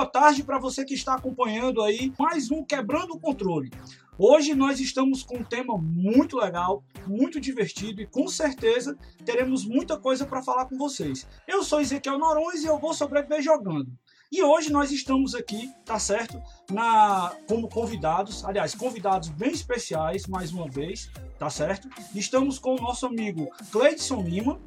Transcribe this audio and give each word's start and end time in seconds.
Boa 0.00 0.06
tarde 0.06 0.42
para 0.42 0.58
você 0.58 0.82
que 0.82 0.94
está 0.94 1.12
acompanhando 1.12 1.82
aí 1.82 2.10
mais 2.18 2.50
um 2.50 2.64
Quebrando 2.64 3.12
o 3.12 3.20
Controle. 3.20 3.70
Hoje 4.16 4.54
nós 4.54 4.80
estamos 4.80 5.22
com 5.22 5.36
um 5.36 5.44
tema 5.44 5.76
muito 5.76 6.38
legal, 6.38 6.82
muito 7.06 7.38
divertido 7.38 8.00
e 8.00 8.06
com 8.06 8.26
certeza 8.26 8.96
teremos 9.26 9.66
muita 9.66 9.98
coisa 9.98 10.24
para 10.24 10.42
falar 10.42 10.64
com 10.64 10.78
vocês. 10.78 11.28
Eu 11.46 11.62
sou 11.62 11.82
Ezequiel 11.82 12.18
Norões 12.18 12.64
e 12.64 12.66
eu 12.66 12.78
vou 12.78 12.94
sobreviver 12.94 13.42
jogando. 13.42 13.92
E 14.30 14.44
hoje 14.44 14.70
nós 14.70 14.92
estamos 14.92 15.34
aqui, 15.34 15.72
tá 15.84 15.98
certo? 15.98 16.40
Na 16.70 17.34
como 17.48 17.68
convidados, 17.68 18.44
aliás, 18.44 18.74
convidados 18.76 19.28
bem 19.28 19.50
especiais 19.50 20.26
mais 20.28 20.52
uma 20.52 20.68
vez, 20.68 21.10
tá 21.36 21.50
certo? 21.50 21.88
Estamos 22.14 22.56
com 22.58 22.76
o 22.76 22.80
nosso 22.80 23.06
amigo 23.06 23.50
Cleidson 23.72 24.22
Lima. 24.22 24.60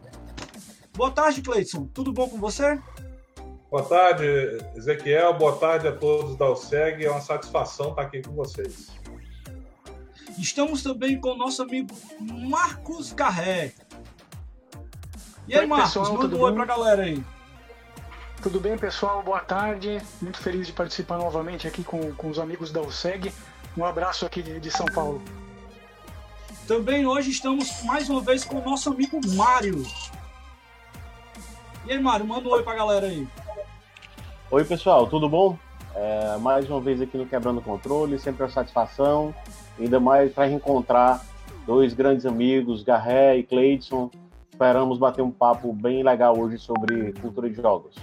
Boa 0.94 1.12
tarde, 1.12 1.42
Cleidson. 1.42 1.86
Tudo 1.94 2.12
bom 2.12 2.28
com 2.28 2.38
você? 2.40 2.78
Boa 3.72 3.86
tarde, 3.86 4.26
Ezequiel. 4.76 5.34
Boa 5.38 5.56
tarde 5.56 5.88
a 5.88 5.96
todos 5.96 6.36
da 6.38 6.50
OSEG. 6.50 7.06
É 7.06 7.10
uma 7.10 7.22
satisfação 7.22 7.92
estar 7.92 8.02
aqui 8.02 8.22
com 8.22 8.34
vocês. 8.34 8.92
Estamos 10.38 10.84
também 10.84 11.20
com 11.22 11.30
o 11.30 11.38
nosso 11.38 11.62
amigo 11.62 11.96
Marcos 12.20 13.14
Garré. 13.14 13.72
E 15.48 15.54
aí, 15.54 15.62
Oi, 15.62 15.66
Marcos, 15.68 15.94
pessoal, 15.94 16.18
manda 16.18 16.36
um 16.36 16.42
oi 16.42 16.52
bem? 16.52 16.56
pra 16.58 16.66
galera 16.66 17.04
aí. 17.04 17.24
Tudo 18.44 18.60
bem, 18.60 18.78
pessoal? 18.78 19.24
Boa 19.24 19.40
tarde. 19.40 20.02
Muito 20.22 20.38
feliz 20.38 20.68
de 20.68 20.74
participar 20.74 21.18
novamente 21.18 21.66
aqui 21.66 21.82
com, 21.82 22.12
com 22.12 22.28
os 22.28 22.38
amigos 22.38 22.74
da 22.74 22.82
USEG. 22.82 23.34
Um 23.78 23.86
abraço 23.86 24.26
aqui 24.26 24.42
de, 24.44 24.60
de 24.60 24.70
São 24.70 24.86
Paulo. 24.86 25.22
Também 26.68 27.08
hoje 27.08 27.32
estamos 27.32 27.82
mais 27.86 28.10
uma 28.10 28.20
vez 28.20 28.44
com 28.44 28.58
o 28.58 28.62
nosso 28.62 28.90
amigo 28.90 29.18
Mário. 29.34 29.82
E 31.86 31.94
aí, 31.94 32.00
Mário, 32.02 32.26
manda 32.28 32.46
um 32.46 32.52
oi 32.52 32.62
pra 32.64 32.76
galera 32.76 33.06
aí. 33.06 33.26
Oi, 34.52 34.66
pessoal, 34.66 35.08
tudo 35.08 35.30
bom? 35.30 35.58
É, 35.96 36.36
mais 36.36 36.70
uma 36.70 36.82
vez 36.82 37.00
aqui 37.02 37.18
no 37.18 37.26
Quebrando 37.26 37.62
o 37.62 37.64
Controle, 37.64 38.20
sempre 38.20 38.44
uma 38.44 38.50
satisfação, 38.50 39.34
ainda 39.80 40.02
mais 40.02 40.34
para 40.34 40.48
reencontrar 40.48 41.26
dois 41.66 41.94
grandes 41.94 42.26
amigos, 42.26 42.84
Garré 42.84 43.38
e 43.38 43.44
Cleidson. 43.44 44.12
Esperamos 44.52 44.98
bater 44.98 45.22
um 45.22 45.32
papo 45.32 45.72
bem 45.72 46.04
legal 46.04 46.38
hoje 46.38 46.58
sobre 46.58 47.14
cultura 47.14 47.50
de 47.50 47.56
jogos. 47.56 47.96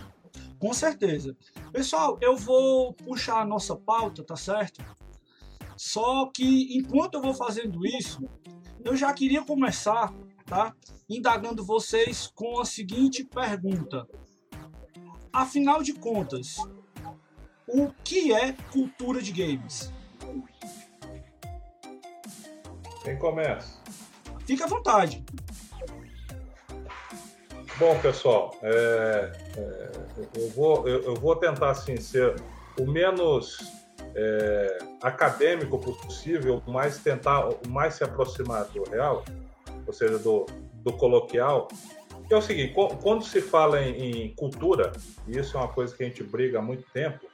Com 0.61 0.75
certeza. 0.75 1.35
Pessoal, 1.73 2.19
eu 2.21 2.37
vou 2.37 2.93
puxar 2.93 3.41
a 3.41 3.47
nossa 3.47 3.75
pauta, 3.75 4.23
tá 4.23 4.37
certo? 4.37 4.85
Só 5.75 6.27
que 6.27 6.77
enquanto 6.77 7.15
eu 7.15 7.23
vou 7.23 7.33
fazendo 7.33 7.85
isso, 7.87 8.21
eu 8.85 8.95
já 8.95 9.11
queria 9.15 9.43
começar, 9.43 10.13
tá? 10.45 10.77
Indagando 11.09 11.65
vocês 11.65 12.27
com 12.27 12.61
a 12.61 12.67
seguinte 12.67 13.25
pergunta. 13.25 14.07
Afinal 15.33 15.83
de 15.83 15.95
contas, 15.95 16.57
o 17.67 17.91
que 18.05 18.31
é 18.31 18.53
cultura 18.71 19.23
de 19.23 19.33
games? 19.33 19.91
Quem 23.03 23.19
começa? 23.19 23.81
Fica 24.45 24.65
à 24.65 24.69
vontade. 24.69 25.25
Bom, 27.81 27.99
pessoal, 27.99 28.55
é, 28.63 29.33
é, 29.57 29.91
eu, 30.37 30.51
vou, 30.51 30.87
eu, 30.87 31.03
eu 31.03 31.15
vou 31.15 31.35
tentar 31.35 31.71
assim, 31.71 31.97
ser 31.97 32.35
o 32.79 32.85
menos 32.85 33.57
é, 34.15 34.79
acadêmico 35.03 35.79
possível, 35.79 36.63
mais 36.67 36.99
tentar 36.99 37.49
mais 37.69 37.95
se 37.95 38.05
aproximar 38.05 38.67
do 38.67 38.83
real, 38.83 39.25
ou 39.87 39.95
seja, 39.95 40.19
do, 40.19 40.45
do 40.85 40.93
coloquial. 40.93 41.69
É 42.31 42.37
o 42.37 42.43
seguinte: 42.43 42.75
qu- 42.75 42.99
quando 42.99 43.25
se 43.25 43.41
fala 43.41 43.81
em, 43.83 44.25
em 44.27 44.35
cultura, 44.35 44.93
e 45.27 45.39
isso 45.39 45.57
é 45.57 45.61
uma 45.61 45.73
coisa 45.73 45.97
que 45.97 46.03
a 46.03 46.07
gente 46.07 46.23
briga 46.23 46.59
há 46.59 46.63
muito 46.63 46.85
tempo, 46.93 47.27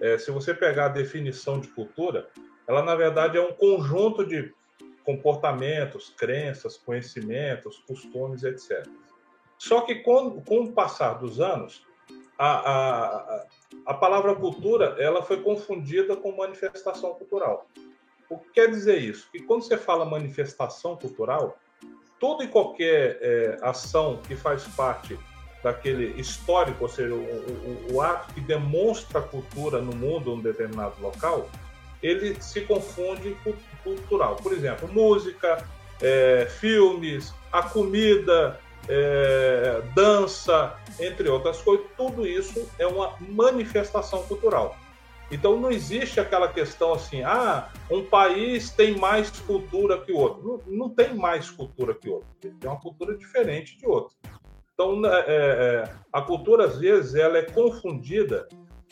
é, 0.00 0.18
se 0.18 0.32
você 0.32 0.52
pegar 0.52 0.86
a 0.86 0.88
definição 0.88 1.60
de 1.60 1.68
cultura, 1.68 2.26
ela 2.66 2.82
na 2.82 2.96
verdade 2.96 3.38
é 3.38 3.40
um 3.40 3.52
conjunto 3.52 4.26
de 4.26 4.52
comportamentos, 5.04 6.12
crenças, 6.18 6.76
conhecimentos, 6.78 7.78
costumes, 7.86 8.42
etc. 8.42 8.84
Só 9.68 9.80
que 9.80 9.94
com, 9.96 10.42
com 10.42 10.60
o 10.64 10.72
passar 10.72 11.14
dos 11.14 11.40
anos, 11.40 11.86
a, 12.38 12.46
a, 12.48 13.44
a- 13.86 13.94
palavra 13.94 14.34
cultura 14.34 14.96
ela 14.98 15.22
foi 15.22 15.40
confundida 15.42 16.14
com 16.16 16.36
manifestação 16.36 17.14
cultural. 17.14 17.66
O 18.28 18.36
que 18.38 18.50
quer 18.52 18.68
dizer 18.68 18.98
isso? 18.98 19.28
Que 19.32 19.40
quando 19.40 19.62
você 19.62 19.78
fala 19.78 20.04
manifestação 20.04 20.96
cultural, 20.96 21.56
toda 22.20 22.44
e 22.44 22.48
qualquer 22.48 23.18
é, 23.22 23.58
ação 23.62 24.18
que 24.28 24.36
faz 24.36 24.64
parte 24.76 25.18
daquele 25.62 26.20
histórico, 26.20 26.82
ou 26.84 26.88
seja, 26.90 27.14
o, 27.14 27.22
o- 27.22 27.94
o 27.94 28.02
ato 28.02 28.34
que 28.34 28.40
demonstra 28.42 29.20
a 29.20 29.22
cultura 29.22 29.80
no 29.80 29.94
mundo, 29.96 30.34
um 30.34 30.40
determinado 30.42 31.00
local, 31.00 31.48
ele 32.02 32.36
se 32.42 32.60
confunde 32.62 33.34
com 33.42 33.54
cultural. 33.82 34.36
Por 34.36 34.52
exemplo, 34.52 34.86
música, 34.92 35.66
é, 36.02 36.46
filmes, 36.60 37.32
a 37.50 37.62
comida, 37.62 38.60
é, 38.88 39.82
dança, 39.94 40.76
entre 41.00 41.28
outras 41.28 41.60
coisas, 41.62 41.86
tudo 41.96 42.26
isso 42.26 42.68
é 42.78 42.86
uma 42.86 43.16
manifestação 43.20 44.22
cultural. 44.24 44.76
Então 45.30 45.58
não 45.58 45.70
existe 45.70 46.20
aquela 46.20 46.48
questão 46.48 46.92
assim, 46.92 47.22
ah, 47.22 47.72
um 47.90 48.04
país 48.04 48.70
tem 48.70 48.96
mais 48.96 49.30
cultura 49.30 50.00
que 50.00 50.12
o 50.12 50.16
outro. 50.16 50.62
Não, 50.66 50.76
não 50.76 50.88
tem 50.90 51.14
mais 51.14 51.50
cultura 51.50 51.94
que 51.94 52.08
o 52.08 52.14
outro. 52.14 52.28
Tem 52.40 52.52
uma 52.62 52.78
cultura 52.78 53.16
diferente 53.16 53.76
de 53.78 53.86
outro. 53.86 54.14
Então 54.74 55.04
é, 55.06 55.24
é, 55.26 55.94
a 56.12 56.20
cultura 56.20 56.66
às 56.66 56.78
vezes 56.78 57.14
ela 57.14 57.38
é 57.38 57.42
confundida 57.42 58.48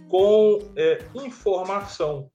com 0.09 0.59
é, 0.77 0.99
informação. 1.15 2.31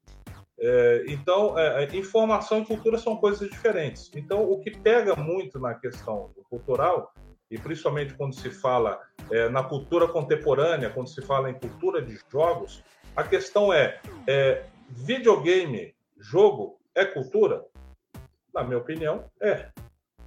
É, 0.60 1.06
então, 1.08 1.58
é, 1.58 1.84
é, 1.84 1.96
informação 1.96 2.60
e 2.60 2.66
cultura 2.66 2.98
são 2.98 3.16
coisas 3.18 3.48
diferentes. 3.50 4.10
Então, 4.16 4.44
o 4.44 4.60
que 4.60 4.72
pega 4.72 5.16
muito 5.16 5.60
na 5.60 5.76
questão 5.76 6.32
cultural, 6.50 7.14
e 7.50 7.58
principalmente 7.58 8.14
quando 8.14 8.36
se 8.36 8.50
fala 8.50 9.02
é, 9.32 9.50
na 9.50 9.64
cultura 9.64 10.08
contemporânea, 10.08 10.90
quando 10.90 11.08
se 11.08 11.22
fala 11.22 11.50
em 11.50 11.54
cultura 11.54 12.02
de 12.02 12.20
jogos, 12.30 12.84
a 13.16 13.24
questão 13.24 13.74
é, 13.74 14.00
é 14.28 14.66
videogame, 14.90 15.96
jogo, 16.18 16.80
é 16.94 17.06
cultura? 17.06 17.64
Na 18.54 18.64
minha 18.64 18.78
opinião, 18.78 19.26
é. 19.42 19.70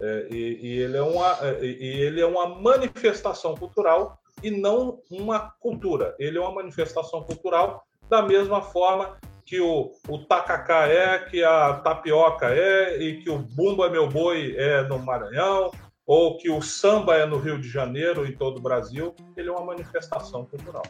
É, 0.03 0.29
e, 0.31 0.59
e 0.63 0.79
ele 0.79 0.97
é 0.97 1.03
uma, 1.03 1.39
é, 1.43 1.63
e 1.63 2.01
ele 2.01 2.21
é 2.21 2.27
uma 2.27 2.49
manifestação 2.49 3.55
cultural 3.55 4.19
e 4.43 4.51
não 4.51 5.01
uma 5.11 5.55
cultura. 5.61 6.15
Ele 6.19 6.39
é 6.39 6.41
uma 6.41 6.55
manifestação 6.55 7.23
cultural 7.23 7.85
da 8.09 8.23
mesma 8.23 8.63
forma 8.63 9.19
que 9.45 9.61
o, 9.61 9.93
o 10.09 10.19
tacacá 10.19 10.87
é, 10.87 11.19
que 11.19 11.43
a 11.43 11.75
tapioca 11.75 12.49
é, 12.55 12.97
e 12.99 13.23
que 13.23 13.29
o 13.29 13.39
bumba 13.39 13.87
é 13.87 13.91
meu 13.91 14.09
boi 14.09 14.55
é 14.57 14.83
no 14.85 14.99
Maranhão, 14.99 15.71
ou 16.11 16.37
que 16.37 16.51
o 16.51 16.61
samba 16.61 17.15
é 17.15 17.25
no 17.25 17.39
Rio 17.39 17.61
de 17.61 17.69
Janeiro, 17.69 18.27
em 18.27 18.37
todo 18.37 18.59
o 18.59 18.61
Brasil. 18.61 19.15
Ele 19.37 19.49
é 19.49 19.53
uma 19.53 19.65
manifestação 19.65 20.45
cultural. 20.45 20.83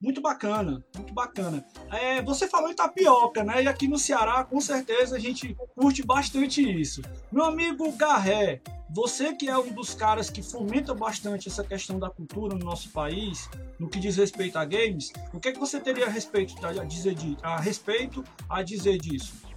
Muito 0.00 0.22
bacana, 0.22 0.82
muito 0.96 1.12
bacana. 1.12 1.62
É, 1.92 2.22
você 2.22 2.48
falou 2.48 2.70
em 2.70 2.74
tapioca, 2.74 3.44
né? 3.44 3.62
E 3.62 3.68
aqui 3.68 3.86
no 3.86 3.98
Ceará, 3.98 4.42
com 4.42 4.58
certeza, 4.58 5.16
a 5.16 5.18
gente 5.18 5.54
curte 5.78 6.02
bastante 6.02 6.62
isso. 6.62 7.02
Meu 7.30 7.44
amigo 7.44 7.92
Garré, 7.92 8.62
você 8.88 9.34
que 9.34 9.46
é 9.46 9.58
um 9.58 9.70
dos 9.70 9.92
caras 9.92 10.30
que 10.30 10.42
fomenta 10.42 10.94
bastante 10.94 11.48
essa 11.48 11.62
questão 11.62 11.98
da 11.98 12.08
cultura 12.08 12.56
no 12.56 12.64
nosso 12.64 12.88
país, 12.88 13.50
no 13.78 13.90
que 13.90 14.00
diz 14.00 14.16
respeito 14.16 14.56
a 14.56 14.64
games, 14.64 15.12
o 15.30 15.38
que, 15.38 15.48
é 15.48 15.52
que 15.52 15.60
você 15.60 15.78
teria 15.78 16.06
a 16.06 16.08
respeito 16.08 16.54
a 16.64 16.84
dizer, 16.84 17.14
a 17.42 17.60
respeito 17.60 18.24
a 18.48 18.62
dizer 18.62 18.96
disso? 18.96 19.49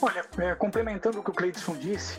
Olha, 0.00 0.24
é, 0.38 0.54
complementando 0.54 1.20
o 1.20 1.22
que 1.22 1.30
o 1.30 1.34
Cleidson 1.34 1.74
disse, 1.76 2.18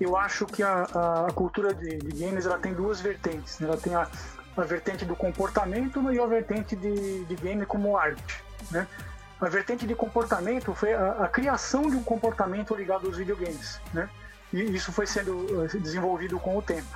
eu 0.00 0.16
acho 0.16 0.46
que 0.46 0.62
a, 0.62 0.82
a- 1.28 1.32
cultura 1.32 1.72
de, 1.74 1.98
de 1.98 2.24
games 2.24 2.46
ela 2.46 2.58
tem 2.58 2.74
duas 2.74 3.00
vertentes. 3.00 3.58
né? 3.60 3.68
Ela 3.68 3.76
tem 3.76 3.94
a, 3.94 4.08
a 4.56 4.62
vertente 4.62 5.04
do 5.04 5.14
comportamento 5.14 6.02
e 6.12 6.18
a 6.18 6.26
vertente 6.26 6.74
de, 6.74 7.24
de 7.24 7.34
game 7.36 7.64
como 7.64 7.96
arte. 7.96 8.42
Né? 8.70 8.86
A 9.40 9.48
vertente 9.48 9.86
de 9.86 9.94
comportamento 9.94 10.74
foi 10.74 10.92
a, 10.94 11.12
a 11.24 11.28
criação 11.28 11.88
de 11.88 11.96
um 11.96 12.02
comportamento 12.02 12.74
ligado 12.74 13.06
aos 13.06 13.16
videogames. 13.16 13.80
Né? 13.94 14.08
E 14.52 14.60
isso 14.74 14.92
foi 14.92 15.06
sendo 15.06 15.64
eh, 15.64 15.78
desenvolvido 15.78 16.38
com 16.38 16.56
o 16.58 16.62
tempo. 16.62 16.88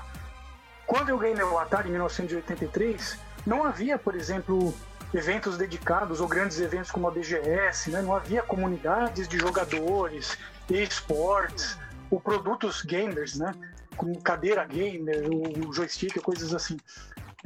Quando 0.86 1.08
eu 1.08 1.18
ganhei 1.18 1.34
meu 1.34 1.58
Atari 1.58 1.88
em 1.88 1.92
1983, 1.92 3.18
não 3.46 3.64
havia, 3.64 3.98
por 3.98 4.14
exemplo, 4.14 4.74
eventos 5.14 5.56
dedicados 5.56 6.20
ou 6.20 6.28
grandes 6.28 6.60
eventos 6.60 6.90
como 6.90 7.08
a 7.08 7.10
BGS, 7.10 7.90
né? 7.90 8.02
não 8.02 8.14
havia 8.14 8.42
comunidades 8.42 9.28
de 9.28 9.38
jogadores, 9.38 10.36
esportes, 10.68 11.78
ou 12.10 12.20
produtos 12.20 12.82
gamers, 12.82 13.36
né? 13.36 13.52
como 13.96 14.20
cadeira 14.20 14.64
gamer, 14.64 15.28
o 15.30 15.72
joystick, 15.72 16.20
coisas 16.20 16.54
assim. 16.54 16.76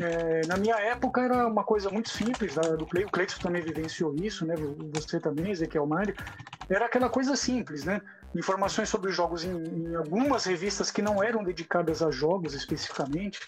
É, 0.00 0.46
na 0.46 0.56
minha 0.56 0.76
época 0.76 1.20
era 1.20 1.46
uma 1.46 1.62
coisa 1.62 1.90
muito 1.90 2.08
simples, 2.08 2.54
do 2.54 2.84
o 2.84 3.10
Cleiton 3.10 3.36
também 3.40 3.62
vivenciou 3.62 4.14
isso, 4.16 4.46
né? 4.46 4.54
Você 4.94 5.20
também, 5.20 5.50
Ezequiel 5.50 5.86
Mário. 5.86 6.14
Era 6.68 6.86
aquela 6.86 7.08
coisa 7.08 7.36
simples, 7.36 7.84
né? 7.84 8.00
Informações 8.34 8.88
sobre 8.88 9.10
jogos 9.10 9.44
em, 9.44 9.50
em, 9.50 9.94
algumas 9.94 10.44
revistas 10.44 10.90
que 10.90 11.02
não 11.02 11.22
eram 11.22 11.42
dedicadas 11.42 12.02
a 12.02 12.10
jogos 12.10 12.54
especificamente. 12.54 13.40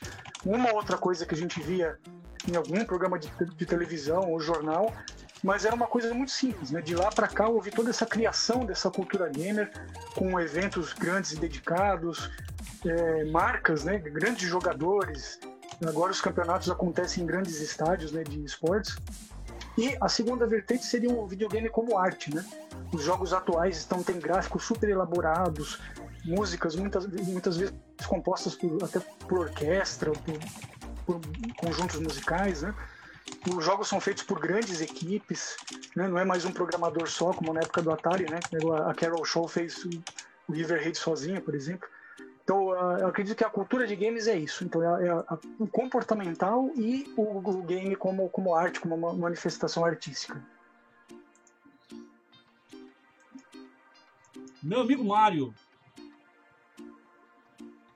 Uma 0.45 0.73
outra 0.73 0.99
coisa 0.99 1.25
que 1.25 1.35
a 1.35 1.39
gente 1.39 1.61
via 1.61 1.99
em 2.49 2.57
algum 2.57 2.85
programa 2.85 3.19
de, 3.19 3.31
de 3.57 3.67
televisão 3.67 4.31
ou 4.31 4.41
jornal, 4.41 4.93
mas 5.43 5.65
era 5.65 5.75
uma 5.75 5.87
coisa 5.87 6.13
muito 6.13 6.33
simples, 6.33 6.73
né? 6.73 6.81
De 6.81 6.95
lá 6.95 7.11
para 7.11 7.29
cá 7.29 7.49
houve 7.49 7.71
toda 7.71 7.91
essa 7.91 8.05
criação 8.05 8.67
dessa 8.67 8.91
cultura 8.91 9.29
gamer 9.29 9.71
com 10.15 10.39
eventos 10.41 10.93
grandes 10.93 11.33
e 11.33 11.37
dedicados, 11.37 12.31
é, 12.85 13.25
marcas, 13.27 13.85
né? 13.85 13.99
Grandes 13.99 14.49
jogadores, 14.49 15.39
Agora 15.87 16.13
os 16.13 16.21
campeonatos 16.21 16.71
acontecem 16.71 17.25
em 17.25 17.27
grandes 17.27 17.61
estádios 17.61 18.13
né, 18.13 18.23
de 18.23 18.45
esportes. 18.45 18.97
E 19.77 19.97
a 20.01 20.09
segunda 20.09 20.47
vertente 20.47 20.85
seria 20.85 21.11
um 21.11 21.27
videogame 21.27 21.69
como 21.69 21.99
arte, 21.99 22.35
né? 22.35 22.45
Os 22.93 23.03
jogos 23.03 23.33
atuais 23.33 23.79
estão 23.79 24.03
têm 24.03 24.19
gráficos 24.19 24.65
super 24.65 24.89
elaborados, 24.89 25.81
músicas 26.25 26.77
muitas, 26.77 27.07
muitas 27.07 27.57
vezes 27.57 27.75
compostas 28.07 28.55
por, 28.55 28.83
até 28.85 29.01
por 29.01 29.39
orquestra, 29.41 30.13
por, 30.13 30.39
por 31.07 31.21
conjuntos 31.57 31.99
musicais, 32.01 32.63
né? 32.63 32.75
Os 33.49 33.65
jogos 33.65 33.89
são 33.89 34.01
feitos 34.01 34.23
por 34.23 34.39
grandes 34.39 34.81
equipes, 34.81 35.57
né? 35.97 36.07
não 36.07 36.19
é 36.19 36.25
mais 36.25 36.45
um 36.45 36.53
programador 36.53 37.09
só, 37.09 37.33
como 37.33 37.53
na 37.53 37.61
época 37.61 37.83
do 37.83 37.91
Atari, 37.91 38.27
né? 38.31 38.39
A 38.87 38.95
Carol 38.95 39.25
Shaw 39.25 39.49
fez 39.49 39.85
o 40.49 40.53
River 40.53 40.81
Raid 40.83 40.99
sozinha, 40.99 41.41
por 41.41 41.55
exemplo. 41.55 41.89
Então, 42.45 42.71
eu 42.99 43.07
acredito 43.07 43.37
que 43.37 43.45
a 43.45 43.51
cultura 43.51 43.87
de 43.87 43.95
games 43.95 44.27
é 44.27 44.37
isso. 44.37 44.65
Então, 44.65 44.83
é, 44.83 45.09
é 45.09 45.15
o 45.59 45.67
comportamental 45.67 46.71
e 46.77 47.13
o, 47.17 47.39
o, 47.39 47.63
game 47.63 47.95
como, 47.95 48.29
como 48.29 48.55
arte, 48.55 48.81
como 48.81 48.97
uma 48.97 49.13
manifestação 49.13 49.85
artística. 49.85 50.43
Meu 54.63 54.81
amigo 54.81 55.05
Mário. 55.05 55.55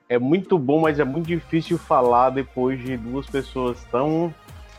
É 0.09 0.19
muito 0.19 0.57
bom, 0.59 0.81
mas 0.81 1.01
é 1.01 1.05
muito 1.05 1.27
difícil 1.27 1.77
falar 1.77 2.31
depois 2.31 2.81
de 2.81 2.97
duas 2.97 3.27
pessoas 3.27 3.83
tão 3.91 4.33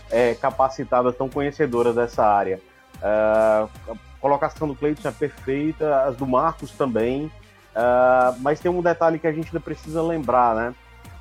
é, 0.09 0.33
capacitadas, 0.35 1.15
tão 1.17 1.27
conhecedoras 1.27 1.95
dessa 1.95 2.25
área. 2.25 2.61
Uh, 2.97 3.91
a 3.91 3.97
colocação 4.21 4.67
do 4.67 4.75
Cleiton 4.75 5.07
é 5.07 5.11
perfeita, 5.11 6.03
as 6.03 6.15
do 6.15 6.25
Marcos 6.25 6.71
também. 6.71 7.29
Uh, 7.77 8.35
mas 8.39 8.59
tem 8.59 8.71
um 8.71 8.81
detalhe 8.81 9.19
que 9.19 9.27
a 9.27 9.31
gente 9.31 9.47
ainda 9.47 9.59
precisa 9.59 10.01
lembrar, 10.01 10.55
né? 10.55 10.75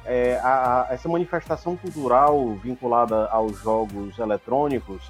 É, 0.07 0.39
a, 0.43 0.89
a, 0.89 0.95
essa 0.95 1.07
manifestação 1.07 1.77
cultural 1.77 2.55
vinculada 2.55 3.27
aos 3.27 3.59
jogos 3.61 4.19
eletrônicos, 4.19 5.07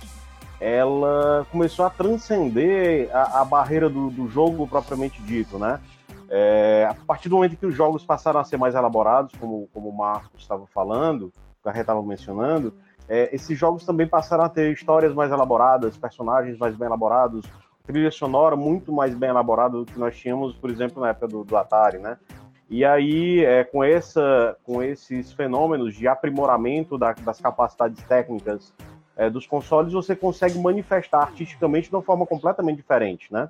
ela 0.59 1.47
começou 1.53 1.85
a 1.85 1.91
transcender 1.91 3.15
a, 3.15 3.43
a 3.43 3.45
barreira 3.45 3.89
do, 3.89 4.11
do, 4.11 4.27
jogo 4.27 4.67
propriamente 4.67 5.23
dito, 5.23 5.57
né? 5.57 5.79
É, 6.29 6.89
a 6.91 6.95
partir 6.95 7.29
do 7.29 7.37
momento 7.37 7.57
que 7.57 7.67
os 7.67 7.75
jogos 7.77 8.05
passaram 8.05 8.41
a 8.41 8.45
ser 8.45 8.57
mais 8.57 8.75
elaborados, 8.75 9.33
como, 9.39 9.69
como 9.73 9.91
o 9.91 9.97
Marcos 9.97 10.43
estava 10.43 10.67
falando, 10.75 11.27
o 11.27 11.65
Garret 11.65 11.83
estava 11.83 12.03
mencionando, 12.03 12.75
é, 13.09 13.33
esses 13.33 13.57
jogos 13.57 13.85
também 13.85 14.09
passaram 14.09 14.43
a 14.43 14.49
ter 14.49 14.73
histórias 14.73 15.15
mais 15.15 15.31
elaboradas, 15.31 15.97
personagens 15.97 16.59
mais 16.59 16.75
bem 16.75 16.87
elaborados, 16.87 17.47
trilha 17.87 18.11
sonora 18.11 18.57
muito 18.57 18.93
mais 18.93 19.15
bem 19.15 19.31
elaborada 19.31 19.79
do 19.79 19.87
que 19.87 19.99
nós 19.99 20.17
tínhamos, 20.17 20.55
por 20.57 20.71
exemplo, 20.71 21.01
na 21.01 21.11
época 21.11 21.29
do, 21.29 21.45
do 21.45 21.57
Atari, 21.57 21.99
né? 21.99 22.19
E 22.69 22.85
aí, 22.85 23.45
é, 23.45 23.63
com, 23.63 23.85
essa, 23.85 24.57
com 24.65 24.83
esses 24.83 25.33
fenômenos 25.33 25.95
de 25.95 26.09
aprimoramento 26.09 26.99
da, 26.99 27.13
das 27.13 27.41
capacidades 27.41 28.03
técnicas 28.03 28.75
é, 29.17 29.31
dos 29.31 29.47
consoles, 29.47 29.93
você 29.93 30.17
consegue 30.17 30.59
manifestar 30.59 31.21
artisticamente 31.21 31.89
de 31.89 31.95
uma 31.95 32.03
forma 32.03 32.27
completamente 32.27 32.77
diferente, 32.77 33.33
né? 33.33 33.49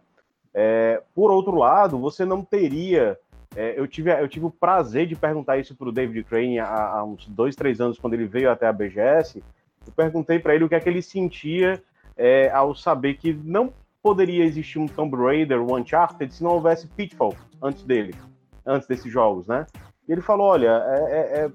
É, 0.53 1.03
por 1.15 1.31
outro 1.31 1.55
lado, 1.57 1.99
você 1.99 2.25
não 2.25 2.45
teria. 2.45 3.19
É, 3.55 3.79
eu, 3.79 3.87
tive, 3.87 4.11
eu 4.11 4.29
tive 4.29 4.47
o 4.47 4.51
prazer 4.51 5.07
de 5.07 5.17
perguntar 5.17 5.57
isso 5.57 5.75
para 5.75 5.89
o 5.89 5.93
David 5.93 6.25
Crane 6.25 6.59
há, 6.59 6.67
há, 6.67 7.05
uns 7.05 7.27
dois, 7.27 7.57
três 7.57 7.81
anos, 7.81 7.99
quando 7.99 8.15
ele 8.15 8.27
veio 8.27 8.51
até 8.51 8.67
a 8.67 8.73
BGS. 8.73 9.43
Eu 9.87 9.93
perguntei 9.95 10.39
para 10.39 10.55
ele 10.55 10.65
o 10.65 10.69
que 10.69 10.75
é 10.75 10.81
que 10.81 10.89
ele 10.89 11.01
sentia 11.01 11.83
é, 12.17 12.51
ao 12.51 12.75
saber 12.75 13.15
que 13.15 13.33
não 13.33 13.73
poderia 14.07 14.45
existir 14.45 14.79
um 14.79 14.87
Tomb 14.87 15.17
Raider, 15.17 15.61
um 15.61 15.75
Uncharted, 15.75 16.33
se 16.33 16.41
não 16.41 16.53
houvesse 16.53 16.87
Pitfall 16.87 17.35
antes 17.61 17.83
dele, 17.83 18.15
antes 18.65 18.87
desses 18.87 19.13
jogos, 19.13 19.49
né? 19.49 19.67
E 20.07 20.13
ele 20.13 20.21
falou, 20.21 20.47
olha, 20.47 20.81
é, 20.87 21.01
é, 21.11 21.41
é... 21.41 21.51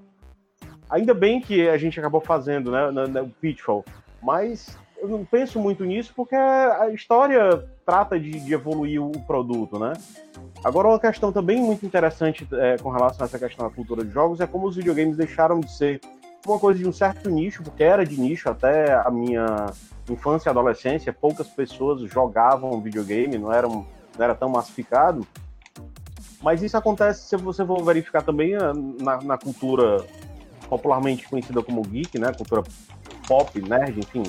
ainda 0.89 1.13
bem 1.13 1.39
que 1.39 1.69
a 1.69 1.77
gente 1.77 1.97
acabou 1.97 2.19
fazendo, 2.19 2.69
né, 2.69 3.21
o 3.21 3.29
Pitfall, 3.29 3.85
mas 4.21 4.77
eu 4.97 5.07
não 5.07 5.23
penso 5.23 5.61
muito 5.61 5.85
nisso 5.85 6.11
porque 6.13 6.35
a 6.35 6.89
história 6.89 7.65
trata 7.85 8.19
de, 8.19 8.37
de 8.41 8.53
evoluir 8.53 9.01
o 9.01 9.11
produto, 9.25 9.79
né? 9.79 9.93
Agora, 10.61 10.89
uma 10.89 10.99
questão 10.99 11.31
também 11.31 11.61
muito 11.61 11.85
interessante 11.85 12.45
é, 12.51 12.75
com 12.79 12.89
relação 12.89 13.23
a 13.23 13.27
essa 13.27 13.39
questão 13.39 13.65
da 13.65 13.73
cultura 13.73 14.03
de 14.03 14.11
jogos 14.11 14.41
é 14.41 14.45
como 14.45 14.67
os 14.67 14.75
videogames 14.75 15.15
deixaram 15.15 15.61
de 15.61 15.71
ser 15.71 16.01
uma 16.45 16.59
coisa 16.59 16.79
de 16.79 16.87
um 16.87 16.93
certo 16.93 17.29
nicho, 17.29 17.63
porque 17.63 17.83
era 17.83 18.05
de 18.05 18.19
nicho 18.19 18.49
até 18.49 18.93
a 18.93 19.09
minha 19.09 19.67
infância 20.09 20.49
e 20.49 20.51
adolescência, 20.51 21.13
poucas 21.13 21.47
pessoas 21.47 22.01
jogavam 22.09 22.81
videogame, 22.81 23.37
não, 23.37 23.51
era, 23.51 23.67
não 23.67 23.85
era 24.19 24.35
tão 24.35 24.49
massificado. 24.49 25.25
Mas 26.41 26.63
isso 26.63 26.75
acontece 26.75 27.27
se 27.27 27.37
você 27.37 27.65
for 27.65 27.83
verificar 27.83 28.23
também 28.23 28.55
ah, 28.55 28.73
na, 28.99 29.21
na 29.21 29.37
cultura 29.37 30.03
popularmente 30.67 31.27
conhecida 31.27 31.61
como 31.61 31.81
geek, 31.83 32.17
né? 32.17 32.33
Cultura 32.33 32.63
pop, 33.27 33.61
nerd, 33.61 33.99
enfim. 33.99 34.23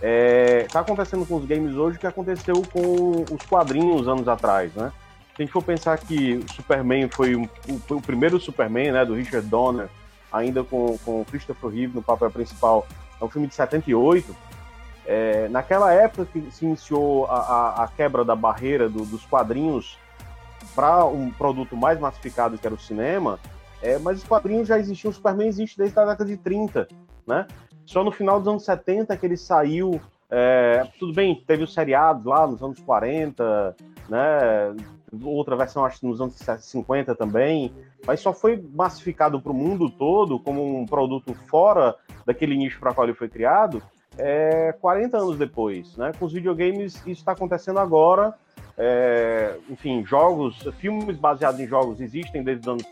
É, 0.00 0.66
tá 0.70 0.80
acontecendo 0.80 1.26
com 1.26 1.36
os 1.36 1.46
games 1.46 1.74
hoje 1.74 1.96
o 1.96 2.00
que 2.00 2.06
aconteceu 2.06 2.62
com 2.72 3.24
os 3.34 3.42
quadrinhos 3.48 4.06
anos 4.06 4.28
atrás, 4.28 4.72
né? 4.74 4.92
Se 5.34 5.42
a 5.42 5.44
gente 5.44 5.52
for 5.52 5.62
pensar 5.62 5.98
que 5.98 6.44
Superman 6.54 7.08
foi 7.08 7.34
o, 7.34 7.42
o, 7.42 7.94
o 7.94 8.02
primeiro 8.02 8.38
Superman, 8.40 8.92
né, 8.92 9.04
do 9.04 9.14
Richard 9.14 9.46
Donner, 9.46 9.88
ainda 10.36 10.62
com, 10.62 10.98
com 10.98 11.24
Christopher 11.24 11.70
Reeve 11.70 11.94
no 11.94 12.02
papel 12.02 12.30
principal, 12.30 12.86
é 13.20 13.24
um 13.24 13.28
filme 13.28 13.48
de 13.48 13.54
78, 13.54 14.36
é, 15.06 15.48
naquela 15.48 15.92
época 15.92 16.26
que 16.26 16.50
se 16.50 16.64
iniciou 16.64 17.26
a, 17.26 17.38
a, 17.38 17.84
a 17.84 17.88
quebra 17.88 18.24
da 18.24 18.34
barreira 18.34 18.88
do, 18.88 19.04
dos 19.04 19.24
quadrinhos 19.24 19.98
para 20.74 21.04
um 21.04 21.30
produto 21.30 21.76
mais 21.76 21.98
massificado 21.98 22.58
que 22.58 22.66
era 22.66 22.74
o 22.74 22.78
cinema, 22.78 23.38
é, 23.80 23.98
mas 23.98 24.18
os 24.18 24.24
quadrinhos 24.24 24.68
já 24.68 24.78
existiam, 24.78 25.10
o 25.10 25.14
Superman 25.14 25.48
existe 25.48 25.78
desde 25.78 25.98
a 25.98 26.04
década 26.04 26.24
de 26.24 26.36
30, 26.36 26.88
né? 27.26 27.46
Só 27.84 28.02
no 28.02 28.10
final 28.10 28.40
dos 28.40 28.48
anos 28.48 28.64
70 28.64 29.16
que 29.16 29.24
ele 29.24 29.36
saiu, 29.36 30.00
é, 30.28 30.86
tudo 30.98 31.12
bem, 31.12 31.42
teve 31.46 31.62
os 31.62 31.72
seriados 31.72 32.24
lá 32.24 32.46
nos 32.46 32.60
anos 32.62 32.80
40, 32.80 33.76
né? 34.08 34.74
Outra 35.24 35.56
versão 35.56 35.84
acho 35.84 36.06
nos 36.06 36.20
anos 36.20 36.36
50 36.60 37.14
também, 37.14 37.72
mas 38.06 38.20
só 38.20 38.32
foi 38.32 38.62
massificado 38.74 39.40
para 39.40 39.52
o 39.52 39.54
mundo 39.54 39.90
todo 39.90 40.38
como 40.38 40.78
um 40.78 40.86
produto 40.86 41.34
fora 41.48 41.94
daquele 42.24 42.56
nicho 42.56 42.78
para 42.80 42.92
qual 42.92 43.06
ele 43.06 43.16
foi 43.16 43.28
criado 43.28 43.82
é, 44.18 44.74
40 44.80 45.16
anos 45.16 45.38
depois. 45.38 45.96
Né? 45.96 46.12
Com 46.18 46.26
os 46.26 46.32
videogames, 46.32 46.94
isso 46.94 47.08
está 47.08 47.32
acontecendo 47.32 47.78
agora. 47.78 48.34
É, 48.78 49.56
enfim, 49.70 50.04
jogos, 50.04 50.58
filmes 50.78 51.16
baseados 51.16 51.58
em 51.60 51.66
jogos 51.66 52.00
existem 52.00 52.42
desde 52.42 52.62
os 52.62 52.68
anos 52.68 52.84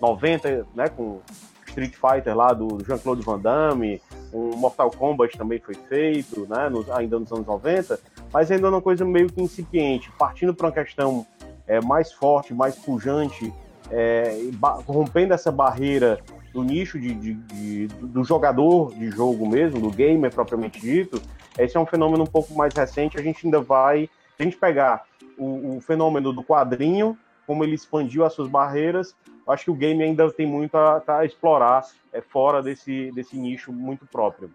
90, 0.00 0.66
né, 0.74 0.88
com 0.88 1.20
Street 1.68 1.94
Fighter 1.94 2.36
lá 2.36 2.52
do 2.52 2.84
Jean-Claude 2.84 3.22
Van 3.22 3.38
Damme, 3.38 4.02
um 4.32 4.56
Mortal 4.56 4.90
Kombat 4.90 5.38
também 5.38 5.60
foi 5.60 5.74
feito, 5.74 6.44
né, 6.48 6.68
nos, 6.68 6.90
ainda 6.90 7.20
nos 7.20 7.30
anos 7.30 7.46
90, 7.46 8.00
mas 8.32 8.50
ainda 8.50 8.66
é 8.66 8.70
uma 8.70 8.82
coisa 8.82 9.04
meio 9.04 9.28
que 9.28 9.40
incipiente, 9.40 10.10
partindo 10.18 10.52
para 10.52 10.66
uma 10.66 10.72
questão 10.72 11.24
é, 11.68 11.80
mais 11.80 12.10
forte, 12.10 12.54
mais 12.54 12.74
pujante, 12.74 13.52
é, 13.90 14.50
rompendo 14.86 15.34
essa 15.34 15.52
barreira 15.52 16.18
do 16.52 16.64
nicho 16.64 16.98
de, 16.98 17.14
de, 17.14 17.34
de, 17.34 17.86
do 17.86 18.24
jogador 18.24 18.92
de 18.94 19.10
jogo 19.10 19.46
mesmo, 19.48 19.80
do 19.80 19.90
gamer 19.90 20.32
propriamente 20.34 20.80
dito, 20.80 21.20
esse 21.58 21.76
é 21.76 21.80
um 21.80 21.86
fenômeno 21.86 22.24
um 22.24 22.26
pouco 22.26 22.54
mais 22.54 22.74
recente. 22.74 23.18
A 23.18 23.22
gente 23.22 23.46
ainda 23.46 23.60
vai, 23.60 24.08
a 24.38 24.42
gente 24.42 24.56
pegar 24.56 25.04
o, 25.36 25.76
o 25.76 25.80
fenômeno 25.80 26.32
do 26.32 26.42
quadrinho, 26.42 27.16
como 27.46 27.64
ele 27.64 27.74
expandiu 27.74 28.24
as 28.24 28.32
suas 28.32 28.48
barreiras, 28.48 29.14
acho 29.46 29.64
que 29.64 29.70
o 29.70 29.74
game 29.74 30.02
ainda 30.02 30.30
tem 30.30 30.46
muito 30.46 30.74
a, 30.76 31.02
a 31.06 31.24
explorar 31.24 31.86
é, 32.12 32.20
fora 32.20 32.62
desse, 32.62 33.10
desse 33.12 33.36
nicho 33.36 33.72
muito 33.72 34.06
próprio. 34.06 34.50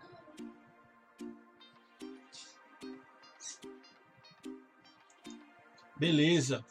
Beleza. 5.95 6.63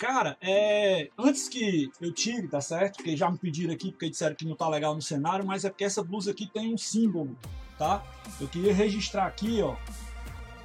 Cara, 0.00 0.38
é... 0.40 1.10
antes 1.18 1.46
que 1.46 1.92
eu 2.00 2.10
tire, 2.10 2.48
tá 2.48 2.58
certo? 2.58 2.96
Porque 2.96 3.14
já 3.14 3.30
me 3.30 3.36
pediram 3.36 3.74
aqui, 3.74 3.90
porque 3.90 4.08
disseram 4.08 4.34
que 4.34 4.46
não 4.46 4.56
tá 4.56 4.66
legal 4.66 4.94
no 4.94 5.02
cenário, 5.02 5.44
mas 5.44 5.62
é 5.66 5.68
porque 5.68 5.84
essa 5.84 6.02
blusa 6.02 6.30
aqui 6.30 6.46
tem 6.46 6.72
um 6.72 6.78
símbolo, 6.78 7.36
tá? 7.78 8.02
Eu 8.40 8.48
queria 8.48 8.72
registrar 8.72 9.26
aqui, 9.26 9.60
ó, 9.60 9.76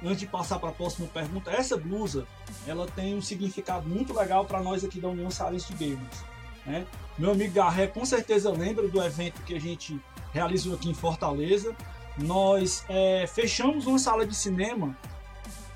antes 0.02 0.20
de 0.20 0.26
passar 0.26 0.58
para 0.58 0.70
a 0.70 0.72
próxima 0.72 1.06
pergunta, 1.08 1.50
essa 1.50 1.76
blusa, 1.76 2.26
ela 2.66 2.86
tem 2.86 3.14
um 3.14 3.20
significado 3.20 3.86
muito 3.86 4.14
legal 4.14 4.46
para 4.46 4.62
nós 4.62 4.82
aqui 4.82 4.98
da 4.98 5.08
União 5.08 5.30
Cearense 5.30 5.70
de 5.74 5.84
Gamers, 5.84 6.24
né? 6.64 6.86
Meu 7.18 7.32
amigo 7.32 7.52
Garré 7.52 7.88
com 7.88 8.06
certeza 8.06 8.50
lembra 8.50 8.88
do 8.88 9.02
evento 9.02 9.42
que 9.42 9.54
a 9.54 9.60
gente 9.60 10.00
realizou 10.32 10.76
aqui 10.76 10.88
em 10.88 10.94
Fortaleza. 10.94 11.76
Nós 12.16 12.86
é, 12.88 13.26
fechamos 13.26 13.86
uma 13.86 13.98
sala 13.98 14.26
de 14.26 14.34
cinema 14.34 14.96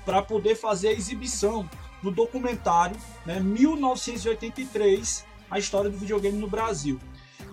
para 0.03 0.23
poder 0.23 0.55
fazer 0.55 0.87
a 0.87 0.93
exibição 0.93 1.69
do 2.01 2.11
documentário 2.11 2.97
né, 3.25 3.39
1983, 3.39 5.25
a 5.49 5.59
história 5.59 5.89
do 5.89 5.97
videogame 5.97 6.37
no 6.37 6.49
Brasil. 6.49 6.99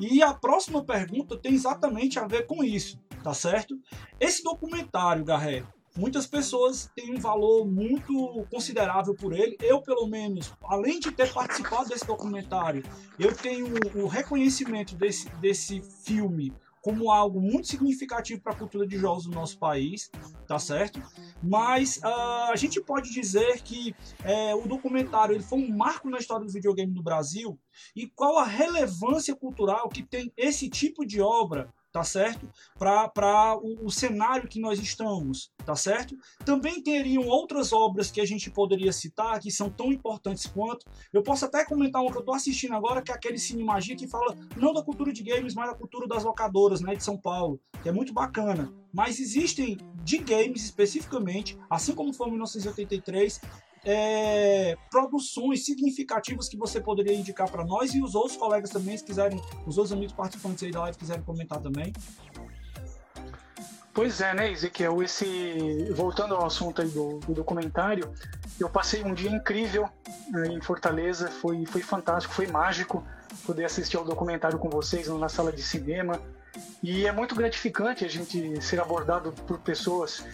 E 0.00 0.22
a 0.22 0.32
próxima 0.32 0.84
pergunta 0.84 1.36
tem 1.36 1.54
exatamente 1.54 2.18
a 2.18 2.26
ver 2.26 2.46
com 2.46 2.62
isso, 2.62 3.00
tá 3.22 3.34
certo? 3.34 3.76
Esse 4.20 4.42
documentário, 4.42 5.24
Garré, 5.24 5.64
muitas 5.96 6.26
pessoas 6.26 6.88
têm 6.94 7.16
um 7.16 7.20
valor 7.20 7.66
muito 7.66 8.46
considerável 8.50 9.14
por 9.14 9.32
ele. 9.32 9.56
Eu, 9.60 9.82
pelo 9.82 10.06
menos, 10.06 10.52
além 10.62 11.00
de 11.00 11.10
ter 11.10 11.32
participado 11.32 11.88
desse 11.88 12.06
documentário, 12.06 12.84
eu 13.18 13.34
tenho 13.34 13.66
o 13.96 14.06
reconhecimento 14.06 14.94
desse, 14.94 15.28
desse 15.36 15.82
filme 16.04 16.52
como 16.88 17.10
algo 17.10 17.38
muito 17.38 17.68
significativo 17.68 18.40
para 18.40 18.54
a 18.54 18.56
cultura 18.56 18.86
de 18.86 18.96
jogos 18.96 19.24
do 19.24 19.30
nosso 19.30 19.58
país, 19.58 20.10
tá 20.46 20.58
certo? 20.58 21.02
Mas 21.42 21.98
uh, 21.98 22.50
a 22.50 22.56
gente 22.56 22.80
pode 22.80 23.12
dizer 23.12 23.60
que 23.60 23.94
é, 24.24 24.54
o 24.54 24.66
documentário 24.66 25.34
ele 25.34 25.44
foi 25.44 25.58
um 25.58 25.76
marco 25.76 26.08
na 26.08 26.16
história 26.16 26.46
do 26.46 26.50
videogame 26.50 26.94
no 26.94 27.02
Brasil 27.02 27.60
e 27.94 28.06
qual 28.06 28.38
a 28.38 28.44
relevância 28.44 29.36
cultural 29.36 29.90
que 29.90 30.02
tem 30.02 30.32
esse 30.34 30.70
tipo 30.70 31.04
de 31.04 31.20
obra 31.20 31.70
tá 31.98 32.04
certo? 32.04 32.48
Para 32.78 33.56
o, 33.56 33.86
o, 33.86 33.90
cenário 33.90 34.48
que 34.48 34.60
nós 34.60 34.78
estamos, 34.78 35.50
tá 35.66 35.74
certo? 35.74 36.16
Também 36.44 36.80
teriam 36.80 37.26
outras 37.26 37.72
obras 37.72 38.08
que 38.08 38.20
a 38.20 38.24
gente 38.24 38.52
poderia 38.52 38.92
citar 38.92 39.40
que 39.40 39.50
são 39.50 39.68
tão 39.68 39.92
importantes 39.92 40.46
quanto. 40.46 40.86
Eu 41.12 41.24
posso 41.24 41.44
até 41.44 41.64
comentar 41.64 42.00
uma 42.00 42.12
que 42.12 42.16
eu 42.16 42.20
estou 42.20 42.36
assistindo 42.36 42.74
agora, 42.74 43.02
que 43.02 43.10
é 43.10 43.14
aquele 43.16 43.36
Cine 43.36 43.64
Magia 43.64 43.96
que 43.96 44.06
fala 44.06 44.36
não 44.56 44.72
da 44.72 44.80
cultura 44.80 45.12
de 45.12 45.24
games, 45.24 45.56
mas 45.56 45.70
da 45.70 45.76
cultura 45.76 46.06
das 46.06 46.22
locadoras, 46.22 46.80
né, 46.80 46.94
de 46.94 47.02
São 47.02 47.18
Paulo, 47.18 47.60
que 47.82 47.88
é 47.88 47.92
muito 47.92 48.12
bacana. 48.12 48.72
Mas 48.92 49.18
existem 49.18 49.76
de 50.04 50.18
games 50.18 50.62
especificamente, 50.62 51.58
assim 51.68 51.96
como 51.96 52.12
foi 52.12 52.28
em 52.28 52.30
1983, 52.30 53.40
é, 53.84 54.76
produções 54.90 55.64
significativas 55.64 56.48
que 56.48 56.56
você 56.56 56.80
poderia 56.80 57.14
indicar 57.14 57.50
para 57.50 57.64
nós 57.64 57.94
e 57.94 58.02
os 58.02 58.14
outros 58.14 58.36
colegas 58.36 58.70
também, 58.70 58.96
se 58.96 59.04
quiserem, 59.04 59.40
os 59.66 59.78
outros 59.78 59.92
amigos 59.92 60.14
participantes 60.14 60.62
aí 60.64 60.70
da 60.70 60.80
live 60.80 60.98
quiserem 60.98 61.22
comentar 61.22 61.60
também. 61.60 61.92
Pois 63.92 64.20
é, 64.20 64.32
né, 64.32 64.52
Ezequiel? 64.52 65.02
Esse, 65.02 65.90
voltando 65.92 66.34
ao 66.34 66.46
assunto 66.46 66.80
aí 66.80 66.88
do, 66.88 67.18
do 67.18 67.34
documentário, 67.34 68.12
eu 68.60 68.68
passei 68.68 69.02
um 69.02 69.12
dia 69.12 69.30
incrível 69.30 69.88
né, 70.30 70.48
em 70.48 70.60
Fortaleza, 70.60 71.28
foi, 71.28 71.66
foi 71.66 71.82
fantástico, 71.82 72.32
foi 72.32 72.46
mágico 72.46 73.04
poder 73.44 73.64
assistir 73.64 73.96
ao 73.96 74.04
documentário 74.04 74.58
com 74.58 74.68
vocês 74.68 75.08
na 75.08 75.28
sala 75.28 75.52
de 75.52 75.62
cinema. 75.62 76.20
E 76.82 77.06
é 77.06 77.12
muito 77.12 77.34
gratificante 77.34 78.04
a 78.04 78.08
gente 78.08 78.62
ser 78.62 78.80
abordado 78.80 79.32
por 79.32 79.58
pessoas 79.58 80.24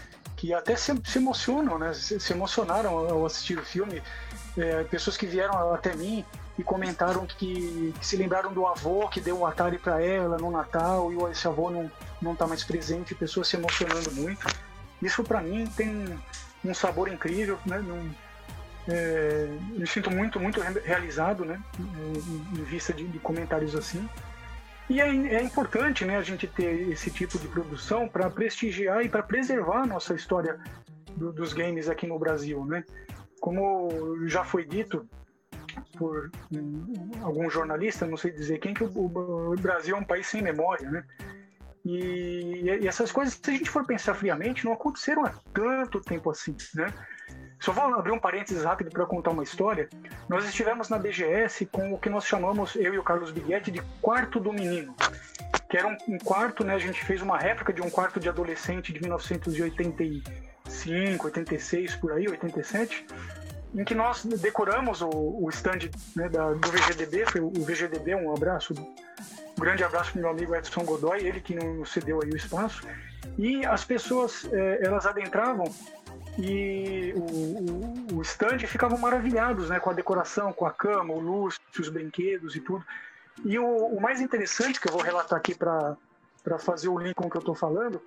que 0.45 0.53
até 0.53 0.77
se, 0.77 0.93
se 1.05 1.17
emocionam, 1.17 1.79
né? 1.79 1.95
Se, 1.95 2.21
se, 2.21 2.33
emocionaram 2.35 2.99
ao 2.99 3.25
assistir 3.25 3.59
o 3.59 3.65
filme. 3.65 4.03
É, 4.59 4.85
pessoas 4.85 5.17
que 5.17 5.25
vieram 5.25 5.73
até 5.73 5.97
mim 5.97 6.23
e 6.59 6.63
comentaram 6.63 7.27
que, 7.27 7.95
que, 7.99 8.07
se 8.07 8.15
lembraram 8.15 8.53
do 8.53 8.67
avô 8.67 9.09
que 9.09 9.23
deu 9.23 9.41
um 9.41 9.47
Atari 9.47 9.79
para 9.79 10.03
ela 10.03 10.37
no 10.37 10.51
Natal 10.51 11.11
e 11.11 11.17
esse 11.33 11.49
avô 11.49 11.71
não 11.71 11.91
não 12.21 12.37
tá 12.37 12.47
mais 12.47 12.63
presente, 12.63 13.15
pessoas 13.15 13.49
se 13.49 13.57
emocionando 13.57 14.13
muito. 14.13 14.47
Isso 15.03 15.25
para 15.25 15.41
mim 15.41 15.67
tem 15.67 16.19
um 16.63 16.75
sabor 16.75 17.09
incrível, 17.09 17.59
né? 17.65 17.79
Num, 17.79 18.11
é, 18.87 19.49
me 19.71 19.87
sinto 19.87 20.11
muito 20.11 20.39
muito 20.39 20.61
realizado, 20.61 21.47
né? 21.47 21.59
Em, 21.81 22.61
em 22.61 22.65
vista 22.65 22.93
de, 22.93 23.09
de 23.09 23.19
comentários 23.19 23.75
assim. 23.75 24.07
E 24.89 25.01
é, 25.01 25.07
é, 25.07 25.43
importante 25.43 26.05
né, 26.05 26.17
a 26.17 26.23
gente 26.23 26.47
ter 26.47 26.89
esse 26.91 27.11
tipo 27.11 27.39
de 27.39 27.49
produção 27.49 28.09
para 28.09 28.29
prestigiar 28.29 29.03
e 29.05 29.09
para 29.09 29.23
preservar 29.23 29.83
a 29.83 29.87
nossa 29.87 30.15
história 30.15 30.59
do, 31.17 31.33
dos 31.33 31.53
games 31.53 31.89
aqui 31.89 32.07
no 32.07 32.19
Brasil. 32.19 32.65
Né? 32.67 32.85
Como 33.41 34.27
já 34.27 34.45
foi 34.45 34.65
dito 34.65 35.09
por 35.97 36.31
um, 36.53 37.11
algum 37.23 37.49
jornalista, 37.49 38.07
não 38.07 38.17
sei 38.17 38.31
dizer 38.31 38.59
quem, 38.59 38.75
que 38.75 38.85
o, 38.85 38.91
o, 38.95 39.55
Brasil 39.57 39.97
é 39.97 39.99
um 39.99 40.05
país 40.05 40.27
sem 40.27 40.43
memória. 40.43 40.91
Né? 40.91 41.05
E, 41.85 42.63
e 42.65 42.87
essas 42.87 43.11
coisas, 43.11 43.41
se 43.43 43.51
a 43.51 43.55
gente 43.55 43.71
for 43.71 43.87
pensar 43.87 44.15
friamente, 44.15 44.67
não 44.67 44.73
aconteceram 44.75 45.25
há 45.25 45.33
tanto 45.55 45.99
tempo 46.01 46.31
assim. 46.31 46.55
Né? 46.75 46.93
Só 47.65 47.73
vou 47.73 47.85
abrir 47.95 48.13
um 48.13 48.19
parênteses 48.19 48.63
rápido 48.63 48.91
para 48.91 49.07
contar 49.07 49.31
uma 49.31 49.43
história. 49.43 49.89
Nós 50.29 50.45
estivemos 50.45 50.91
na 50.91 50.99
BGS 50.99 51.65
com 51.65 51.95
o 51.95 51.99
que 51.99 52.11
nós 52.11 52.27
chamamos, 52.27 52.77
eu 52.77 52.93
e 52.93 52.99
o 52.99 53.03
Carlos 53.03 53.31
Biguetti, 53.31 53.71
de 53.71 53.81
quarto 54.03 54.39
do 54.39 54.53
menino. 54.53 54.95
Que 55.71 55.79
era 55.79 55.89
um, 55.89 55.97
um 56.09 56.19
quarto, 56.19 56.63
né? 56.63 56.75
A 56.75 56.79
gente 56.79 57.03
fez 57.03 57.23
uma 57.23 57.39
réplica 57.39 57.73
de 57.73 57.81
um 57.81 57.89
quarto 57.89 58.21
de 58.21 58.29
adolescente 58.29 58.93
de 58.93 59.01
1985, 59.01 61.27
86, 61.27 61.97
por 61.97 62.13
aí, 62.13 62.29
87 62.29 63.07
em 63.75 63.83
que 63.83 63.95
nós 63.95 64.25
decoramos 64.25 65.01
o, 65.01 65.09
o 65.09 65.49
stand 65.49 65.89
né, 66.15 66.29
da, 66.29 66.53
do 66.53 66.71
VGDB, 66.71 67.25
foi 67.27 67.41
o 67.41 67.51
VGDB, 67.51 68.15
um 68.15 68.33
abraço, 68.33 68.73
um 68.73 69.61
grande 69.61 69.83
abraço 69.83 70.13
para 70.13 70.21
meu 70.21 70.31
amigo 70.31 70.55
Edson 70.55 70.85
Godoy, 70.85 71.27
ele 71.27 71.41
que 71.41 71.57
nos 71.57 71.91
cedeu 71.91 72.21
aí 72.23 72.31
o 72.31 72.37
espaço, 72.37 72.87
e 73.37 73.67
as 73.67 73.85
pessoas, 73.85 74.49
eh, 74.53 74.79
elas 74.81 75.07
adentravam 75.07 75.65
e 76.39 77.13
o, 77.15 78.15
o, 78.15 78.19
o 78.19 78.23
stand 78.23 78.59
ficavam 78.61 78.99
maravilhados 78.99 79.69
né, 79.69 79.79
com 79.79 79.91
a 79.91 79.93
decoração, 79.93 80.53
com 80.53 80.67
a 80.67 80.73
cama, 80.73 81.15
o 81.15 81.21
lustre, 81.21 81.81
os 81.81 81.89
brinquedos 81.89 82.57
e 82.57 82.61
tudo. 82.61 82.85
E 83.45 83.59
o, 83.59 83.67
o 83.67 84.01
mais 84.01 84.21
interessante 84.21 84.81
que 84.81 84.89
eu 84.89 84.93
vou 84.93 85.03
relatar 85.03 85.39
aqui 85.39 85.55
para 85.55 85.97
fazer 86.59 86.89
o 86.89 86.99
link 86.99 87.15
com 87.15 87.27
o 87.27 87.31
que 87.31 87.37
eu 87.37 87.41
estou 87.41 87.55
falando 87.55 88.01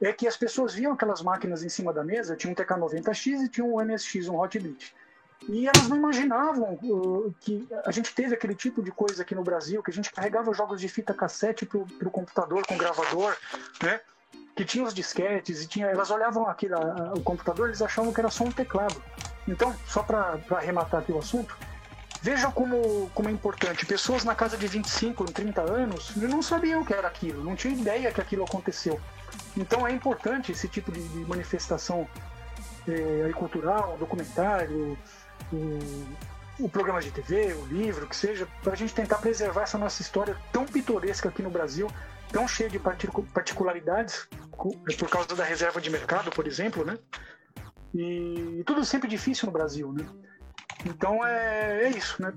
é 0.00 0.12
que 0.12 0.26
as 0.26 0.36
pessoas 0.36 0.74
viam 0.74 0.92
aquelas 0.92 1.22
máquinas 1.22 1.62
em 1.62 1.68
cima 1.68 1.92
da 1.92 2.04
mesa, 2.04 2.36
tinha 2.36 2.52
um 2.52 2.54
TK90X 2.54 3.44
e 3.44 3.48
tinha 3.48 3.64
um 3.64 3.82
MSX, 3.82 4.28
um 4.28 4.38
Hot 4.38 4.58
Beat. 4.58 4.94
E 5.48 5.66
elas 5.66 5.88
não 5.88 5.96
imaginavam 5.96 6.78
uh, 6.82 7.34
que 7.40 7.68
a 7.84 7.90
gente 7.90 8.14
teve 8.14 8.34
aquele 8.34 8.54
tipo 8.54 8.82
de 8.82 8.90
coisa 8.90 9.22
aqui 9.22 9.34
no 9.34 9.42
Brasil, 9.42 9.82
que 9.82 9.90
a 9.90 9.94
gente 9.94 10.10
carregava 10.10 10.54
jogos 10.54 10.80
de 10.80 10.88
fita 10.88 11.12
cassete 11.12 11.66
para 11.66 11.78
o 12.08 12.10
computador 12.10 12.66
com 12.66 12.76
gravador, 12.76 13.36
né? 13.82 14.00
Que 14.54 14.64
tinha 14.64 14.84
os 14.84 14.94
disquetes 14.94 15.62
e 15.62 15.66
tinha, 15.66 15.86
elas 15.86 16.10
olhavam 16.10 16.46
aqui 16.48 16.68
a, 16.72 17.12
o 17.14 17.20
computador, 17.20 17.68
eles 17.68 17.82
achavam 17.82 18.12
que 18.12 18.20
era 18.20 18.30
só 18.30 18.44
um 18.44 18.52
teclado. 18.52 19.02
Então, 19.48 19.74
só 19.86 20.02
para 20.02 20.38
arrematar 20.52 21.00
aqui 21.00 21.12
o 21.12 21.18
assunto, 21.18 21.56
veja 22.22 22.50
como, 22.50 23.10
como 23.14 23.28
é 23.28 23.32
importante. 23.32 23.84
Pessoas 23.84 24.24
na 24.24 24.34
casa 24.34 24.56
de 24.56 24.66
25, 24.66 25.24
30 25.24 25.60
anos 25.60 26.16
não 26.16 26.40
sabiam 26.40 26.82
o 26.82 26.86
que 26.86 26.94
era 26.94 27.08
aquilo, 27.08 27.42
não 27.42 27.56
tinham 27.56 27.76
ideia 27.76 28.12
que 28.12 28.20
aquilo 28.20 28.44
aconteceu. 28.44 29.00
Então 29.56 29.86
é 29.86 29.92
importante 29.92 30.52
esse 30.52 30.68
tipo 30.68 30.90
de, 30.92 31.02
de 31.02 31.18
manifestação 31.26 32.08
é, 32.88 33.30
cultural, 33.32 33.96
documentário, 33.98 34.96
o, 35.52 36.06
o 36.60 36.68
programa 36.68 37.00
de 37.00 37.10
TV, 37.10 37.52
o 37.54 37.66
livro, 37.66 38.06
que 38.06 38.16
seja, 38.16 38.46
para 38.62 38.72
a 38.72 38.76
gente 38.76 38.94
tentar 38.94 39.18
preservar 39.18 39.62
essa 39.62 39.76
nossa 39.76 40.00
história 40.00 40.36
tão 40.52 40.64
pitoresca 40.64 41.28
aqui 41.28 41.42
no 41.42 41.50
Brasil 41.50 41.88
tão 42.34 42.48
cheio 42.48 42.68
de 42.68 42.80
particularidades 42.80 44.28
por 44.98 45.08
causa 45.08 45.36
da 45.36 45.44
reserva 45.44 45.80
de 45.80 45.88
mercado, 45.88 46.32
por 46.32 46.48
exemplo, 46.48 46.84
né? 46.84 46.98
E 47.94 48.64
tudo 48.66 48.84
sempre 48.84 49.08
difícil 49.08 49.46
no 49.46 49.52
Brasil, 49.52 49.92
né? 49.92 50.04
Então 50.84 51.24
é, 51.24 51.84
é 51.84 51.88
isso, 51.90 52.20
né? 52.20 52.34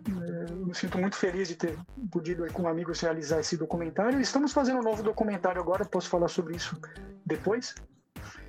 Eu 0.48 0.68
me 0.68 0.76
sinto 0.76 1.00
muito 1.00 1.16
feliz 1.16 1.48
de 1.48 1.56
ter 1.56 1.76
podido 2.12 2.46
com 2.54 2.68
amigos 2.68 3.02
realizar 3.02 3.40
esse 3.40 3.58
documentário. 3.58 4.22
Estamos 4.22 4.54
fazendo 4.54 4.80
um 4.82 4.84
novo 4.84 5.02
documentário 5.02 5.60
agora, 5.60 5.84
posso 5.84 6.10
falar 6.10 6.28
sobre 6.28 6.56
isso 6.56 6.80
depois. 7.26 7.74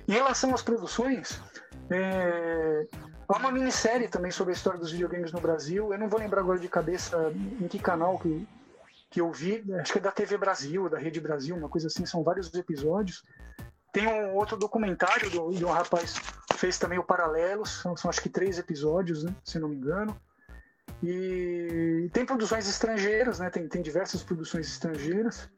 Em 0.07 0.11
relação 0.11 0.53
às 0.53 0.61
produções, 0.61 1.41
é... 1.89 2.85
há 3.27 3.37
uma 3.37 3.51
minissérie 3.51 4.07
também 4.07 4.29
sobre 4.29 4.53
a 4.53 4.55
história 4.55 4.79
dos 4.79 4.91
videogames 4.91 5.31
no 5.31 5.41
Brasil. 5.41 5.91
Eu 5.91 5.97
não 5.97 6.07
vou 6.07 6.19
lembrar 6.19 6.41
agora 6.41 6.59
de 6.59 6.69
cabeça 6.69 7.33
em 7.59 7.67
que 7.67 7.79
canal 7.79 8.19
que, 8.19 8.47
que 9.09 9.21
eu 9.21 9.31
vi, 9.31 9.63
acho 9.79 9.93
que 9.93 9.97
é 9.97 10.01
da 10.01 10.11
TV 10.11 10.37
Brasil, 10.37 10.87
da 10.89 10.97
Rede 10.97 11.19
Brasil, 11.19 11.55
uma 11.55 11.69
coisa 11.69 11.87
assim, 11.87 12.05
são 12.05 12.23
vários 12.23 12.53
episódios. 12.53 13.23
Tem 13.91 14.07
um 14.07 14.35
outro 14.35 14.55
documentário 14.55 15.29
do, 15.31 15.49
de 15.49 15.65
um 15.65 15.71
rapaz 15.71 16.15
fez 16.59 16.77
também 16.77 16.99
o 16.99 17.03
Paralelos, 17.03 17.81
são, 17.81 17.95
são 17.95 18.09
acho 18.09 18.21
que 18.21 18.29
três 18.29 18.59
episódios, 18.59 19.23
né, 19.23 19.33
se 19.43 19.57
não 19.57 19.69
me 19.69 19.77
engano. 19.77 20.15
E 21.01 22.09
tem 22.11 22.25
produções 22.25 22.67
estrangeiras, 22.67 23.39
né, 23.39 23.49
tem, 23.49 23.67
tem 23.67 23.81
diversas 23.81 24.21
produções 24.21 24.67
estrangeiras. 24.67 25.49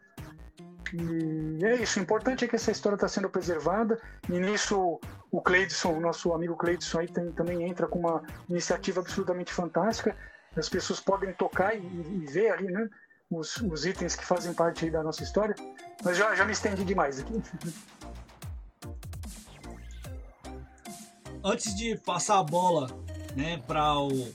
E 0.93 1.65
é 1.65 1.75
isso, 1.75 1.99
o 1.99 2.03
importante 2.03 2.45
é 2.45 2.47
que 2.47 2.55
essa 2.55 2.71
história 2.71 2.95
está 2.95 3.07
sendo 3.07 3.29
preservada, 3.29 3.99
e 4.29 4.39
nisso 4.39 4.99
o 5.31 5.41
Cleidson, 5.41 5.93
o 5.93 6.01
nosso 6.01 6.33
amigo 6.33 6.55
Cleidson 6.55 6.99
aí 6.99 7.07
tem, 7.07 7.31
também 7.31 7.63
entra 7.63 7.87
com 7.87 7.99
uma 7.99 8.21
iniciativa 8.49 8.99
absolutamente 8.99 9.53
fantástica. 9.53 10.15
As 10.55 10.67
pessoas 10.67 10.99
podem 10.99 11.33
tocar 11.33 11.73
e, 11.73 11.79
e 11.79 12.25
ver 12.29 12.49
ali, 12.49 12.67
né? 12.67 12.89
Os, 13.31 13.57
os 13.57 13.85
itens 13.85 14.15
que 14.15 14.25
fazem 14.25 14.53
parte 14.53 14.89
da 14.89 15.01
nossa 15.01 15.23
história, 15.23 15.55
mas 16.03 16.17
já, 16.17 16.35
já 16.35 16.45
me 16.45 16.51
estendi 16.51 16.83
demais 16.83 17.19
aqui. 17.19 17.41
Antes 21.43 21.75
de 21.75 21.97
passar 21.97 22.37
a 22.37 22.43
bola 22.43 22.87
né, 23.35 23.57
para 23.65 23.97
o 23.97 24.31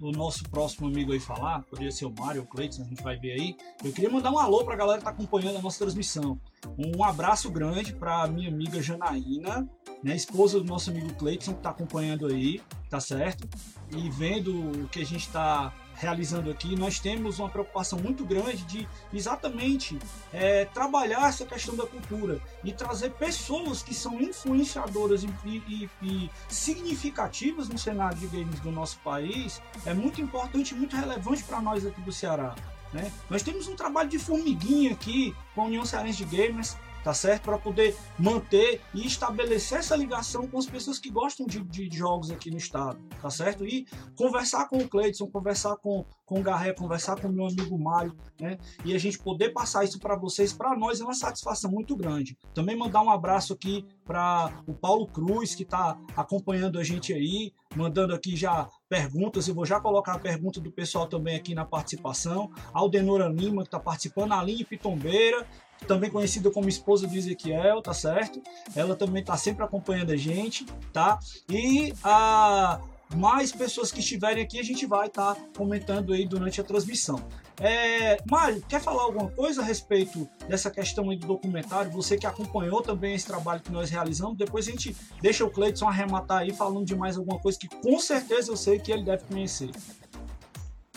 o 0.00 0.12
nosso 0.12 0.44
próximo 0.44 0.86
amigo 0.86 1.12
aí 1.12 1.20
falar, 1.20 1.62
poderia 1.62 1.90
ser 1.90 2.06
o 2.06 2.14
Mário 2.16 2.42
ou 2.42 2.46
o 2.46 2.50
Cleiton, 2.50 2.82
a 2.82 2.84
gente 2.84 3.02
vai 3.02 3.16
ver 3.16 3.32
aí. 3.32 3.56
Eu 3.82 3.92
queria 3.92 4.10
mandar 4.10 4.30
um 4.30 4.38
alô 4.38 4.64
para 4.64 4.74
a 4.74 4.76
galera 4.76 4.98
que 4.98 5.08
está 5.08 5.10
acompanhando 5.10 5.58
a 5.58 5.62
nossa 5.62 5.78
transmissão. 5.78 6.38
Um 6.78 7.02
abraço 7.02 7.50
grande 7.50 7.92
para 7.92 8.26
minha 8.26 8.48
amiga 8.48 8.80
Janaína, 8.80 9.68
né, 10.02 10.14
esposa 10.14 10.60
do 10.60 10.64
nosso 10.64 10.90
amigo 10.90 11.12
Cleiton, 11.14 11.52
que 11.52 11.58
está 11.58 11.70
acompanhando 11.70 12.26
aí, 12.26 12.60
tá 12.88 13.00
certo? 13.00 13.48
E 13.90 14.08
vendo 14.10 14.84
o 14.84 14.88
que 14.88 15.00
a 15.00 15.06
gente 15.06 15.26
está 15.26 15.72
realizando 15.96 16.50
aqui, 16.50 16.76
nós 16.76 16.98
temos 16.98 17.38
uma 17.38 17.48
preocupação 17.48 17.98
muito 17.98 18.24
grande 18.24 18.64
de 18.64 18.88
exatamente 19.12 19.98
é, 20.32 20.64
trabalhar 20.66 21.28
essa 21.28 21.44
questão 21.44 21.76
da 21.76 21.86
cultura 21.86 22.40
e 22.62 22.72
trazer 22.72 23.10
pessoas 23.10 23.82
que 23.82 23.94
são 23.94 24.20
influenciadoras 24.20 25.24
e, 25.24 25.28
e, 25.46 25.90
e, 26.02 26.30
significativas 26.48 27.68
no 27.68 27.78
cenário 27.78 28.18
de 28.18 28.26
games 28.26 28.60
do 28.60 28.70
nosso 28.70 28.98
país 29.00 29.60
é 29.86 29.94
muito 29.94 30.20
importante 30.20 30.74
e 30.74 30.76
muito 30.76 30.96
relevante 30.96 31.42
para 31.44 31.60
nós 31.60 31.86
aqui 31.86 32.00
do 32.00 32.12
Ceará. 32.12 32.54
Né? 32.92 33.10
Nós 33.28 33.42
temos 33.42 33.66
um 33.66 33.74
trabalho 33.74 34.08
de 34.08 34.18
formiguinha 34.18 34.92
aqui 34.92 35.34
com 35.54 35.62
a 35.62 35.64
União 35.64 35.84
Cearense 35.84 36.24
de 36.24 36.36
Gamers 36.36 36.76
tá 37.04 37.12
certo? 37.12 37.42
Para 37.42 37.58
poder 37.58 37.94
manter 38.18 38.80
e 38.94 39.06
estabelecer 39.06 39.78
essa 39.78 39.94
ligação 39.94 40.48
com 40.48 40.58
as 40.58 40.64
pessoas 40.64 40.98
que 40.98 41.10
gostam 41.10 41.46
de, 41.46 41.62
de, 41.62 41.94
jogos 41.94 42.30
aqui 42.30 42.50
no 42.50 42.56
estado, 42.56 42.98
tá 43.20 43.28
certo? 43.28 43.66
E 43.66 43.86
conversar 44.16 44.68
com 44.68 44.78
o 44.78 44.88
Cleiton, 44.88 45.26
conversar 45.26 45.76
com, 45.76 46.06
com 46.24 46.40
o 46.40 46.42
Garré, 46.42 46.72
conversar 46.72 47.20
com 47.20 47.28
o 47.28 47.32
meu 47.32 47.46
amigo 47.46 47.78
Mário, 47.78 48.16
né? 48.40 48.56
E 48.84 48.94
a 48.94 48.98
gente 48.98 49.18
poder 49.18 49.50
passar 49.50 49.84
isso 49.84 50.00
para 50.00 50.16
vocês, 50.16 50.52
para 50.52 50.74
nós 50.74 51.00
é 51.00 51.04
uma 51.04 51.14
satisfação 51.14 51.70
muito 51.70 51.94
grande. 51.94 52.38
Também 52.54 52.76
mandar 52.76 53.02
um 53.02 53.10
abraço 53.10 53.52
aqui 53.52 53.84
para 54.04 54.50
o 54.66 54.72
Paulo 54.72 55.06
Cruz, 55.06 55.54
que 55.54 55.62
está 55.62 55.98
acompanhando 56.16 56.78
a 56.78 56.84
gente 56.84 57.12
aí, 57.12 57.52
mandando 57.76 58.14
aqui 58.14 58.34
já 58.34 58.68
perguntas. 58.88 59.46
Eu 59.46 59.54
vou 59.54 59.66
já 59.66 59.78
colocar 59.78 60.14
a 60.14 60.18
pergunta 60.18 60.60
do 60.60 60.70
pessoal 60.70 61.06
também 61.06 61.36
aqui 61.36 61.54
na 61.54 61.64
participação. 61.64 62.50
Aldenora 62.72 63.28
Lima, 63.28 63.62
que 63.62 63.68
está 63.68 63.80
participando, 63.80 64.32
Aline 64.32 64.64
Pitombeira, 64.64 65.46
também 65.84 66.10
conhecida 66.10 66.50
como 66.50 66.68
esposa 66.68 67.06
do 67.06 67.14
Ezequiel, 67.14 67.80
tá 67.82 67.94
certo? 67.94 68.42
Ela 68.74 68.96
também 68.96 69.20
está 69.20 69.36
sempre 69.36 69.64
acompanhando 69.64 70.12
a 70.12 70.16
gente, 70.16 70.66
tá? 70.92 71.18
E 71.48 71.92
a 72.02 72.80
mais 73.14 73.52
pessoas 73.52 73.92
que 73.92 74.00
estiverem 74.00 74.42
aqui 74.42 74.58
a 74.58 74.62
gente 74.62 74.86
vai 74.86 75.06
estar 75.06 75.34
tá 75.34 75.40
comentando 75.56 76.12
aí 76.12 76.26
durante 76.26 76.60
a 76.60 76.64
transmissão. 76.64 77.22
É, 77.60 78.18
Mário, 78.28 78.62
quer 78.68 78.80
falar 78.80 79.02
alguma 79.02 79.30
coisa 79.30 79.62
a 79.62 79.64
respeito 79.64 80.28
dessa 80.48 80.70
questão 80.70 81.10
aí 81.10 81.16
do 81.16 81.26
documentário? 81.26 81.90
Você 81.92 82.16
que 82.16 82.26
acompanhou 82.26 82.82
também 82.82 83.14
esse 83.14 83.26
trabalho 83.26 83.60
que 83.60 83.70
nós 83.70 83.90
realizamos, 83.90 84.36
depois 84.36 84.66
a 84.66 84.70
gente 84.70 84.96
deixa 85.20 85.44
o 85.44 85.50
Cleiton 85.50 85.88
arrematar 85.88 86.38
aí 86.38 86.52
falando 86.52 86.84
de 86.84 86.96
mais 86.96 87.16
alguma 87.16 87.38
coisa 87.38 87.58
que 87.58 87.68
com 87.68 87.98
certeza 88.00 88.50
eu 88.50 88.56
sei 88.56 88.78
que 88.78 88.90
ele 88.90 89.04
deve 89.04 89.24
conhecer. 89.24 89.70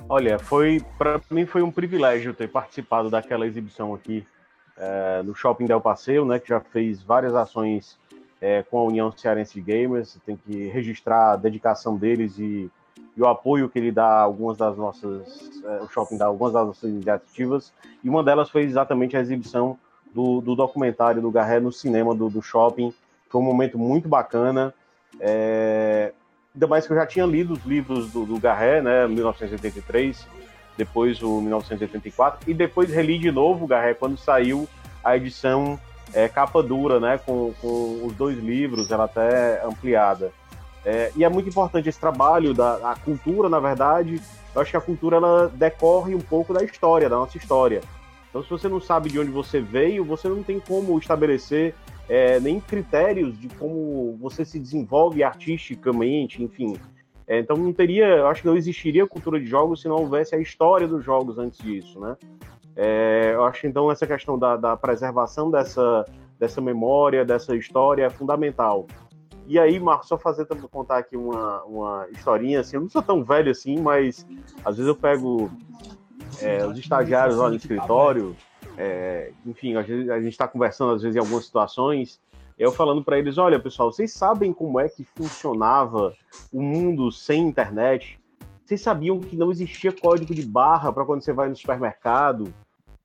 Olha, 0.10 0.40
foi 0.40 0.84
para 0.98 1.22
mim 1.30 1.46
foi 1.46 1.62
um 1.62 1.72
privilégio 1.72 2.34
ter 2.34 2.48
participado 2.48 3.10
daquela 3.10 3.46
exibição 3.46 3.94
aqui 3.94 4.26
é, 4.78 5.22
no 5.24 5.34
Shopping 5.34 5.66
Del 5.66 5.82
Passeio, 5.82 6.26
né, 6.26 6.40
que 6.40 6.50
já 6.50 6.60
fez 6.60 7.02
várias 7.02 7.34
ações 7.36 7.98
é, 8.40 8.64
com 8.64 8.80
a 8.80 8.84
União 8.84 9.12
Cearense 9.12 9.54
de 9.54 9.62
Gamers. 9.62 10.18
Tem 10.26 10.38
que 10.38 10.68
registrar 10.68 11.34
a 11.34 11.36
dedicação 11.36 11.98
deles 11.98 12.38
e, 12.38 12.70
e, 13.16 13.22
o 13.22 13.28
apoio 13.28 13.70
que 13.70 13.80
ele 13.80 13.92
dá 13.92 14.06
a 14.06 14.22
algumas 14.22 14.58
das 14.58 14.78
nossas, 14.78 15.62
é, 15.64 15.82
o 15.82 15.88
shopping 15.88 16.18
dá 16.18 16.28
algumas 16.28 16.54
das 16.54 16.68
nossas 16.68 16.90
iniciativas. 16.90 17.74
E 18.04 18.10
uma 18.10 18.24
delas 18.24 18.50
foi 18.50 18.64
exatamente 18.64 19.18
a 19.18 19.20
exibição 19.20 19.78
do, 20.14 20.42
do 20.42 20.56
documentário 20.56 21.22
do 21.22 21.32
Garré 21.32 21.60
no 21.60 21.72
cinema 21.72 22.14
do, 22.14 22.30
do, 22.30 22.42
shopping. 22.42 22.94
Foi 23.30 23.42
um 23.42 23.44
momento 23.44 23.78
muito 23.78 24.08
bacana. 24.08 24.74
É, 25.20 26.14
ainda 26.54 26.68
mais 26.68 26.86
que 26.86 26.94
eu 26.94 26.98
já 26.98 27.06
tinha 27.06 27.26
lido 27.26 27.54
os 27.54 27.66
livros 27.66 28.12
do, 28.12 28.26
do 28.26 28.40
Garré, 28.40 28.82
né, 28.82 29.08
1983 29.08 30.37
depois 30.78 31.22
o 31.22 31.42
1984, 31.42 32.50
e 32.50 32.54
depois 32.54 32.90
reli 32.90 33.18
de 33.18 33.32
novo, 33.32 33.66
Garré, 33.66 33.94
quando 33.94 34.18
saiu 34.18 34.68
a 35.04 35.18
edição 35.18 35.80
é, 36.14 36.28
capa 36.28 36.62
dura, 36.62 37.00
né, 37.00 37.18
com, 37.18 37.54
com 37.62 38.06
os 38.06 38.14
dois 38.14 38.38
livros, 38.38 38.92
ela 38.92 39.06
até 39.06 39.66
ampliada. 39.66 40.32
É, 40.86 41.12
e 41.16 41.24
é 41.24 41.30
muito 41.30 41.50
importante 41.50 41.90
esse 41.90 42.00
trabalho 42.00 42.54
da 42.54 42.96
cultura, 43.04 43.50
na 43.50 43.60
verdade. 43.60 44.22
Eu 44.56 44.62
acho 44.62 44.72
que 44.72 44.78
a 44.78 44.82
cultura 44.82 45.18
ela 45.18 45.52
decorre 45.54 46.16
um 46.16 46.22
pouco 46.22 46.54
da 46.54 46.64
história, 46.64 47.10
da 47.10 47.18
nossa 47.18 47.38
história. 47.38 47.82
Então, 48.30 48.42
se 48.42 48.50
você 48.50 48.70
não 48.70 48.80
sabe 48.80 49.10
de 49.10 49.20
onde 49.20 49.32
você 49.32 49.60
veio, 49.60 50.06
você 50.06 50.30
não 50.30 50.44
tem 50.44 50.60
como 50.60 50.98
estabelecer 50.98 51.76
é, 52.08 52.40
nem 52.40 52.60
critérios 52.60 53.38
de 53.38 53.50
como 53.50 54.18
você 54.22 54.46
se 54.46 54.60
desenvolve 54.60 55.24
artisticamente, 55.24 56.42
enfim. 56.42 56.78
É, 57.28 57.40
então 57.40 57.58
não 57.58 57.74
teria, 57.74 58.06
eu 58.06 58.28
acho 58.28 58.42
que 58.42 58.48
não 58.48 58.56
existiria 58.56 59.06
cultura 59.06 59.40
de 59.40 59.46
jogos 59.46 59.82
se 59.82 59.88
não 59.88 59.98
houvesse 59.98 60.34
a 60.34 60.40
história 60.40 60.88
dos 60.88 61.04
jogos 61.04 61.38
antes 61.38 61.60
disso, 61.60 62.00
né? 62.00 62.16
É, 62.74 63.32
eu 63.34 63.44
acho 63.44 63.68
então 63.68 63.92
essa 63.92 64.08
questão 64.08 64.40
da, 64.40 64.56
da, 64.56 64.78
preservação 64.78 65.52
dessa, 65.52 66.06
dessa 66.40 66.62
memória, 66.62 67.26
dessa 67.26 67.56
história 67.56 68.06
é 68.06 68.10
fundamental. 68.10 68.88
E 69.46 69.58
aí, 69.58 69.80
Marcos, 69.80 70.08
só 70.08 70.18
fazer 70.18 70.46
contar 70.72 71.00
aqui 71.00 71.18
uma, 71.18 71.64
uma 71.64 72.08
historinha, 72.12 72.60
assim, 72.60 72.78
eu 72.78 72.82
não 72.82 72.90
sou 72.90 73.02
tão 73.02 73.24
velho 73.24 73.52
assim, 73.52 73.78
mas 73.80 74.26
às 74.64 74.78
vezes 74.78 74.88
eu 74.88 74.96
pego 74.96 75.50
é, 76.42 76.66
os 76.66 76.78
estagiários 76.78 77.38
lá 77.38 77.50
no 77.50 77.56
escritório, 77.56 78.36
é, 78.78 79.32
enfim, 79.46 79.76
a 79.76 79.82
gente 79.82 80.28
está 80.28 80.48
conversando 80.48 80.94
às 80.94 81.02
vezes 81.02 81.16
em 81.16 81.20
algumas 81.20 81.46
situações, 81.46 82.22
eu 82.58 82.72
falando 82.72 83.04
para 83.04 83.20
eles: 83.20 83.38
olha, 83.38 83.60
pessoal, 83.60 83.92
vocês 83.92 84.12
sabem 84.12 84.52
como 84.52 84.80
é 84.80 84.90
que 84.90 85.04
funcionava 85.04 86.14
o 86.52 86.62
mundo 86.62 87.12
sem 87.12 87.42
internet? 87.42 88.20
Vocês 88.66 88.82
sabiam 88.82 89.20
que 89.20 89.36
não 89.38 89.52
existia 89.52 89.92
código 89.92 90.34
de 90.34 90.46
barra 90.46 90.92
para 90.92 91.06
quando 91.06 91.22
você 91.22 91.32
vai 91.32 91.48
no 91.48 91.56
supermercado 91.56 92.54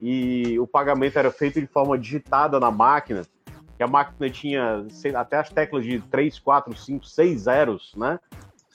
e 0.00 0.58
o 0.58 0.66
pagamento 0.66 1.16
era 1.16 1.30
feito 1.30 1.60
de 1.60 1.66
forma 1.66 1.96
digitada 1.96 2.58
na 2.58 2.70
máquina? 2.70 3.22
Que 3.76 3.82
a 3.82 3.86
máquina 3.86 4.28
tinha 4.28 4.84
até 5.14 5.36
as 5.36 5.50
teclas 5.50 5.84
de 5.84 6.00
3, 6.00 6.38
4, 6.38 6.76
5, 6.76 7.06
6 7.06 7.40
zeros, 7.40 7.92
né? 7.96 8.18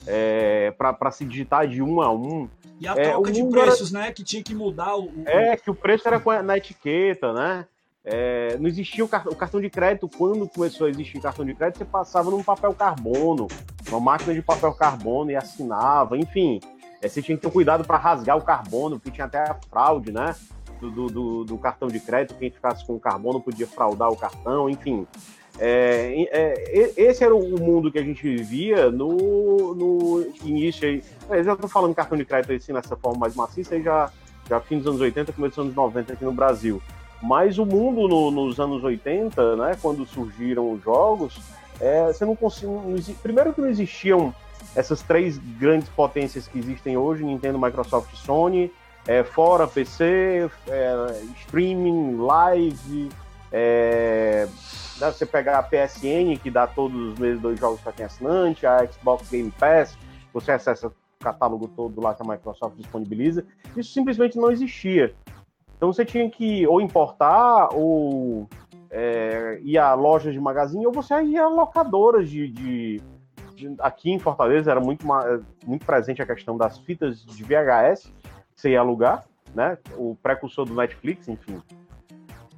É, 0.06 0.70
para 0.78 1.10
se 1.10 1.24
digitar 1.24 1.66
de 1.66 1.82
um 1.82 2.00
a 2.00 2.10
um. 2.10 2.48
E 2.80 2.86
a 2.86 2.92
é, 2.92 3.10
troca 3.10 3.32
de 3.32 3.44
preços, 3.44 3.92
era... 3.92 4.04
né? 4.04 4.12
Que 4.12 4.22
tinha 4.22 4.42
que 4.42 4.54
mudar 4.54 4.96
o. 4.96 5.10
É, 5.26 5.56
que 5.56 5.70
o 5.70 5.74
preço 5.74 6.08
era 6.08 6.42
na 6.42 6.56
etiqueta, 6.56 7.32
né? 7.32 7.66
É, 8.10 8.56
não 8.58 8.66
existia 8.66 9.04
o, 9.04 9.06
o, 9.06 9.36
cartão 9.36 9.60
de 9.60 9.68
crédito. 9.68 10.08
Quando 10.08 10.48
começou 10.48 10.86
a 10.86 10.90
existir 10.90 11.20
cartão 11.20 11.44
de 11.44 11.54
crédito, 11.54 11.78
você 11.78 11.84
passava 11.84 12.30
num 12.30 12.42
papel 12.42 12.72
carbono, 12.72 13.46
uma 13.86 14.00
máquina 14.00 14.32
de 14.32 14.40
papel 14.40 14.72
carbono 14.72 15.30
e 15.30 15.36
assinava, 15.36 16.16
enfim. 16.16 16.58
É, 17.02 17.08
você 17.08 17.20
tinha 17.20 17.36
que 17.36 17.42
ter 17.42 17.52
cuidado 17.52 17.84
para 17.84 17.98
rasgar 17.98 18.38
o 18.38 18.42
carbono, 18.42 18.98
porque 18.98 19.10
tinha 19.10 19.26
até 19.26 19.38
a 19.38 19.54
fraude, 19.70 20.10
né? 20.10 20.34
Do, 20.80 21.08
do, 21.08 21.44
do, 21.44 21.58
cartão 21.58 21.88
de 21.88 22.00
crédito, 22.00 22.38
quem 22.38 22.50
ficasse 22.50 22.86
com 22.86 22.94
o 22.94 23.00
carbono 23.00 23.40
podia 23.40 23.66
fraudar 23.66 24.10
o 24.10 24.16
cartão, 24.16 24.70
enfim. 24.70 25.06
É, 25.58 26.28
é, 26.30 26.92
esse 26.96 27.24
era 27.24 27.34
o 27.34 27.58
mundo 27.58 27.90
que 27.90 27.98
a 27.98 28.02
gente 28.02 28.22
vivia 28.22 28.90
no, 28.90 29.74
no 29.74 30.32
início. 30.44 30.88
Aí. 30.88 31.02
Eu 31.28 31.44
já 31.44 31.52
estou 31.52 31.68
falando 31.68 31.94
cartão 31.94 32.16
de 32.16 32.24
crédito 32.24 32.52
assim, 32.52 32.72
nessa 32.72 32.96
forma 32.96 33.18
mais 33.18 33.34
maciça, 33.34 33.74
aí 33.74 33.82
já, 33.82 34.10
já 34.48 34.60
fim 34.60 34.78
dos 34.78 34.86
anos 34.86 35.00
80, 35.00 35.32
começo 35.32 35.56
dos 35.56 35.64
anos 35.64 35.74
90 35.74 36.12
aqui 36.14 36.24
no 36.24 36.32
Brasil. 36.32 36.80
Mas 37.22 37.58
o 37.58 37.66
mundo 37.66 38.06
no, 38.06 38.30
nos 38.30 38.60
anos 38.60 38.84
80, 38.84 39.56
né, 39.56 39.76
quando 39.80 40.06
surgiram 40.06 40.72
os 40.72 40.82
jogos, 40.82 41.40
é, 41.80 42.06
você 42.06 42.24
não 42.24 42.36
conseguia. 42.36 43.14
Primeiro 43.22 43.52
que 43.52 43.60
não 43.60 43.68
existiam 43.68 44.34
essas 44.74 45.02
três 45.02 45.38
grandes 45.58 45.88
potências 45.88 46.46
que 46.46 46.58
existem 46.58 46.96
hoje, 46.96 47.24
Nintendo, 47.24 47.58
Microsoft 47.58 48.12
e 48.12 48.16
Sony, 48.16 48.72
é, 49.06 49.24
fora 49.24 49.66
PC, 49.66 50.50
é, 50.68 51.22
streaming, 51.40 52.16
live, 52.16 53.08
é, 53.50 54.46
dá 54.98 55.10
você 55.10 55.24
pegar 55.24 55.58
a 55.58 55.62
PSN, 55.62 56.36
que 56.42 56.50
dá 56.50 56.66
todos 56.66 57.12
os 57.12 57.18
meses 57.18 57.40
dois 57.40 57.58
jogos 57.58 57.80
para 57.80 57.92
quem 57.92 58.02
é 58.02 58.06
assinante, 58.06 58.66
a 58.66 58.86
Xbox 58.86 59.28
Game 59.30 59.50
Pass, 59.50 59.96
você 60.32 60.52
acessa 60.52 60.88
o 60.88 60.92
catálogo 61.18 61.68
todo 61.68 62.00
lá 62.00 62.14
que 62.14 62.22
a 62.22 62.26
Microsoft 62.26 62.76
disponibiliza. 62.76 63.44
Isso 63.76 63.92
simplesmente 63.92 64.36
não 64.36 64.50
existia. 64.50 65.14
Então 65.78 65.92
você 65.92 66.04
tinha 66.04 66.28
que 66.28 66.66
ou 66.66 66.80
importar 66.80 67.68
ou 67.72 68.48
é, 68.90 69.60
ir 69.62 69.78
a 69.78 69.94
lojas 69.94 70.34
de 70.34 70.40
magazine 70.40 70.84
ou 70.84 70.92
você 70.92 71.22
ia 71.22 71.44
a 71.44 71.48
locadoras 71.48 72.28
de, 72.28 72.48
de, 72.48 73.02
de, 73.54 73.74
aqui 73.78 74.10
em 74.10 74.18
Fortaleza 74.18 74.72
era 74.72 74.80
muito 74.80 75.06
muito 75.64 75.86
presente 75.86 76.20
a 76.20 76.26
questão 76.26 76.58
das 76.58 76.78
fitas 76.78 77.24
de 77.24 77.44
VHS 77.44 78.12
que 78.54 78.60
você 78.60 78.70
ia 78.70 78.80
alugar, 78.80 79.24
né? 79.54 79.78
O 79.96 80.16
precursor 80.20 80.66
do 80.66 80.74
Netflix, 80.74 81.28
enfim. 81.28 81.62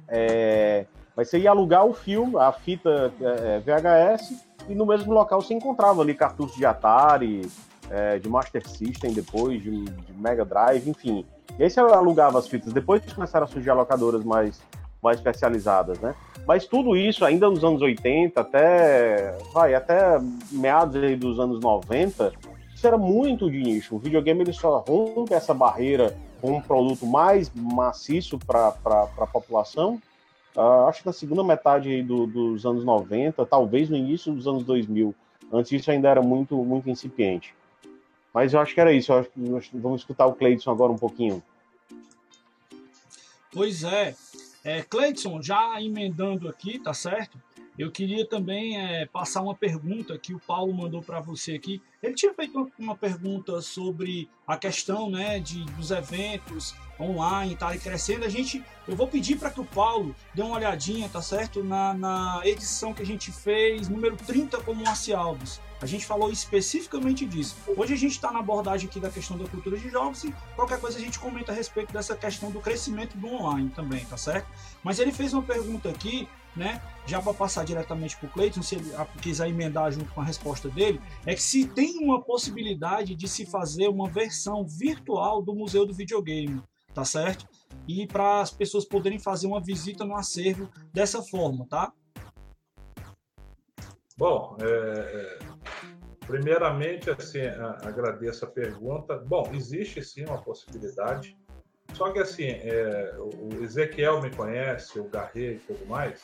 É, 0.07 0.87
mas 1.15 1.29
você 1.29 1.37
ia 1.37 1.51
alugar 1.51 1.85
o 1.85 1.93
filme, 1.93 2.35
a 2.37 2.51
fita 2.51 3.13
é, 3.21 3.59
VHS 3.59 4.47
e 4.67 4.73
no 4.73 4.87
mesmo 4.87 5.13
local 5.13 5.41
você 5.41 5.53
encontrava 5.53 6.01
ali 6.01 6.15
cartuchos 6.15 6.55
de 6.55 6.65
Atari, 6.65 7.47
é, 7.87 8.17
de 8.17 8.27
Master 8.27 8.67
System 8.67 9.13
depois, 9.13 9.61
de, 9.61 9.85
de 9.85 10.13
Mega 10.13 10.43
Drive, 10.43 10.89
enfim. 10.89 11.23
E 11.57 11.63
aí 11.63 11.69
você 11.69 11.79
alugava 11.79 12.39
as 12.39 12.47
fitas. 12.47 12.73
Depois 12.73 13.01
começaram 13.13 13.45
a 13.45 13.47
surgir 13.47 13.71
locadoras 13.71 14.23
mais, 14.23 14.61
mais 15.01 15.17
especializadas, 15.17 15.99
né? 15.99 16.15
Mas 16.47 16.65
tudo 16.65 16.95
isso, 16.95 17.23
ainda 17.23 17.49
nos 17.49 17.63
anos 17.63 17.81
80, 17.81 18.39
até, 18.39 19.37
vai, 19.53 19.75
até 19.75 20.19
meados 20.51 21.19
dos 21.19 21.39
anos 21.39 21.59
90, 21.59 22.31
isso 22.73 22.87
era 22.87 22.97
muito 22.97 23.49
de 23.49 23.61
nicho. 23.61 23.95
O 23.95 23.99
videogame 23.99 24.41
ele 24.41 24.53
só 24.53 24.79
rompe 24.79 25.33
essa 25.33 25.53
barreira 25.53 26.17
com 26.41 26.53
um 26.53 26.61
produto 26.61 27.05
mais 27.05 27.51
maciço 27.53 28.39
para 28.39 28.73
a 28.95 29.27
população. 29.27 30.01
Uh, 30.55 30.87
acho 30.87 31.01
que 31.01 31.05
na 31.05 31.13
segunda 31.13 31.43
metade 31.43 32.01
do, 32.01 32.25
dos 32.25 32.65
anos 32.65 32.83
90, 32.83 33.45
talvez 33.45 33.89
no 33.89 33.95
início 33.95 34.33
dos 34.33 34.47
anos 34.47 34.63
2000. 34.63 35.13
Antes 35.53 35.71
isso 35.73 35.91
ainda 35.91 36.09
era 36.09 36.21
muito, 36.21 36.55
muito 36.63 36.89
incipiente. 36.89 37.53
Mas 38.33 38.53
eu 38.53 38.59
acho 38.59 38.73
que 38.73 38.81
era 38.81 38.93
isso. 38.93 39.13
Acho 39.13 39.29
que 39.29 39.77
vamos 39.77 40.01
escutar 40.01 40.25
o 40.25 40.33
Cleidson 40.33 40.71
agora 40.71 40.91
um 40.91 40.97
pouquinho. 40.97 41.43
Pois 43.51 43.83
é. 43.83 44.15
é 44.63 44.81
Cleidson, 44.81 45.41
já 45.41 45.81
emendando 45.81 46.47
aqui, 46.47 46.79
tá 46.79 46.93
certo? 46.93 47.37
Eu 47.79 47.89
queria 47.89 48.25
também 48.25 48.77
é, 48.77 49.05
passar 49.05 49.41
uma 49.41 49.55
pergunta 49.55 50.17
que 50.17 50.33
o 50.33 50.39
Paulo 50.39 50.73
mandou 50.73 51.01
para 51.01 51.21
você 51.21 51.53
aqui. 51.53 51.81
Ele 52.03 52.13
tinha 52.13 52.33
feito 52.33 52.71
uma 52.77 52.95
pergunta 52.95 53.61
sobre 53.61 54.29
a 54.45 54.57
questão 54.57 55.09
né, 55.09 55.39
de, 55.39 55.63
dos 55.65 55.89
eventos 55.89 56.75
online 56.99 57.53
estarem 57.53 57.79
tá 57.79 57.83
crescendo. 57.83 58.25
A 58.25 58.29
gente, 58.29 58.63
eu 58.87 58.95
vou 58.95 59.07
pedir 59.07 59.37
para 59.37 59.49
que 59.49 59.61
o 59.61 59.65
Paulo 59.65 60.15
dê 60.35 60.41
uma 60.41 60.57
olhadinha, 60.57 61.07
tá 61.07 61.21
certo? 61.21 61.63
Na, 61.63 61.93
na 61.93 62.41
edição 62.43 62.93
que 62.93 63.01
a 63.01 63.05
gente 63.05 63.31
fez, 63.31 63.87
número 63.87 64.15
30 64.17 64.61
como 64.61 64.87
Arce 64.87 65.13
Alves. 65.13 65.61
A 65.81 65.85
gente 65.87 66.05
falou 66.05 66.31
especificamente 66.31 67.25
disso. 67.25 67.55
Hoje 67.75 67.93
a 67.93 67.97
gente 67.97 68.11
está 68.11 68.31
na 68.31 68.39
abordagem 68.39 68.87
aqui 68.87 68.99
da 68.99 69.09
questão 69.09 69.35
da 69.35 69.47
cultura 69.47 69.77
de 69.77 69.89
jogos 69.89 70.23
e 70.23 70.33
qualquer 70.55 70.79
coisa 70.79 70.99
a 70.99 71.01
gente 71.01 71.17
comenta 71.17 71.51
a 71.51 71.55
respeito 71.55 71.91
dessa 71.91 72.15
questão 72.15 72.51
do 72.51 72.59
crescimento 72.59 73.17
do 73.17 73.27
online 73.27 73.69
também, 73.69 74.05
tá 74.05 74.15
certo? 74.15 74.47
Mas 74.83 74.99
ele 74.99 75.11
fez 75.11 75.33
uma 75.33 75.41
pergunta 75.41 75.89
aqui 75.89 76.27
né? 76.55 76.81
Já 77.05 77.21
para 77.21 77.33
passar 77.33 77.65
diretamente 77.65 78.17
para 78.17 78.27
o 78.27 78.31
Cleiton, 78.31 78.61
se 78.61 78.75
ele 78.75 78.91
quiser 79.21 79.49
emendar 79.49 79.91
junto 79.91 80.11
com 80.13 80.21
a 80.21 80.23
resposta 80.23 80.69
dele, 80.69 81.01
é 81.25 81.33
que 81.33 81.41
se 81.41 81.67
tem 81.67 82.03
uma 82.03 82.21
possibilidade 82.21 83.15
de 83.15 83.27
se 83.27 83.45
fazer 83.45 83.87
uma 83.87 84.09
versão 84.09 84.65
virtual 84.65 85.41
do 85.41 85.55
Museu 85.55 85.85
do 85.85 85.93
Videogame, 85.93 86.61
tá 86.93 87.05
certo? 87.05 87.47
E 87.87 88.05
para 88.05 88.41
as 88.41 88.51
pessoas 88.51 88.85
poderem 88.85 89.19
fazer 89.19 89.47
uma 89.47 89.61
visita 89.61 90.05
no 90.05 90.15
acervo 90.15 90.69
dessa 90.93 91.21
forma, 91.21 91.65
tá? 91.67 91.91
Bom, 94.17 94.55
é, 94.61 94.67
é 94.67 95.39
primeiramente, 96.27 97.09
assim, 97.09 97.41
agradeço 97.81 98.45
a 98.45 98.47
pergunta. 98.47 99.17
Bom, 99.17 99.51
existe 99.53 100.01
sim 100.01 100.23
uma 100.23 100.41
possibilidade. 100.41 101.37
Só 101.93 102.11
que 102.11 102.19
assim, 102.19 102.47
é, 102.47 103.15
o 103.19 103.63
Ezequiel 103.63 104.21
me 104.21 104.29
conhece, 104.31 104.99
o 104.99 105.09
Garret 105.09 105.55
e 105.55 105.59
tudo 105.67 105.85
mais. 105.85 106.23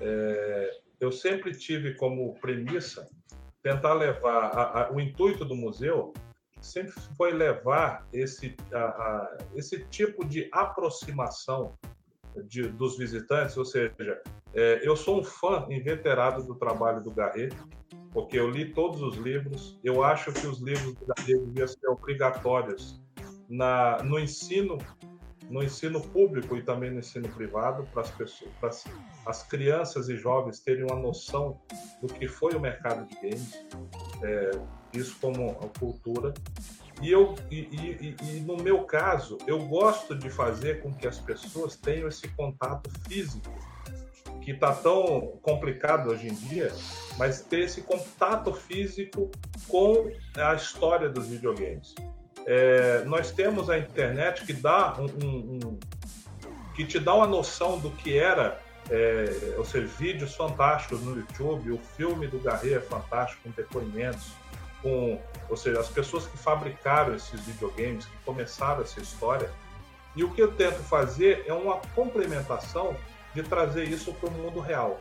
É, 0.00 0.70
eu 0.98 1.12
sempre 1.12 1.52
tive 1.52 1.94
como 1.94 2.34
premissa 2.40 3.08
tentar 3.62 3.94
levar 3.94 4.44
a, 4.44 4.82
a, 4.82 4.92
o 4.92 5.00
intuito 5.00 5.44
do 5.44 5.54
museu 5.54 6.12
sempre 6.60 6.92
foi 7.16 7.32
levar 7.32 8.06
esse, 8.12 8.54
a, 8.72 9.38
esse 9.54 9.84
tipo 9.86 10.24
de 10.24 10.48
aproximação 10.52 11.74
de, 12.44 12.68
dos 12.68 12.96
visitantes, 12.96 13.56
ou 13.56 13.64
seja, 13.64 14.20
é, 14.54 14.80
eu 14.86 14.96
sou 14.96 15.20
um 15.20 15.24
fã 15.24 15.66
inveterado 15.70 16.44
do 16.44 16.54
trabalho 16.54 17.02
do 17.02 17.10
Garret, 17.10 17.52
porque 18.12 18.38
eu 18.38 18.50
li 18.50 18.72
todos 18.72 19.02
os 19.02 19.16
livros, 19.16 19.78
eu 19.82 20.04
acho 20.04 20.32
que 20.32 20.46
os 20.46 20.60
livros 20.60 20.94
do 20.94 21.06
Garret 21.06 21.38
deviam 21.38 21.66
ser 21.66 21.88
obrigatórios 21.88 23.00
na, 23.50 24.02
no 24.02 24.18
ensino 24.18 24.78
no 25.50 25.64
ensino 25.64 26.00
público 26.00 26.56
e 26.56 26.62
também 26.62 26.92
no 26.92 27.00
ensino 27.00 27.28
privado 27.28 27.82
para 27.92 28.02
as 28.02 28.10
pessoas, 28.10 28.50
para 28.60 28.70
as 29.26 29.42
crianças 29.42 30.08
e 30.08 30.16
jovens 30.16 30.60
terem 30.60 30.84
uma 30.84 30.94
noção 30.94 31.60
do 32.00 32.06
que 32.06 32.28
foi 32.28 32.54
o 32.54 32.60
mercado 32.60 33.04
de 33.08 33.14
games, 33.16 33.66
é, 34.22 34.50
isso 34.94 35.18
como 35.20 35.52
cultura. 35.80 36.32
E 37.02 37.10
eu 37.10 37.34
e, 37.50 37.56
e, 37.56 38.16
e, 38.22 38.40
no 38.40 38.58
meu 38.58 38.84
caso 38.84 39.38
eu 39.46 39.66
gosto 39.66 40.14
de 40.14 40.30
fazer 40.30 40.82
com 40.82 40.94
que 40.94 41.08
as 41.08 41.18
pessoas 41.18 41.74
tenham 41.74 42.06
esse 42.06 42.28
contato 42.28 42.88
físico 43.08 43.50
que 44.42 44.52
está 44.52 44.72
tão 44.72 45.38
complicado 45.42 46.10
hoje 46.10 46.28
em 46.28 46.34
dia, 46.34 46.72
mas 47.18 47.42
ter 47.42 47.60
esse 47.60 47.82
contato 47.82 48.54
físico 48.54 49.30
com 49.66 50.10
a 50.36 50.54
história 50.54 51.08
dos 51.08 51.26
videogames. 51.26 51.94
É, 52.46 53.04
nós 53.04 53.30
temos 53.30 53.68
a 53.68 53.78
internet 53.78 54.44
que 54.44 54.52
dá 54.52 54.96
um, 54.98 55.04
um, 55.24 55.58
um, 55.64 55.78
que 56.74 56.84
te 56.84 56.98
dá 56.98 57.14
uma 57.14 57.26
noção 57.26 57.78
do 57.78 57.90
que 57.90 58.18
era, 58.18 58.60
é, 58.90 59.54
ou 59.56 59.64
seja, 59.64 59.86
vídeos 59.86 60.34
fantásticos 60.34 61.00
no 61.02 61.16
YouTube, 61.16 61.72
o 61.72 61.78
filme 61.96 62.26
do 62.26 62.38
Garret 62.38 62.74
é 62.74 62.80
fantástico, 62.80 63.42
com 63.44 63.50
depoimentos, 63.50 64.32
com, 64.82 65.20
ou 65.48 65.56
seja, 65.56 65.80
as 65.80 65.88
pessoas 65.88 66.26
que 66.26 66.38
fabricaram 66.38 67.14
esses 67.14 67.40
videogames, 67.40 68.06
que 68.06 68.16
começaram 68.24 68.82
essa 68.82 69.00
história. 69.00 69.50
E 70.16 70.24
o 70.24 70.30
que 70.30 70.42
eu 70.42 70.52
tento 70.52 70.82
fazer 70.82 71.44
é 71.46 71.52
uma 71.52 71.76
complementação 71.94 72.96
de 73.34 73.42
trazer 73.42 73.84
isso 73.84 74.12
para 74.14 74.28
o 74.28 74.32
mundo 74.32 74.60
real. 74.60 75.00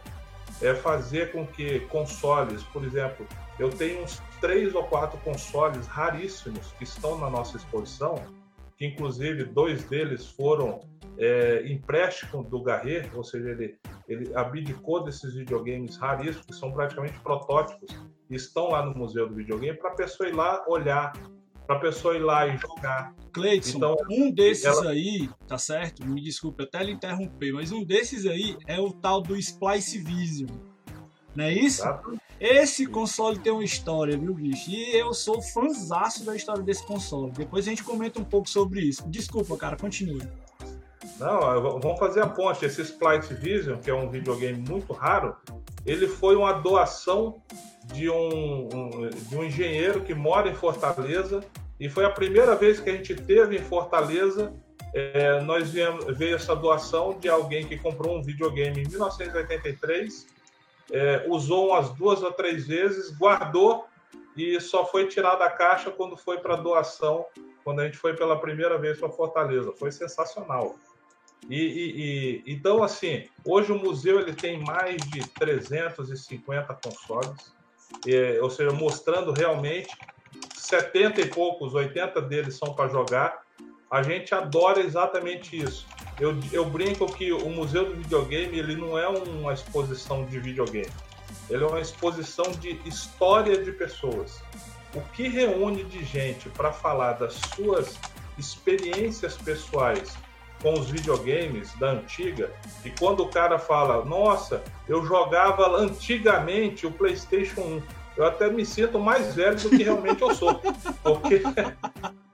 É 0.61 0.75
fazer 0.75 1.31
com 1.31 1.47
que 1.47 1.79
consoles, 1.81 2.63
por 2.63 2.83
exemplo, 2.83 3.25
eu 3.57 3.69
tenho 3.69 4.05
três 4.39 4.73
ou 4.75 4.83
quatro 4.83 5.19
consoles 5.19 5.87
raríssimos 5.87 6.71
que 6.73 6.83
estão 6.83 7.17
na 7.17 7.29
nossa 7.29 7.57
exposição, 7.57 8.15
que 8.77 8.85
inclusive 8.85 9.43
dois 9.45 9.83
deles 9.83 10.27
foram 10.27 10.81
é, 11.17 11.69
empréstimo 11.69 12.43
do 12.43 12.61
Garret, 12.61 13.09
ou 13.13 13.23
seja, 13.23 13.49
ele, 13.49 13.77
ele 14.07 14.33
abdicou 14.33 15.03
desses 15.03 15.33
videogames 15.33 15.97
raríssimos, 15.97 16.45
que 16.45 16.55
são 16.55 16.71
praticamente 16.71 17.19
protótipos, 17.19 17.91
e 18.29 18.35
estão 18.35 18.69
lá 18.69 18.85
no 18.85 18.95
Museu 18.95 19.27
do 19.27 19.35
Videogame, 19.35 19.77
para 19.77 19.91
a 19.91 19.95
pessoa 19.95 20.29
ir 20.29 20.33
lá 20.33 20.63
olhar, 20.67 21.11
para 21.67 21.75
a 21.75 21.79
pessoa 21.79 22.15
ir 22.15 22.19
lá 22.19 22.47
e 22.47 22.57
jogar. 22.57 23.13
Cleiton, 23.33 23.77
então, 23.77 23.95
um 24.09 24.31
desses 24.31 24.65
ela... 24.65 24.91
aí, 24.91 25.29
tá 25.45 25.57
certo? 25.57 26.05
Me 26.05 26.21
desculpe 26.21 26.63
até 26.63 26.81
lhe 26.81 26.93
interromper, 26.93 27.51
mas 27.51 27.71
um 27.71 27.83
desses 27.83 28.25
aí 28.25 28.57
é 28.65 28.79
o 28.79 28.91
tal 28.91 29.21
do 29.21 29.35
Splice 29.35 29.99
Vision. 29.99 30.49
Não 31.39 31.45
é 31.45 31.53
isso? 31.53 31.81
Exato. 31.81 32.19
Esse 32.37 32.85
console 32.85 33.39
tem 33.39 33.53
uma 33.53 33.63
história, 33.63 34.17
viu, 34.17 34.33
bicho? 34.33 34.69
E 34.69 34.93
eu 34.93 35.13
sou 35.13 35.41
fãzaço 35.41 36.25
da 36.25 36.35
história 36.35 36.61
desse 36.61 36.85
console. 36.85 37.31
Depois 37.31 37.65
a 37.65 37.69
gente 37.69 37.81
comenta 37.81 38.19
um 38.19 38.25
pouco 38.25 38.49
sobre 38.49 38.81
isso. 38.81 39.07
Desculpa, 39.07 39.55
cara, 39.55 39.77
continue. 39.77 40.21
Não, 41.17 41.79
vamos 41.79 41.97
fazer 41.97 42.21
a 42.23 42.27
ponte. 42.27 42.65
Esse 42.65 42.81
Splice 42.81 43.33
Vision, 43.33 43.79
que 43.79 43.89
é 43.89 43.93
um 43.93 44.09
videogame 44.09 44.59
muito 44.69 44.91
raro, 44.91 45.33
ele 45.85 46.09
foi 46.09 46.35
uma 46.35 46.51
doação 46.51 47.41
de 47.85 48.09
um, 48.09 48.67
um, 48.73 49.09
de 49.09 49.37
um 49.37 49.43
engenheiro 49.45 50.01
que 50.01 50.13
mora 50.13 50.49
em 50.49 50.55
Fortaleza 50.55 51.39
e 51.79 51.87
foi 51.87 52.03
a 52.03 52.09
primeira 52.09 52.53
vez 52.53 52.81
que 52.81 52.89
a 52.89 52.93
gente 52.93 53.15
teve 53.15 53.55
em 53.55 53.61
Fortaleza. 53.61 54.51
É, 54.93 55.39
nós 55.41 55.69
viemos, 55.69 56.05
veio 56.17 56.35
essa 56.35 56.53
doação 56.53 57.17
de 57.17 57.29
alguém 57.29 57.65
que 57.65 57.77
comprou 57.77 58.17
um 58.17 58.21
videogame 58.21 58.81
em 58.81 58.89
1983 58.89 60.38
é, 60.91 61.25
usou 61.27 61.69
umas 61.69 61.89
duas 61.95 62.21
ou 62.21 62.31
três 62.31 62.67
vezes, 62.67 63.15
guardou 63.17 63.85
e 64.35 64.59
só 64.59 64.85
foi 64.85 65.07
tirar 65.07 65.35
da 65.35 65.49
caixa 65.49 65.91
quando 65.91 66.15
foi 66.15 66.39
para 66.39 66.55
doação, 66.55 67.25
quando 67.63 67.81
a 67.81 67.85
gente 67.85 67.97
foi 67.97 68.15
pela 68.15 68.39
primeira 68.39 68.77
vez 68.77 68.97
para 68.99 69.09
Fortaleza. 69.09 69.73
Foi 69.77 69.91
sensacional. 69.91 70.75
E, 71.49 71.55
e, 71.59 72.01
e, 72.01 72.53
então, 72.53 72.83
assim, 72.83 73.27
hoje 73.45 73.71
o 73.71 73.79
museu 73.79 74.19
ele 74.19 74.33
tem 74.33 74.61
mais 74.63 74.97
de 74.97 75.27
350 75.29 76.73
consoles, 76.83 77.53
é, 78.07 78.39
ou 78.41 78.49
seja, 78.49 78.71
mostrando 78.71 79.31
realmente 79.31 79.89
70 80.55 81.21
e 81.21 81.27
poucos, 81.27 81.73
80 81.73 82.21
deles 82.21 82.55
são 82.55 82.73
para 82.73 82.89
jogar. 82.89 83.41
A 83.89 84.03
gente 84.03 84.33
adora 84.35 84.79
exatamente 84.79 85.57
isso 85.57 85.87
eu, 86.19 86.37
eu 86.51 86.65
brinco 86.65 87.11
que 87.13 87.31
o 87.31 87.49
Museu 87.49 87.85
do 87.85 87.95
Videogame 87.95 88.57
ele 88.57 88.75
não 88.75 88.97
é 88.97 89.07
uma 89.07 89.53
exposição 89.53 90.25
de 90.25 90.39
videogame, 90.39 90.91
ele 91.49 91.63
é 91.63 91.67
uma 91.67 91.79
exposição 91.79 92.51
de 92.51 92.79
história 92.85 93.63
de 93.63 93.71
pessoas. 93.71 94.41
O 94.93 95.01
que 95.01 95.27
reúne 95.27 95.83
de 95.83 96.03
gente 96.03 96.49
para 96.49 96.71
falar 96.71 97.13
das 97.13 97.33
suas 97.55 97.97
experiências 98.37 99.37
pessoais 99.37 100.17
com 100.61 100.73
os 100.73 100.89
videogames 100.89 101.73
da 101.75 101.91
antiga, 101.91 102.51
e 102.83 102.89
quando 102.89 103.21
o 103.21 103.29
cara 103.29 103.57
fala, 103.57 104.03
nossa, 104.03 104.61
eu 104.87 105.05
jogava 105.05 105.77
antigamente 105.77 106.85
o 106.85 106.91
PlayStation 106.91 107.61
1, 107.61 107.81
eu 108.17 108.25
até 108.25 108.49
me 108.49 108.65
sinto 108.65 108.99
mais 108.99 109.35
velho 109.35 109.55
do 109.57 109.69
que 109.69 109.83
realmente 109.83 110.21
eu 110.21 110.35
sou. 110.35 110.61
Porque 111.01 111.41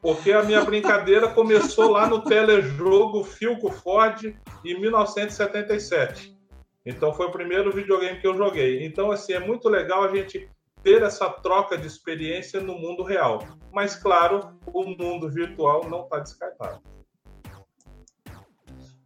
porque 0.06 0.32
a 0.32 0.44
minha 0.44 0.64
brincadeira 0.64 1.28
começou 1.30 1.90
lá 1.90 2.06
no 2.08 2.22
telejogo 2.22 3.24
Filco 3.24 3.72
Ford 3.72 4.38
em 4.64 4.80
1977. 4.80 6.38
Então 6.86 7.12
foi 7.12 7.26
o 7.26 7.32
primeiro 7.32 7.72
videogame 7.74 8.22
que 8.22 8.28
eu 8.28 8.38
joguei. 8.38 8.86
Então 8.86 9.10
assim 9.10 9.34
é 9.34 9.40
muito 9.40 9.68
legal 9.68 10.04
a 10.04 10.16
gente 10.16 10.48
ter 10.84 11.02
essa 11.02 11.28
troca 11.28 11.76
de 11.76 11.88
experiência 11.88 12.62
no 12.62 12.78
mundo 12.78 13.02
real. 13.02 13.48
Mas 13.74 13.96
claro, 13.96 14.56
o 14.68 14.84
mundo 14.84 15.28
virtual 15.28 15.90
não 15.90 16.04
está 16.04 16.20
descartado. 16.20 16.84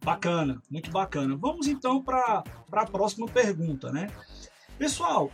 Bacana, 0.04 0.60
muito 0.70 0.90
bacana. 0.90 1.34
Vamos 1.34 1.66
então 1.66 2.04
para 2.04 2.44
a 2.70 2.86
próxima 2.86 3.26
pergunta, 3.26 3.90
né? 3.90 4.08
Pessoal, 4.78 5.32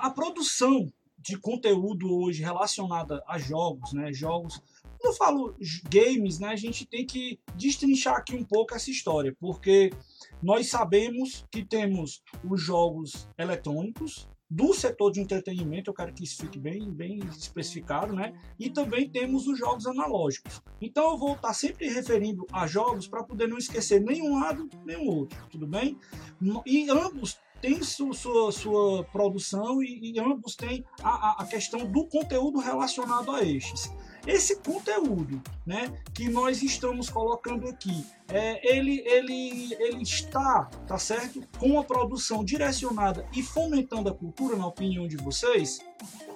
a 0.00 0.08
produção 0.10 0.86
de 1.22 1.38
conteúdo 1.38 2.12
hoje 2.14 2.42
relacionado 2.42 3.22
a 3.26 3.38
jogos, 3.38 3.92
né? 3.92 4.12
Jogos. 4.12 4.60
Quando 4.98 5.12
eu 5.12 5.16
falo 5.16 5.56
games, 5.88 6.38
né? 6.38 6.48
A 6.48 6.56
gente 6.56 6.84
tem 6.84 7.06
que 7.06 7.38
destrinchar 7.54 8.16
aqui 8.16 8.34
um 8.34 8.44
pouco 8.44 8.74
essa 8.74 8.90
história, 8.90 9.34
porque 9.38 9.90
nós 10.42 10.68
sabemos 10.68 11.46
que 11.50 11.64
temos 11.64 12.22
os 12.44 12.60
jogos 12.60 13.28
eletrônicos, 13.38 14.28
do 14.54 14.74
setor 14.74 15.10
de 15.10 15.18
entretenimento, 15.18 15.88
eu 15.88 15.94
quero 15.94 16.12
que 16.12 16.24
isso 16.24 16.42
fique 16.42 16.58
bem, 16.58 16.90
bem 16.90 17.20
especificado, 17.20 18.12
né? 18.12 18.34
E 18.58 18.68
também 18.68 19.08
temos 19.08 19.46
os 19.46 19.58
jogos 19.58 19.86
analógicos. 19.86 20.60
Então 20.78 21.12
eu 21.12 21.16
vou 21.16 21.32
estar 21.32 21.54
sempre 21.54 21.88
referindo 21.88 22.46
a 22.52 22.66
jogos 22.66 23.08
para 23.08 23.24
poder 23.24 23.48
não 23.48 23.56
esquecer 23.56 24.02
nenhum 24.02 24.38
lado, 24.38 24.68
nem 24.84 24.98
o 24.98 25.06
outro, 25.06 25.38
tudo 25.48 25.66
bem? 25.66 25.98
E 26.66 26.90
ambos 26.90 27.38
têm 27.62 27.80
sua, 27.80 28.12
sua, 28.12 28.52
sua 28.52 29.04
produção 29.04 29.82
e, 29.82 30.12
e, 30.12 30.20
ambos 30.20 30.56
têm 30.56 30.84
a, 31.02 31.42
a 31.42 31.46
questão 31.46 31.86
do 31.86 32.06
conteúdo 32.06 32.58
relacionado 32.58 33.30
a 33.30 33.42
estes. 33.42 33.90
Esse 34.26 34.56
conteúdo 34.56 35.40
né, 35.64 35.92
que 36.12 36.28
nós 36.28 36.62
estamos 36.62 37.08
colocando 37.08 37.68
aqui, 37.68 38.04
é, 38.28 38.76
ele, 38.76 39.00
ele, 39.06 39.74
ele 39.74 40.02
está, 40.02 40.64
tá 40.86 40.98
certo, 40.98 41.40
com 41.58 41.78
a 41.78 41.84
produção 41.84 42.44
direcionada 42.44 43.26
e 43.32 43.42
fomentando 43.42 44.08
a 44.08 44.14
cultura, 44.14 44.56
na 44.56 44.66
opinião 44.66 45.06
de 45.06 45.16
vocês? 45.16 45.80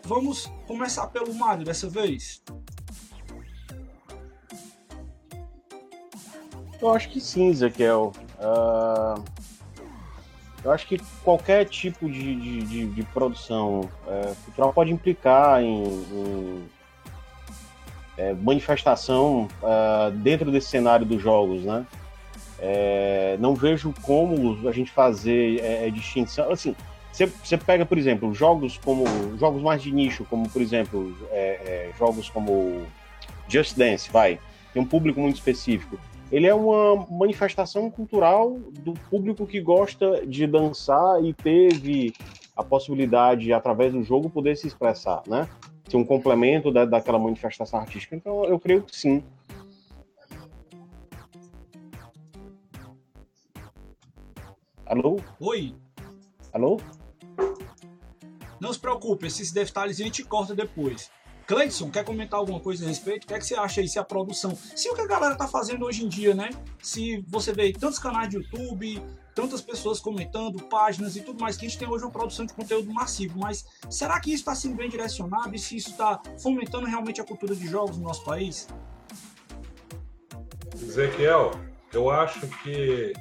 Vamos 0.05 0.47
começar 0.67 1.09
pelo 1.09 1.35
Mário 1.35 1.65
dessa 1.65 1.89
vez. 1.89 2.43
Eu 6.81 6.93
acho 6.93 7.09
que 7.09 7.21
sim, 7.21 7.49
Ezequiel. 7.49 8.12
Uh, 8.39 9.45
eu 10.66 10.72
acho 10.72 10.85
que 10.88 11.00
qualquer 11.22 11.64
tipo 11.66 12.11
de, 12.11 12.35
de, 12.35 12.62
de, 12.62 12.87
de 12.87 13.02
produção 13.05 13.88
é, 14.09 14.33
cultural 14.44 14.72
pode 14.72 14.92
implicar 14.92 15.62
em, 15.62 15.85
em 15.85 16.68
é, 18.18 18.35
manifestação 18.35 19.46
uh, 19.62 20.11
dentro 20.11 20.50
desse 20.50 20.66
cenário 20.66 21.07
dos 21.07 21.22
jogos, 21.22 21.62
né? 21.62 21.87
É, 22.59 23.37
não 23.38 23.55
vejo 23.55 23.94
como 24.02 24.66
a 24.68 24.72
gente 24.72 24.90
fazer 24.90 25.61
é, 25.61 25.87
é 25.87 25.90
distinção. 25.90 26.50
Assim, 26.50 26.74
você 27.12 27.57
pega, 27.57 27.87
por 27.87 27.96
exemplo, 27.96 28.35
jogos 28.35 28.76
como 28.79 29.05
jogos 29.38 29.62
mais 29.62 29.81
de 29.81 29.92
nicho, 29.92 30.24
como 30.24 30.48
por 30.48 30.61
exemplo 30.61 31.16
é, 31.31 31.90
é, 31.92 31.92
jogos 31.96 32.29
como 32.29 32.85
Just 33.48 33.76
Dance, 33.76 34.11
vai, 34.11 34.40
tem 34.72 34.83
um 34.83 34.87
público 34.87 35.20
muito 35.20 35.37
específico. 35.37 35.96
Ele 36.37 36.46
é 36.46 36.55
uma 36.55 37.07
manifestação 37.11 37.90
cultural 37.90 38.59
do 38.85 38.92
público 38.92 39.46
que 39.46 39.59
gosta 39.59 40.27
de 40.27 40.46
dançar 40.46 41.25
e 41.25 41.33
teve 41.33 42.12
a 42.55 42.62
possibilidade, 42.62 43.55
através 43.55 43.94
do 43.94 44.03
jogo, 44.03 44.29
poder 44.29 44.55
se 44.55 44.66
expressar, 44.66 45.22
né? 45.27 45.49
ser 45.88 45.96
um 45.96 46.05
complemento 46.05 46.70
da, 46.70 46.85
daquela 46.85 47.18
manifestação 47.18 47.81
artística. 47.81 48.14
Então, 48.14 48.44
eu 48.44 48.61
creio 48.61 48.83
que 48.83 48.94
sim. 48.94 49.25
Alô? 54.85 55.18
Oi. 55.40 55.75
Alô? 56.53 56.79
Não 58.61 58.75
se 58.75 58.79
preocupe, 58.79 59.27
esses 59.27 59.51
detalhes 59.53 59.99
a 59.99 60.05
gente 60.05 60.22
corta 60.22 60.55
depois. 60.55 61.11
Cleidson, 61.46 61.90
quer 61.90 62.04
comentar 62.04 62.40
alguma 62.40 62.59
coisa 62.59 62.85
a 62.85 62.88
respeito? 62.88 63.24
O 63.24 63.26
que, 63.28 63.35
é 63.35 63.38
que 63.38 63.46
você 63.46 63.54
acha 63.54 63.80
aí? 63.80 63.88
Se 63.88 64.00
a 64.00 64.04
produção, 64.04 64.56
se 64.74 64.90
o 64.90 64.94
que 64.94 65.00
a 65.00 65.06
galera 65.06 65.37
tá 65.37 65.46
fazendo 65.46 65.85
hoje 65.85 66.04
em 66.04 66.09
dia, 66.09 66.35
né? 66.35 66.50
Se 66.82 67.24
você 67.28 67.52
vê 67.52 67.72
tantos 67.72 68.00
canais 68.00 68.28
de 68.28 68.37
YouTube, 68.37 69.00
tantas 69.32 69.61
pessoas 69.61 70.00
comentando, 70.00 70.61
páginas 70.64 71.14
e 71.14 71.20
tudo 71.20 71.40
mais, 71.40 71.56
que 71.56 71.64
a 71.64 71.68
gente 71.68 71.78
tem 71.78 71.88
hoje 71.88 72.04
uma 72.04 72.11
produção 72.11 72.44
de 72.44 72.52
conteúdo 72.52 72.92
massivo, 72.92 73.38
mas 73.38 73.64
será 73.88 74.18
que 74.18 74.30
isso 74.30 74.40
está 74.40 74.56
sendo 74.56 74.74
bem 74.74 74.90
direcionado 74.90 75.54
e 75.54 75.59
se 75.59 75.76
isso 75.76 75.90
está 75.90 76.20
fomentando 76.42 76.87
realmente 76.87 77.20
a 77.20 77.24
cultura 77.24 77.54
de 77.54 77.66
jogos 77.68 77.96
no 77.96 78.02
nosso 78.02 78.24
país? 78.24 78.66
Ezequiel, 80.74 81.52
eu 81.92 82.11
acho 82.11 82.40
que 82.64 83.12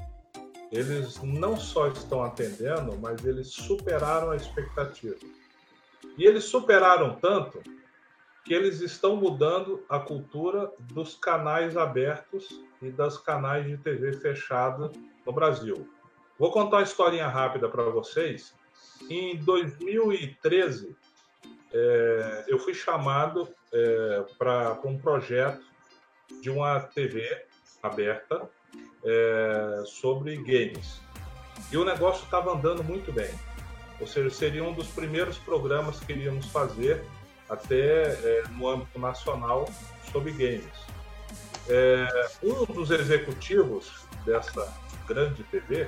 eles 0.71 1.21
não 1.21 1.57
só 1.57 1.89
estão 1.89 2.23
atendendo, 2.23 2.97
mas 2.99 3.23
eles 3.23 3.49
superaram 3.49 4.31
a 4.31 4.35
expectativa. 4.35 5.15
E 6.17 6.25
eles 6.25 6.45
superaram 6.45 7.15
tanto 7.21 7.61
que 8.45 8.53
eles 8.53 8.79
estão 8.79 9.15
mudando 9.15 9.83
a 9.89 9.97
cultura 9.97 10.71
dos 10.79 11.15
canais 11.15 11.75
abertos 11.75 12.63
e 12.79 12.91
das 12.91 13.17
canais 13.17 13.65
de 13.65 13.75
TV 13.75 14.13
fechada 14.13 14.91
no 15.25 15.33
Brasil. 15.33 15.89
Vou 16.37 16.51
contar 16.51 16.77
uma 16.77 16.83
historinha 16.83 17.27
rápida 17.27 17.67
para 17.67 17.83
vocês. 17.85 18.53
Em 19.09 19.35
2013, 19.37 20.95
é, 21.73 22.45
eu 22.47 22.59
fui 22.59 22.75
chamado 22.75 23.49
é, 23.73 24.25
para 24.37 24.79
um 24.85 24.97
projeto 24.97 25.65
de 26.39 26.51
uma 26.51 26.79
TV 26.81 27.45
aberta 27.81 28.47
é, 29.03 29.83
sobre 29.85 30.37
games. 30.37 31.01
E 31.71 31.77
o 31.77 31.83
negócio 31.83 32.23
estava 32.23 32.53
andando 32.53 32.83
muito 32.83 33.11
bem. 33.11 33.33
Ou 33.99 34.05
seja, 34.05 34.29
seria 34.29 34.63
um 34.63 34.73
dos 34.73 34.87
primeiros 34.89 35.37
programas 35.39 35.99
que 35.99 36.11
iríamos 36.11 36.45
fazer 36.47 37.03
até 37.49 38.11
é, 38.11 38.43
no 38.51 38.67
âmbito 38.67 38.99
nacional 38.99 39.65
sobre 40.11 40.31
games. 40.31 40.85
É, 41.67 42.07
um 42.43 42.65
dos 42.65 42.91
executivos 42.91 44.05
dessa 44.25 44.71
grande 45.07 45.43
TV 45.43 45.87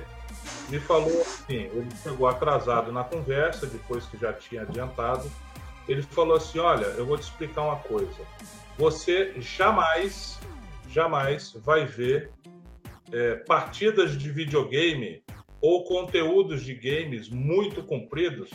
me 0.68 0.78
falou 0.78 1.20
assim, 1.22 1.64
ele 1.72 1.88
chegou 2.02 2.28
atrasado 2.28 2.92
na 2.92 3.04
conversa, 3.04 3.66
depois 3.66 4.06
que 4.06 4.16
já 4.18 4.32
tinha 4.32 4.62
adiantado, 4.62 5.30
ele 5.88 6.02
falou 6.02 6.36
assim, 6.36 6.58
olha, 6.58 6.86
eu 6.86 7.06
vou 7.06 7.16
te 7.16 7.22
explicar 7.22 7.62
uma 7.62 7.76
coisa, 7.76 8.20
você 8.76 9.34
jamais, 9.40 10.38
jamais 10.88 11.52
vai 11.64 11.84
ver 11.84 12.30
é, 13.10 13.36
partidas 13.36 14.16
de 14.16 14.30
videogame 14.30 15.22
ou 15.60 15.84
conteúdos 15.84 16.62
de 16.62 16.74
games 16.74 17.28
muito 17.28 17.82
compridos 17.82 18.50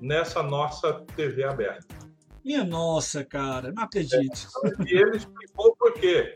nessa 0.00 0.42
nossa 0.42 0.92
TV 1.16 1.44
aberta. 1.44 2.01
Minha 2.44 2.64
nossa, 2.64 3.24
cara, 3.24 3.72
não 3.72 3.84
acredito. 3.84 4.48
É, 4.64 4.92
e 4.92 4.98
ele 4.98 5.16
explicou 5.16 5.76
por 5.76 5.92
quê. 5.94 6.34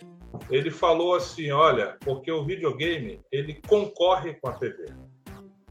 Ele 0.50 0.70
falou 0.70 1.14
assim, 1.14 1.50
olha, 1.50 1.96
porque 2.00 2.30
o 2.30 2.44
videogame 2.44 3.20
ele 3.32 3.60
concorre 3.66 4.34
com 4.34 4.48
a 4.48 4.52
TV. 4.52 4.86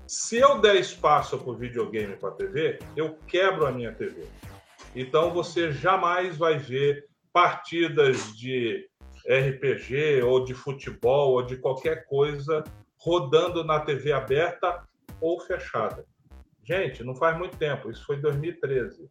Se 0.07 0.37
eu 0.37 0.59
der 0.59 0.75
espaço 0.75 1.37
para 1.37 1.51
o 1.51 1.55
videogame 1.55 2.15
para 2.15 2.29
a 2.29 2.33
TV, 2.33 2.79
eu 2.95 3.17
quebro 3.27 3.65
a 3.65 3.71
minha 3.71 3.93
TV. 3.93 4.27
Então 4.95 5.31
você 5.31 5.71
jamais 5.71 6.37
vai 6.37 6.57
ver 6.57 7.05
partidas 7.33 8.35
de 8.35 8.87
RPG 9.27 10.21
ou 10.23 10.43
de 10.43 10.53
futebol 10.53 11.33
ou 11.33 11.43
de 11.43 11.57
qualquer 11.57 12.05
coisa 12.05 12.63
rodando 12.97 13.63
na 13.63 13.79
TV 13.79 14.11
aberta 14.11 14.83
ou 15.19 15.39
fechada. 15.39 16.05
Gente, 16.63 17.03
não 17.03 17.15
faz 17.15 17.37
muito 17.37 17.57
tempo, 17.57 17.91
isso 17.91 18.05
foi 18.05 18.17
2013. 18.19 19.09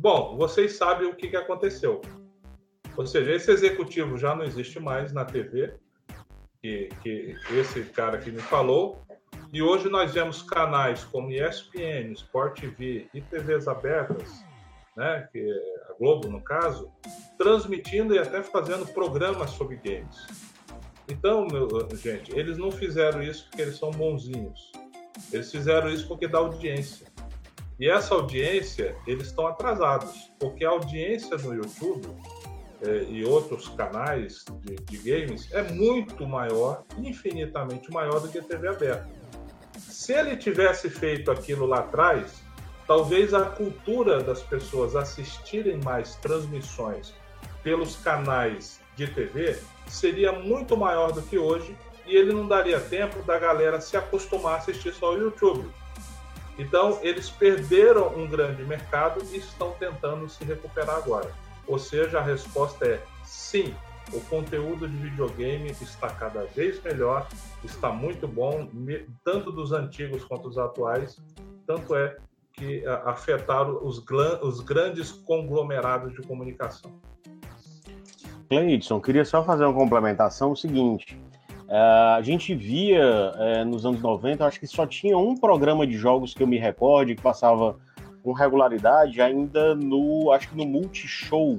Bom, 0.00 0.34
vocês 0.34 0.78
sabem 0.78 1.06
o 1.10 1.14
que, 1.14 1.28
que 1.28 1.36
aconteceu. 1.36 2.00
Ou 2.96 3.06
seja, 3.06 3.34
esse 3.34 3.50
executivo 3.50 4.16
já 4.16 4.34
não 4.34 4.44
existe 4.44 4.80
mais 4.80 5.12
na 5.12 5.26
TV, 5.26 5.74
que, 6.62 6.88
que 7.02 7.36
esse 7.52 7.84
cara 7.84 8.16
que 8.16 8.32
me 8.32 8.40
falou, 8.40 8.98
e 9.52 9.60
hoje 9.60 9.90
nós 9.90 10.14
vemos 10.14 10.40
canais 10.40 11.04
como 11.04 11.30
ESPN, 11.30 12.12
Sport 12.14 12.60
TV 12.60 13.08
e 13.12 13.20
TVs 13.20 13.68
abertas, 13.68 14.42
né, 14.96 15.28
que 15.30 15.46
a 15.90 15.92
Globo 15.98 16.28
no 16.28 16.40
caso, 16.40 16.90
transmitindo 17.36 18.14
e 18.14 18.18
até 18.18 18.42
fazendo 18.42 18.86
programas 18.94 19.50
sobre 19.50 19.76
games. 19.76 20.26
Então, 21.10 21.46
meu, 21.46 21.68
gente, 21.94 22.32
eles 22.34 22.56
não 22.56 22.70
fizeram 22.70 23.22
isso 23.22 23.44
porque 23.50 23.60
eles 23.60 23.76
são 23.76 23.90
bonzinhos. 23.90 24.72
Eles 25.30 25.50
fizeram 25.50 25.90
isso 25.90 26.08
porque 26.08 26.26
dá 26.26 26.38
audiência. 26.38 27.09
E 27.80 27.88
essa 27.88 28.14
audiência, 28.14 28.94
eles 29.06 29.28
estão 29.28 29.46
atrasados, 29.46 30.30
porque 30.38 30.66
a 30.66 30.68
audiência 30.68 31.38
no 31.38 31.54
YouTube 31.54 32.14
é, 32.82 33.04
e 33.08 33.24
outros 33.24 33.68
canais 33.70 34.44
de, 34.60 34.76
de, 34.76 34.98
games 34.98 35.50
é 35.50 35.62
muito 35.62 36.26
maior, 36.28 36.84
infinitamente 36.98 37.90
maior 37.90 38.20
do 38.20 38.28
que 38.28 38.38
a 38.38 38.42
TV 38.42 38.68
aberta. 38.68 39.08
Se 39.78 40.12
ele 40.12 40.36
tivesse 40.36 40.90
feito 40.90 41.30
aquilo 41.30 41.64
lá 41.64 41.78
atrás, 41.78 42.42
talvez 42.86 43.32
a 43.32 43.46
cultura 43.46 44.22
das 44.22 44.42
pessoas 44.42 44.94
assistirem 44.94 45.80
mais 45.82 46.16
transmissões 46.16 47.14
pelos 47.62 47.96
canais 47.96 48.78
de 48.94 49.06
TV 49.06 49.58
seria 49.86 50.32
muito 50.32 50.76
maior 50.76 51.12
do 51.12 51.22
que 51.22 51.38
hoje 51.38 51.74
e 52.06 52.14
ele 52.14 52.34
não 52.34 52.46
daria 52.46 52.78
tempo 52.78 53.22
da 53.22 53.38
galera 53.38 53.80
se 53.80 53.96
acostumar 53.96 54.54
a 54.54 54.56
assistir 54.56 54.92
só 54.92 55.14
o 55.14 55.18
YouTube. 55.18 55.79
Então, 56.58 56.98
eles 57.02 57.30
perderam 57.30 58.08
um 58.16 58.26
grande 58.26 58.62
mercado 58.64 59.22
e 59.32 59.38
estão 59.38 59.72
tentando 59.72 60.28
se 60.28 60.44
recuperar 60.44 60.96
agora. 60.96 61.30
Ou 61.66 61.78
seja, 61.78 62.18
a 62.18 62.22
resposta 62.22 62.86
é 62.86 63.02
sim. 63.24 63.74
O 64.12 64.20
conteúdo 64.22 64.88
de 64.88 64.96
videogame 64.96 65.70
está 65.70 66.08
cada 66.08 66.44
vez 66.46 66.82
melhor, 66.82 67.28
está 67.62 67.90
muito 67.90 68.26
bom, 68.26 68.68
tanto 69.24 69.52
dos 69.52 69.72
antigos 69.72 70.24
quanto 70.24 70.48
dos 70.48 70.58
atuais. 70.58 71.22
Tanto 71.66 71.94
é 71.94 72.16
que 72.52 72.84
afetaram 73.04 73.78
os, 73.82 74.04
os 74.42 74.60
grandes 74.60 75.12
conglomerados 75.12 76.12
de 76.12 76.22
comunicação. 76.22 76.92
Cleidson, 78.48 79.00
queria 79.00 79.24
só 79.24 79.44
fazer 79.44 79.64
uma 79.64 79.72
complementação, 79.72 80.50
o 80.50 80.56
seguinte, 80.56 81.16
uh, 81.70 82.16
a 82.18 82.22
gente 82.22 82.54
via 82.54 83.02
uh, 83.02 83.64
nos 83.64 83.86
anos 83.86 84.02
90, 84.02 84.44
acho 84.44 84.58
que 84.58 84.66
só 84.66 84.84
tinha 84.86 85.16
um 85.16 85.36
programa 85.36 85.86
de 85.86 85.96
jogos 85.96 86.34
que 86.34 86.42
eu 86.42 86.46
me 86.46 86.58
recorde, 86.58 87.14
que 87.14 87.22
passava 87.22 87.76
com 88.22 88.32
regularidade, 88.32 89.22
ainda 89.22 89.74
no, 89.74 90.30
acho 90.32 90.50
que 90.50 90.56
no 90.56 90.66
Multishow, 90.66 91.58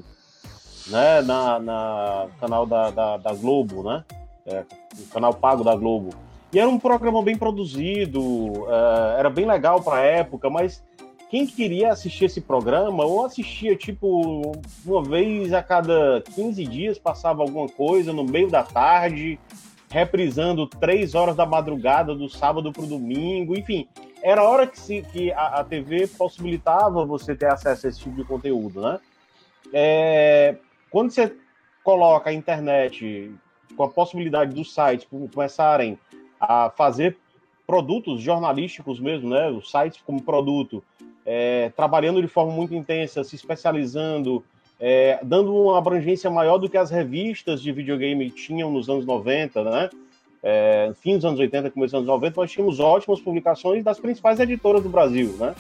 né, 0.88 1.21
na, 1.21 1.60
na 1.60 2.28
canal 2.39 2.65
da, 2.65 2.91
da, 2.91 3.17
da 3.17 3.34
Globo, 3.34 3.82
né, 3.84 4.04
é, 4.45 4.63
o 5.00 5.08
canal 5.08 5.34
pago 5.34 5.63
da 5.63 5.76
Globo. 5.76 6.10
E 6.54 6.60
era 6.60 6.67
um 6.67 6.78
programa 6.78 7.24
bem 7.24 7.38
produzido, 7.38 8.21
uh, 8.21 9.15
era 9.17 9.30
bem 9.30 9.45
legal 9.45 9.82
para 9.82 10.02
época, 10.02 10.50
mas 10.50 10.84
quem 11.30 11.47
queria 11.47 11.93
assistir 11.93 12.26
esse 12.26 12.41
programa, 12.41 13.06
ou 13.06 13.26
assistia 13.26 13.74
tipo 13.74 14.52
uma 14.86 15.02
vez 15.02 15.54
a 15.54 15.63
cada 15.63 16.21
15 16.36 16.65
dias, 16.65 17.00
passava 17.00 17.41
alguma 17.41 17.69
coisa 17.69 18.12
no 18.12 18.26
meio 18.26 18.50
da 18.50 18.63
tarde, 18.63 19.39
reprisando 19.91 20.65
três 20.65 21.13
horas 21.13 21.36
da 21.36 21.45
madrugada 21.45 22.15
do 22.15 22.30
sábado 22.30 22.71
para 22.71 22.84
o 22.84 22.88
domingo, 22.88 23.58
enfim, 23.58 23.89
era 24.23 24.39
a 24.39 24.49
hora 24.49 24.65
que, 24.65 24.80
se, 24.80 25.01
que 25.01 25.34
a, 25.34 25.60
a, 25.60 25.63
TV 25.65 26.08
possibilitava 26.08 27.06
você 27.06 27.36
ter 27.36 27.51
acesso 27.51 27.86
a 27.86 27.89
esse 27.89 27.99
tipo 27.99 28.15
de 28.15 28.23
conteúdo, 28.23 28.82
né? 28.82 28.99
É, 29.73 30.56
quando 30.89 31.12
você 31.12 31.36
coloca 31.84 32.30
a 32.30 32.34
internet 32.34 33.34
com 33.75 33.84
a 33.84 33.89
possibilidade 33.89 34.56
dos 34.56 34.73
sites 34.73 35.08
começarem 35.34 35.99
a 36.39 36.69
fazer 36.69 37.17
produtos 37.67 38.21
jornalísticos 38.21 38.97
mesmo, 38.97 39.30
né? 39.30 39.49
Os 39.49 39.69
sites 39.69 40.01
como 40.06 40.21
produto, 40.21 40.82
é, 41.25 41.69
trabalhando 41.75 42.21
de 42.21 42.30
forma 42.30 42.54
muito 42.54 42.73
intensa, 42.73 43.25
se 43.25 43.36
especializando, 43.36 44.41
é, 44.81 45.19
dando 45.21 45.55
uma 45.55 45.77
abrangência 45.77 46.27
maior 46.31 46.57
do 46.57 46.67
que 46.67 46.75
as 46.75 46.89
revistas 46.89 47.61
de 47.61 47.71
videogame 47.71 48.31
tinham 48.31 48.71
nos 48.71 48.89
anos 48.89 49.05
90, 49.05 49.63
né? 49.63 49.89
É, 50.43 50.91
fim 50.99 51.15
dos 51.15 51.23
anos 51.23 51.39
80, 51.39 51.69
começo 51.69 51.91
dos 51.91 51.99
anos 51.99 52.07
90, 52.07 52.41
nós 52.41 52.51
tínhamos 52.51 52.79
ótimas 52.79 53.21
publicações 53.21 53.83
das 53.83 53.99
principais 53.99 54.39
editoras 54.39 54.81
do 54.81 54.89
Brasil, 54.89 55.35
né? 55.39 55.53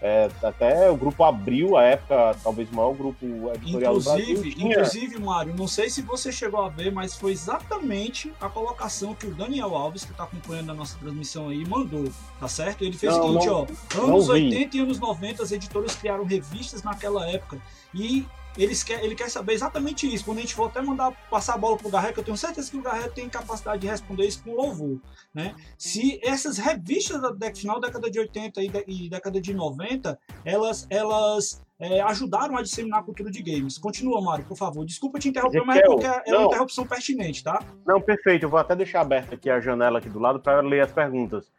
É, 0.00 0.28
até 0.42 0.90
o 0.90 0.96
grupo 0.96 1.22
Abril, 1.22 1.76
a 1.76 1.84
época, 1.84 2.34
talvez 2.42 2.68
o 2.72 2.74
maior 2.74 2.92
grupo 2.92 3.24
editorial 3.54 3.98
inclusive, 3.98 4.34
do 4.34 4.40
Brasil. 4.40 4.54
Tinha... 4.54 4.72
Inclusive, 4.72 5.20
Mário, 5.20 5.54
não 5.54 5.68
sei 5.68 5.90
se 5.90 6.02
você 6.02 6.32
chegou 6.32 6.60
a 6.60 6.68
ver, 6.68 6.90
mas 6.90 7.14
foi 7.14 7.30
exatamente 7.30 8.32
a 8.40 8.48
colocação 8.48 9.14
que 9.14 9.26
o 9.26 9.34
Daniel 9.34 9.76
Alves, 9.76 10.04
que 10.04 10.10
está 10.10 10.24
acompanhando 10.24 10.70
a 10.70 10.74
nossa 10.74 10.98
transmissão 10.98 11.50
aí, 11.50 11.64
mandou, 11.68 12.10
tá 12.40 12.48
certo? 12.48 12.82
Ele 12.82 12.96
fez 12.96 13.12
não, 13.12 13.20
o 13.20 13.26
seguinte, 13.28 13.46
não, 13.46 14.02
ó, 14.02 14.06
anos 14.06 14.28
80 14.28 14.76
e 14.76 14.80
anos 14.80 14.98
90, 14.98 15.42
as 15.42 15.52
editoras 15.52 15.94
criaram 15.94 16.24
revistas 16.24 16.82
naquela 16.82 17.28
época, 17.30 17.58
e 17.94 18.26
eles 18.56 18.82
quer, 18.82 19.02
ele 19.02 19.14
quer 19.14 19.30
saber 19.30 19.54
exatamente 19.54 20.12
isso. 20.12 20.24
Quando 20.24 20.38
a 20.38 20.40
gente 20.42 20.54
for 20.54 20.68
até 20.68 20.82
mandar 20.82 21.12
passar 21.30 21.54
a 21.54 21.58
bola 21.58 21.76
pro 21.76 21.88
Garrett, 21.88 22.16
eu 22.18 22.24
tenho 22.24 22.36
certeza 22.36 22.70
que 22.70 22.76
o 22.76 22.82
Garrett 22.82 23.14
tem 23.14 23.28
capacidade 23.28 23.80
de 23.80 23.86
responder 23.86 24.26
isso 24.26 24.42
com 24.42 24.54
louvor. 24.54 25.00
Né? 25.34 25.54
Se 25.78 26.20
essas 26.22 26.58
revistas 26.58 27.20
da 27.20 27.54
final 27.54 27.80
da 27.80 27.88
década 27.88 28.10
de 28.10 28.18
80 28.18 28.62
e, 28.62 28.68
de, 28.68 28.84
e 28.86 29.08
década 29.08 29.40
de 29.40 29.54
90, 29.54 30.18
elas, 30.44 30.86
elas 30.90 31.62
é, 31.80 32.00
ajudaram 32.00 32.56
a 32.56 32.62
disseminar 32.62 33.00
a 33.00 33.02
cultura 33.02 33.30
de 33.30 33.42
games. 33.42 33.78
Continua, 33.78 34.20
Mário, 34.20 34.44
por 34.44 34.56
favor. 34.56 34.84
Desculpa 34.84 35.18
te 35.18 35.28
interromper, 35.28 35.64
mas 35.64 35.78
é 35.78 35.82
porque 35.82 36.06
é 36.06 36.36
uma 36.36 36.46
interrupção 36.46 36.86
pertinente, 36.86 37.42
tá? 37.42 37.60
Não, 37.86 38.00
perfeito. 38.00 38.44
Eu 38.44 38.50
vou 38.50 38.58
até 38.58 38.76
deixar 38.76 39.00
aberta 39.00 39.34
aqui 39.34 39.48
a 39.48 39.60
janela 39.60 39.98
aqui 39.98 40.08
do 40.08 40.18
lado 40.18 40.38
para 40.38 40.60
ler 40.60 40.80
as 40.80 40.92
perguntas. 40.92 41.50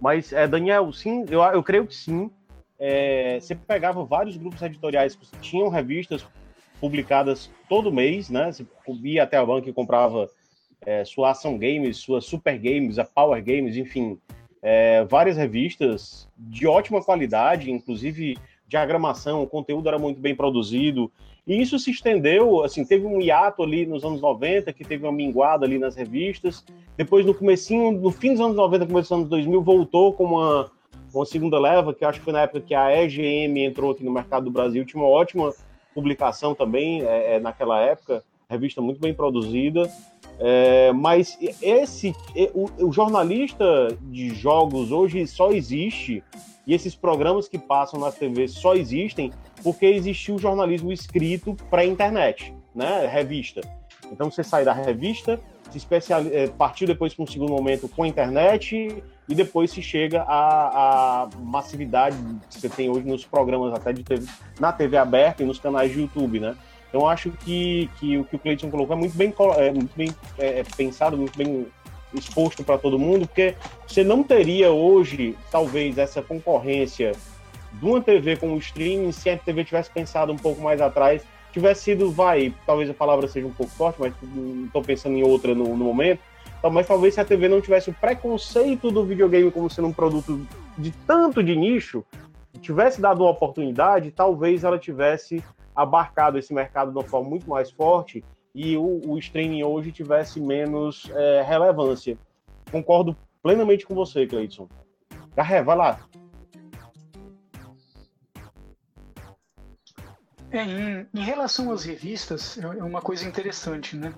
Mas, 0.00 0.32
é, 0.32 0.46
Daniel, 0.46 0.92
sim, 0.92 1.24
eu, 1.30 1.40
eu 1.42 1.62
creio 1.62 1.86
que 1.86 1.94
sim. 1.94 2.30
É, 2.78 3.38
você 3.40 3.54
pegava 3.54 4.04
vários 4.04 4.36
grupos 4.36 4.60
editoriais 4.60 5.14
que 5.14 5.26
tinham 5.38 5.68
revistas 5.68 6.26
publicadas 6.82 7.48
todo 7.68 7.92
mês, 7.92 8.28
né? 8.28 8.50
Você 8.50 8.66
ia 9.04 9.22
até 9.22 9.36
a 9.36 9.46
banca 9.46 9.70
e 9.70 9.72
comprava 9.72 10.28
é, 10.84 11.04
sua 11.04 11.30
Ação 11.30 11.56
Games, 11.56 11.98
sua 11.98 12.20
Super 12.20 12.58
Games, 12.58 12.98
a 12.98 13.04
Power 13.04 13.40
Games, 13.42 13.76
enfim, 13.76 14.18
é, 14.60 15.04
várias 15.04 15.36
revistas 15.36 16.28
de 16.36 16.66
ótima 16.66 17.00
qualidade, 17.00 17.70
inclusive 17.70 18.36
diagramação, 18.66 19.44
o 19.44 19.46
conteúdo 19.46 19.88
era 19.88 19.98
muito 19.98 20.20
bem 20.20 20.34
produzido, 20.34 21.12
e 21.46 21.60
isso 21.60 21.78
se 21.78 21.90
estendeu, 21.90 22.64
assim, 22.64 22.84
teve 22.84 23.06
um 23.06 23.20
hiato 23.20 23.62
ali 23.62 23.86
nos 23.86 24.04
anos 24.04 24.20
90, 24.20 24.72
que 24.72 24.84
teve 24.84 25.04
uma 25.04 25.12
minguada 25.12 25.64
ali 25.64 25.78
nas 25.78 25.94
revistas, 25.94 26.64
depois 26.96 27.24
no 27.24 27.34
comecinho, 27.34 27.92
no 27.92 28.10
fim 28.10 28.32
dos 28.32 28.40
anos 28.40 28.56
90, 28.56 28.86
começo 28.86 29.08
dos 29.08 29.18
anos 29.18 29.28
2000, 29.28 29.62
voltou 29.62 30.12
com 30.14 30.24
uma, 30.24 30.70
uma 31.14 31.26
segunda 31.26 31.60
leva, 31.60 31.94
que 31.94 32.04
acho 32.04 32.18
que 32.18 32.24
foi 32.24 32.32
na 32.32 32.42
época 32.42 32.60
que 32.60 32.74
a 32.74 32.90
EGM 33.04 33.64
entrou 33.64 33.92
aqui 33.92 34.02
no 34.02 34.10
mercado 34.10 34.44
do 34.44 34.50
Brasil, 34.50 34.84
tinha 34.84 35.00
uma 35.00 35.08
ótima 35.08 35.52
publicação 35.94 36.54
também 36.54 37.02
é, 37.02 37.36
é, 37.36 37.40
naquela 37.40 37.80
época, 37.80 38.24
revista 38.48 38.80
muito 38.80 39.00
bem 39.00 39.14
produzida. 39.14 39.90
É, 40.38 40.92
mas 40.92 41.38
esse 41.60 42.14
o, 42.54 42.86
o, 42.86 42.92
jornalista 42.92 43.64
de 44.00 44.30
jogos 44.34 44.90
hoje 44.90 45.26
só 45.26 45.52
existe 45.52 46.24
e 46.66 46.74
esses 46.74 46.94
programas 46.94 47.48
que 47.48 47.58
passam 47.58 48.00
nas 48.00 48.16
TVs 48.16 48.52
só 48.52 48.74
existem 48.74 49.30
porque 49.62 49.86
existiu 49.86 50.36
o 50.36 50.38
jornalismo 50.38 50.90
escrito 50.90 51.54
para 51.70 51.84
internet, 51.84 52.54
né? 52.74 53.06
Revista. 53.06 53.60
Então 54.10 54.30
você 54.30 54.42
sai 54.42 54.64
da 54.64 54.72
revista, 54.72 55.40
se 55.72 55.78
especial, 55.78 56.22
é, 56.30 56.46
partiu 56.48 56.86
depois 56.86 57.14
para 57.14 57.24
um 57.24 57.26
segundo 57.26 57.52
momento 57.52 57.88
com 57.88 58.02
a 58.02 58.08
internet 58.08 59.02
e 59.28 59.34
depois 59.34 59.70
se 59.70 59.82
chega 59.82 60.22
à, 60.22 61.22
à, 61.24 61.28
massividade 61.38 62.16
que 62.50 62.60
você 62.60 62.68
tem 62.68 62.90
hoje 62.90 63.06
nos 63.06 63.24
programas 63.24 63.72
até 63.72 63.92
de 63.92 64.02
TV, 64.02 64.26
na 64.60 64.72
TV 64.72 64.96
aberta 64.96 65.42
e 65.42 65.46
nos 65.46 65.58
canais 65.58 65.92
de 65.92 66.00
YouTube, 66.00 66.40
né? 66.40 66.56
Então 66.88 67.08
acho 67.08 67.30
que, 67.30 67.88
que 67.98 68.18
o 68.18 68.24
que 68.24 68.36
o 68.36 68.38
Cleiton 68.38 68.70
colocou 68.70 68.94
é 68.94 68.98
muito 68.98 69.16
bem, 69.16 69.32
é, 69.56 69.72
muito 69.72 69.96
bem 69.96 70.14
é, 70.38 70.60
é 70.60 70.64
pensado, 70.76 71.16
muito 71.16 71.36
bem 71.36 71.66
exposto 72.14 72.62
para 72.62 72.76
todo 72.76 72.98
mundo, 72.98 73.26
porque 73.26 73.54
você 73.86 74.04
não 74.04 74.22
teria 74.22 74.70
hoje, 74.70 75.36
talvez, 75.50 75.96
essa 75.96 76.20
concorrência 76.20 77.12
de 77.72 77.86
uma 77.86 78.00
TV 78.00 78.36
com 78.36 78.52
o 78.52 78.58
streaming 78.58 79.12
se 79.12 79.30
a 79.30 79.38
TV 79.38 79.64
tivesse 79.64 79.90
pensado 79.90 80.32
um 80.32 80.36
pouco 80.36 80.60
mais 80.60 80.80
atrás, 80.80 81.22
tivesse 81.52 81.84
sido, 81.84 82.10
vai, 82.10 82.54
talvez 82.66 82.88
a 82.88 82.94
palavra 82.94 83.28
seja 83.28 83.46
um 83.46 83.52
pouco 83.52 83.72
forte, 83.72 84.00
mas 84.00 84.14
estou 84.64 84.82
pensando 84.82 85.16
em 85.16 85.22
outra 85.22 85.54
no, 85.54 85.76
no 85.76 85.84
momento, 85.84 86.20
mas 86.72 86.86
talvez 86.86 87.14
se 87.14 87.20
a 87.20 87.24
TV 87.24 87.48
não 87.48 87.60
tivesse 87.60 87.90
o 87.90 87.94
preconceito 87.94 88.90
do 88.90 89.04
videogame 89.04 89.50
como 89.50 89.68
sendo 89.68 89.88
um 89.88 89.92
produto 89.92 90.46
de 90.78 90.90
tanto 91.06 91.42
de 91.42 91.54
nicho, 91.54 92.04
tivesse 92.60 93.00
dado 93.00 93.22
uma 93.22 93.30
oportunidade, 93.30 94.10
talvez 94.10 94.64
ela 94.64 94.78
tivesse 94.78 95.42
abarcado 95.74 96.38
esse 96.38 96.52
mercado 96.52 96.90
de 96.92 96.98
uma 96.98 97.04
forma 97.04 97.28
muito 97.28 97.48
mais 97.48 97.70
forte 97.70 98.24
e 98.54 98.76
o, 98.76 99.00
o 99.06 99.18
streaming 99.18 99.62
hoje 99.62 99.90
tivesse 99.90 100.40
menos 100.40 101.10
é, 101.14 101.42
relevância. 101.42 102.16
Concordo 102.70 103.16
plenamente 103.42 103.86
com 103.86 103.94
você, 103.94 104.26
Cleiton. 104.26 104.68
Garré, 105.34 105.62
vai 105.62 105.76
lá. 105.76 106.00
É, 110.52 110.62
em, 110.62 111.06
em, 111.14 111.24
relação 111.24 111.72
às 111.72 111.84
revistas, 111.84 112.58
é, 112.58 112.62
é 112.62 112.84
uma 112.84 113.00
coisa 113.00 113.26
interessante, 113.26 113.96
né? 113.96 114.12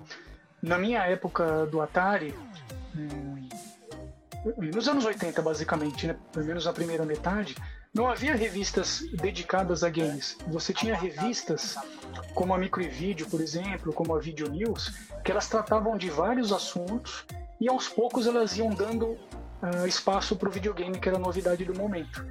na 0.65 0.79
minha 0.79 1.03
época 1.03 1.67
do 1.67 1.79
Atari, 1.79 2.33
hum, 2.95 3.47
nos 4.57 4.87
anos 4.87 5.05
80 5.05 5.41
basicamente, 5.41 6.07
né, 6.07 6.15
pelo 6.31 6.45
menos 6.45 6.65
na 6.65 6.73
primeira 6.73 7.05
metade, 7.05 7.55
não 7.93 8.07
havia 8.07 8.35
revistas 8.35 9.03
dedicadas 9.13 9.83
a 9.83 9.89
games. 9.89 10.37
Você 10.47 10.73
tinha 10.73 10.95
revistas 10.95 11.75
como 12.33 12.53
a 12.53 12.57
Microvídeo, 12.57 13.27
por 13.27 13.39
exemplo, 13.39 13.93
como 13.93 14.15
a 14.15 14.19
Video 14.19 14.49
News, 14.49 14.93
que 15.23 15.31
elas 15.31 15.47
tratavam 15.47 15.97
de 15.97 16.09
vários 16.09 16.51
assuntos 16.51 17.25
e 17.61 17.69
aos 17.69 17.87
poucos 17.87 18.27
elas 18.27 18.57
iam 18.57 18.69
dando 18.69 19.11
uh, 19.11 19.87
espaço 19.87 20.35
para 20.35 20.49
o 20.49 20.51
videogame, 20.51 20.99
que 20.99 21.07
era 21.07 21.17
a 21.17 21.21
novidade 21.21 21.63
do 21.63 21.73
momento. 21.73 22.25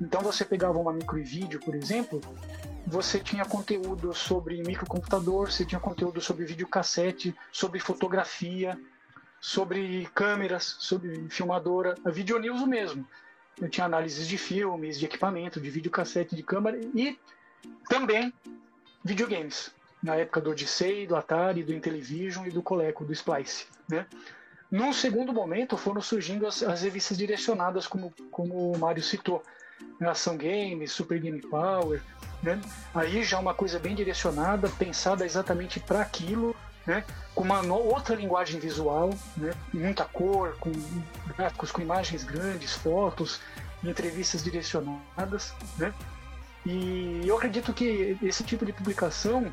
Então 0.00 0.20
você 0.20 0.44
pegava 0.44 0.78
uma 0.78 0.92
Microvídeo, 0.92 1.60
por 1.60 1.74
exemplo, 1.74 2.20
você 2.86 3.18
tinha 3.18 3.44
conteúdo 3.44 4.14
sobre 4.14 4.62
microcomputador, 4.62 5.50
você 5.50 5.64
tinha 5.64 5.80
conteúdo 5.80 6.20
sobre 6.20 6.44
videocassete, 6.44 7.34
sobre 7.52 7.80
fotografia, 7.80 8.78
sobre 9.40 10.08
câmeras, 10.14 10.76
sobre 10.78 11.28
filmadora, 11.28 11.96
a 12.04 12.10
videonews 12.10 12.60
o 12.60 12.66
mesmo. 12.66 13.06
Eu 13.60 13.68
tinha 13.68 13.86
análises 13.86 14.26
de 14.26 14.38
filmes, 14.38 14.98
de 14.98 15.04
equipamento, 15.04 15.60
de 15.60 15.68
videocassete, 15.68 16.36
de 16.36 16.42
câmera 16.42 16.78
e 16.94 17.18
também 17.88 18.32
videogames. 19.04 19.72
Na 20.00 20.14
época 20.14 20.40
do 20.40 20.50
Odyssey, 20.50 21.06
do 21.08 21.16
Atari, 21.16 21.64
do 21.64 21.74
Intellivision 21.74 22.46
e 22.46 22.50
do 22.50 22.62
Coleco, 22.62 23.04
do 23.04 23.12
Splice. 23.12 23.66
Né? 23.88 24.06
Num 24.70 24.92
segundo 24.92 25.32
momento 25.32 25.76
foram 25.76 26.00
surgindo 26.00 26.46
as, 26.46 26.62
as 26.62 26.82
revistas 26.82 27.18
direcionadas, 27.18 27.86
como, 27.86 28.12
como 28.30 28.72
o 28.72 28.78
Mário 28.78 29.02
citou. 29.02 29.42
Ação 30.00 30.36
Games, 30.36 30.92
Super 30.92 31.20
Game 31.20 31.40
Power, 31.40 32.00
né? 32.42 32.60
Aí 32.94 33.22
já 33.22 33.38
uma 33.38 33.54
coisa 33.54 33.78
bem 33.78 33.94
direcionada, 33.94 34.68
pensada 34.68 35.24
exatamente 35.24 35.80
para 35.80 36.00
aquilo, 36.00 36.54
né? 36.86 37.04
com 37.34 37.44
uma 37.44 37.60
outra 37.74 38.14
linguagem 38.14 38.58
visual, 38.58 39.10
né? 39.36 39.52
muita 39.72 40.04
cor, 40.04 40.56
com 40.58 40.72
gráficos 41.36 41.70
com 41.70 41.82
imagens 41.82 42.24
grandes, 42.24 42.74
fotos, 42.74 43.40
entrevistas 43.84 44.42
direcionadas, 44.42 45.54
né? 45.76 45.92
E 46.66 47.22
eu 47.24 47.36
acredito 47.36 47.72
que 47.72 48.18
esse 48.22 48.42
tipo 48.42 48.66
de 48.66 48.72
publicação, 48.72 49.52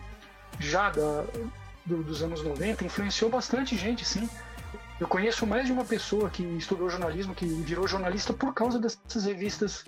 já 0.59 0.89
da, 0.89 1.25
do, 1.85 2.03
dos 2.03 2.23
anos 2.23 2.43
90, 2.43 2.83
influenciou 2.83 3.29
bastante 3.29 3.77
gente, 3.77 4.03
sim. 4.03 4.29
Eu 4.99 5.07
conheço 5.07 5.45
mais 5.45 5.67
de 5.67 5.71
uma 5.71 5.85
pessoa 5.85 6.29
que 6.29 6.43
estudou 6.57 6.89
jornalismo, 6.89 7.35
que 7.35 7.45
virou 7.45 7.87
jornalista 7.87 8.33
por 8.33 8.53
causa 8.53 8.79
dessas 8.79 9.25
revistas 9.25 9.85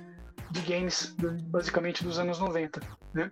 de 0.52 0.62
games, 0.62 1.16
basicamente 1.44 2.04
dos 2.04 2.20
anos 2.20 2.40
90, 2.40 2.82
né? 3.14 3.32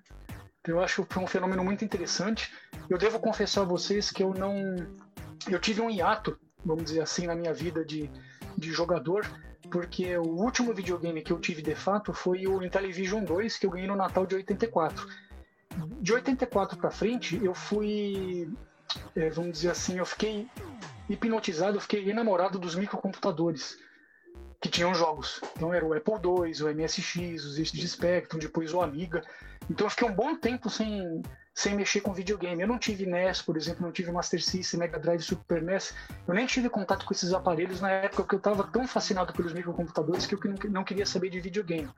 Eu 0.68 0.80
acho 0.82 1.06
que 1.06 1.14
foi 1.14 1.24
um 1.24 1.28
fenômeno 1.28 1.64
muito 1.64 1.86
interessante. 1.86 2.52
Eu 2.90 2.98
devo 2.98 3.20
confessar 3.20 3.62
a 3.62 3.66
vocês 3.66 4.10
que 4.10 4.24
eu 4.24 4.34
não. 4.34 4.54
Eu 5.48 5.60
tive 5.60 5.82
um 5.82 5.90
hiato, 5.90 6.40
vamos 6.66 6.86
dizer 6.86 7.02
assim, 7.02 7.28
na 7.28 7.36
minha 7.36 7.54
vida 7.54 7.86
de, 7.86 8.10
de 8.58 8.72
jogador, 8.72 9.26
porque 9.70 10.18
o 10.18 10.24
último 10.24 10.74
videogame 10.74 11.22
que 11.22 11.32
eu 11.32 11.40
tive 11.40 11.62
de 11.62 11.76
fato 11.76 12.14
foi 12.14 12.48
o 12.48 12.64
Intellivision 12.64 13.24
2, 13.24 13.58
que 13.58 13.66
eu 13.68 13.70
ganhei 13.70 13.88
no 13.88 13.96
Natal 13.96 14.26
de 14.26 14.36
84. 14.36 15.08
De 16.02 16.14
84 16.14 16.78
para 16.78 16.90
frente, 16.90 17.40
eu 17.44 17.54
fui, 17.54 18.50
é, 19.16 19.30
vamos 19.30 19.54
dizer 19.54 19.72
assim, 19.72 20.00
eu 20.00 20.06
fiquei 20.06 20.48
hipnotizado, 21.08 21.78
eu 21.78 21.82
fiquei 21.82 22.10
enamorado 22.10 22.58
dos 22.58 22.76
microcomputadores 22.76 23.78
que 24.66 24.70
tinham 24.70 24.96
jogos. 24.96 25.40
Então 25.56 25.72
era 25.72 25.86
o 25.86 25.94
Apple 25.94 26.16
II, 26.16 26.64
o 26.64 26.74
MSX, 26.74 27.46
os 27.46 27.72
de 27.72 27.88
Spectrum, 27.88 28.40
depois 28.40 28.74
o 28.74 28.82
Amiga. 28.82 29.24
Então 29.70 29.86
eu 29.86 29.92
fiquei 29.92 30.08
um 30.08 30.14
bom 30.14 30.36
tempo 30.36 30.72
sem, 30.72 31.22
sem 31.54 31.76
mexer 31.76 32.02
com 32.02 32.12
videogame. 32.12 32.64
Eu 32.64 32.68
não 32.68 32.80
tive 32.80 33.06
NES, 33.06 33.44
por 33.44 33.58
exemplo, 33.58 33.84
não 33.84 33.92
tive 33.92 34.12
Master 34.12 34.44
System, 34.44 34.80
Mega 34.80 34.98
Drive, 34.98 35.22
Super 35.22 35.62
NES. 35.62 35.94
Eu 36.28 36.34
nem 36.34 36.48
tive 36.48 36.68
contato 36.68 37.06
com 37.06 37.14
esses 37.14 37.32
aparelhos 37.32 37.80
na 37.80 37.92
época 37.92 38.24
que 38.24 38.34
eu 38.34 38.40
estava 38.40 38.64
tão 38.64 38.88
fascinado 38.88 39.34
pelos 39.34 39.54
microcomputadores 39.54 40.26
que 40.26 40.34
eu 40.34 40.40
não 40.72 40.84
queria 40.84 41.06
saber 41.06 41.30
de 41.30 41.40
videogame. 41.40 41.92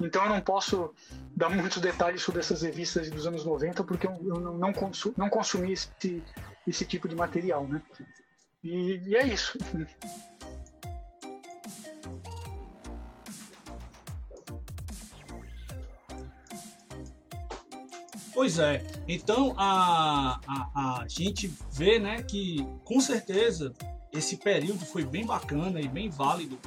Então 0.00 0.24
eu 0.24 0.30
não 0.30 0.40
posso 0.40 0.92
dar 1.36 1.48
muitos 1.48 1.80
detalhes 1.80 2.22
sobre 2.22 2.40
essas 2.40 2.62
revistas 2.62 3.08
dos 3.08 3.24
anos 3.24 3.44
90 3.44 3.84
porque 3.84 4.08
eu, 4.08 4.40
não, 4.40 4.72
consu, 4.72 5.14
não 5.16 5.30
consumi 5.30 5.72
esse, 5.72 6.20
esse 6.66 6.84
tipo 6.84 7.08
de 7.08 7.14
material, 7.14 7.68
né? 7.68 7.80
E, 8.64 9.00
e 9.06 9.14
é 9.14 9.24
isso. 9.24 9.56
Pois 18.34 18.58
é. 18.58 18.82
Então 19.06 19.54
a, 19.56 20.40
a, 20.46 21.00
a 21.00 21.08
gente 21.08 21.54
vê 21.70 22.00
né, 22.00 22.20
que 22.22 22.66
com 22.84 23.00
certeza 23.00 23.72
esse 24.12 24.36
período 24.36 24.84
foi 24.84 25.04
bem 25.04 25.24
bacana 25.24 25.80
e 25.80 25.86
bem 25.86 26.10
válido 26.10 26.58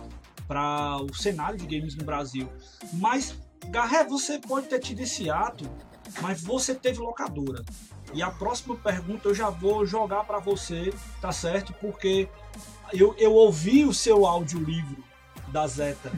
para 0.48 0.98
o 1.02 1.14
cenário 1.14 1.60
de 1.60 1.66
games 1.66 1.96
no 1.96 2.06
Brasil. 2.06 2.50
Mas, 2.94 3.36
Garré, 3.68 4.06
você 4.06 4.40
pode 4.40 4.68
ter 4.68 4.80
tido 4.80 5.02
esse 5.02 5.30
ato, 5.30 5.70
mas 6.22 6.42
você 6.42 6.74
teve 6.74 7.00
locadora. 7.00 7.64
E 8.14 8.22
a 8.22 8.32
próxima 8.32 8.76
pergunta 8.78 9.28
eu 9.28 9.36
já 9.36 9.50
vou 9.50 9.86
jogar 9.86 10.24
para 10.24 10.40
você, 10.40 10.94
tá 11.20 11.34
certo? 11.34 11.74
Porque 11.74 12.30
eu, 12.94 13.14
eu 13.18 13.34
ouvi 13.34 13.84
o 13.84 13.94
seu 13.94 14.26
audiolivro 14.26 15.04
da 15.52 15.68
Zeta. 15.68 16.12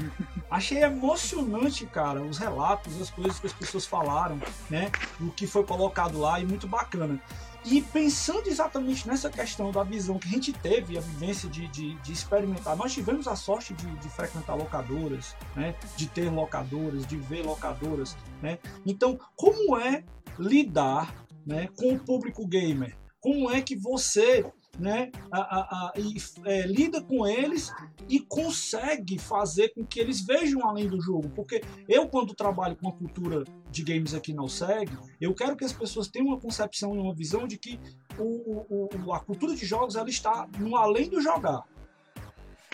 Achei 0.50 0.84
emocionante, 0.84 1.86
cara, 1.86 2.22
os 2.22 2.38
relatos, 2.38 3.00
as 3.02 3.10
coisas 3.10 3.40
que 3.40 3.48
as 3.48 3.54
pessoas 3.54 3.86
falaram, 3.86 4.40
né? 4.70 4.92
O 5.20 5.32
que 5.32 5.46
foi 5.46 5.64
colocado 5.64 6.20
lá 6.20 6.40
e 6.40 6.46
muito 6.46 6.68
bacana. 6.68 7.22
E 7.66 7.82
pensando 7.82 8.48
exatamente 8.48 9.08
nessa 9.08 9.30
questão 9.30 9.72
da 9.72 9.84
visão 9.84 10.18
que 10.18 10.28
a 10.28 10.32
gente 10.32 10.54
teve, 10.54 10.98
a 10.98 11.02
vivência 11.02 11.50
de, 11.50 11.68
de, 11.68 11.94
de 11.96 12.14
experimentar, 12.14 12.76
nós 12.76 12.94
tivemos 12.94 13.28
a 13.28 13.36
sorte 13.36 13.74
de, 13.74 13.86
de, 13.98 14.10
frequentar 14.10 14.56
locadoras, 14.56 15.36
né? 15.56 15.76
de 15.98 16.08
ter 16.08 16.32
locadoras, 16.32 17.06
de 17.06 17.18
ver 17.18 17.44
locadoras. 17.44 18.16
Né? 18.42 18.60
Então, 18.86 19.20
como 19.36 19.78
é 19.78 20.04
lidar 20.38 21.14
né, 21.46 21.68
com 21.78 21.94
o 21.94 22.00
público 22.00 22.48
gamer? 22.48 22.98
Como 23.20 23.52
é 23.52 23.62
que 23.62 23.76
você 23.76 24.50
né, 24.80 25.12
a, 25.32 25.40
a, 25.40 25.60
a, 25.62 25.94
e, 25.98 26.16
é, 26.46 26.66
lida 26.66 27.02
com 27.02 27.28
eles 27.28 27.72
e 28.08 28.20
consegue 28.20 29.20
fazer 29.20 29.70
com 29.70 29.86
que 29.86 30.00
eles 30.00 30.22
vejam 30.22 30.68
além 30.68 30.88
do 30.88 31.02
jogo. 31.02 31.30
Porque 31.30 31.62
eu, 31.88 32.08
quando 32.08 32.34
trabalho 32.34 32.76
com 32.76 32.90
a 32.90 32.94
cultura 32.94 33.44
de 33.70 33.84
games 33.84 34.14
aqui 34.14 34.34
na 34.34 34.44
OSEG, 34.44 34.92
eu 35.20 35.34
quero 35.34 35.56
que 35.56 35.66
as 35.66 35.74
pessoas 35.74 36.08
tenham 36.08 36.28
uma 36.28 36.40
concepção 36.40 36.96
e 36.96 37.00
uma 37.00 37.14
visão 37.14 37.48
de 37.48 37.58
que 37.58 37.80
o, 38.18 38.88
o, 39.06 39.14
a 39.14 39.20
cultura 39.20 39.56
de 39.56 39.66
jogos 39.66 39.96
ela 39.96 40.10
está 40.10 40.48
no 40.58 40.76
além 40.76 41.10
do 41.10 41.22
jogar 41.22 41.64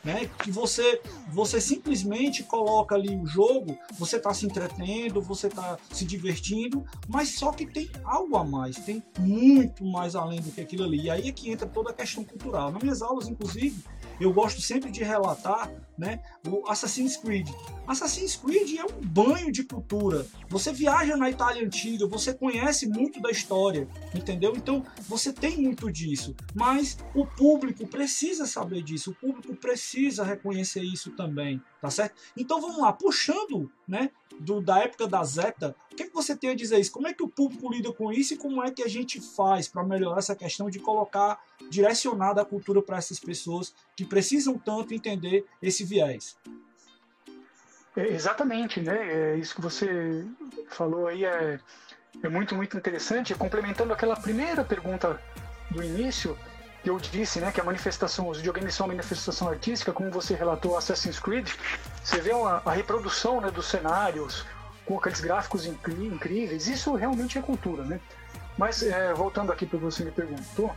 né? 0.05 0.29
Que 0.37 0.51
você 0.51 1.01
você 1.33 1.59
simplesmente 1.59 2.43
coloca 2.43 2.95
ali 2.95 3.15
o 3.15 3.25
jogo, 3.25 3.77
você 3.97 4.17
está 4.17 4.33
se 4.33 4.45
entretendo, 4.45 5.19
você 5.19 5.47
está 5.47 5.77
se 5.91 6.05
divertindo, 6.05 6.85
mas 7.09 7.29
só 7.29 7.51
que 7.51 7.65
tem 7.65 7.89
algo 8.03 8.37
a 8.37 8.43
mais, 8.43 8.77
tem 8.77 9.03
muito 9.19 9.83
mais 9.83 10.15
além 10.15 10.39
do 10.39 10.51
que 10.51 10.61
aquilo 10.61 10.83
ali. 10.85 11.01
E 11.01 11.09
aí 11.09 11.27
é 11.27 11.31
que 11.31 11.49
entra 11.49 11.67
toda 11.67 11.89
a 11.89 11.93
questão 11.93 12.23
cultural. 12.23 12.71
Nas 12.71 12.81
minhas 12.81 13.01
aulas, 13.01 13.27
inclusive, 13.27 13.83
eu 14.19 14.31
gosto 14.31 14.61
sempre 14.61 14.91
de 14.91 15.03
relatar 15.03 15.69
né, 15.97 16.21
o 16.47 16.69
Assassin's 16.69 17.17
Creed. 17.17 17.49
Assassin's 17.87 18.35
Creed 18.35 18.77
é 18.77 18.85
um 18.85 19.01
banho 19.01 19.51
de 19.51 19.63
cultura. 19.63 20.25
Você 20.49 20.73
viaja 20.73 21.15
na 21.15 21.29
Itália 21.29 21.63
antiga, 21.65 22.07
você 22.07 22.33
conhece 22.33 22.87
muito 22.87 23.21
da 23.21 23.29
história, 23.29 23.87
entendeu? 24.13 24.53
Então 24.55 24.83
você 25.07 25.31
tem 25.31 25.57
muito 25.57 25.91
disso. 25.91 26.35
Mas 26.53 26.97
o 27.13 27.25
público 27.25 27.87
precisa 27.87 28.45
saber 28.45 28.81
disso, 28.81 29.11
o 29.11 29.15
público 29.15 29.55
precisa 29.55 30.23
reconhecer 30.23 30.81
isso 30.81 31.11
também, 31.11 31.61
tá 31.81 31.89
certo? 31.89 32.15
Então 32.35 32.59
vamos 32.59 32.79
lá, 32.79 32.91
puxando 32.91 33.71
né, 33.87 34.09
do, 34.39 34.61
da 34.61 34.79
época 34.79 35.07
da 35.07 35.23
Zeta, 35.23 35.75
o 35.91 35.95
que, 35.95 36.03
é 36.03 36.07
que 36.07 36.13
você 36.13 36.35
tem 36.35 36.49
a 36.49 36.55
dizer 36.55 36.79
isso? 36.79 36.91
Como 36.91 37.07
é 37.07 37.13
que 37.13 37.23
o 37.23 37.29
público 37.29 37.71
lida 37.71 37.91
com 37.93 38.11
isso 38.11 38.33
e 38.33 38.37
como 38.37 38.61
é 38.61 38.69
que 38.71 38.83
a 38.83 38.87
gente 38.87 39.21
faz 39.21 39.67
para 39.67 39.83
melhorar 39.83 40.17
essa 40.17 40.35
questão 40.35 40.69
de 40.69 40.79
colocar, 40.79 41.39
direcionada 41.69 42.41
a 42.41 42.45
cultura 42.45 42.81
para 42.81 42.97
essas 42.97 43.19
pessoas 43.19 43.73
que 43.95 44.03
precisam 44.03 44.57
tanto 44.57 44.93
entender 44.93 45.45
esse 45.61 45.84
viés? 45.85 46.37
É, 47.95 48.07
exatamente, 48.07 48.81
né? 48.81 48.97
É, 48.97 49.35
isso 49.37 49.55
que 49.55 49.61
você 49.61 50.25
falou 50.69 51.07
aí 51.07 51.23
é, 51.23 51.59
é 52.21 52.29
muito, 52.29 52.55
muito 52.55 52.77
interessante. 52.77 53.33
Complementando 53.35 53.93
aquela 53.93 54.15
primeira 54.15 54.63
pergunta 54.63 55.21
do 55.71 55.81
início, 55.81 56.37
que 56.83 56.89
eu 56.89 56.97
disse, 56.99 57.39
né, 57.39 57.51
que 57.51 57.59
a 57.59 57.63
manifestação, 57.63 58.29
os 58.29 58.37
videogames 58.37 58.75
são 58.75 58.85
uma 58.85 58.93
manifestação 58.93 59.49
artística, 59.49 59.91
como 59.91 60.11
você 60.11 60.35
relatou 60.35 60.77
Assassin's 60.77 61.19
Creed, 61.19 61.49
você 62.03 62.21
vê 62.21 62.31
uma, 62.31 62.61
a 62.63 62.71
reprodução 62.71 63.41
né, 63.41 63.49
dos 63.49 63.65
cenários, 63.65 64.45
com 64.85 64.99
aqueles 64.99 65.19
gráficos 65.19 65.65
incríveis, 65.65 66.67
isso 66.67 66.93
realmente 66.93 67.39
é 67.39 67.41
cultura, 67.41 67.83
né? 67.83 67.99
Mas, 68.55 68.83
é, 68.83 69.13
voltando 69.13 69.51
aqui 69.51 69.65
para 69.65 69.79
você 69.79 70.03
me 70.03 70.11
perguntou, 70.11 70.73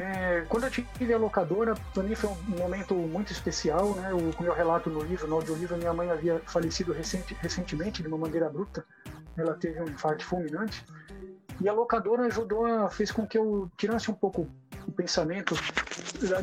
é, 0.00 0.44
quando 0.48 0.64
eu 0.64 0.70
tive 0.70 1.12
a 1.12 1.18
locadora, 1.18 1.74
para 1.92 2.02
mim 2.02 2.14
foi 2.14 2.30
um 2.30 2.58
momento 2.58 2.94
muito 2.94 3.32
especial, 3.32 3.94
né? 3.94 4.12
O, 4.12 4.32
como 4.34 4.48
eu 4.48 4.54
relato 4.54 4.88
no 4.90 5.02
livro, 5.02 5.28
no 5.28 5.36
audiolivro, 5.36 5.76
minha 5.76 5.92
mãe 5.92 6.10
havia 6.10 6.40
falecido 6.46 6.92
recente, 6.92 7.36
recentemente 7.40 8.02
de 8.02 8.08
uma 8.08 8.18
maneira 8.18 8.48
bruta, 8.48 8.84
ela 9.36 9.54
teve 9.54 9.80
um 9.80 9.88
infarto 9.88 10.24
fulminante, 10.24 10.84
e 11.60 11.68
a 11.68 11.72
locadora 11.72 12.26
ajudou, 12.26 12.64
a, 12.66 12.90
fez 12.90 13.10
com 13.10 13.26
que 13.26 13.36
eu 13.36 13.70
tirasse 13.76 14.10
um 14.10 14.14
pouco 14.14 14.48
o 14.86 14.92
pensamento 14.92 15.54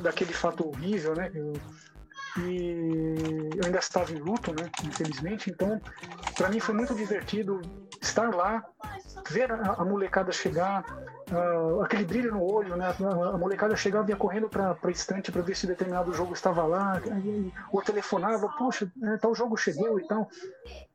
daquele 0.02 0.34
fato 0.34 0.68
horrível, 0.68 1.16
né? 1.16 1.32
Eu, 1.34 1.54
e 2.40 3.50
eu 3.56 3.66
ainda 3.66 3.80
estava 3.80 4.12
em 4.12 4.20
luto, 4.20 4.52
né? 4.52 4.70
Infelizmente. 4.84 5.50
Então, 5.50 5.82
para 6.36 6.50
mim 6.50 6.60
foi 6.60 6.76
muito 6.76 6.94
divertido 6.94 7.62
estar 8.02 8.34
lá, 8.34 8.64
ver 9.30 9.52
a, 9.52 9.74
a 9.74 9.86
molecada 9.86 10.32
chegar, 10.32 10.86
uh, 11.32 11.82
aquele 11.82 12.06
brilho 12.06 12.32
no 12.32 12.44
olho, 12.44 12.76
né? 12.76 12.94
A, 13.00 13.38
molecada 13.38 13.76
chegava 13.76 14.10
e 14.10 14.12
ia 14.12 14.18
correndo 14.18 14.50
para 14.50 14.78
a 14.82 14.92
estante 14.92 15.32
para 15.32 15.42
ver 15.42 15.56
se 15.56 15.68
determinado 15.68 16.14
jogo 16.14 16.34
estava 16.34 16.64
lá, 16.64 17.02
e, 17.06 17.52
ou 17.72 17.82
telefonava, 17.82 18.48
poxa, 18.58 18.92
é, 19.04 19.18
tal 19.18 19.34
jogo 19.34 19.58
chegou 19.58 20.00
e 20.00 20.08
tal. 20.08 20.30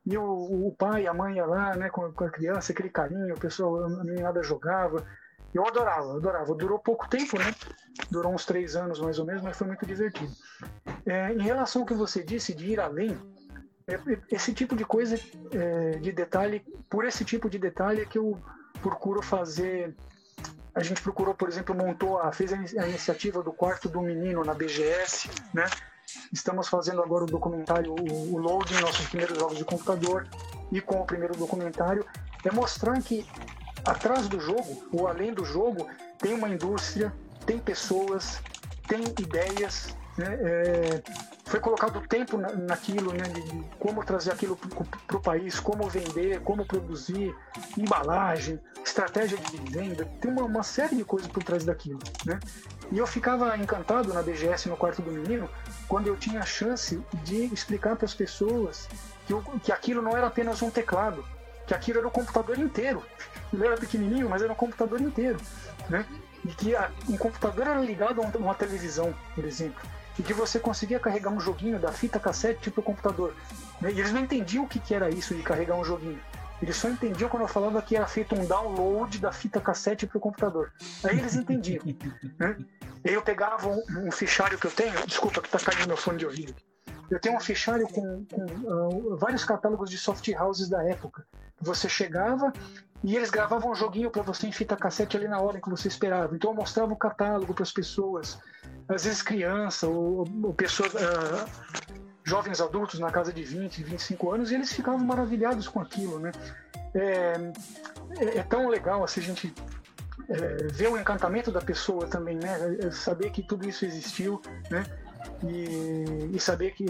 E 0.05 0.17
o, 0.17 0.67
o 0.67 0.75
pai, 0.77 1.07
a 1.07 1.13
mãe 1.13 1.35
ia 1.35 1.45
lá, 1.45 1.75
né? 1.75 1.89
Com, 1.89 2.11
com 2.11 2.23
a 2.23 2.29
criança, 2.29 2.71
aquele 2.71 2.89
carinho, 2.89 3.35
o 3.35 3.39
pessoal, 3.39 3.83
a 3.83 4.03
meninada 4.03 4.41
jogava. 4.43 5.05
Eu 5.53 5.67
adorava, 5.67 6.15
adorava. 6.17 6.55
Durou 6.55 6.79
pouco 6.79 7.07
tempo, 7.07 7.37
né? 7.37 7.53
Durou 8.09 8.33
uns 8.33 8.45
três 8.45 8.75
anos 8.75 8.99
mais 8.99 9.19
ou 9.19 9.25
menos, 9.25 9.41
mas 9.41 9.57
foi 9.57 9.67
muito 9.67 9.85
divertido. 9.85 10.31
É, 11.05 11.31
em 11.31 11.41
relação 11.41 11.83
ao 11.83 11.85
que 11.85 11.93
você 11.93 12.23
disse 12.23 12.53
de 12.53 12.71
ir 12.71 12.79
além, 12.79 13.17
é, 13.87 13.99
esse 14.31 14.53
tipo 14.53 14.75
de 14.75 14.85
coisa, 14.85 15.19
é, 15.51 15.91
de 15.99 16.11
detalhe, 16.11 16.65
por 16.89 17.05
esse 17.05 17.23
tipo 17.23 17.49
de 17.49 17.59
detalhe 17.59 18.01
é 18.01 18.05
que 18.05 18.17
eu 18.17 18.37
procuro 18.81 19.21
fazer. 19.21 19.95
A 20.73 20.81
gente 20.81 21.01
procurou, 21.01 21.35
por 21.35 21.47
exemplo, 21.47 21.75
montou, 21.75 22.19
a, 22.19 22.31
fez 22.31 22.51
a 22.51 22.87
iniciativa 22.87 23.43
do 23.43 23.53
quarto 23.53 23.87
do 23.87 24.01
menino 24.01 24.43
na 24.43 24.53
BGS, 24.53 25.29
né? 25.53 25.65
Estamos 26.31 26.67
fazendo 26.67 27.01
agora 27.01 27.25
o 27.25 27.27
documentário, 27.27 27.93
o, 27.93 28.33
o 28.33 28.37
Loading, 28.37 28.79
nossos 28.81 29.07
primeiros 29.07 29.37
jogos 29.37 29.57
de 29.57 29.65
computador, 29.65 30.27
e 30.71 30.81
com 30.81 31.01
o 31.01 31.05
primeiro 31.05 31.35
documentário, 31.37 32.05
é 32.43 32.51
mostrar 32.51 32.99
que 33.01 33.25
atrás 33.85 34.27
do 34.27 34.39
jogo, 34.39 34.87
ou 34.91 35.07
além 35.07 35.33
do 35.33 35.43
jogo, 35.43 35.87
tem 36.19 36.33
uma 36.33 36.49
indústria, 36.49 37.13
tem 37.45 37.59
pessoas, 37.59 38.41
tem 38.87 39.03
ideias, 39.03 39.95
né? 40.17 40.37
é, 40.41 41.03
foi 41.45 41.59
colocado 41.59 42.01
tempo 42.07 42.37
naquilo, 42.37 43.13
né, 43.13 43.23
de 43.23 43.63
como 43.77 44.03
trazer 44.03 44.31
aquilo 44.31 44.57
para 45.07 45.17
o 45.17 45.21
país, 45.21 45.59
como 45.59 45.87
vender, 45.89 46.39
como 46.41 46.65
produzir, 46.65 47.35
embalagem, 47.77 48.59
estratégia 48.83 49.37
de 49.37 49.57
venda, 49.71 50.05
tem 50.19 50.31
uma, 50.31 50.43
uma, 50.43 50.63
série 50.63 50.95
de 50.95 51.03
coisas 51.03 51.29
por 51.29 51.43
trás 51.43 51.63
daquilo, 51.63 51.99
né? 52.25 52.39
E 52.91 52.97
eu 52.97 53.07
ficava 53.07 53.55
encantado 53.57 54.13
na 54.13 54.21
BGS 54.21 54.67
no 54.67 54.75
quarto 54.75 55.01
do 55.01 55.11
menino 55.11 55.49
quando 55.87 56.07
eu 56.07 56.15
tinha 56.15 56.39
a 56.39 56.45
chance 56.45 57.01
de 57.23 57.45
explicar 57.53 57.95
para 57.95 58.05
as 58.05 58.13
pessoas 58.13 58.89
que, 59.25 59.33
eu, 59.33 59.41
que 59.63 59.71
aquilo 59.71 60.01
não 60.01 60.17
era 60.17 60.27
apenas 60.27 60.61
um 60.61 60.69
teclado, 60.69 61.23
que 61.65 61.73
aquilo 61.73 61.99
era 61.99 62.07
o 62.07 62.11
computador 62.11 62.57
inteiro. 62.57 63.03
Ele 63.53 63.65
era 63.65 63.77
pequenininho, 63.77 64.29
mas 64.29 64.41
era 64.41 64.51
um 64.51 64.55
computador 64.55 64.99
inteiro, 64.99 65.37
né? 65.89 66.05
E 66.43 66.49
que 66.49 66.75
a, 66.75 66.91
um 67.07 67.15
computador 67.15 67.67
era 67.67 67.79
ligado 67.79 68.21
a 68.21 68.37
uma 68.37 68.55
televisão, 68.55 69.13
por 69.35 69.45
exemplo 69.45 69.81
e 70.17 70.21
que 70.21 70.33
você 70.33 70.59
conseguia 70.59 70.99
carregar 70.99 71.31
um 71.31 71.39
joguinho 71.39 71.79
da 71.79 71.91
fita 71.91 72.19
cassete 72.19 72.61
tipo 72.61 72.81
o 72.81 72.83
computador. 72.83 73.35
Né? 73.81 73.91
E 73.91 73.99
eles 73.99 74.11
não 74.11 74.21
entendiam 74.21 74.63
o 74.63 74.67
que, 74.67 74.79
que 74.79 74.93
era 74.93 75.09
isso 75.09 75.33
de 75.33 75.41
carregar 75.41 75.75
um 75.75 75.83
joguinho. 75.83 76.19
Eles 76.61 76.77
só 76.77 76.87
entendiam 76.87 77.29
quando 77.29 77.43
eu 77.43 77.47
falava 77.47 77.81
que 77.81 77.95
era 77.95 78.07
feito 78.07 78.35
um 78.35 78.45
download 78.45 79.19
da 79.19 79.31
fita 79.31 79.59
cassete 79.59 80.07
para 80.07 80.17
o 80.17 80.21
computador. 80.21 80.71
Aí 81.03 81.19
eles 81.19 81.35
entendiam. 81.35 81.83
né? 82.39 82.57
Eu 83.03 83.21
pegava 83.21 83.67
um, 83.67 84.07
um, 84.07 84.11
fichário 84.11 84.57
que 84.57 84.67
eu 84.67 84.71
tenho, 84.71 84.93
desculpa 85.05 85.41
que 85.41 85.53
está 85.53 85.59
caindo 85.59 85.87
meu 85.87 85.97
fone 85.97 86.19
de 86.19 86.25
ouvido. 86.25 86.55
Eu 87.09 87.19
tenho 87.19 87.35
um 87.35 87.39
fichário 87.39 87.85
com, 87.87 88.25
com 88.31 88.45
uh, 88.45 89.17
vários 89.17 89.43
catálogos 89.43 89.89
de 89.89 89.97
soft 89.97 90.27
houses 90.39 90.69
da 90.69 90.81
época. 90.87 91.25
Você 91.59 91.89
chegava 91.89 92.53
e 93.03 93.15
eles 93.15 93.29
gravavam 93.29 93.71
um 93.71 93.75
joguinho 93.75 94.09
para 94.09 94.21
você 94.21 94.47
em 94.47 94.51
fita 94.51 94.77
cassete 94.77 95.17
ali 95.17 95.27
na 95.27 95.39
hora 95.39 95.59
que 95.59 95.69
você 95.69 95.87
esperava. 95.87 96.35
Então 96.35 96.51
eu 96.51 96.55
mostrava 96.55 96.93
o 96.93 96.95
catálogo 96.95 97.53
para 97.53 97.63
as 97.63 97.71
pessoas, 97.71 98.39
às 98.87 99.03
vezes 99.03 99.21
criança 99.21 99.87
ou, 99.87 100.25
ou 100.41 100.53
pessoas, 100.53 100.93
uh, 100.93 101.45
jovens 102.23 102.61
adultos 102.61 102.99
na 102.99 103.11
casa 103.11 103.33
de 103.33 103.43
20, 103.43 103.83
25 103.83 104.31
anos, 104.31 104.51
e 104.51 104.55
eles 104.55 104.71
ficavam 104.71 104.99
maravilhados 104.99 105.67
com 105.67 105.81
aquilo, 105.81 106.19
né? 106.19 106.31
É, 106.95 107.51
é, 108.17 108.37
é 108.37 108.43
tão 108.43 108.69
legal 108.69 109.03
assim, 109.03 109.19
a 109.19 109.23
gente 109.23 109.53
é, 110.29 110.67
ver 110.71 110.87
o 110.87 110.97
encantamento 110.97 111.51
da 111.51 111.59
pessoa 111.61 112.07
também, 112.07 112.37
né? 112.37 112.77
É 112.79 112.91
saber 112.91 113.31
que 113.31 113.43
tudo 113.43 113.67
isso 113.67 113.85
existiu, 113.85 114.41
né? 114.71 114.85
E, 115.43 116.35
e, 116.35 116.39
saber 116.39 116.71
que 116.71 116.85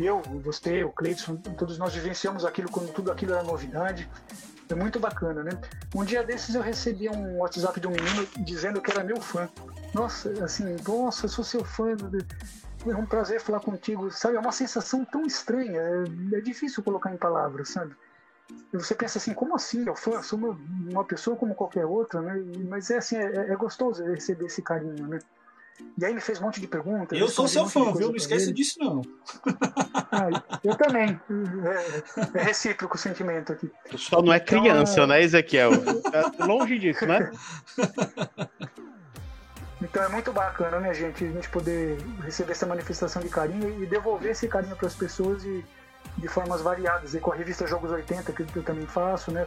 eu, 0.00 0.22
você, 0.42 0.82
o 0.82 0.90
Cleiton, 0.90 1.36
todos 1.36 1.78
nós 1.78 1.94
vivenciamos 1.94 2.44
aquilo 2.44 2.68
quando 2.68 2.92
tudo 2.92 3.12
aquilo 3.12 3.32
era 3.32 3.42
novidade. 3.42 4.08
É 4.68 4.74
muito 4.74 5.00
bacana, 5.00 5.42
né? 5.42 5.50
Um 5.94 6.04
dia 6.04 6.22
desses 6.22 6.54
eu 6.54 6.60
recebi 6.60 7.08
um 7.08 7.38
WhatsApp 7.38 7.80
de 7.80 7.86
um 7.86 7.90
menino 7.90 8.26
dizendo 8.38 8.80
que 8.82 8.90
era 8.90 9.02
meu 9.02 9.20
fã. 9.20 9.48
Nossa, 9.94 10.30
assim, 10.44 10.76
nossa, 10.86 11.24
eu 11.24 11.30
sou 11.30 11.44
seu 11.44 11.64
fã. 11.64 11.96
É 12.86 12.94
um 12.94 13.06
prazer 13.06 13.40
falar 13.40 13.60
contigo, 13.60 14.10
sabe? 14.10 14.36
É 14.36 14.40
uma 14.40 14.52
sensação 14.52 15.04
tão 15.04 15.24
estranha, 15.24 15.80
é, 15.80 16.36
é 16.36 16.40
difícil 16.40 16.82
colocar 16.82 17.12
em 17.12 17.16
palavras, 17.16 17.70
sabe? 17.70 17.94
E 18.72 18.76
você 18.76 18.94
pensa 18.94 19.18
assim, 19.18 19.34
como 19.34 19.54
assim? 19.54 19.86
Eu 19.86 19.96
fã, 19.96 20.22
sou 20.22 20.38
uma, 20.38 20.58
uma 20.90 21.04
pessoa 21.04 21.36
como 21.36 21.54
qualquer 21.54 21.86
outra, 21.86 22.20
né? 22.20 22.42
Mas 22.68 22.90
é 22.90 22.98
assim, 22.98 23.16
é, 23.16 23.50
é 23.50 23.56
gostoso 23.56 24.04
receber 24.04 24.46
esse 24.46 24.62
carinho, 24.62 25.06
né? 25.06 25.18
E 25.96 26.04
aí 26.04 26.14
me 26.14 26.20
fez 26.20 26.40
um 26.40 26.44
monte 26.44 26.60
de 26.60 26.66
perguntas. 26.66 27.18
Eu 27.18 27.28
sou 27.28 27.48
seu 27.48 27.68
fã, 27.68 27.92
viu? 27.92 28.08
Não 28.08 28.16
esqueça 28.16 28.52
disso, 28.52 28.78
não. 28.78 29.02
Ah, 30.10 30.28
eu 30.62 30.76
também. 30.76 31.20
É, 31.64 32.38
é, 32.38 32.42
recíproco 32.42 32.96
o 32.96 32.98
sentimento 32.98 33.52
aqui. 33.52 33.70
Só 33.96 34.22
não 34.22 34.32
é 34.32 34.36
então, 34.36 34.60
criança, 34.60 34.92
então, 34.92 35.06
né, 35.08 35.22
Ezequiel? 35.22 35.72
É 36.12 36.44
longe 36.44 36.78
disso, 36.78 37.04
né? 37.06 37.30
Então 39.80 40.02
é 40.02 40.08
muito 40.08 40.32
bacana, 40.32 40.80
né, 40.80 40.92
gente, 40.92 41.24
a 41.24 41.30
gente 41.30 41.48
poder 41.50 41.98
receber 42.24 42.50
essa 42.50 42.66
manifestação 42.66 43.22
de 43.22 43.28
carinho 43.28 43.80
e 43.82 43.86
devolver 43.86 44.32
esse 44.32 44.48
carinho 44.48 44.74
para 44.74 44.88
as 44.88 44.94
pessoas 44.94 45.42
de, 45.42 45.64
de 46.16 46.26
formas 46.26 46.60
variadas. 46.60 47.14
E 47.14 47.20
com 47.20 47.32
a 47.32 47.36
revista 47.36 47.64
Jogos 47.64 47.90
80, 47.90 48.32
que 48.32 48.58
eu 48.58 48.62
também 48.64 48.86
faço, 48.86 49.30
né, 49.30 49.46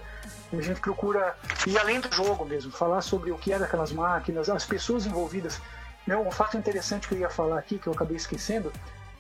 a 0.54 0.62
gente 0.62 0.80
procura 0.80 1.36
ir 1.68 1.78
além 1.78 2.00
do 2.00 2.14
jogo 2.16 2.46
mesmo, 2.46 2.72
falar 2.72 3.02
sobre 3.02 3.32
o 3.32 3.38
que 3.38 3.52
é 3.52 3.60
daquelas 3.60 3.92
máquinas, 3.92 4.50
as 4.50 4.66
pessoas 4.66 5.06
envolvidas. 5.06 5.60
Né, 6.06 6.18
um 6.18 6.32
fato 6.32 6.58
interessante 6.58 7.08
que 7.08 7.16
eu 7.16 7.20
ia 7.20 7.30
falar 7.30 7.60
aqui, 7.60 7.78
que 7.78 7.88
eu 7.88 7.94
acabei 7.94 8.18
esquecendo, 8.18 8.72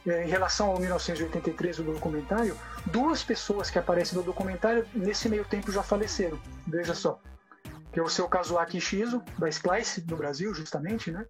é, 0.05 0.25
em 0.25 0.27
relação 0.27 0.69
ao 0.69 0.79
1983 0.79 1.77
do 1.77 1.83
documentário, 1.93 2.57
duas 2.85 3.23
pessoas 3.23 3.69
que 3.69 3.77
aparecem 3.77 4.17
no 4.17 4.23
documentário 4.23 4.85
nesse 4.93 5.29
meio 5.29 5.45
tempo 5.45 5.71
já 5.71 5.83
faleceram. 5.83 6.39
Veja 6.65 6.95
só. 6.95 7.19
Que 7.93 7.99
é 7.99 8.03
o 8.03 8.09
seu 8.09 8.27
Kazuaki 8.27 8.79
Shizo, 8.81 9.21
da 9.37 9.47
Splice, 9.49 10.01
do 10.01 10.15
Brasil, 10.15 10.53
justamente, 10.53 11.11
né? 11.11 11.25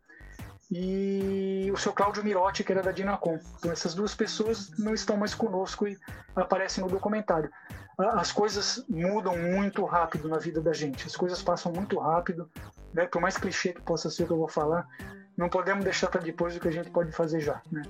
E 0.71 1.69
o 1.73 1.75
seu 1.75 1.91
Cláudio 1.91 2.23
Mirotti, 2.23 2.63
que 2.63 2.71
era 2.71 2.81
da 2.81 2.93
Dinacom. 2.93 3.37
Então 3.59 3.71
essas 3.71 3.93
duas 3.93 4.15
pessoas 4.15 4.71
não 4.77 4.93
estão 4.93 5.17
mais 5.17 5.33
conosco 5.33 5.85
e 5.85 5.97
aparecem 6.33 6.81
no 6.81 6.89
documentário. 6.89 7.51
As 7.97 8.31
coisas 8.31 8.85
mudam 8.87 9.35
muito 9.37 9.83
rápido 9.83 10.29
na 10.29 10.37
vida 10.37 10.61
da 10.61 10.71
gente. 10.71 11.05
As 11.05 11.15
coisas 11.15 11.41
passam 11.41 11.73
muito 11.73 11.99
rápido. 11.99 12.49
Né? 12.93 13.05
Por 13.05 13.21
mais 13.21 13.37
clichê 13.37 13.73
que 13.73 13.81
possa 13.81 14.09
ser 14.09 14.23
o 14.23 14.27
que 14.27 14.33
eu 14.33 14.37
vou 14.37 14.47
falar, 14.47 14.87
não 15.37 15.49
podemos 15.49 15.83
deixar 15.83 16.09
para 16.09 16.21
depois 16.21 16.55
o 16.55 16.59
que 16.59 16.67
a 16.67 16.71
gente 16.71 16.89
pode 16.89 17.11
fazer 17.11 17.39
já. 17.41 17.61
Né? 17.71 17.83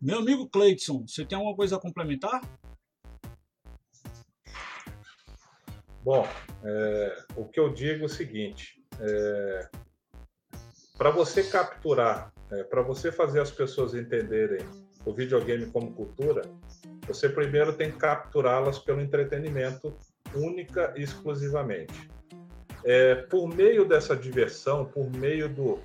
Meu 0.00 0.18
amigo 0.18 0.48
Cleiton, 0.48 1.06
você 1.06 1.24
tem 1.24 1.36
alguma 1.36 1.56
coisa 1.56 1.76
a 1.76 1.80
complementar? 1.80 2.40
Bom, 6.02 6.26
é, 6.64 7.24
o 7.36 7.44
que 7.44 7.58
eu 7.58 7.72
digo 7.72 8.02
é 8.02 8.06
o 8.06 8.08
seguinte: 8.08 8.80
é, 9.00 9.68
para 10.96 11.10
você 11.10 11.42
capturar, 11.42 12.32
é, 12.50 12.62
para 12.64 12.80
você 12.82 13.10
fazer 13.10 13.40
as 13.40 13.50
pessoas 13.50 13.92
entenderem 13.94 14.64
o 15.04 15.12
videogame 15.12 15.66
como 15.66 15.92
cultura, 15.92 16.42
você 17.06 17.28
primeiro 17.28 17.72
tem 17.72 17.90
que 17.90 17.98
capturá-las 17.98 18.78
pelo 18.78 19.00
entretenimento 19.00 19.96
única 20.34 20.92
e 20.96 21.02
exclusivamente. 21.02 22.10
É, 22.84 23.16
por 23.16 23.48
meio 23.48 23.84
dessa 23.84 24.16
diversão, 24.16 24.84
por 24.84 25.10
meio 25.10 25.48
do, 25.48 25.78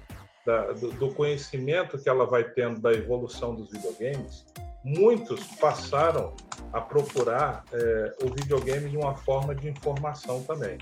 da, 0.46 0.72
do, 0.74 0.92
do, 0.92 1.14
conhecimento 1.14 1.98
que 1.98 2.08
ela 2.08 2.26
vai 2.26 2.44
tendo 2.44 2.80
da 2.80 2.94
evolução 2.94 3.56
dos 3.56 3.72
videogames, 3.72 4.46
muitos 4.84 5.44
passaram 5.58 6.36
a 6.72 6.82
procurar 6.82 7.64
é, 7.72 8.16
o 8.24 8.28
videogame 8.28 8.90
de 8.90 8.98
uma 8.98 9.16
forma 9.16 9.56
de 9.56 9.70
informação 9.70 10.44
também. 10.44 10.78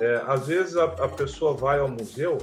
É, 0.00 0.22
às 0.26 0.46
vezes 0.46 0.76
a, 0.76 0.84
a, 0.84 1.08
pessoa 1.08 1.54
vai 1.54 1.78
ao 1.78 1.88
museu, 1.88 2.38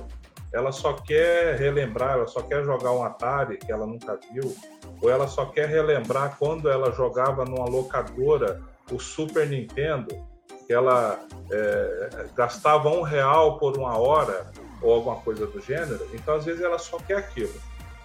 ela 0.54 0.72
só 0.72 0.94
quer 0.94 1.58
relembrar, 1.58 2.14
ela 2.14 2.28
só 2.28 2.42
quer 2.42 2.64
jogar 2.64 2.92
um 2.92 3.04
Atari 3.04 3.58
que 3.58 3.72
ela 3.72 3.86
nunca 3.86 4.20
viu, 4.34 4.56
ou 5.02 5.10
ela 5.10 5.28
só 5.28 5.46
quer 5.46 5.68
relembrar 5.68 6.38
quando 6.38 6.70
ela 6.70 6.92
jogava 6.92 7.46
numa 7.46 7.66
locadora 7.66 8.62
o 8.92 9.00
Super 9.00 9.48
Nintendo, 9.48 10.31
que 10.72 10.74
ela 10.74 11.20
é, 11.52 12.28
gastava 12.34 12.88
um 12.88 13.02
real 13.02 13.60
por 13.60 13.78
uma 13.78 13.98
hora 13.98 14.50
ou 14.82 14.94
alguma 14.94 15.18
coisa 15.18 15.46
do 15.46 15.60
gênero. 15.60 16.08
Então 16.14 16.36
às 16.36 16.46
vezes 16.46 16.62
ela 16.62 16.80
só 16.80 16.98
quer 16.98 17.18
aquilo. 17.18 17.54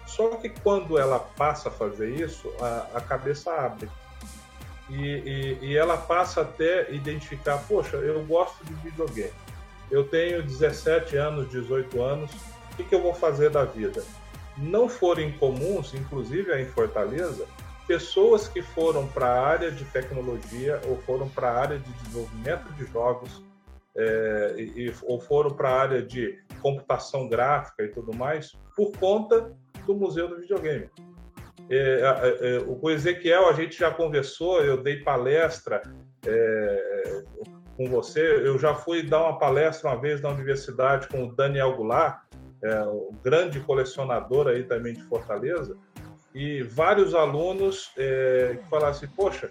Só 0.04 0.30
que 0.30 0.48
quando 0.48 0.98
ela 0.98 1.20
passa 1.20 1.68
a 1.68 1.72
fazer 1.72 2.10
isso, 2.10 2.52
a, 2.60 2.86
a 2.94 3.00
cabeça 3.00 3.52
abre. 3.52 3.88
E, 4.90 5.00
e, 5.00 5.58
e, 5.62 5.76
ela 5.76 5.96
passa 5.96 6.40
até 6.40 6.92
identificar: 6.92 7.58
poxa, 7.68 7.98
eu 7.98 8.24
gosto 8.24 8.64
de 8.64 8.74
videogame. 8.74 9.32
Eu 9.88 10.02
tenho 10.08 10.42
17 10.42 11.16
anos, 11.16 11.48
18 11.50 12.02
anos, 12.02 12.32
o 12.72 12.76
que, 12.76 12.82
que 12.82 12.94
eu 12.96 13.00
vou 13.00 13.14
fazer 13.14 13.50
da 13.50 13.64
vida? 13.64 14.02
Não 14.56 14.88
foram 14.88 15.22
incomuns, 15.22 15.94
inclusive 15.94 16.52
em 16.60 16.66
Fortaleza, 16.66 17.46
pessoas 17.86 18.48
que 18.48 18.62
foram 18.62 19.06
para 19.06 19.26
a 19.26 19.46
área 19.46 19.70
de 19.70 19.84
tecnologia 19.86 20.80
ou 20.86 20.96
foram 21.02 21.28
para 21.28 21.50
a 21.50 21.58
área 21.58 21.78
de 21.78 21.90
desenvolvimento 21.92 22.72
de 22.74 22.84
jogos 22.86 23.44
é, 23.96 24.54
e, 24.58 24.92
ou 25.04 25.20
foram 25.20 25.50
para 25.50 25.70
a 25.70 25.80
área 25.80 26.02
de 26.02 26.38
computação 26.60 27.28
gráfica 27.28 27.84
e 27.84 27.88
tudo 27.88 28.14
mais 28.14 28.52
por 28.74 28.92
conta 28.92 29.54
do 29.86 29.94
Museu 29.94 30.28
do 30.28 30.40
Videogame. 30.40 30.90
É, 31.68 31.76
é, 31.76 32.56
é, 32.56 32.58
o 32.66 32.90
Ezequiel 32.90 33.48
a 33.48 33.52
gente 33.52 33.78
já 33.78 33.90
conversou, 33.90 34.60
eu 34.62 34.82
dei 34.82 35.02
palestra 35.02 35.82
é, 36.24 37.24
com 37.76 37.86
você, 37.86 38.20
eu 38.20 38.58
já 38.58 38.74
fui 38.74 39.02
dar 39.02 39.22
uma 39.22 39.38
palestra 39.38 39.90
uma 39.90 40.00
vez 40.00 40.20
na 40.20 40.28
universidade 40.28 41.08
com 41.08 41.24
o 41.24 41.34
Daniel 41.34 41.76
Goulart, 41.76 42.22
é, 42.62 42.82
um 42.84 43.10
grande 43.22 43.60
colecionador 43.60 44.46
aí 44.48 44.62
também 44.62 44.94
de 44.94 45.02
Fortaleza, 45.04 45.76
e 46.36 46.62
vários 46.62 47.14
alunos 47.14 47.90
é, 47.96 48.58
que 48.60 48.68
falaram 48.68 48.90
assim, 48.90 49.06
poxa, 49.08 49.50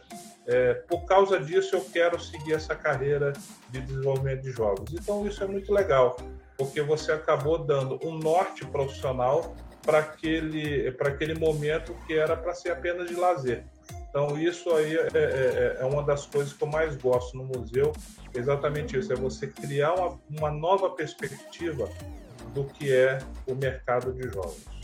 por 0.87 1.05
causa 1.05 1.39
disso 1.39 1.75
eu 1.75 1.81
quero 1.81 2.19
seguir 2.19 2.53
essa 2.53 2.75
carreira 2.75 3.33
de 3.71 3.81
desenvolvimento 3.81 4.43
de 4.43 4.51
jogos. 4.51 4.93
Então 4.93 5.25
isso 5.25 5.43
é 5.43 5.47
muito 5.47 5.73
legal, 5.73 6.15
porque 6.55 6.83
você 6.83 7.11
acabou 7.11 7.57
dando 7.57 7.99
um 8.07 8.19
norte 8.19 8.63
profissional 8.67 9.55
para 9.81 9.97
aquele, 9.97 10.87
aquele 10.99 11.33
momento 11.33 11.95
que 12.05 12.13
era 12.13 12.37
para 12.37 12.53
ser 12.53 12.71
apenas 12.71 13.07
de 13.07 13.15
lazer. 13.15 13.63
Então, 14.09 14.39
isso 14.39 14.73
aí 14.73 14.95
é, 14.95 15.07
é, 15.13 15.19
é, 15.19 15.77
é, 15.81 15.85
uma 15.85 16.01
das 16.01 16.25
coisas 16.25 16.53
que 16.53 16.63
eu 16.63 16.69
mais 16.69 16.95
gosto 16.95 17.35
no 17.35 17.43
museu, 17.43 17.91
exatamente 18.33 18.97
isso, 18.97 19.11
é 19.11 19.15
você 19.15 19.45
criar 19.45 19.93
uma, 19.93 20.19
uma 20.29 20.51
nova 20.51 20.89
perspectiva 20.89 21.89
do 22.53 22.63
que 22.63 22.93
é 22.93 23.19
o 23.45 23.53
mercado 23.53 24.13
de 24.13 24.29
jogos. 24.29 24.74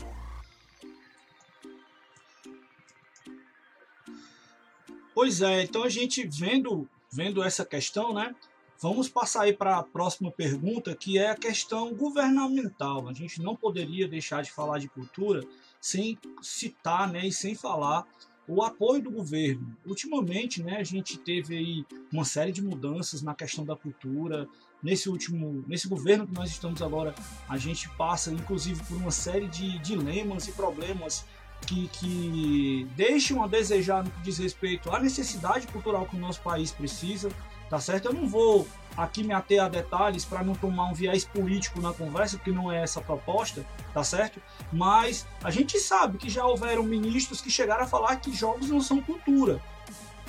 Pois 5.14 5.42
é, 5.42 5.62
então 5.62 5.84
a 5.84 5.88
gente 5.88 6.26
vendo, 6.26 6.88
vendo 7.10 7.42
essa 7.42 7.64
questão, 7.64 8.14
né? 8.14 8.34
Vamos 8.80 9.08
passar 9.08 9.42
aí 9.42 9.52
para 9.52 9.76
a 9.78 9.82
próxima 9.82 10.30
pergunta, 10.30 10.92
que 10.96 11.16
é 11.16 11.30
a 11.30 11.36
questão 11.36 11.94
governamental. 11.94 13.08
A 13.08 13.12
gente 13.12 13.40
não 13.40 13.54
poderia 13.54 14.08
deixar 14.08 14.42
de 14.42 14.50
falar 14.50 14.80
de 14.80 14.88
cultura 14.88 15.44
sem 15.80 16.18
citar 16.40 17.10
né, 17.10 17.24
e 17.26 17.32
sem 17.32 17.54
falar 17.54 18.04
o 18.48 18.60
apoio 18.60 19.00
do 19.00 19.10
governo. 19.10 19.76
Ultimamente, 19.86 20.62
né, 20.62 20.78
a 20.78 20.84
gente 20.84 21.16
teve 21.16 21.56
aí 21.56 21.86
uma 22.12 22.24
série 22.24 22.50
de 22.50 22.60
mudanças 22.60 23.22
na 23.22 23.36
questão 23.36 23.64
da 23.64 23.76
cultura. 23.76 24.48
Nesse 24.82 25.08
último, 25.08 25.64
nesse 25.68 25.86
governo 25.86 26.26
que 26.26 26.34
nós 26.34 26.50
estamos 26.50 26.82
agora, 26.82 27.14
a 27.48 27.56
gente 27.56 27.88
passa 27.90 28.32
inclusive 28.32 28.82
por 28.82 28.96
uma 28.96 29.12
série 29.12 29.46
de 29.46 29.78
dilemas 29.78 30.48
e 30.48 30.52
problemas 30.52 31.24
que, 31.66 31.88
que 31.88 32.88
deixam 32.96 33.42
a 33.42 33.46
desejar 33.46 34.04
no 34.04 34.10
que 34.10 34.20
diz 34.22 34.38
respeito 34.38 34.90
à 34.90 35.00
necessidade 35.00 35.66
cultural 35.66 36.06
que 36.06 36.16
o 36.16 36.18
nosso 36.18 36.40
país 36.40 36.70
precisa, 36.70 37.30
tá 37.68 37.80
certo? 37.80 38.06
Eu 38.06 38.12
não 38.12 38.28
vou 38.28 38.66
aqui 38.96 39.22
me 39.22 39.32
ater 39.32 39.62
a 39.62 39.68
detalhes 39.68 40.24
para 40.24 40.42
não 40.42 40.54
tomar 40.54 40.90
um 40.90 40.94
viés 40.94 41.24
político 41.24 41.80
na 41.80 41.92
conversa, 41.92 42.36
porque 42.36 42.52
não 42.52 42.70
é 42.70 42.82
essa 42.82 43.00
a 43.00 43.02
proposta, 43.02 43.64
tá 43.94 44.04
certo? 44.04 44.40
Mas 44.72 45.26
a 45.42 45.50
gente 45.50 45.78
sabe 45.78 46.18
que 46.18 46.28
já 46.28 46.44
houveram 46.44 46.82
ministros 46.82 47.40
que 47.40 47.50
chegaram 47.50 47.84
a 47.84 47.86
falar 47.86 48.16
que 48.16 48.32
jogos 48.34 48.68
não 48.68 48.80
são 48.80 49.00
cultura, 49.00 49.62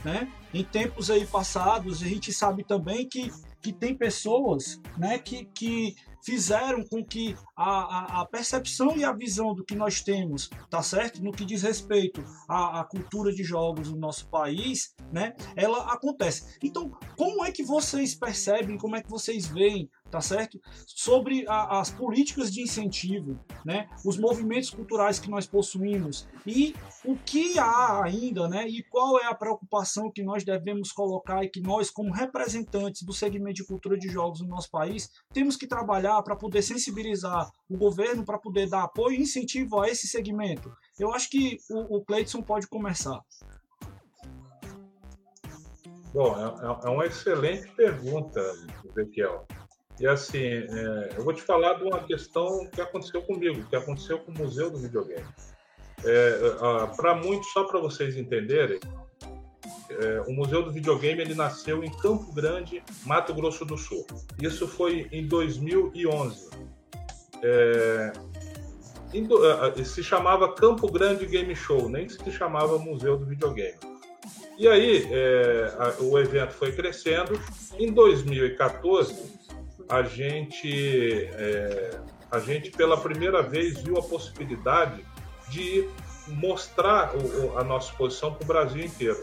né? 0.03 0.31
Em 0.53 0.63
tempos 0.63 1.09
aí 1.09 1.25
passados, 1.25 2.01
a 2.01 2.07
gente 2.07 2.31
sabe 2.31 2.63
também 2.63 3.07
que, 3.07 3.31
que 3.61 3.73
tem 3.73 3.95
pessoas, 3.95 4.79
né, 4.97 5.17
que, 5.17 5.45
que 5.45 5.95
fizeram 6.23 6.83
com 6.85 7.03
que 7.03 7.35
a, 7.55 7.69
a, 7.69 8.21
a, 8.21 8.25
percepção 8.25 8.95
e 8.97 9.03
a 9.03 9.11
visão 9.11 9.53
do 9.53 9.63
que 9.63 9.75
nós 9.75 10.01
temos, 10.01 10.49
tá 10.69 10.81
certo? 10.81 11.23
No 11.23 11.31
que 11.31 11.45
diz 11.45 11.61
respeito 11.61 12.23
à, 12.47 12.79
à, 12.79 12.83
cultura 12.83 13.33
de 13.33 13.43
jogos 13.43 13.89
no 13.89 13.97
nosso 13.97 14.27
país, 14.29 14.95
né? 15.11 15.35
Ela 15.55 15.93
acontece. 15.93 16.57
Então, 16.63 16.91
como 17.17 17.43
é 17.43 17.51
que 17.51 17.63
vocês 17.63 18.15
percebem, 18.15 18.77
como 18.77 18.95
é 18.95 19.01
que 19.01 19.09
vocês 19.09 19.45
veem 19.45 19.89
tá 20.13 20.21
certo? 20.21 20.61
Sobre 20.85 21.43
a, 21.47 21.79
as 21.79 21.89
políticas 21.89 22.53
de 22.53 22.61
incentivo, 22.61 23.39
né? 23.65 23.89
Os 24.05 24.15
movimentos 24.15 24.69
culturais 24.69 25.17
que 25.17 25.27
nós 25.27 25.47
possuímos 25.47 26.27
e 26.45 26.75
o 27.03 27.15
que 27.15 27.57
há 27.57 28.03
ainda, 28.03 28.47
né? 28.47 28.67
E 28.67 28.83
qual 28.83 29.19
é 29.19 29.25
a 29.25 29.33
preocupação 29.33 30.11
que 30.11 30.21
nós 30.21 30.43
devemos 30.43 30.91
colocar 30.91 31.43
e 31.43 31.49
que 31.49 31.59
nós, 31.59 31.89
como 31.89 32.13
representantes 32.13 33.01
do 33.01 33.11
segmento 33.11 33.55
de 33.55 33.65
cultura 33.65 33.97
de 33.97 34.07
jogos 34.07 34.41
no 34.41 34.49
nosso 34.49 34.69
país, 34.69 35.09
temos 35.33 35.55
que 35.55 35.65
trabalhar 35.65 36.21
para 36.21 36.35
poder 36.35 36.61
sensibilizar 36.61 37.49
o 37.67 37.75
governo, 37.75 38.23
para 38.23 38.37
poder 38.37 38.69
dar 38.69 38.83
apoio 38.83 39.17
e 39.17 39.21
incentivo 39.23 39.81
a 39.81 39.89
esse 39.89 40.07
segmento. 40.07 40.71
Eu 40.99 41.11
acho 41.11 41.27
que 41.27 41.57
o, 41.71 41.97
o 41.97 42.05
Cleiton 42.05 42.43
pode 42.43 42.67
começar. 42.67 43.19
Bom, 46.13 46.35
é, 46.37 46.43
é, 46.43 46.87
é 46.87 46.89
uma 46.91 47.07
excelente 47.07 47.67
pergunta, 47.71 48.39
Ezequiel. 48.85 49.47
E 49.99 50.07
assim, 50.07 50.43
é, 50.43 51.13
eu 51.15 51.23
vou 51.23 51.33
te 51.33 51.41
falar 51.41 51.73
de 51.75 51.83
uma 51.83 51.99
questão 52.03 52.67
que 52.67 52.81
aconteceu 52.81 53.21
comigo, 53.21 53.63
que 53.69 53.75
aconteceu 53.75 54.19
com 54.19 54.31
o 54.31 54.37
Museu 54.37 54.69
do 54.69 54.77
Videogame. 54.77 55.25
É, 56.03 56.39
para 56.95 57.15
muitos, 57.15 57.51
só 57.51 57.63
para 57.63 57.79
vocês 57.79 58.17
entenderem, 58.17 58.79
é, 59.89 60.21
o 60.27 60.33
Museu 60.33 60.63
do 60.63 60.71
Videogame 60.71 61.21
ele 61.21 61.35
nasceu 61.35 61.83
em 61.83 61.91
Campo 61.99 62.31
Grande, 62.33 62.83
Mato 63.05 63.33
Grosso 63.33 63.63
do 63.63 63.77
Sul. 63.77 64.05
Isso 64.41 64.67
foi 64.67 65.07
em 65.11 65.27
2011. 65.27 66.49
É, 67.43 68.13
em, 69.13 69.83
se 69.83 70.03
chamava 70.03 70.53
Campo 70.53 70.91
Grande 70.91 71.25
Game 71.25 71.55
Show, 71.55 71.87
nem 71.87 72.09
se 72.09 72.31
chamava 72.31 72.79
Museu 72.79 73.17
do 73.17 73.25
Videogame. 73.25 73.77
E 74.57 74.67
aí 74.67 75.07
é, 75.11 75.75
a, 75.77 76.03
o 76.03 76.17
evento 76.17 76.53
foi 76.53 76.71
crescendo. 76.71 77.39
Em 77.77 77.91
2014 77.91 79.42
a 79.89 80.03
gente, 80.03 81.29
é, 81.33 81.99
a 82.31 82.39
gente 82.39 82.71
pela 82.71 82.97
primeira 82.97 83.41
vez 83.41 83.81
viu 83.81 83.97
a 83.97 84.01
possibilidade 84.01 85.05
de 85.49 85.87
mostrar 86.27 87.13
o, 87.15 87.57
a 87.57 87.63
nossa 87.63 87.91
exposição 87.91 88.33
para 88.33 88.43
o 88.43 88.47
Brasil 88.47 88.83
inteiro. 88.83 89.21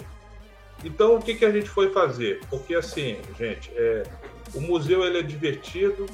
Então, 0.84 1.16
o 1.16 1.22
que, 1.22 1.34
que 1.34 1.44
a 1.44 1.50
gente 1.50 1.68
foi 1.68 1.90
fazer? 1.92 2.40
Porque, 2.48 2.74
assim, 2.74 3.18
gente, 3.38 3.70
é, 3.74 4.02
o 4.54 4.60
museu 4.60 5.04
ele 5.04 5.18
é 5.18 5.22
divertido, 5.22 6.06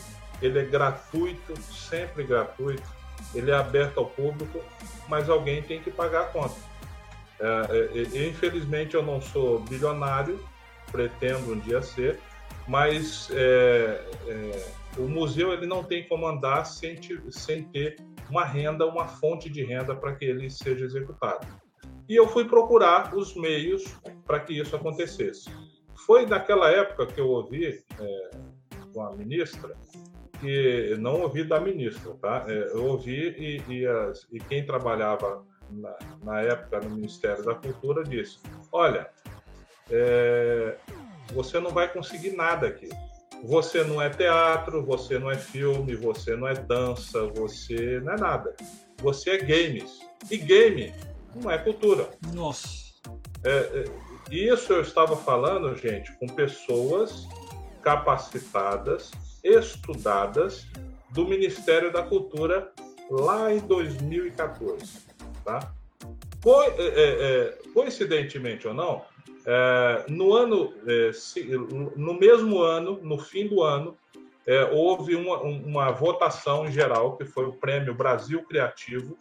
ele 0.42 0.58
é 0.58 0.64
gratuito, 0.64 1.54
sempre 1.62 2.24
gratuito, 2.24 2.82
ele 3.34 3.50
é 3.50 3.54
aberto 3.54 3.98
ao 3.98 4.06
público, 4.06 4.60
mas 5.08 5.28
alguém 5.28 5.62
tem 5.62 5.80
que 5.80 5.90
pagar 5.90 6.22
a 6.22 6.26
conta. 6.26 6.56
É, 7.38 7.90
é, 7.94 8.28
infelizmente, 8.28 8.94
eu 8.94 9.02
não 9.02 9.20
sou 9.20 9.60
bilionário, 9.60 10.44
pretendo 10.90 11.52
um 11.52 11.58
dia 11.58 11.82
ser, 11.82 12.20
mas 12.66 13.28
é, 13.32 14.04
é, 14.28 14.98
o 14.98 15.08
museu 15.08 15.52
ele 15.52 15.66
não 15.66 15.84
tem 15.84 16.06
como 16.08 16.26
andar 16.26 16.64
sem, 16.64 16.98
sem 17.30 17.64
ter 17.64 17.96
uma 18.28 18.44
renda, 18.44 18.86
uma 18.86 19.06
fonte 19.06 19.48
de 19.48 19.64
renda 19.64 19.94
para 19.94 20.14
que 20.14 20.24
ele 20.24 20.50
seja 20.50 20.84
executado. 20.84 21.46
E 22.08 22.14
eu 22.14 22.28
fui 22.28 22.44
procurar 22.44 23.14
os 23.14 23.34
meios 23.34 23.84
para 24.24 24.40
que 24.40 24.58
isso 24.58 24.74
acontecesse. 24.74 25.50
Foi 26.06 26.26
naquela 26.26 26.70
época 26.70 27.06
que 27.06 27.20
eu 27.20 27.28
ouvi 27.28 27.82
é, 28.00 28.30
a 29.00 29.10
ministra, 29.16 29.74
que 30.40 30.96
não 30.98 31.22
ouvi 31.22 31.44
da 31.44 31.58
ministra, 31.58 32.14
tá? 32.14 32.44
É, 32.48 32.72
eu 32.72 32.84
ouvi 32.84 33.34
e, 33.38 33.62
e, 33.72 33.86
as, 33.86 34.26
e 34.30 34.38
quem 34.38 34.64
trabalhava 34.64 35.44
na, 35.70 35.96
na, 36.22 36.40
época 36.42 36.80
no 36.80 36.90
Ministério 36.90 37.44
da 37.44 37.54
Cultura 37.54 38.04
disse: 38.04 38.38
olha, 38.70 39.08
é, 39.90 40.76
você 41.32 41.60
não 41.60 41.70
vai 41.70 41.92
conseguir 41.92 42.32
nada 42.32 42.66
aqui. 42.66 42.88
Você 43.44 43.84
não 43.84 44.00
é 44.00 44.08
teatro, 44.08 44.84
você 44.84 45.18
não 45.18 45.30
é 45.30 45.36
filme, 45.36 45.94
você 45.94 46.34
não 46.34 46.48
é 46.48 46.54
dança, 46.54 47.26
você 47.26 48.00
não 48.00 48.14
é 48.14 48.16
nada. 48.16 48.54
Você 48.98 49.30
é 49.30 49.38
games. 49.38 50.00
E 50.30 50.36
game 50.38 50.92
não 51.34 51.50
é 51.50 51.58
cultura. 51.58 52.08
Nossa. 52.32 52.86
É, 53.44 53.50
é, 53.50 53.84
isso 54.30 54.72
eu 54.72 54.80
estava 54.80 55.16
falando, 55.16 55.76
gente, 55.76 56.12
com 56.18 56.26
pessoas 56.26 57.28
capacitadas, 57.82 59.12
estudadas 59.44 60.66
do 61.10 61.26
Ministério 61.26 61.92
da 61.92 62.02
Cultura 62.02 62.72
lá 63.08 63.52
em 63.52 63.60
2014, 63.60 65.06
tá? 65.44 65.72
Co 66.42 66.62
é, 66.62 66.74
é, 66.78 66.78
é, 66.78 67.58
coincidentemente 67.72 68.66
ou 68.66 68.74
não, 68.74 69.04
no 70.08 70.34
ano, 70.34 70.72
é, 70.86 71.10
no 71.96 72.14
mesmo 72.14 72.60
ano, 72.60 72.98
no 73.02 73.18
fim 73.18 73.46
do 73.46 73.62
ano, 73.62 73.96
é, 74.46 74.64
houve 74.64 75.14
uma, 75.16 75.40
uma 75.40 75.90
votação 75.90 76.70
geral 76.70 77.16
que 77.16 77.24
foi 77.24 77.44
o 77.44 77.52
Prêmio 77.52 77.94
Brasil 77.94 78.42
Criativo. 78.44 79.16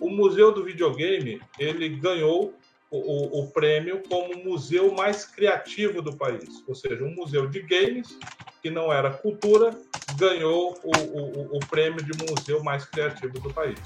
O 0.00 0.10
Museu 0.10 0.52
do 0.52 0.64
Videogame 0.64 1.40
ele 1.58 1.88
ganhou 1.88 2.54
o, 2.90 3.40
o, 3.40 3.50
prêmio 3.50 4.02
como 4.08 4.36
museu 4.44 4.92
mais 4.92 5.24
criativo 5.24 6.00
do 6.00 6.16
país, 6.16 6.62
ou 6.68 6.76
seja, 6.76 7.02
um 7.02 7.12
museu 7.12 7.48
de 7.48 7.60
games 7.60 8.16
que 8.62 8.70
não 8.70 8.92
era 8.92 9.10
cultura 9.10 9.70
ganhou 10.16 10.78
o, 10.84 10.90
o, 10.90 11.56
o 11.56 11.60
prêmio 11.68 12.02
de 12.04 12.12
museu 12.24 12.62
mais 12.62 12.84
criativo 12.84 13.34
do 13.40 13.52
país. 13.52 13.78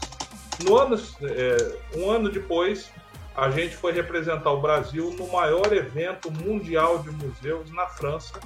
No 0.63 0.77
ano, 0.77 0.97
é, 1.23 1.99
um 1.99 2.11
ano 2.11 2.29
depois, 2.29 2.91
a 3.39 3.51
gente 3.51 3.77
foi 3.77 3.93
representar 3.93 4.51
o 4.51 4.61
Brasil 4.61 5.15
no 5.17 5.29
maior 5.29 5.73
evento 5.73 6.29
mundial 6.29 6.99
de 6.99 7.11
museus 7.11 7.71
na 7.71 7.87
França, 7.87 8.41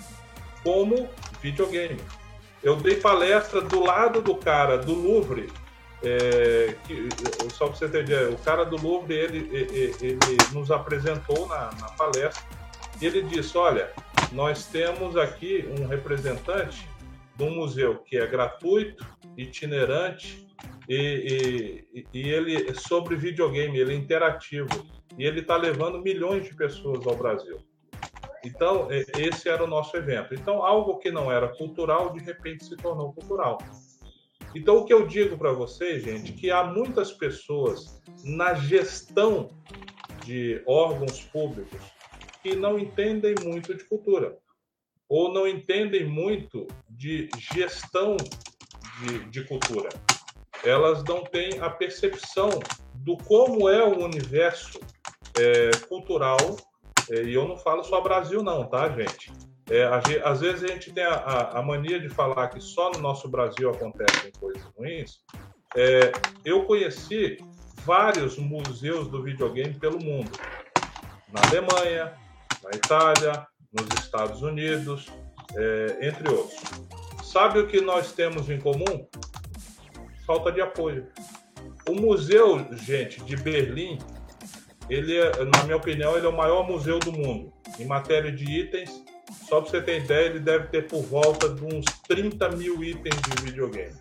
como 0.63 1.09
videogame. 1.41 1.99
Eu 2.63 2.77
dei 2.77 2.97
palestra 2.97 3.63
do 3.63 3.83
lado 3.83 4.21
do 4.21 4.37
cara 4.37 4.77
do 4.77 4.93
Louvre, 4.93 5.51
é, 6.05 6.77
que, 6.87 7.09
só 7.55 7.69
para 7.69 7.77
você 7.77 7.87
entender, 7.87 8.29
o 8.35 8.37
cara 8.37 8.65
do 8.65 8.77
Louvre 8.77 9.15
ele, 9.15 9.49
ele, 9.51 9.95
ele 10.03 10.19
nos 10.53 10.71
apresentou 10.71 11.49
na, 11.49 11.71
na 11.81 11.89
palestra 11.93 12.45
e 13.01 13.07
ele 13.07 13.23
disse: 13.23 13.57
Olha, 13.57 13.91
nós 14.31 14.67
temos 14.67 15.17
aqui 15.17 15.67
um 15.81 15.87
representante 15.87 16.87
de 17.35 17.43
um 17.43 17.51
museu 17.51 17.97
que 17.97 18.19
é 18.19 18.27
gratuito, 18.27 19.07
itinerante, 19.39 20.47
e, 20.89 21.85
e, 21.95 22.07
e 22.13 22.29
ele 22.29 22.71
é 22.71 22.75
sobre 22.75 23.17
videogame, 23.17 23.79
ele 23.79 23.93
é 23.93 23.97
interativo 23.97 24.87
e 25.19 25.25
ele 25.25 25.41
está 25.41 25.57
levando 25.57 26.01
milhões 26.01 26.45
de 26.45 26.55
pessoas 26.55 27.07
ao 27.07 27.17
Brasil. 27.17 27.59
Então, 28.45 28.89
esse 28.91 29.49
era 29.49 29.63
o 29.63 29.69
nosso 29.69 29.97
evento. 29.97 30.35
Então, 30.35 30.65
algo 30.65 30.99
que 30.99 31.13
não 31.13 31.31
era 31.31 31.49
cultural, 31.49 32.13
de 32.13 32.21
repente 32.21 32.65
se 32.65 32.77
tornou 32.77 33.13
cultural. 33.13 33.59
Então, 34.55 34.79
o 34.79 34.85
que 34.85 34.93
eu 34.93 35.07
digo 35.07 35.39
para 35.39 35.53
vocês, 35.53 36.03
gente, 36.03 36.33
que 36.33 36.51
há 36.51 36.65
muitas 36.65 37.13
pessoas 37.13 38.03
na 38.25 38.55
gestão 38.55 39.51
de 40.25 40.63
órgãos 40.67 41.23
públicos 41.23 41.81
que 42.43 42.57
não 42.57 42.79
entendem 42.79 43.35
muito 43.45 43.75
de 43.75 43.85
cultura 43.85 44.37
ou 45.09 45.33
não 45.33 45.47
entendem 45.47 46.05
muito 46.05 46.67
de 46.89 47.29
gestão 47.39 48.17
de, 48.17 49.31
de 49.31 49.45
cultura. 49.45 49.91
Elas 50.65 51.03
não 51.05 51.25
têm 51.25 51.59
a 51.61 51.69
percepção 51.69 52.51
do 52.95 53.17
como 53.17 53.69
é 53.69 53.85
o 53.85 54.05
universo 54.05 54.81
é, 55.39 55.71
cultural, 55.89 56.39
é, 57.11 57.23
e 57.23 57.35
eu 57.35 57.49
não 57.49 57.57
falo 57.57 57.83
só 57.83 58.01
Brasil 58.01 58.43
não, 58.43 58.65
tá, 58.65 58.89
gente? 58.91 59.33
É, 59.71 59.85
às 60.25 60.41
vezes 60.41 60.65
a 60.65 60.69
gente 60.69 60.93
tem 60.93 61.05
a, 61.05 61.15
a, 61.15 61.59
a, 61.59 61.63
mania 61.63 61.99
de 61.99 62.09
falar 62.09 62.49
que 62.49 62.61
só 62.61 62.91
no 62.91 62.99
nosso 62.99 63.29
Brasil 63.29 63.71
acontecem 63.71 64.33
coisas 64.39 64.63
ruins. 64.77 65.21
É, 65.77 66.13
eu 66.45 66.65
conheci 66.65 67.39
vários 67.85 68.37
museus 68.39 69.09
do 69.09 69.23
videogame 69.23 69.75
pelo 69.75 69.99
mundo. 70.03 70.31
Na 71.33 71.41
Alemanha, 71.49 72.13
na 72.63 72.71
Itália, 72.75 73.47
nos 73.73 74.05
Estados 74.05 74.43
Unidos, 74.43 75.07
é, 75.57 76.09
entre 76.09 76.29
outros. 76.31 76.61
Sabe 77.23 77.61
o 77.61 77.67
que 77.67 77.81
nós 77.81 78.13
temos 78.13 78.51
em 78.51 78.61
comum? 78.61 79.09
Falta 80.27 80.51
de 80.53 80.61
apoio. 80.61 81.07
O 81.89 81.95
museu, 81.95 82.65
gente, 82.77 83.23
de 83.25 83.37
Berlim, 83.37 83.99
ele, 84.89 85.17
é, 85.17 85.45
na 85.45 85.65
minha 85.65 85.77
opinião, 85.77 86.17
ele 86.17 86.27
é 86.27 86.29
o 86.29 86.37
maior 86.37 86.67
museu 86.67 86.99
do 86.99 87.13
mundo. 87.13 87.53
Em 87.79 87.85
matéria 87.85 88.31
de 88.31 88.45
itens, 88.45 89.03
só 89.49 89.61
para 89.61 89.71
você 89.71 89.81
ter 89.81 90.03
ideia, 90.03 90.27
ele 90.27 90.41
deve 90.41 90.69
ter 90.69 90.87
por 90.87 91.03
volta 91.03 91.49
de 91.49 91.65
uns 91.65 91.85
30 92.07 92.51
mil 92.51 92.83
itens 92.83 93.17
de 93.23 93.43
videogame. 93.45 93.95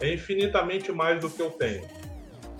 É 0.00 0.12
infinitamente 0.12 0.92
mais 0.92 1.20
do 1.20 1.28
que 1.28 1.40
eu 1.40 1.50
tenho. 1.50 1.84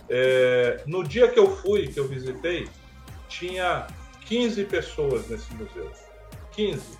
É, 0.09 0.83
no 0.87 1.05
dia 1.05 1.29
que 1.29 1.39
eu 1.39 1.55
fui, 1.57 1.89
que 1.89 2.01
eu 2.01 2.09
visitei, 2.09 2.67
tinha 3.29 3.87
15 4.27 4.65
pessoas 4.65 5.29
nesse 5.29 5.53
museu. 5.55 5.91
15. 6.53 6.99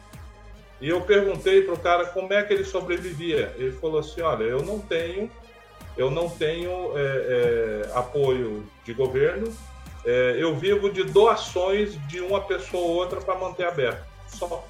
E 0.81 0.89
eu 0.89 1.01
perguntei 1.01 1.63
para 1.63 1.75
o 1.75 1.79
cara 1.79 2.07
como 2.07 2.33
é 2.33 2.43
que 2.43 2.53
ele 2.53 2.65
sobrevivia. 2.65 3.53
Ele 3.57 3.73
falou 3.73 3.99
assim: 3.99 4.21
olha, 4.21 4.45
eu 4.45 4.63
não 4.63 4.79
tenho, 4.79 5.31
eu 5.99 6.13
não 6.13 6.31
tenho 6.31 6.97
é, 6.97 7.01
é, 7.87 7.93
apoio 7.93 8.65
de 8.85 8.95
governo. 8.95 9.53
É, 10.07 10.37
eu 10.39 10.55
vivo 10.55 10.89
de 10.89 11.03
doações 11.03 11.99
de 12.07 12.21
uma 12.21 12.41
pessoa 12.41 12.85
ou 12.85 12.95
outra 12.95 13.21
para 13.21 13.37
manter 13.37 13.67
aberto. 13.67 14.07
Só. 14.29 14.65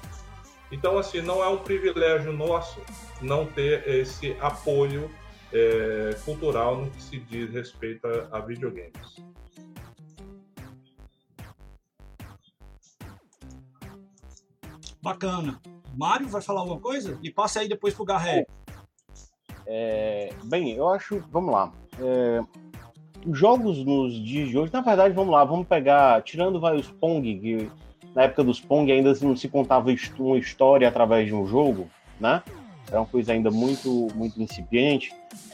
Então, 0.71 0.97
assim, 0.97 1.21
não 1.21 1.43
é 1.43 1.47
um 1.47 1.57
privilégio 1.57 2.33
nosso 2.33 2.81
não 3.21 3.45
ter 3.45 3.87
esse 3.87 4.35
apoio 4.41 5.09
é, 5.53 6.15
cultural 6.25 6.77
no 6.77 6.89
que 6.89 7.01
se 7.01 7.19
diz 7.19 7.51
respeito 7.51 8.07
a, 8.07 8.37
a 8.37 8.41
videogames. 8.41 9.23
Bacana. 15.01 15.61
Mário 15.95 16.27
vai 16.27 16.41
falar 16.41 16.61
alguma 16.61 16.79
coisa? 16.79 17.19
E 17.21 17.31
passe 17.31 17.59
aí 17.59 17.67
depois 17.67 17.93
pro 17.93 18.05
Garré. 18.05 18.45
É, 19.65 20.29
bem, 20.45 20.71
eu 20.71 20.87
acho. 20.89 21.23
Vamos 21.31 21.53
lá. 21.53 21.71
É, 21.99 22.41
os 23.25 23.37
jogos 23.37 23.83
nos 23.83 24.13
dias 24.13 24.49
de 24.49 24.57
hoje, 24.57 24.73
na 24.73 24.81
verdade, 24.81 25.13
vamos 25.13 25.33
lá, 25.33 25.43
vamos 25.43 25.67
pegar. 25.67 26.21
Tirando 26.23 26.59
vai, 26.59 26.75
os 26.77 26.89
Pong, 26.89 27.39
que 27.39 27.69
na 28.15 28.23
época 28.23 28.43
dos 28.43 28.59
Pong 28.59 28.91
ainda 28.91 29.13
não 29.21 29.35
se 29.35 29.47
contava 29.47 29.89
uma 30.19 30.37
história 30.37 30.87
através 30.87 31.27
de 31.27 31.33
um 31.33 31.45
jogo, 31.45 31.87
né? 32.19 32.41
Era 32.87 33.01
uma 33.01 33.05
coisa 33.05 33.33
ainda 33.33 33.51
muito, 33.51 34.07
muito 34.15 34.41
incipiente. 34.41 35.13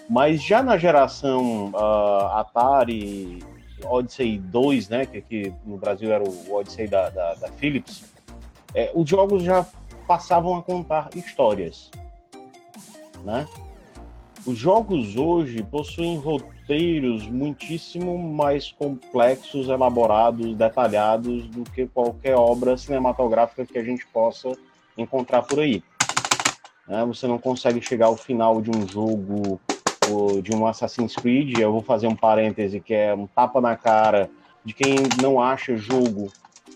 Mas 0.10 0.42
já 0.42 0.62
na 0.62 0.78
geração 0.78 1.72
uh, 1.72 2.38
Atari 2.38 3.40
Odyssey 3.84 4.38
2, 4.38 4.90
né? 4.90 5.06
Que 5.06 5.18
aqui 5.18 5.54
no 5.66 5.78
Brasil 5.78 6.12
era 6.12 6.24
o 6.24 6.54
Odyssey 6.54 6.88
da, 6.88 7.10
da, 7.10 7.34
da 7.36 7.48
Philips, 7.50 8.06
é, 8.74 8.92
os 8.94 9.10
jogos 9.10 9.44
já 9.44 9.66
passavam 10.08 10.56
a 10.56 10.62
contar 10.62 11.10
histórias, 11.16 11.90
né? 13.24 13.48
Os 14.46 14.60
jogos 14.60 15.16
hoje 15.16 15.64
possuem 15.64 16.20
roteiros 16.20 17.28
muitíssimo 17.28 18.16
mais 18.16 18.72
complexos, 18.72 19.70
elaborados, 19.70 20.56
detalhados 20.56 21.48
do 21.48 21.64
que 21.64 21.88
qualquer 21.88 22.36
obra 22.36 22.78
cinematográfica 22.78 23.66
que 23.66 23.76
a 23.80 23.84
gente 23.84 24.06
possa 24.06 24.52
encontrar 24.96 25.42
por 25.42 25.62
aí. 25.62 25.82
Né? 26.88 27.04
Você 27.06 27.26
não 27.26 27.40
consegue 27.40 27.82
chegar 27.82 28.06
ao 28.06 28.16
final 28.16 28.62
de 28.62 28.70
um 28.70 28.88
jogo 28.88 29.60
de 30.44 30.56
um 30.56 30.68
Assassin's 30.68 31.16
Creed. 31.16 31.58
Eu 31.58 31.72
vou 31.72 31.82
fazer 31.82 32.06
um 32.06 32.16
parêntese 32.16 32.80
que 32.80 32.94
é 32.94 33.16
um 33.16 33.26
tapa 33.26 33.60
na 33.60 33.76
cara 33.76 34.30
de 34.64 34.76
quem 34.76 34.96
não 35.20 35.42
acha 35.42 35.76
jogo 35.76 36.32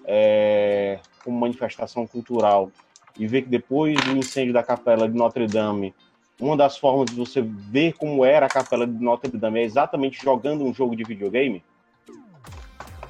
é, 0.05 0.97
como 1.23 1.39
manifestação 1.39 2.07
cultural 2.07 2.71
e 3.15 3.27
ver 3.27 3.43
que 3.43 3.49
depois 3.49 3.95
do 4.01 4.17
incêndio 4.17 4.53
da 4.53 4.63
capela 4.63 5.07
de 5.07 5.15
Notre 5.15 5.45
Dame 5.45 5.93
uma 6.39 6.55
das 6.55 6.77
formas 6.77 7.09
de 7.09 7.15
você 7.15 7.41
ver 7.41 7.93
como 7.93 8.23
era 8.23 8.45
a 8.45 8.49
capela 8.49 8.87
de 8.87 8.93
Notre 9.03 9.37
Dame 9.37 9.59
é 9.59 9.63
exatamente 9.63 10.23
jogando 10.23 10.63
um 10.63 10.73
jogo 10.73 10.95
de 10.95 11.03
videogame, 11.03 11.61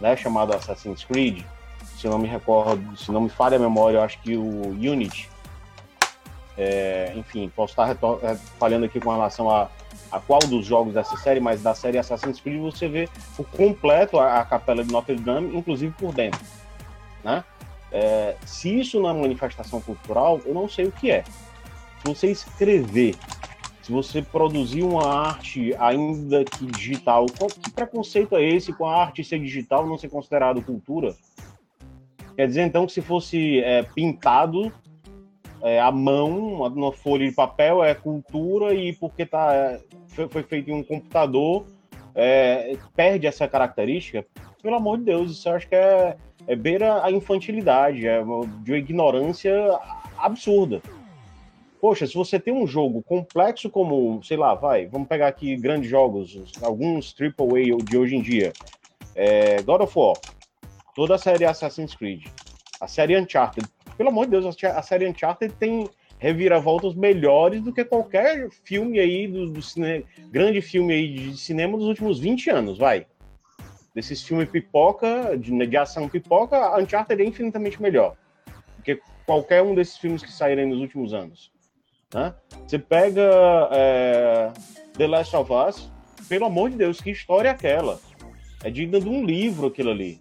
né, 0.02 0.18
chamado 0.18 0.54
Assassin's 0.54 1.04
Creed. 1.04 1.44
Se 1.98 2.08
não 2.08 2.18
me 2.18 2.28
recordo, 2.28 2.98
se 2.98 3.12
não 3.12 3.22
me 3.22 3.30
falha 3.30 3.58
a 3.58 3.60
memória, 3.60 3.98
eu 3.98 4.02
acho 4.02 4.20
que 4.22 4.36
o 4.36 4.70
Unity. 4.70 5.30
É, 6.58 7.14
enfim, 7.16 7.52
posso 7.56 7.72
estar 7.74 7.92
é, 7.92 8.36
falhando 8.58 8.86
aqui 8.86 9.00
com 9.00 9.12
relação 9.12 9.50
a, 9.50 9.70
a 10.12 10.20
qual 10.20 10.40
dos 10.40 10.66
jogos 10.66 10.94
dessa 10.94 11.16
série, 11.18 11.40
mas 11.40 11.62
da 11.62 11.76
série 11.76 11.98
Assassin's 11.98 12.40
Creed 12.42 12.60
você 12.60 12.88
vê 12.88 13.08
o 13.38 13.44
completo 13.44 14.18
a, 14.18 14.40
a 14.40 14.46
capela 14.46 14.84
de 14.84 14.92
Notre 14.92 15.16
Dame, 15.16 15.56
inclusive 15.56 15.94
por 15.98 16.14
dentro, 16.14 16.40
né? 17.24 17.44
É, 17.92 18.36
se 18.46 18.80
isso 18.80 19.00
não 19.00 19.10
é 19.10 19.14
manifestação 19.14 19.82
cultural, 19.82 20.40
eu 20.46 20.54
não 20.54 20.68
sei 20.70 20.86
o 20.86 20.92
que 20.92 21.12
é 21.12 21.24
se 22.00 22.08
você 22.08 22.32
escrever, 22.32 23.16
se 23.82 23.92
você 23.92 24.22
produzir 24.22 24.84
uma 24.84 25.06
arte 25.06 25.74
ainda 25.80 26.46
que 26.46 26.66
digital, 26.66 27.26
qual, 27.38 27.50
que 27.50 27.72
preconceito 27.72 28.36
é 28.36 28.44
esse 28.44 28.72
com 28.72 28.86
a 28.86 29.02
arte 29.02 29.24
ser 29.24 29.40
digital 29.40 29.86
não 29.86 29.98
ser 29.98 30.10
considerado 30.10 30.62
cultura? 30.62 31.16
Quer 32.36 32.48
dizer, 32.48 32.62
então, 32.62 32.86
que 32.86 32.94
se 32.94 33.02
fosse 33.02 33.60
é, 33.60 33.84
pintado 33.84 34.72
é, 35.62 35.80
à 35.80 35.92
mão, 35.92 36.70
numa 36.70 36.94
folha 36.94 37.28
de 37.28 37.36
papel, 37.36 37.84
é 37.84 37.94
cultura 37.94 38.74
e 38.74 38.94
porque 38.94 39.26
tá, 39.26 39.54
é, 39.54 39.82
foi, 40.08 40.30
foi 40.30 40.44
feito 40.44 40.70
em 40.70 40.74
um 40.74 40.84
computador, 40.84 41.66
é, 42.16 42.78
perde 42.96 43.28
essa 43.28 43.48
característica? 43.48 44.26
Pelo 44.62 44.76
amor 44.76 45.00
de 45.00 45.06
Deus, 45.06 45.32
isso 45.32 45.50
eu 45.50 45.54
acho 45.54 45.68
que 45.68 45.76
é, 45.76 46.16
é 46.48 46.56
beira 46.56 47.04
a 47.04 47.12
infantilidade, 47.12 48.08
é 48.08 48.22
de 48.62 48.72
uma 48.72 48.78
ignorância 48.78 49.52
absurda. 50.18 50.82
Poxa, 51.80 52.06
se 52.06 52.14
você 52.14 52.38
tem 52.38 52.54
um 52.54 52.68
jogo 52.68 53.02
complexo 53.02 53.70
como, 53.70 54.22
sei 54.22 54.36
lá, 54.36 54.54
vai, 54.54 54.86
vamos 54.88 55.08
pegar 55.08 55.28
aqui 55.28 55.56
grandes 55.56 55.90
jogos, 55.90 56.52
alguns 56.62 57.16
AAA 57.18 57.78
de 57.86 57.98
hoje 57.98 58.18
em 58.18 58.22
dia. 58.22 58.52
É, 59.16 59.62
God 59.62 59.82
of 59.82 59.98
War, 59.98 60.14
toda 60.94 61.16
a 61.16 61.18
série 61.18 61.46
Assassin's 61.46 61.96
Creed, 61.96 62.26
a 62.82 62.88
série 62.88 63.18
Uncharted. 63.18 63.66
Pelo 63.98 64.10
amor 64.10 64.26
de 64.26 64.32
Deus, 64.32 64.58
a 64.64 64.82
série 64.82 65.08
Uncharted 65.08 65.54
tem 65.56 65.90
reviravoltas 66.18 66.96
melhores 66.96 67.62
do 67.62 67.72
que 67.72 67.86
qualquer 67.86 68.50
filme 68.66 69.00
aí 69.00 69.26
do, 69.26 69.50
do 69.50 69.62
cinema, 69.62 70.04
grande 70.30 70.62
filme 70.62 70.94
aí 70.94 71.14
de 71.14 71.38
cinema 71.38 71.78
dos 71.78 71.88
últimos 71.88 72.20
20 72.20 72.50
anos, 72.50 72.78
vai. 72.78 73.08
Desses 73.96 74.22
filmes 74.22 74.50
pipoca, 74.50 75.38
de, 75.38 75.66
de 75.66 75.78
ação 75.78 76.10
pipoca, 76.10 76.78
Uncharted 76.78 77.22
é 77.22 77.26
infinitamente 77.26 77.82
melhor 77.82 78.18
do 78.76 78.84
que 78.84 79.00
qualquer 79.26 79.64
um 79.64 79.74
desses 79.74 79.98
filmes 79.98 80.22
que 80.22 80.32
saíram 80.32 80.68
nos 80.68 80.80
últimos 80.80 81.14
anos. 81.14 81.58
Né? 82.14 82.34
Você 82.66 82.80
pega 82.80 83.22
é, 83.72 84.52
The 84.98 85.08
Last 85.08 85.36
of 85.36 85.52
Us, 85.52 85.92
pelo 86.28 86.46
amor 86.46 86.70
de 86.70 86.78
Deus, 86.78 87.00
que 87.00 87.12
história 87.12 87.50
é 87.50 87.52
aquela? 87.52 88.00
É 88.64 88.70
digna 88.70 89.00
de 89.00 89.08
um 89.08 89.24
livro 89.24 89.68
aquilo 89.68 89.92
ali. 89.92 90.20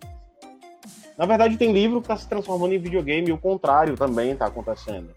Na 1.16 1.26
verdade, 1.26 1.56
tem 1.56 1.72
livro 1.72 2.00
que 2.00 2.04
está 2.04 2.16
se 2.16 2.28
transformando 2.28 2.74
em 2.74 2.78
videogame 2.78 3.28
e 3.28 3.32
o 3.32 3.38
contrário 3.38 3.96
também 3.96 4.30
está 4.30 4.46
acontecendo. 4.46 5.10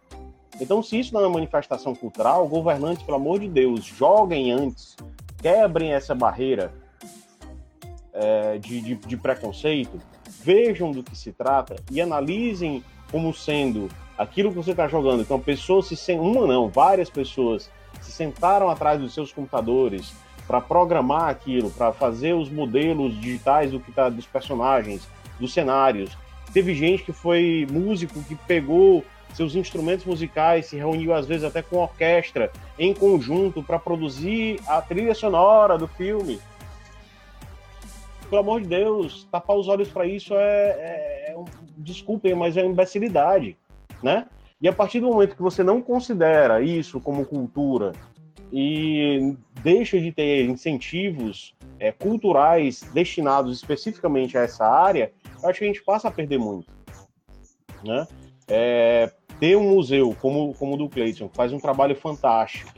Então, 0.59 0.81
se 0.81 0.99
isso 0.99 1.13
não 1.13 1.21
é 1.21 1.27
uma 1.27 1.35
manifestação 1.35 1.93
cultural, 1.93 2.47
governantes, 2.47 3.03
pelo 3.03 3.17
amor 3.17 3.39
de 3.39 3.47
Deus, 3.47 3.83
joguem 3.83 4.51
antes, 4.51 4.95
quebrem 5.41 5.93
essa 5.93 6.15
barreira 6.15 6.73
é, 8.13 8.57
de, 8.57 8.81
de, 8.81 8.95
de 8.95 9.17
preconceito, 9.17 9.99
vejam 10.43 10.91
do 10.91 11.03
que 11.03 11.15
se 11.15 11.31
trata 11.31 11.75
e 11.91 12.01
analisem 12.01 12.83
como 13.11 13.33
sendo 13.33 13.89
aquilo 14.21 14.51
que 14.51 14.57
você 14.57 14.69
está 14.69 14.87
jogando, 14.87 15.21
então 15.21 15.39
pessoas 15.39 15.87
se 15.87 16.13
uma 16.13 16.45
não, 16.45 16.69
várias 16.69 17.09
pessoas 17.09 17.71
se 17.99 18.11
sentaram 18.11 18.69
atrás 18.69 19.01
dos 19.01 19.15
seus 19.15 19.33
computadores 19.33 20.13
para 20.45 20.61
programar 20.61 21.29
aquilo, 21.29 21.71
para 21.71 21.91
fazer 21.91 22.33
os 22.33 22.47
modelos 22.47 23.19
digitais 23.19 23.71
do 23.71 23.79
que 23.79 23.91
tá 23.91 24.09
dos 24.09 24.27
personagens, 24.27 25.07
dos 25.39 25.51
cenários. 25.51 26.15
Teve 26.53 26.75
gente 26.75 27.03
que 27.03 27.11
foi 27.11 27.65
músico 27.71 28.21
que 28.23 28.35
pegou 28.35 29.03
seus 29.33 29.55
instrumentos 29.55 30.05
musicais, 30.05 30.67
se 30.67 30.77
reuniu 30.77 31.15
às 31.15 31.25
vezes 31.25 31.43
até 31.43 31.63
com 31.63 31.77
orquestra 31.77 32.51
em 32.77 32.93
conjunto 32.93 33.63
para 33.63 33.79
produzir 33.79 34.59
a 34.67 34.83
trilha 34.83 35.15
sonora 35.15 35.79
do 35.79 35.87
filme. 35.87 36.39
Pelo 38.29 38.41
amor 38.41 38.61
de 38.61 38.67
Deus, 38.67 39.27
tapar 39.31 39.57
os 39.57 39.67
olhos 39.67 39.89
para 39.89 40.05
isso 40.05 40.35
é, 40.35 40.69
é, 40.69 41.33
é, 41.33 41.43
desculpem, 41.75 42.35
mas 42.35 42.55
é 42.55 42.63
imbecilidade 42.63 43.57
né? 44.03 44.27
E 44.61 44.67
a 44.67 44.73
partir 44.73 44.99
do 44.99 45.07
momento 45.07 45.35
que 45.35 45.41
você 45.41 45.63
não 45.63 45.81
considera 45.81 46.61
isso 46.61 46.99
como 46.99 47.25
cultura, 47.25 47.93
e 48.51 49.35
deixa 49.63 49.99
de 49.99 50.11
ter 50.11 50.45
incentivos 50.45 51.55
é, 51.79 51.91
culturais 51.91 52.81
destinados 52.93 53.55
especificamente 53.57 54.37
a 54.37 54.41
essa 54.41 54.65
área, 54.65 55.11
eu 55.41 55.49
acho 55.49 55.59
que 55.59 55.65
a 55.65 55.67
gente 55.67 55.83
passa 55.83 56.09
a 56.09 56.11
perder 56.11 56.37
muito. 56.37 56.71
Né? 57.83 58.05
É, 58.47 59.11
ter 59.39 59.55
um 59.55 59.69
museu 59.69 60.15
como, 60.21 60.53
como 60.55 60.75
o 60.75 60.77
do 60.77 60.89
Cleiton, 60.89 61.29
que 61.29 61.35
faz 61.35 61.53
um 61.53 61.59
trabalho 61.59 61.95
fantástico, 61.95 62.71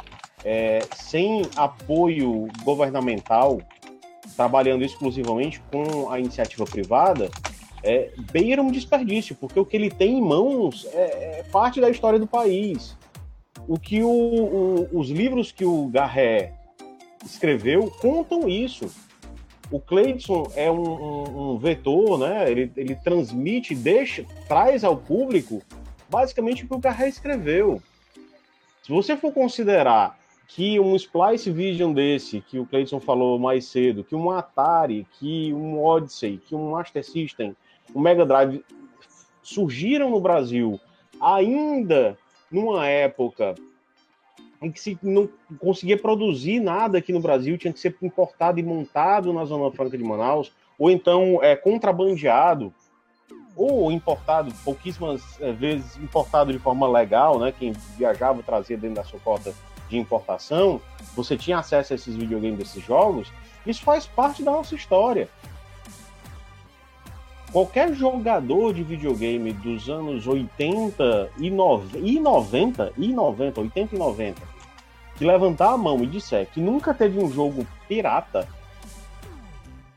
é, 0.45 0.79
sem 0.95 1.41
apoio 1.55 2.47
governamental, 2.63 3.59
trabalhando 4.35 4.83
exclusivamente 4.83 5.61
com 5.71 6.09
a 6.09 6.19
iniciativa 6.19 6.65
privada, 6.65 7.29
é, 7.83 8.11
beira 8.31 8.61
um 8.61 8.71
desperdício, 8.71 9.35
porque 9.35 9.59
o 9.59 9.65
que 9.65 9.75
ele 9.75 9.91
tem 9.91 10.17
em 10.17 10.21
mãos 10.21 10.87
é, 10.93 11.39
é 11.39 11.43
parte 11.51 11.81
da 11.81 11.89
história 11.89 12.17
do 12.17 12.25
país. 12.25 12.97
O 13.67 13.77
que 13.77 14.01
o, 14.01 14.09
o, 14.09 14.99
os 14.99 15.09
livros 15.09 15.51
que 15.51 15.65
o 15.65 15.87
Garré 15.87 16.53
escreveu 17.23 17.91
contam 18.01 18.47
isso. 18.47 18.89
O 19.71 19.79
Cleidson 19.79 20.51
é 20.55 20.69
um, 20.69 20.83
um, 20.83 21.51
um, 21.53 21.57
vetor, 21.57 22.17
né? 22.19 22.49
Ele, 22.49 22.71
ele 22.75 22.95
transmite, 22.95 23.73
deixa, 23.73 24.25
traz 24.47 24.83
ao 24.83 24.95
público 24.95 25.61
basicamente 26.09 26.63
o 26.63 26.67
que 26.67 26.75
o 26.75 26.79
Garré 26.79 27.07
escreveu. 27.07 27.81
Se 28.83 28.91
você 28.91 29.15
for 29.15 29.31
considerar 29.31 30.19
que 30.47 30.79
um 30.79 30.95
Splice 30.95 31.49
Vision 31.49 31.93
desse, 31.93 32.41
que 32.41 32.59
o 32.59 32.65
Cleidson 32.65 32.99
falou 32.99 33.39
mais 33.39 33.65
cedo, 33.65 34.03
que 34.03 34.15
um 34.15 34.29
Atari, 34.29 35.07
que 35.13 35.51
um 35.53 35.83
Odyssey, 35.83 36.37
que 36.37 36.53
um 36.53 36.71
Master 36.71 37.03
System, 37.03 37.55
um 37.93 38.01
Mega 38.01 38.25
Drive 38.25 38.63
surgiram 39.41 40.09
no 40.09 40.19
Brasil 40.19 40.79
ainda 41.21 42.17
numa 42.51 42.87
época 42.87 43.55
em 44.61 44.71
que 44.71 44.79
se 44.79 44.97
não 45.03 45.27
conseguia 45.59 45.97
produzir 45.97 46.59
nada 46.59 46.97
aqui 46.97 47.11
no 47.11 47.19
Brasil, 47.19 47.57
tinha 47.57 47.73
que 47.73 47.79
ser 47.79 47.95
importado 48.01 48.59
e 48.59 48.63
montado 48.63 49.33
na 49.33 49.43
Zona 49.43 49.69
Franca 49.71 49.97
de 49.97 50.03
Manaus, 50.03 50.53
ou 50.79 50.89
então 50.89 51.39
é, 51.41 51.55
contrabandeado, 51.55 52.73
ou 53.55 53.91
importado, 53.91 54.53
pouquíssimas 54.63 55.21
é, 55.41 55.51
vezes 55.51 55.97
importado 55.97 56.51
de 56.51 56.59
forma 56.59 56.87
legal, 56.87 57.37
né? 57.39 57.53
Quem 57.57 57.73
viajava 57.97 58.41
trazia 58.41 58.77
dentro 58.77 58.95
da 58.95 59.03
sua 59.03 59.19
cota 59.19 59.53
de 59.89 59.97
importação, 59.97 60.81
você 61.13 61.37
tinha 61.37 61.59
acesso 61.59 61.93
a 61.93 61.95
esses 61.95 62.15
videogames, 62.15 62.57
desses 62.57 62.83
jogos, 62.83 63.31
isso 63.67 63.83
faz 63.83 64.07
parte 64.07 64.41
da 64.43 64.51
nossa 64.51 64.73
história. 64.73 65.29
Qualquer 67.53 67.93
jogador 67.93 68.73
de 68.73 68.81
videogame 68.81 69.53
dos 69.53 69.87
anos 69.87 70.25
80 70.25 71.29
e, 71.37 71.45
e 71.45 72.19
90, 72.19 72.93
e 72.97 73.13
90, 73.13 73.61
80 73.61 73.95
e 73.95 73.99
90, 73.99 74.41
que 75.15 75.23
levantar 75.23 75.73
a 75.73 75.77
mão 75.77 76.03
e 76.03 76.07
disser 76.07 76.47
que 76.47 76.59
nunca 76.59 76.95
teve 76.95 77.23
um 77.23 77.31
jogo 77.31 77.63
pirata, 77.87 78.47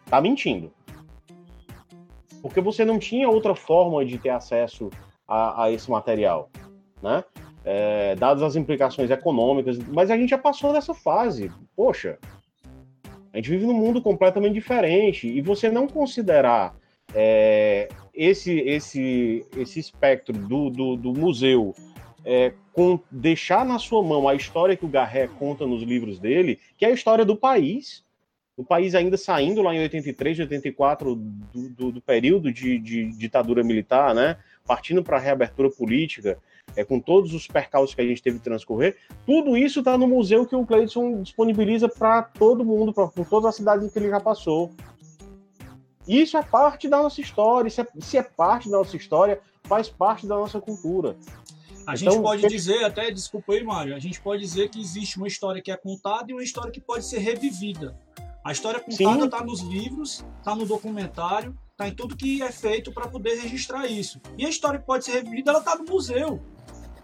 tá 0.05 0.21
mentindo. 0.21 0.71
Porque 2.43 2.61
você 2.61 2.85
não 2.85 2.99
tinha 2.99 3.27
outra 3.27 3.55
forma 3.55 4.05
de 4.05 4.19
ter 4.19 4.29
acesso 4.29 4.91
a, 5.27 5.65
a 5.65 5.73
esse 5.73 5.91
material, 5.91 6.51
né? 7.03 7.25
É, 7.65 8.15
dadas 8.17 8.43
as 8.43 8.55
implicações 8.55 9.11
econômicas, 9.11 9.79
mas 9.79 10.11
a 10.11 10.17
gente 10.19 10.29
já 10.29 10.39
passou 10.39 10.75
dessa 10.75 10.93
fase. 10.93 11.51
Poxa, 11.75 12.19
a 13.33 13.39
gente 13.39 13.49
vive 13.49 13.65
num 13.65 13.73
mundo 13.73 14.03
completamente 14.03 14.53
diferente 14.53 15.27
e 15.27 15.41
você 15.41 15.71
não 15.71 15.89
considerar 15.89 16.77
é, 17.19 17.89
esse, 18.15 18.53
esse, 18.61 19.47
esse 19.57 19.81
espectro 19.81 20.35
do, 20.35 20.69
do, 20.69 20.97
do 20.97 21.15
museu 21.15 21.75
é, 22.23 22.53
com, 22.75 23.01
deixar 23.11 23.65
na 23.65 23.79
sua 23.79 24.03
mão 24.03 24.29
a 24.29 24.35
história 24.35 24.77
que 24.77 24.85
o 24.85 24.89
Garré 24.89 25.27
conta 25.27 25.67
nos 25.67 25.83
livros 25.83 26.19
dele, 26.19 26.59
que 26.77 26.85
é 26.85 26.89
a 26.89 26.93
história 26.93 27.25
do 27.25 27.35
país, 27.35 28.05
o 28.55 28.63
país 28.63 28.95
ainda 28.95 29.17
saindo 29.17 29.63
lá 29.63 29.75
em 29.75 29.81
83, 29.81 30.41
84 30.41 31.15
do, 31.15 31.69
do, 31.71 31.93
do 31.93 32.01
período 32.03 32.53
de, 32.53 32.79
de, 32.79 33.13
ditadura 33.17 33.65
militar, 33.65 34.15
né, 34.15 34.37
partindo 34.67 35.03
para 35.03 35.17
a 35.17 35.21
reabertura 35.21 35.71
política, 35.71 36.39
é, 36.77 36.85
com 36.85 37.01
todos 37.01 37.33
os 37.33 37.47
percalços 37.47 37.95
que 37.95 38.03
a 38.03 38.07
gente 38.07 38.23
teve 38.23 38.39
que 38.39 38.45
transcorrer, 38.45 38.97
tudo 39.25 39.57
isso 39.57 39.79
está 39.79 39.97
no 39.97 40.07
museu 40.07 40.45
que 40.45 40.57
o 40.57 40.67
Cleiton 40.67 41.23
disponibiliza 41.23 41.89
para 41.89 42.23
todo 42.23 42.65
mundo, 42.65 42.93
para 42.93 43.09
todas 43.25 43.51
as 43.51 43.57
cidades 43.57 43.87
em 43.87 43.89
que 43.89 43.99
ele 43.99 44.11
já 44.11 44.21
passou. 44.21 44.71
Isso 46.07 46.37
é 46.37 46.43
parte 46.43 46.89
da 46.89 47.03
nossa 47.03 47.21
história. 47.21 47.71
Se 47.71 47.81
é, 47.81 47.87
se 48.01 48.17
é 48.17 48.23
parte 48.23 48.71
da 48.71 48.79
nossa 48.79 48.97
história, 48.97 49.41
faz 49.65 49.89
parte 49.89 50.27
da 50.27 50.37
nossa 50.37 50.61
cultura. 50.61 51.17
A 51.87 51.95
então, 51.95 52.13
gente 52.13 52.23
pode 52.23 52.49
dizer, 52.49 52.85
até, 52.85 53.11
desculpa 53.11 53.53
aí, 53.53 53.63
Mário, 53.63 53.95
a 53.95 53.99
gente 53.99 54.21
pode 54.21 54.43
dizer 54.43 54.69
que 54.69 54.81
existe 54.81 55.19
uma 55.19 55.29
história 55.29 55.63
que 55.63 55.71
é 55.71 55.77
contada 55.77 56.31
e 56.31 56.35
uma 56.35 56.43
história 56.43 56.71
que 56.71 56.81
pode 56.81 57.05
ser 57.05 57.19
revivida. 57.19 57.97
A 58.45 58.53
história 58.53 58.81
contada 58.81 59.25
está 59.25 59.45
nos 59.45 59.61
livros, 59.61 60.25
está 60.39 60.55
no 60.55 60.67
documentário, 60.67 61.57
está 61.73 61.89
em 61.89 61.95
tudo 61.95 62.17
que 62.17 62.43
é 62.43 62.51
feito 62.51 62.93
para 62.93 63.09
poder 63.09 63.41
registrar 63.41 63.87
isso. 63.87 64.21
E 64.37 64.45
a 64.45 64.49
história 64.49 64.81
que 64.81 64.87
pode 64.87 65.05
ser 65.05 65.13
revivida, 65.13 65.51
ela 65.51 65.61
está 65.61 65.77
no 65.77 65.85
museu. 65.85 66.41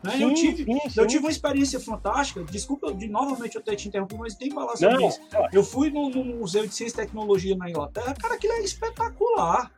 Né? 0.03 0.17
Sim, 0.17 0.23
eu, 0.23 0.35
tive, 0.35 0.65
sim, 0.65 0.91
sim. 0.91 1.01
eu 1.01 1.07
tive 1.07 1.25
uma 1.25 1.31
experiência 1.31 1.79
fantástica. 1.79 2.43
Desculpa 2.45 2.93
de 2.93 3.09
novamente 3.09 3.57
eu 3.57 3.63
ter 3.63 3.77
te 3.77 3.89
interrompido, 3.89 4.21
mas 4.21 4.35
tem 4.35 4.49
que 4.49 4.55
falar 4.55 4.77
sobre 4.77 4.97
Não, 4.97 5.09
isso. 5.09 5.21
Eu 5.53 5.63
fui 5.63 5.91
no, 5.91 6.11
no, 6.11 6.25
Museu 6.25 6.67
de 6.67 6.75
Ciência 6.75 7.03
e 7.03 7.07
Tecnologia 7.07 7.57
na 7.57 7.71
Inglaterra, 7.71 8.15
cara, 8.15 8.35
aquilo 8.35 8.55
é 8.55 8.61
espetacular. 8.63 9.71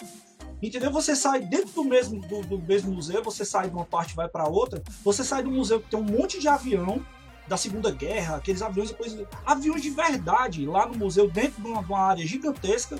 Entendeu? 0.62 0.90
Você 0.92 1.14
sai 1.14 1.40
dentro 1.40 1.74
do 1.74 1.84
mesmo, 1.84 2.20
do, 2.20 2.40
do 2.40 2.58
mesmo 2.58 2.92
museu, 2.92 3.22
você 3.22 3.44
sai 3.44 3.68
de 3.68 3.74
uma 3.74 3.84
parte 3.84 4.12
e 4.12 4.16
vai 4.16 4.28
para 4.28 4.48
outra. 4.48 4.82
Você 5.04 5.22
sai 5.22 5.42
do 5.42 5.50
museu 5.50 5.80
que 5.80 5.90
tem 5.90 6.00
um 6.00 6.04
monte 6.04 6.40
de 6.40 6.48
avião 6.48 7.04
da 7.46 7.56
Segunda 7.56 7.90
Guerra, 7.90 8.36
aqueles 8.36 8.62
aviões, 8.62 8.90
coisa, 8.92 9.28
aviões 9.44 9.82
de 9.82 9.90
verdade 9.90 10.64
lá 10.64 10.86
no 10.86 10.96
museu, 10.96 11.28
dentro 11.28 11.60
de 11.60 11.68
uma, 11.68 11.82
de 11.82 11.88
uma 11.88 12.00
área 12.00 12.26
gigantesca, 12.26 12.98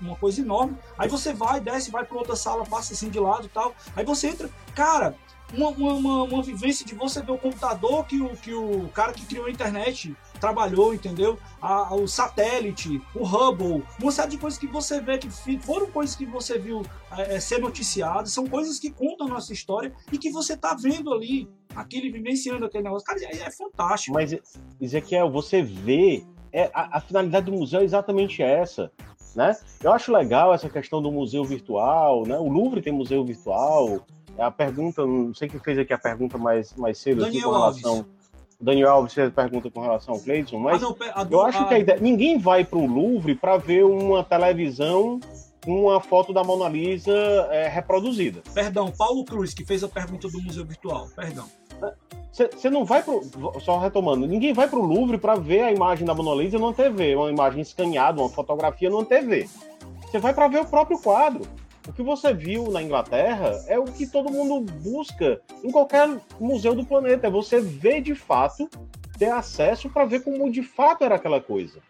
uma 0.00 0.16
coisa 0.16 0.40
enorme. 0.40 0.76
Aí 0.98 1.08
você 1.08 1.32
vai, 1.32 1.60
desce, 1.60 1.90
vai 1.90 2.04
para 2.04 2.18
outra 2.18 2.36
sala, 2.36 2.66
passa 2.66 2.92
assim 2.92 3.08
de 3.08 3.18
lado 3.18 3.46
e 3.46 3.48
tal. 3.48 3.74
Aí 3.96 4.04
você 4.04 4.28
entra, 4.28 4.50
cara, 4.74 5.14
uma, 5.54 5.68
uma, 5.70 6.22
uma, 6.24 6.42
vivência 6.42 6.84
de 6.84 6.94
você 6.94 7.22
ver 7.22 7.32
o 7.32 7.38
computador 7.38 8.06
que 8.06 8.20
o, 8.20 8.30
que 8.36 8.52
o 8.52 8.88
cara 8.88 9.12
que 9.12 9.24
criou 9.24 9.46
a 9.46 9.50
internet 9.50 10.14
trabalhou, 10.38 10.94
entendeu? 10.94 11.38
A, 11.60 11.94
o 11.94 12.06
satélite, 12.06 13.00
o 13.14 13.24
Hubble, 13.24 13.82
uma 14.00 14.12
série 14.12 14.30
de 14.30 14.38
coisas 14.38 14.58
que 14.58 14.66
você 14.66 15.00
vê 15.00 15.18
que 15.18 15.30
foram 15.60 15.90
coisas 15.90 16.14
que 16.14 16.26
você 16.26 16.58
viu 16.58 16.82
é, 17.16 17.36
é, 17.36 17.40
ser 17.40 17.58
noticiadas, 17.58 18.32
são 18.32 18.46
coisas 18.46 18.78
que 18.78 18.90
contam 18.90 19.26
a 19.26 19.30
nossa 19.30 19.52
história 19.52 19.92
e 20.12 20.18
que 20.18 20.30
você 20.30 20.56
tá 20.56 20.74
vendo 20.74 21.12
ali, 21.12 21.48
aquele 21.74 22.10
vivenciando 22.10 22.66
aquele 22.66 22.84
negócio. 22.84 23.06
Cara, 23.06 23.20
é, 23.22 23.36
é 23.38 23.50
fantástico. 23.50 24.14
Mas, 24.14 24.36
Ezequiel, 24.80 25.30
você 25.30 25.62
vê, 25.62 26.24
é, 26.52 26.70
a, 26.74 26.98
a 26.98 27.00
finalidade 27.00 27.46
do 27.46 27.52
museu 27.52 27.80
é 27.80 27.84
exatamente 27.84 28.42
essa. 28.42 28.92
Né? 29.34 29.56
Eu 29.82 29.92
acho 29.92 30.12
legal 30.12 30.52
essa 30.52 30.68
questão 30.68 31.00
do 31.00 31.12
museu 31.12 31.44
virtual, 31.44 32.26
né? 32.26 32.36
O 32.38 32.48
Louvre 32.48 32.82
tem 32.82 32.92
museu 32.92 33.24
virtual, 33.24 34.04
a 34.38 34.50
pergunta, 34.50 35.04
não 35.06 35.34
sei 35.34 35.48
quem 35.48 35.60
fez 35.60 35.78
aqui 35.78 35.92
a 35.92 35.98
pergunta 35.98 36.38
mais, 36.38 36.74
mais 36.74 36.98
cedo 36.98 37.22
Daniel 37.22 37.38
aqui 37.38 37.42
com 37.42 37.52
relação. 37.52 37.92
Alves. 37.92 38.18
Daniel 38.60 38.90
Alves 38.90 39.14
fez 39.14 39.28
a 39.28 39.30
pergunta 39.30 39.70
com 39.70 39.80
relação 39.80 40.14
ao 40.14 40.20
Cleiton, 40.20 40.58
mas 40.58 40.82
ah, 40.82 40.86
não, 40.86 40.96
a, 41.14 41.26
eu 41.30 41.42
acho 41.42 41.62
a... 41.62 41.64
que 41.66 41.74
a 41.74 41.78
ideia, 41.78 42.00
ninguém 42.00 42.38
vai 42.38 42.64
para 42.64 42.78
o 42.78 42.86
Louvre 42.86 43.34
para 43.34 43.56
ver 43.56 43.84
uma 43.84 44.24
televisão 44.24 45.20
com 45.64 45.84
uma 45.84 46.00
foto 46.00 46.32
da 46.32 46.42
Mona 46.42 46.68
Lisa 46.68 47.12
é, 47.50 47.68
reproduzida. 47.68 48.42
Perdão, 48.52 48.90
Paulo 48.90 49.24
Cruz, 49.24 49.54
que 49.54 49.64
fez 49.64 49.84
a 49.84 49.88
pergunta 49.88 50.28
do 50.28 50.40
Museu 50.42 50.64
Virtual. 50.64 51.08
Perdão. 51.14 51.44
Você 52.32 52.70
não 52.70 52.84
vai 52.84 53.02
pro. 53.02 53.22
Só 53.60 53.78
retomando, 53.78 54.26
ninguém 54.26 54.52
vai 54.52 54.68
para 54.68 54.78
o 54.78 54.84
Louvre 54.84 55.18
para 55.18 55.34
ver 55.34 55.62
a 55.62 55.72
imagem 55.72 56.06
da 56.06 56.14
Mona 56.14 56.40
Lisa 56.40 56.58
numa 56.58 56.72
TV, 56.72 57.16
uma 57.16 57.30
imagem 57.30 57.60
escaneada, 57.60 58.20
uma 58.20 58.28
fotografia 58.28 58.88
numa 58.88 59.04
TV. 59.04 59.48
Você 60.02 60.18
vai 60.18 60.32
para 60.32 60.48
ver 60.48 60.60
o 60.60 60.64
próprio 60.64 60.98
quadro. 60.98 61.42
O 61.88 61.92
que 61.92 62.02
você 62.02 62.34
viu 62.34 62.70
na 62.70 62.82
Inglaterra 62.82 63.64
é 63.66 63.78
o 63.78 63.84
que 63.86 64.06
todo 64.06 64.30
mundo 64.30 64.60
busca 64.82 65.40
em 65.64 65.70
qualquer 65.72 66.06
museu 66.38 66.74
do 66.74 66.84
planeta. 66.84 67.26
É 67.26 67.30
você 67.30 67.60
ver 67.60 68.02
de 68.02 68.14
fato, 68.14 68.68
ter 69.18 69.30
acesso 69.30 69.88
para 69.88 70.04
ver 70.04 70.22
como 70.22 70.52
de 70.52 70.62
fato 70.62 71.02
era 71.02 71.14
aquela 71.14 71.40
coisa, 71.40 71.80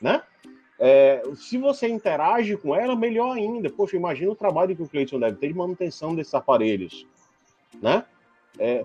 né? 0.00 0.22
É, 0.78 1.22
se 1.36 1.58
você 1.58 1.86
interage 1.86 2.56
com 2.56 2.74
ela, 2.74 2.96
melhor 2.96 3.36
ainda. 3.36 3.68
Poxa, 3.68 3.94
imagina 3.94 4.32
o 4.32 4.34
trabalho 4.34 4.74
que 4.74 4.82
o 4.82 4.88
Cleiton 4.88 5.20
deve 5.20 5.36
ter 5.36 5.48
de 5.48 5.54
manutenção 5.54 6.14
desses 6.14 6.34
aparelhos, 6.34 7.06
né? 7.80 8.04
É, 8.58 8.84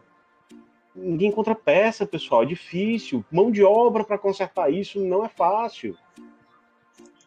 ninguém 0.93 1.29
encontra 1.29 1.55
peça, 1.55 2.05
pessoal, 2.05 2.43
é 2.43 2.45
difícil. 2.45 3.23
Mão 3.31 3.49
de 3.49 3.63
obra 3.63 4.03
para 4.03 4.17
consertar 4.17 4.71
isso 4.71 4.99
não 4.99 5.25
é 5.25 5.29
fácil. 5.29 5.97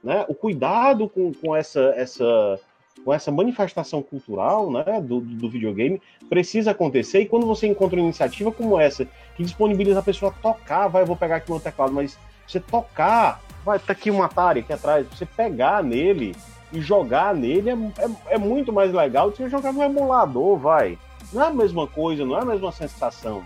Né? 0.05 0.25
O 0.29 0.35
cuidado 0.35 1.09
com, 1.09 1.33
com 1.33 1.57
essa, 1.57 1.93
essa 1.97 2.61
com 3.05 3.13
essa 3.13 3.31
manifestação 3.31 4.03
cultural 4.03 4.71
né, 4.71 5.01
do, 5.01 5.21
do 5.21 5.49
videogame 5.49 6.01
precisa 6.29 6.73
acontecer. 6.73 7.21
E 7.21 7.27
quando 7.27 7.47
você 7.47 7.67
encontra 7.67 7.97
uma 7.97 8.05
iniciativa 8.05 8.53
como 8.53 8.79
essa, 8.79 9.07
que 9.37 9.43
disponibiliza 9.43 9.99
a 9.99 10.03
pessoa 10.03 10.35
tocar, 10.43 10.89
vai, 10.89 11.03
eu 11.03 11.07
vou 11.07 11.17
pegar 11.17 11.37
aqui 11.37 11.51
meu 11.51 11.61
teclado, 11.61 11.93
mas 11.93 12.19
você 12.47 12.61
tocar, 12.61 13.41
vai, 13.65 13.79
tá 13.79 13.93
aqui 13.93 14.11
um 14.11 14.23
Atari 14.23 14.61
aqui 14.61 14.73
atrás, 14.73 15.07
você 15.07 15.25
pegar 15.25 15.83
nele 15.83 16.35
e 16.73 16.81
jogar 16.81 17.35
nele 17.35 17.71
é, 17.71 17.75
é, 17.75 18.35
é 18.35 18.39
muito 18.39 18.73
mais 18.73 18.93
legal 18.93 19.31
do 19.31 19.37
que 19.37 19.49
jogar 19.49 19.73
no 19.73 19.83
emulador, 19.83 20.57
vai. 20.59 20.99
Não 21.33 21.43
é 21.43 21.47
a 21.47 21.53
mesma 21.53 21.87
coisa, 21.87 22.25
não 22.25 22.37
é 22.37 22.43
a 22.43 22.45
mesma 22.45 22.73
sensação. 22.73 23.45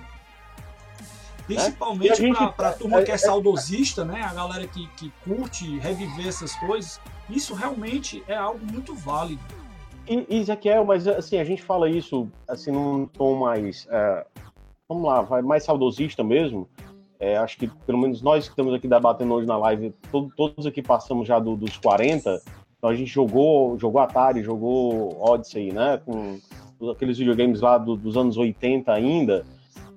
Principalmente 1.47 2.23
né? 2.23 2.55
para 2.57 2.71
a 2.71 2.73
turma 2.73 3.01
é, 3.01 3.03
que 3.03 3.11
é, 3.11 3.15
é 3.15 3.19
saudosista, 3.19 4.05
né? 4.05 4.23
A 4.23 4.33
galera 4.33 4.67
que, 4.67 4.87
que 4.97 5.13
curte 5.25 5.79
reviver 5.79 6.29
essas 6.29 6.55
coisas. 6.57 7.01
Isso 7.29 7.55
realmente 7.55 8.23
é 8.27 8.35
algo 8.35 8.65
muito 8.71 8.95
válido. 8.95 9.43
E, 10.09 10.27
Ezequiel, 10.37 10.85
mas 10.85 11.07
assim, 11.07 11.39
a 11.39 11.45
gente 11.45 11.63
fala 11.63 11.89
isso 11.89 12.29
assim 12.49 12.71
num 12.71 13.07
tom 13.07 13.37
mais. 13.37 13.87
É, 13.91 14.27
vamos 14.89 15.05
lá, 15.05 15.23
vai 15.23 15.43
mais 15.43 15.65
saudosista 15.65 16.23
mesmo. 16.23 16.69
É, 17.19 17.37
acho 17.37 17.57
que 17.57 17.69
pelo 17.87 17.99
menos 17.99 18.21
nós 18.21 18.45
que 18.45 18.51
estamos 18.51 18.75
aqui 18.75 18.89
debatendo 18.89 19.33
hoje 19.33 19.47
na 19.47 19.57
live, 19.57 19.95
todo, 20.11 20.31
todos 20.37 20.67
aqui 20.67 20.83
passamos 20.83 21.27
já 21.27 21.39
do, 21.39 21.57
dos 21.57 21.77
40. 21.79 22.43
Então 22.77 22.91
a 22.91 22.95
gente 22.95 23.11
jogou, 23.11 23.79
jogou 23.79 24.01
Atari, 24.01 24.43
jogou 24.43 25.17
Odyssey, 25.23 25.73
né? 25.73 26.01
Com 26.05 26.39
aqueles 26.91 27.17
videogames 27.17 27.61
lá 27.61 27.79
do, 27.79 27.97
dos 27.97 28.17
anos 28.17 28.37
80 28.37 28.93
ainda. 28.93 29.47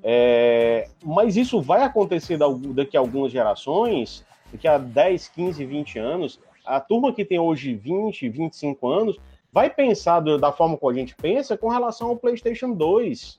É, 0.09 0.87
mas 1.03 1.35
isso 1.35 1.61
vai 1.61 1.83
acontecer 1.83 2.39
daqui 2.73 2.95
a 2.95 2.99
algumas 3.01 3.29
gerações, 3.29 4.25
daqui 4.49 4.65
a 4.65 4.77
10, 4.77 5.27
15, 5.27 5.65
20 5.65 5.99
anos. 5.99 6.39
A 6.65 6.79
turma 6.79 7.11
que 7.11 7.25
tem 7.25 7.37
hoje 7.37 7.73
20, 7.73 8.29
25 8.29 8.87
anos 8.87 9.17
vai 9.51 9.69
pensar 9.69 10.21
da 10.21 10.49
forma 10.53 10.77
como 10.77 10.93
a 10.93 10.95
gente 10.95 11.13
pensa 11.13 11.57
com 11.57 11.67
relação 11.67 12.07
ao 12.07 12.15
PlayStation 12.15 12.71
2. 12.71 13.37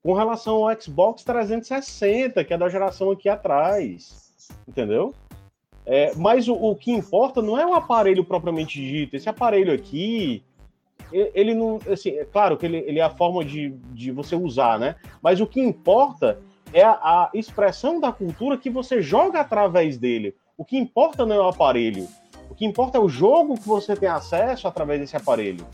Com 0.00 0.12
relação 0.12 0.64
ao 0.64 0.80
Xbox 0.80 1.24
360, 1.24 2.44
que 2.44 2.54
é 2.54 2.58
da 2.58 2.68
geração 2.68 3.10
aqui 3.10 3.28
atrás. 3.28 4.32
Entendeu? 4.68 5.12
É, 5.84 6.14
mas 6.14 6.46
o, 6.46 6.54
o, 6.54 6.76
que 6.76 6.92
importa 6.92 7.42
não 7.42 7.58
é 7.58 7.66
o 7.66 7.74
aparelho 7.74 8.24
propriamente 8.24 8.78
dito. 8.78 9.16
Esse 9.16 9.28
aparelho 9.28 9.72
aqui, 9.72 10.44
ele 11.12 11.54
não. 11.54 11.78
Assim, 11.90 12.10
é 12.10 12.24
claro 12.24 12.56
que 12.56 12.66
ele, 12.66 12.78
ele 12.78 12.98
é 12.98 13.02
a 13.02 13.10
forma 13.10 13.44
de, 13.44 13.70
de 13.92 14.10
você 14.10 14.34
usar, 14.34 14.78
né? 14.78 14.96
Mas 15.22 15.40
o 15.40 15.46
que 15.46 15.60
importa 15.60 16.40
é 16.72 16.82
a, 16.82 16.92
a 16.92 17.30
expressão 17.32 18.00
da 18.00 18.12
cultura 18.12 18.58
que 18.58 18.70
você 18.70 19.00
joga 19.00 19.40
através 19.40 19.98
dele. 19.98 20.34
O 20.56 20.64
que 20.64 20.76
importa 20.76 21.24
não 21.24 21.36
é 21.36 21.40
o 21.40 21.48
aparelho. 21.48 22.08
O 22.50 22.54
que 22.54 22.64
importa 22.64 22.98
é 22.98 23.00
o 23.00 23.08
jogo 23.08 23.54
que 23.54 23.68
você 23.68 23.94
tem 23.94 24.08
acesso 24.08 24.66
através 24.66 25.00
desse 25.00 25.16
aparelho. 25.16 25.66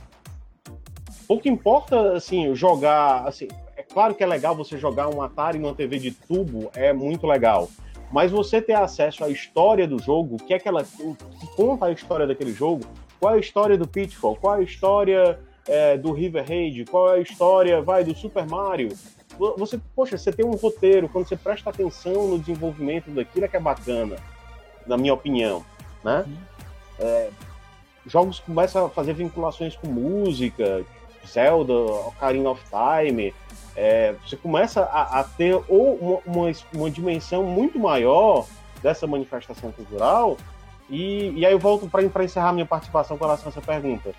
O 1.29 1.39
que 1.39 1.49
importa, 1.49 2.15
assim, 2.15 2.55
jogar. 2.55 3.27
Assim, 3.27 3.49
é 3.77 3.83
claro 3.83 4.15
que 4.15 4.23
é 4.23 4.27
legal 4.27 4.55
você 4.55 4.77
jogar 4.77 5.09
um 5.09 5.23
Atari 5.23 5.59
numa 5.59 5.75
TV 5.75 5.99
de 5.99 6.11
tubo, 6.11 6.71
é 6.75 6.93
muito 6.93 7.27
legal. 7.27 7.69
Mas 8.13 8.31
você 8.31 8.61
ter 8.61 8.75
acesso 8.75 9.25
à 9.25 9.31
história 9.31 9.89
do 9.89 9.99
jogo, 9.99 10.37
que 10.37 10.53
é 10.53 10.57
aquela. 10.57 10.85
que 10.85 11.47
conta 11.57 11.87
a 11.87 11.93
história 11.93 12.27
daquele 12.27 12.53
jogo, 12.53 12.85
qual 13.23 13.35
é 13.35 13.37
a 13.37 13.41
história 13.41 13.79
do 13.79 13.87
Pitfall, 13.87 14.35
qual 14.35 14.57
é 14.57 14.59
a 14.59 14.63
história 14.63 15.39
é, 15.69 15.97
do 15.97 16.11
River 16.11 16.45
Raid, 16.45 16.85
qual 16.87 17.15
é 17.15 17.19
a 17.19 17.21
história, 17.21 17.81
vai, 17.81 18.03
do 18.03 18.13
Super 18.17 18.45
Mario. 18.45 18.89
Você, 19.59 19.81
poxa, 19.95 20.19
você 20.19 20.33
tem 20.33 20.45
um 20.45 20.57
roteiro, 20.57 21.09
quando 21.09 21.29
você 21.29 21.37
presta 21.37 21.71
atenção 21.71 22.27
no 22.27 22.37
desenvolvimento 22.37 23.13
daquilo 23.13 23.45
é 23.45 23.49
que 23.49 23.57
é 23.57 23.61
bacana, 23.61 24.17
na 24.85 24.97
minha 24.97 25.15
opinião, 25.15 25.65
né? 26.03 26.27
É, 26.99 27.31
jogos 28.09 28.41
começam 28.41 28.87
a 28.87 28.91
fazer 28.91 29.13
vinculações 29.13 29.77
com 29.77 29.87
música, 29.87 30.85
Zelda, 31.25 31.73
Ocarina 31.73 32.51
of 32.51 32.61
Time, 32.65 33.33
é, 33.77 34.17
você 34.27 34.37
começa 34.37 34.83
a, 34.83 35.21
a 35.21 35.25
ter 35.25 35.55
ou 35.69 35.95
uma, 35.95 36.19
uma, 36.27 36.53
uma, 36.75 36.91
dimensão 36.91 37.45
muito 37.45 37.79
maior 37.79 38.47
dessa 38.83 39.07
manifestação 39.07 39.71
cultural. 39.71 40.37
E, 40.91 41.31
e 41.31 41.47
aí 41.47 41.53
eu 41.53 41.59
volto 41.59 41.89
para 41.89 42.25
encerrar 42.25 42.53
minha 42.53 42.67
participação 42.67 43.17
com 43.17 43.25
relação 43.25 43.47
a 43.47 43.51
essa 43.51 43.61
pergunta. 43.61 44.13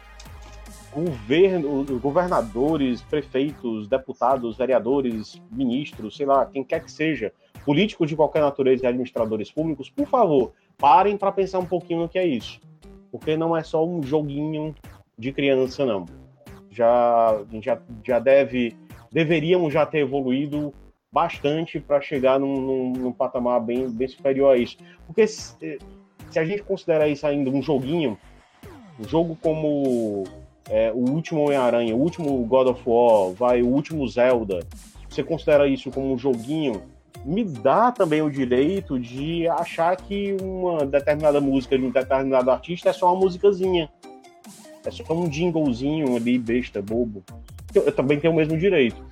Governo, 0.92 1.86
governadores, 2.00 3.02
prefeitos, 3.02 3.88
deputados, 3.88 4.58
vereadores, 4.58 5.42
ministros, 5.52 6.16
sei 6.16 6.26
lá, 6.26 6.46
quem 6.46 6.64
quer 6.64 6.84
que 6.84 6.92
seja, 6.92 7.34
políticos 7.66 8.10
de 8.10 8.16
qualquer 8.16 8.42
natureza 8.42 8.84
e 8.84 8.88
administradores 8.88 9.52
públicos, 9.52 9.90
por 9.90 10.08
favor, 10.08 10.54
parem 10.78 11.18
para 11.18 11.32
pensar 11.32 11.60
um 11.60 11.66
pouquinho 11.66 12.02
no 12.02 12.10
que 12.10 12.20
é 12.20 12.26
isso. 12.26 12.60
Porque 13.12 13.36
não 13.36 13.56
é 13.56 13.64
só 13.64 13.86
um 13.86 14.04
joguinho 14.04 14.76
de 15.18 15.32
criança, 15.32 15.86
não. 15.86 16.06
Já, 16.70 17.44
já, 17.62 17.80
já 18.04 18.20
deve 18.20 18.76
deveriam 19.12 19.70
já 19.70 19.86
ter 19.86 20.00
evoluído 20.00 20.74
bastante 21.12 21.80
para 21.80 22.02
chegar 22.02 22.40
num, 22.40 22.60
num, 22.60 22.94
num, 22.94 23.12
patamar 23.14 23.62
bem, 23.62 23.88
bem 23.88 24.08
superior 24.08 24.56
a 24.56 24.58
isso. 24.58 24.78
Porque 25.06 25.26
se, 26.34 26.40
a 26.40 26.46
gente 26.46 26.64
considerar 26.64 27.08
isso 27.08 27.26
ainda 27.26 27.50
um 27.50 27.62
joguinho, 27.62 28.18
um 29.00 29.08
jogo 29.08 29.38
como 29.42 30.24
é, 30.70 30.92
o 30.92 31.10
último 31.10 31.44
Homem-Aranha, 31.44 31.96
o 31.96 32.00
último 32.00 32.38
God 32.46 32.68
of 32.68 32.82
War, 32.86 33.32
vai, 33.32 33.62
o 33.62 33.68
último 33.68 34.08
Zelda, 34.08 34.60
você 35.10 35.24
considera 35.24 35.68
isso 35.68 35.92
como 35.92 36.14
um 36.14 36.18
joguinho, 36.18 36.82
me 37.24 37.44
dá 37.44 37.92
também 37.92 38.22
o 38.22 38.30
direito 38.30 39.00
de 39.00 39.48
achar 39.48 39.96
que 39.96 40.36
uma 40.42 40.86
determinada 40.86 41.40
música 41.40 41.78
de 41.78 41.86
um 41.86 41.92
determinado 41.92 42.52
artista 42.52 42.90
é 42.90 42.94
só 42.94 43.14
uma 43.14 43.22
musicazinha. 43.22 43.90
É 44.86 44.92
só 44.92 45.04
um 45.14 45.32
jinglezinho 45.32 46.18
ali, 46.18 46.38
besta, 46.38 46.82
bobo 46.82 47.24
eu, 47.74 47.84
eu 47.84 47.92
também 47.92 48.20
tenho 48.20 48.34
o 48.34 48.36
mesmo 48.36 48.58
direito. 48.58 49.04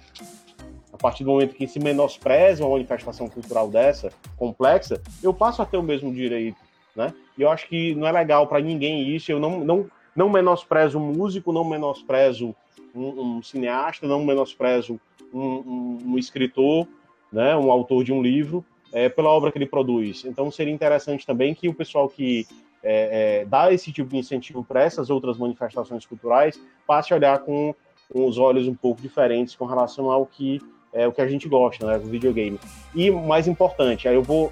A 0.93 0.97
partir 0.97 1.23
do 1.23 1.31
momento 1.31 1.55
que 1.55 1.67
se 1.67 1.79
menospreza 1.79 2.63
uma 2.63 2.73
manifestação 2.73 3.27
cultural 3.27 3.69
dessa, 3.69 4.11
complexa, 4.37 5.01
eu 5.23 5.33
passo 5.33 5.61
a 5.61 5.65
ter 5.65 5.77
o 5.77 5.83
mesmo 5.83 6.13
direito, 6.13 6.57
né? 6.95 7.13
E 7.37 7.41
eu 7.41 7.49
acho 7.49 7.67
que 7.67 7.95
não 7.95 8.07
é 8.07 8.11
legal 8.11 8.47
para 8.47 8.61
ninguém 8.61 9.09
isso. 9.15 9.31
Eu 9.31 9.39
não, 9.39 9.59
não, 9.63 9.89
não 10.15 10.29
menosprezo 10.29 10.97
um 10.97 11.13
músico, 11.13 11.51
não 11.51 11.63
menosprezo 11.63 12.55
um, 12.93 13.37
um 13.37 13.43
cineasta, 13.43 14.07
não 14.07 14.23
menosprezo 14.23 14.99
um, 15.33 15.39
um, 15.39 15.97
um, 16.05 16.17
escritor, 16.17 16.87
né? 17.31 17.55
Um 17.55 17.71
autor 17.71 18.03
de 18.03 18.11
um 18.11 18.21
livro, 18.21 18.65
é, 18.91 19.09
pela 19.09 19.29
obra 19.29 19.51
que 19.51 19.57
ele 19.57 19.65
produz. 19.65 20.25
Então 20.25 20.51
seria 20.51 20.73
interessante 20.73 21.25
também 21.25 21.53
que 21.53 21.69
o 21.69 21.73
pessoal 21.73 22.09
que 22.09 22.45
é, 22.83 23.41
é, 23.41 23.45
dá 23.45 23.71
esse 23.71 23.91
tipo 23.91 24.09
de 24.09 24.17
incentivo 24.17 24.63
para 24.63 24.83
essas 24.83 25.09
outras 25.09 25.37
manifestações 25.37 26.05
culturais 26.05 26.59
passe 26.87 27.13
a 27.13 27.15
olhar 27.15 27.39
com 27.39 27.75
com 28.11 28.25
os 28.25 28.37
olhos 28.37 28.67
um 28.67 28.75
pouco 28.75 29.01
diferentes 29.01 29.55
com 29.55 29.65
relação 29.65 30.11
ao 30.11 30.25
que 30.25 30.61
é 30.93 31.07
o 31.07 31.11
que 31.13 31.21
a 31.21 31.27
gente 31.27 31.47
gosta, 31.47 31.87
né, 31.87 31.97
do 31.97 32.09
videogame. 32.09 32.59
E 32.93 33.09
mais 33.09 33.47
importante, 33.47 34.07
aí 34.07 34.15
eu 34.15 34.21
vou, 34.21 34.51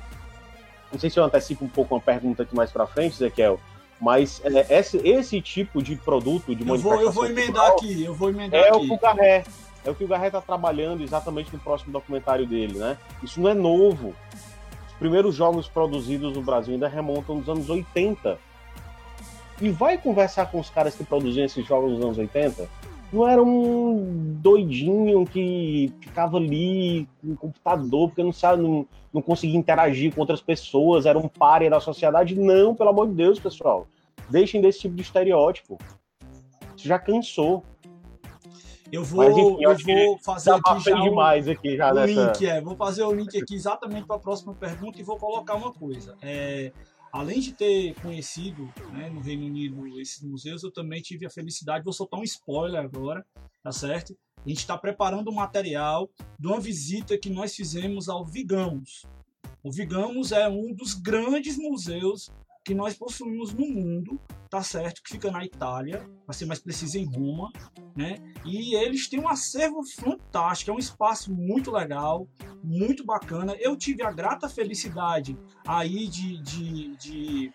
não 0.92 1.00
sei 1.00 1.10
se 1.10 1.20
eu 1.20 1.24
antecipo 1.24 1.66
um 1.66 1.70
pouco 1.70 1.96
uma 1.96 2.02
pergunta 2.02 2.44
aqui 2.44 2.56
mais 2.56 2.72
para 2.72 2.88
frente, 2.88 3.14
Ezequiel, 3.14 3.60
mas 4.00 4.42
é, 4.44 4.80
esse, 4.80 4.98
esse 4.98 5.42
tipo 5.42 5.84
de 5.84 5.96
produto 5.96 6.56
de 6.56 6.68
eu 6.68 6.78
vou, 6.78 7.02
eu 7.02 7.12
vou 7.12 7.26
emendar 7.26 7.72
aqui, 7.72 8.04
eu 8.04 8.14
vou 8.14 8.30
emendar 8.30 8.60
é 8.60 8.70
aqui. 8.70 8.78
o 8.78 8.88
que 8.88 8.94
o 8.94 8.98
Garré, 8.98 9.44
é 9.84 9.90
o 9.90 9.96
que 9.96 10.04
o 10.04 10.08
Garré 10.08 10.28
está 10.28 10.42
trabalhando 10.42 11.04
exatamente 11.04 11.52
no 11.52 11.60
próximo 11.60 11.92
documentário 11.92 12.46
dele, 12.46 12.78
né? 12.78 12.98
Isso 13.22 13.42
não 13.42 13.50
é 13.50 13.54
novo. 13.54 14.16
Os 14.88 14.94
primeiros 14.98 15.36
jogos 15.36 15.68
produzidos 15.68 16.34
no 16.34 16.42
Brasil 16.42 16.74
ainda 16.74 16.88
remontam 16.88 17.36
nos 17.36 17.50
anos 17.50 17.70
80. 17.70 18.40
E 19.62 19.70
vai 19.70 19.98
conversar 19.98 20.50
com 20.50 20.60
os 20.60 20.70
caras 20.70 20.96
que 20.96 21.04
produziam 21.04 21.46
esses 21.46 21.66
jogos 21.66 21.92
nos 21.92 22.02
anos 22.02 22.18
80? 22.18 22.70
Não 23.12 23.28
era 23.28 23.41
um 23.41 24.38
doidinho 24.39 25.26
que 25.26 25.91
ficava 25.99 26.38
ali 26.38 27.07
no 27.24 27.36
computador 27.36 28.10
porque 28.10 28.24
não 28.24 28.32
sabe, 28.32 28.62
não, 28.62 28.86
não 29.12 29.22
conseguia 29.22 29.57
interagir 29.57 30.14
com 30.14 30.22
outras 30.22 30.41
pessoas, 30.41 31.05
era 31.05 31.18
um 31.18 31.28
páreo 31.28 31.70
da 31.70 31.80
sociedade. 31.80 32.36
Não, 32.36 32.76
pelo 32.76 32.89
amor 32.89 33.07
de 33.07 33.14
Deus, 33.14 33.39
pessoal. 33.39 33.88
Deixem 34.30 34.62
desse 34.62 34.82
tipo 34.82 34.95
de 34.95 35.01
estereótipo. 35.01 35.78
Isso 36.78 36.88
já 36.88 36.99
cansou. 36.99 37.64
Eu 38.91 39.03
vou, 39.03 39.24
Mas, 39.24 39.38
enfim, 39.38 39.57
eu, 39.93 40.07
vou 40.07 40.20
fazer 40.20 40.51
aqui 40.51 40.80
já 40.80 40.99
demais 40.99 41.47
aqui 41.47 41.78
já 41.78 41.91
o 41.91 41.93
nessa... 41.93 42.07
link, 42.07 42.47
é, 42.47 42.60
vou 42.60 42.76
fazer 42.76 43.03
o 43.03 43.14
link 43.14 43.38
aqui 43.39 43.53
exatamente 43.53 44.07
para 44.07 44.16
a 44.16 44.20
próxima 44.20 44.53
pergunta 44.55 44.99
e 44.99 45.03
vou 45.03 45.18
colocar 45.18 45.55
uma 45.55 45.72
coisa. 45.72 46.16
É, 46.22 46.72
além 47.12 47.39
de 47.39 47.53
ter 47.53 47.93
conhecido 48.01 48.72
né, 48.91 49.10
no 49.10 49.20
Reino 49.20 49.45
Unido 49.45 49.99
esses 49.99 50.22
museus, 50.22 50.64
eu 50.64 50.72
também 50.72 51.01
tive 51.01 51.26
a 51.26 51.30
felicidade, 51.30 51.84
vou 51.84 51.93
soltar 51.93 52.20
um 52.20 52.24
spoiler 52.24 52.82
agora, 52.82 53.26
tá 53.64 53.72
certo? 53.72 54.18
A 54.45 54.47
gente 54.47 54.60
está 54.60 54.78
preparando 54.78 55.30
um 55.30 55.36
material 55.36 56.10
de 56.39 56.47
uma 56.47 56.60
visita 56.60 57.18
que 57.18 57.30
nós 57.30 57.55
fizemos 57.55 58.07
ao 58.07 58.26
Vigamos. 58.26 59.05
O 59.62 59.72
Vigamos 59.72 60.32
é 60.32 60.47
um 60.47 60.74
dos 60.74 60.93
grandes 60.93 61.57
museus 61.57 62.32
que 62.64 62.74
nós 62.76 62.93
possuímos 62.95 63.53
no 63.53 63.66
mundo, 63.66 64.20
tá 64.49 64.62
certo? 64.62 65.01
Que 65.03 65.12
fica 65.12 65.32
na 65.32 65.43
Itália, 65.43 66.05
para 66.26 66.34
ser 66.34 66.45
mais 66.45 66.60
preciso 66.60 66.97
em 66.97 67.05
Roma, 67.05 67.51
né? 67.95 68.18
E 68.45 68.76
eles 68.76 69.07
têm 69.07 69.20
um 69.20 69.28
acervo 69.28 69.82
fantástico, 69.84 70.72
é 70.72 70.74
um 70.74 70.80
espaço 70.80 71.34
muito 71.34 71.72
legal, 71.72 72.28
muito 72.64 73.05
bacana. 73.05 73.55
Eu 73.60 73.76
tive 73.76 74.03
a 74.03 74.12
grata 74.12 74.47
felicidade 74.47 75.38
aí 75.66 76.07
de, 76.07 76.41
de, 76.41 76.95
de 76.97 77.53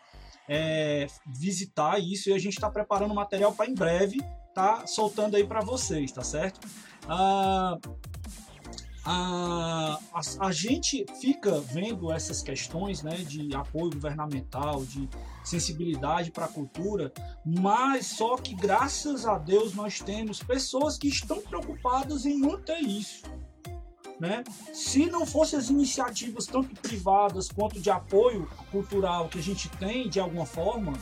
é, 0.48 1.06
visitar 1.26 1.98
isso 1.98 2.30
e 2.30 2.32
a 2.32 2.38
gente 2.38 2.54
está 2.54 2.70
preparando 2.70 3.14
material 3.14 3.52
para 3.52 3.70
em 3.70 3.74
breve 3.74 4.18
tá 4.54 4.86
soltando 4.86 5.36
aí 5.36 5.44
para 5.44 5.60
vocês, 5.60 6.12
tá 6.12 6.22
certo? 6.22 6.66
Ah, 7.08 7.76
a, 9.04 9.98
a, 10.12 10.46
a, 10.46 10.52
gente 10.52 11.04
fica 11.20 11.60
vendo 11.60 12.10
essas 12.10 12.42
questões 12.42 13.02
né, 13.02 13.16
de 13.16 13.54
apoio 13.54 13.90
governamental, 13.92 14.84
de 14.84 15.08
sensibilidade 15.44 16.30
para 16.30 16.46
a 16.46 16.48
cultura, 16.48 17.12
mas 17.44 18.06
só 18.06 18.36
que 18.36 18.54
graças 18.54 19.26
a 19.26 19.36
Deus 19.36 19.74
nós 19.74 20.00
temos 20.00 20.42
pessoas 20.42 20.96
que 20.96 21.08
estão 21.08 21.40
preocupadas 21.42 22.24
em 22.24 22.38
manter 22.38 22.80
isso. 22.80 23.22
né? 24.18 24.42
Se 24.72 25.04
não 25.06 25.26
fossem 25.26 25.58
as 25.58 25.68
iniciativas 25.68 26.46
tanto 26.46 26.74
privadas 26.80 27.48
quanto 27.48 27.78
de 27.78 27.90
apoio 27.90 28.48
cultural 28.70 29.28
que 29.28 29.38
a 29.38 29.42
gente 29.42 29.68
tem 29.70 30.08
de 30.08 30.18
alguma 30.18 30.46
forma, 30.46 30.94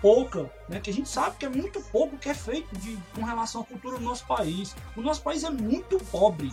pouca, 0.00 0.50
né? 0.68 0.80
Que 0.80 0.90
a 0.90 0.92
gente 0.92 1.08
sabe 1.08 1.36
que 1.36 1.44
é 1.44 1.48
muito 1.48 1.80
pouco 1.92 2.16
que 2.16 2.28
é 2.28 2.34
feito 2.34 2.74
de, 2.78 2.96
com 3.14 3.22
relação 3.22 3.60
à 3.60 3.64
cultura 3.64 3.98
do 3.98 4.04
nosso 4.04 4.26
país. 4.26 4.74
O 4.96 5.02
nosso 5.02 5.22
país 5.22 5.44
é 5.44 5.50
muito 5.50 5.98
pobre, 6.06 6.50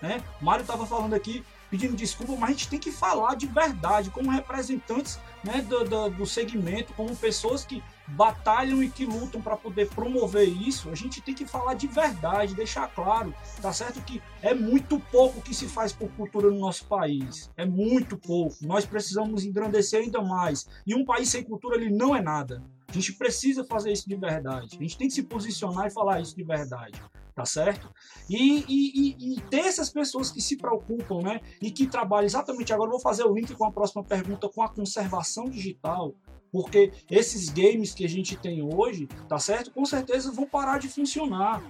né? 0.00 0.22
O 0.40 0.44
Mário 0.44 0.62
estava 0.62 0.86
falando 0.86 1.14
aqui 1.14 1.44
pedindo 1.70 1.94
desculpa, 1.94 2.34
mas 2.36 2.50
a 2.50 2.52
gente 2.52 2.68
tem 2.68 2.78
que 2.78 2.90
falar 2.90 3.34
de 3.34 3.46
verdade, 3.46 4.10
como 4.10 4.30
representantes 4.30 5.18
né, 5.44 5.60
do, 5.60 5.84
do, 5.84 6.10
do 6.10 6.26
segmento, 6.26 6.92
como 6.94 7.14
pessoas 7.14 7.64
que 7.64 7.82
batalham 8.08 8.82
e 8.82 8.88
que 8.88 9.04
lutam 9.04 9.40
para 9.40 9.56
poder 9.56 9.88
promover 9.90 10.48
isso, 10.48 10.88
a 10.88 10.94
gente 10.94 11.20
tem 11.20 11.34
que 11.34 11.44
falar 11.44 11.74
de 11.74 11.86
verdade, 11.86 12.54
deixar 12.54 12.88
claro, 12.88 13.34
tá 13.60 13.72
certo 13.72 14.00
que 14.00 14.22
é 14.40 14.54
muito 14.54 14.98
pouco 14.98 15.42
que 15.42 15.54
se 15.54 15.68
faz 15.68 15.92
por 15.92 16.08
cultura 16.12 16.50
no 16.50 16.58
nosso 16.58 16.86
país, 16.86 17.50
é 17.56 17.66
muito 17.66 18.16
pouco. 18.16 18.56
Nós 18.62 18.86
precisamos 18.86 19.44
engrandecer 19.44 20.00
ainda 20.00 20.22
mais. 20.22 20.66
E 20.86 20.94
um 20.94 21.04
país 21.04 21.28
sem 21.28 21.42
cultura 21.42 21.76
ele 21.76 21.90
não 21.90 22.16
é 22.16 22.22
nada. 22.22 22.62
A 22.88 22.92
gente 22.92 23.12
precisa 23.12 23.62
fazer 23.64 23.92
isso 23.92 24.08
de 24.08 24.16
verdade. 24.16 24.78
A 24.78 24.82
gente 24.82 24.96
tem 24.96 25.08
que 25.08 25.14
se 25.14 25.22
posicionar 25.22 25.86
e 25.86 25.90
falar 25.90 26.20
isso 26.22 26.34
de 26.34 26.42
verdade 26.42 26.98
tá 27.38 27.46
certo? 27.46 27.88
E, 28.28 28.64
e, 28.68 29.34
e, 29.36 29.40
ter 29.42 29.60
essas 29.60 29.88
pessoas 29.88 30.28
que 30.28 30.40
se 30.40 30.56
preocupam, 30.56 31.22
né? 31.22 31.40
E 31.62 31.70
que 31.70 31.86
trabalham 31.86 32.26
exatamente 32.26 32.72
agora. 32.72 32.90
Vou 32.90 32.98
fazer 32.98 33.22
o 33.22 33.32
link 33.32 33.54
com 33.54 33.64
a 33.64 33.70
próxima 33.70 34.02
pergunta 34.02 34.48
com 34.48 34.60
a 34.60 34.68
conservação 34.68 35.48
digital, 35.48 36.16
porque 36.50 36.90
esses 37.08 37.48
games 37.48 37.94
que 37.94 38.04
a 38.04 38.08
gente 38.08 38.36
tem 38.36 38.60
hoje, 38.60 39.06
tá 39.28 39.38
certo? 39.38 39.70
Com 39.70 39.84
certeza 39.84 40.32
vão 40.32 40.48
parar 40.48 40.80
de 40.80 40.88
funcionar. 40.88 41.62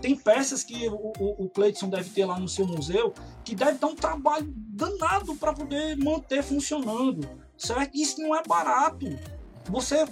Tem 0.00 0.16
peças 0.16 0.64
que 0.64 0.88
o, 0.88 1.12
o, 1.18 1.44
o 1.44 1.50
Cleiton 1.50 1.90
deve 1.90 2.08
ter 2.08 2.24
lá 2.24 2.38
no 2.38 2.48
seu 2.48 2.66
museu 2.66 3.12
que 3.44 3.54
deve 3.54 3.78
dar 3.78 3.88
um 3.88 3.94
trabalho 3.94 4.50
danado 4.56 5.34
para 5.36 5.52
poder 5.52 5.94
manter 5.98 6.42
funcionando, 6.42 7.28
certo? 7.58 7.94
Isso 7.94 8.22
não 8.22 8.34
é 8.34 8.42
barato. 8.42 9.06
Você 9.68 10.06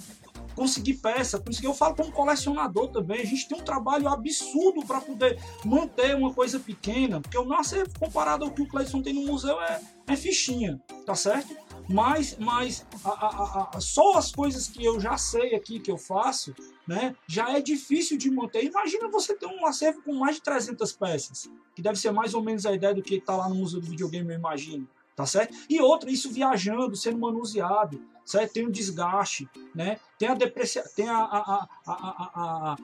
conseguir 0.55 0.95
peça, 0.95 1.39
conseguir, 1.39 1.67
eu 1.67 1.75
falo 1.75 1.95
como 1.95 2.13
colecionador 2.13 2.89
também, 2.89 3.21
a 3.21 3.25
gente 3.25 3.49
tem 3.49 3.59
um 3.59 3.65
trabalho 3.65 4.09
absurdo 4.09 4.85
para 4.87 5.01
poder 5.01 5.39
manter 5.65 6.15
uma 6.15 6.33
coisa 6.33 6.59
pequena, 6.59 7.21
porque 7.21 7.37
o 7.39 7.45
nosso 7.45 7.75
comparado 7.99 8.45
ao 8.45 8.51
que 8.51 8.63
o 8.63 8.69
Cleiton 8.69 9.03
tem 9.03 9.13
no 9.13 9.27
museu 9.27 9.61
é, 9.61 9.81
é 10.07 10.17
fichinha, 10.17 10.81
tá 11.05 11.15
certo? 11.15 11.57
Mas, 11.89 12.37
mas 12.39 12.87
a, 13.05 13.11
a, 13.11 13.71
a, 13.75 13.81
só 13.81 14.17
as 14.17 14.33
coisas 14.33 14.69
que 14.69 14.83
eu 14.85 14.99
já 14.99 15.19
sei 15.19 15.55
aqui 15.55 15.79
que 15.79 15.91
eu 15.91 15.99
faço, 15.99 16.55
né, 16.87 17.15
já 17.27 17.57
é 17.57 17.61
difícil 17.61 18.17
de 18.17 18.31
manter. 18.31 18.65
Imagina 18.65 19.11
você 19.11 19.35
ter 19.35 19.47
um 19.47 19.67
acervo 19.67 20.03
com 20.03 20.15
mais 20.15 20.37
de 20.37 20.43
300 20.43 20.93
peças, 20.93 21.51
que 21.75 21.83
deve 21.83 21.99
ser 21.99 22.11
mais 22.11 22.33
ou 22.33 22.43
menos 22.43 22.65
a 22.65 22.73
ideia 22.73 22.95
do 22.95 23.03
que 23.03 23.17
está 23.17 23.37
lá 23.37 23.49
no 23.49 23.57
Museu 23.57 23.81
do 23.81 23.87
Videogame, 23.87 24.31
eu 24.31 24.39
imagino 24.39 24.89
tá 25.15 25.27
certo? 25.27 25.57
E 25.69 25.81
outra, 25.81 26.11
isso 26.11 26.31
viajando, 26.31 26.97
sendo 26.97 27.19
manuseado, 27.19 28.03
certo? 28.25 28.53
Tem 28.53 28.67
um 28.67 28.71
desgaste, 28.71 29.49
né? 29.75 29.99
Tem 30.19 30.29
a 30.29 30.35
deprecia, 30.35 30.83
tem 30.97 31.09
a, 31.09 31.17
a, 31.17 31.69
a, 31.87 32.77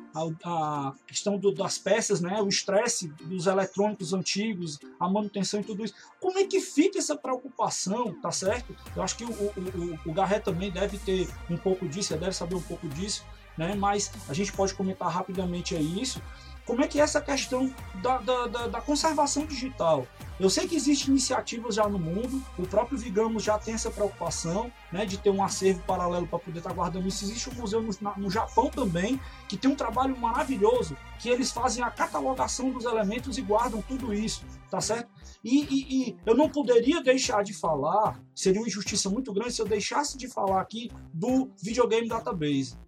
a, 0.45 0.95
questão 1.07 1.39
do, 1.39 1.53
das 1.53 1.79
peças, 1.79 2.21
né? 2.21 2.41
O 2.41 2.49
estresse 2.49 3.09
dos 3.09 3.47
eletrônicos 3.47 4.13
antigos, 4.13 4.79
a 4.99 5.09
manutenção 5.09 5.61
e 5.61 5.65
tudo 5.65 5.85
isso. 5.85 5.95
Como 6.21 6.39
é 6.39 6.45
que 6.45 6.61
fica 6.61 6.99
essa 6.99 7.17
preocupação, 7.17 8.15
tá 8.21 8.31
certo? 8.31 8.77
Eu 8.95 9.03
acho 9.03 9.17
que 9.17 9.25
o, 9.25 9.31
o, 9.31 9.99
o, 10.07 10.11
o 10.11 10.13
Garret 10.13 10.41
também 10.41 10.71
deve 10.71 10.99
ter 10.99 11.29
um 11.49 11.57
pouco 11.57 11.89
disso, 11.89 12.17
deve 12.17 12.33
saber 12.33 12.55
um 12.55 12.63
pouco 12.63 12.89
disso, 12.89 13.25
né? 13.57 13.75
Mas 13.75 14.13
a 14.29 14.35
gente 14.35 14.53
pode 14.53 14.75
comentar 14.75 15.09
rapidamente 15.09 15.75
aí 15.75 16.01
isso 16.01 16.23
como 16.71 16.85
é 16.85 16.87
que 16.87 17.01
é 17.01 17.03
essa 17.03 17.21
questão 17.21 17.69
da, 17.97 18.19
da, 18.19 18.47
da, 18.47 18.67
da, 18.69 18.81
conservação 18.81 19.45
digital. 19.45 20.07
Eu 20.39 20.49
sei 20.49 20.69
que 20.69 20.77
existem 20.77 21.11
iniciativas 21.11 21.75
já 21.75 21.89
no 21.89 21.99
mundo, 21.99 22.41
o 22.57 22.63
próprio 22.65 22.97
Vigamos 22.97 23.43
já 23.43 23.59
tem 23.59 23.75
essa 23.75 23.91
preocupação 23.91 24.71
né, 24.93 25.05
de 25.05 25.19
ter 25.19 25.31
um 25.31 25.43
acervo 25.43 25.83
paralelo 25.83 26.29
para 26.29 26.39
poder 26.39 26.59
estar 26.59 26.71
tá 26.71 26.77
guardando 26.77 27.09
isso. 27.09 27.25
Existe 27.25 27.51
um 27.51 27.55
museu 27.55 27.83
no, 27.83 27.91
no, 28.17 28.31
Japão 28.31 28.71
também, 28.71 29.21
que 29.49 29.57
tem 29.57 29.69
um 29.69 29.75
trabalho 29.75 30.17
maravilhoso, 30.17 30.97
que 31.19 31.29
eles 31.29 31.51
fazem 31.51 31.83
a 31.83 31.91
catalogação 31.91 32.71
dos 32.71 32.85
elementos 32.85 33.37
e 33.37 33.43
guardam 33.43 33.83
tudo 33.83 34.15
isso, 34.15 34.45
tá 34.71 34.81
certo? 34.81 35.11
E, 35.43 35.65
e, 35.65 36.11
e 36.11 36.17
eu 36.25 36.37
não 36.37 36.49
poderia 36.49 37.03
deixar 37.03 37.43
de 37.43 37.53
falar, 37.53 38.23
seria 38.33 38.61
uma 38.61 38.69
injustiça 38.69 39.11
muito 39.11 39.33
grande 39.33 39.55
se 39.55 39.61
eu 39.61 39.67
deixasse 39.67 40.17
de 40.17 40.29
falar 40.29 40.61
aqui 40.61 40.89
do 41.13 41.51
Videogame 41.61 42.09
Database 42.09 42.79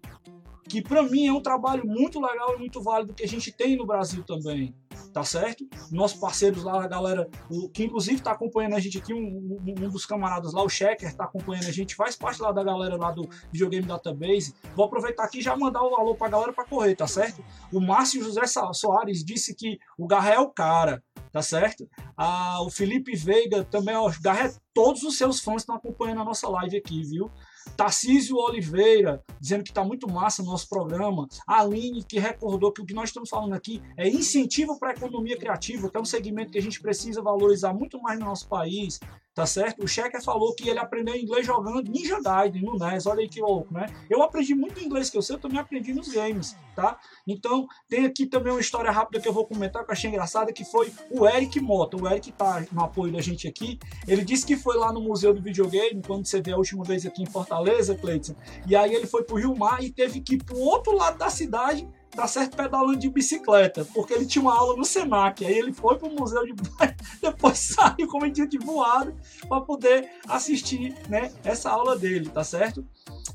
que 0.67 0.81
para 0.81 1.03
mim 1.03 1.27
é 1.27 1.33
um 1.33 1.41
trabalho 1.41 1.85
muito 1.85 2.19
legal 2.19 2.55
e 2.55 2.59
muito 2.59 2.81
válido 2.81 3.13
que 3.13 3.23
a 3.23 3.27
gente 3.27 3.51
tem 3.51 3.75
no 3.75 3.85
Brasil 3.85 4.23
também, 4.23 4.73
tá 5.13 5.23
certo? 5.23 5.67
Nossos 5.91 6.19
parceiros 6.19 6.63
lá, 6.63 6.83
a 6.83 6.87
galera, 6.87 7.29
o, 7.49 7.69
que 7.69 7.83
inclusive 7.83 8.17
está 8.17 8.31
acompanhando 8.31 8.75
a 8.75 8.79
gente 8.79 8.97
aqui, 8.97 9.13
um, 9.13 9.57
um, 9.67 9.89
dos 9.89 10.05
camaradas 10.05 10.53
lá, 10.53 10.63
o 10.63 10.69
Checker, 10.69 11.09
está 11.09 11.25
acompanhando 11.25 11.67
a 11.67 11.71
gente, 11.71 11.95
faz 11.95 12.15
parte 12.15 12.41
lá 12.41 12.51
da 12.51 12.63
galera 12.63 12.95
lá 12.95 13.11
do 13.11 13.27
Videogame 13.51 13.85
Database. 13.85 14.55
Vou 14.75 14.85
aproveitar 14.85 15.25
aqui 15.25 15.39
e 15.39 15.41
já 15.41 15.55
mandar 15.55 15.83
o 15.83 15.95
alô 15.95 16.15
para 16.15 16.27
a 16.27 16.31
galera 16.31 16.53
para 16.53 16.65
correr, 16.65 16.95
tá 16.95 17.07
certo? 17.07 17.43
O 17.71 17.79
Márcio 17.79 18.23
José 18.23 18.43
Soares 18.45 19.23
disse 19.23 19.55
que 19.55 19.77
o 19.97 20.07
Garré 20.07 20.35
é 20.35 20.39
o 20.39 20.49
cara, 20.49 21.03
tá 21.31 21.41
certo? 21.41 21.87
Ah, 22.15 22.61
o 22.61 22.69
Felipe 22.69 23.15
Veiga 23.15 23.63
também, 23.63 23.95
ó, 23.95 24.11
Garré, 24.21 24.53
todos 24.73 25.03
os 25.03 25.17
seus 25.17 25.39
fãs 25.39 25.61
estão 25.61 25.75
acompanhando 25.75 26.21
a 26.21 26.25
nossa 26.25 26.47
live 26.49 26.77
aqui, 26.77 27.03
viu? 27.03 27.29
Tarcísio 27.75 28.37
Oliveira, 28.37 29.23
dizendo 29.39 29.63
que 29.63 29.71
está 29.71 29.83
muito 29.83 30.09
massa 30.09 30.41
o 30.41 30.45
nosso 30.45 30.67
programa. 30.67 31.27
A 31.47 31.61
Aline, 31.61 32.03
que 32.03 32.19
recordou 32.19 32.71
que 32.71 32.81
o 32.81 32.85
que 32.85 32.93
nós 32.93 33.09
estamos 33.09 33.29
falando 33.29 33.53
aqui 33.53 33.81
é 33.97 34.07
incentivo 34.07 34.77
para 34.77 34.89
a 34.89 34.93
economia 34.93 35.37
criativa, 35.37 35.89
que 35.89 35.97
é 35.97 35.99
um 35.99 36.05
segmento 36.05 36.51
que 36.51 36.57
a 36.57 36.61
gente 36.61 36.81
precisa 36.81 37.21
valorizar 37.21 37.73
muito 37.73 38.01
mais 38.01 38.19
no 38.19 38.25
nosso 38.25 38.47
país 38.47 38.99
tá 39.33 39.45
certo? 39.45 39.83
O 39.83 39.87
Checker 39.87 40.21
falou 40.23 40.53
que 40.53 40.69
ele 40.69 40.79
aprendeu 40.79 41.15
inglês 41.15 41.45
jogando 41.45 41.81
Ninja 41.81 42.21
Gaiden 42.21 42.63
no 42.63 42.77
NES, 42.77 43.05
olha 43.05 43.21
aí 43.21 43.29
que 43.29 43.41
louco, 43.41 43.73
né? 43.73 43.87
Eu 44.09 44.21
aprendi 44.21 44.53
muito 44.53 44.83
inglês 44.83 45.09
que 45.09 45.17
eu 45.17 45.21
sei, 45.21 45.35
eu 45.35 45.39
também 45.39 45.59
aprendi 45.59 45.93
nos 45.93 46.07
games, 46.09 46.55
tá? 46.75 46.99
Então, 47.27 47.67
tem 47.89 48.05
aqui 48.05 48.25
também 48.25 48.53
uma 48.53 48.61
história 48.61 48.91
rápida 48.91 49.19
que 49.19 49.27
eu 49.27 49.33
vou 49.33 49.45
comentar 49.45 49.83
que 49.83 49.89
eu 49.89 49.93
achei 49.93 50.09
engraçada, 50.09 50.53
que 50.53 50.63
foi 50.63 50.93
o 51.09 51.27
Eric 51.27 51.59
Mota, 51.59 51.97
o 51.97 52.07
Eric 52.07 52.31
tá 52.33 52.63
no 52.71 52.83
apoio 52.83 53.11
da 53.11 53.21
gente 53.21 53.47
aqui, 53.47 53.79
ele 54.07 54.23
disse 54.23 54.45
que 54.45 54.55
foi 54.55 54.77
lá 54.77 54.93
no 54.93 55.01
Museu 55.01 55.33
do 55.33 55.41
Videogame, 55.41 56.01
quando 56.05 56.25
você 56.25 56.41
vê 56.41 56.51
a 56.51 56.57
última 56.57 56.83
vez 56.83 57.05
aqui 57.05 57.23
em 57.23 57.27
Fortaleza, 57.27 57.95
Cleiton, 57.95 58.35
e 58.67 58.75
aí 58.75 58.93
ele 58.93 59.07
foi 59.07 59.23
pro 59.23 59.37
Rio 59.37 59.55
Mar 59.55 59.83
e 59.83 59.91
teve 59.91 60.21
que 60.21 60.35
ir 60.35 60.43
pro 60.43 60.59
outro 60.59 60.95
lado 60.95 61.17
da 61.17 61.29
cidade 61.29 61.87
tá 62.15 62.27
certo 62.27 62.55
pedalando 62.55 62.97
de 62.97 63.09
bicicleta, 63.09 63.85
porque 63.93 64.13
ele 64.13 64.25
tinha 64.25 64.41
uma 64.41 64.55
aula 64.55 64.75
no 64.77 64.85
Senac. 64.85 65.45
Aí 65.45 65.57
ele 65.57 65.73
foi 65.73 65.97
pro 65.97 66.09
museu 66.09 66.45
de 66.45 66.53
depois 67.21 67.57
saiu 67.57 68.07
como 68.07 68.29
de 68.29 68.57
voado 68.57 69.15
para 69.47 69.61
poder 69.61 70.09
assistir, 70.27 70.95
né, 71.09 71.31
essa 71.43 71.69
aula 71.69 71.97
dele, 71.97 72.29
tá 72.29 72.43
certo? 72.43 72.85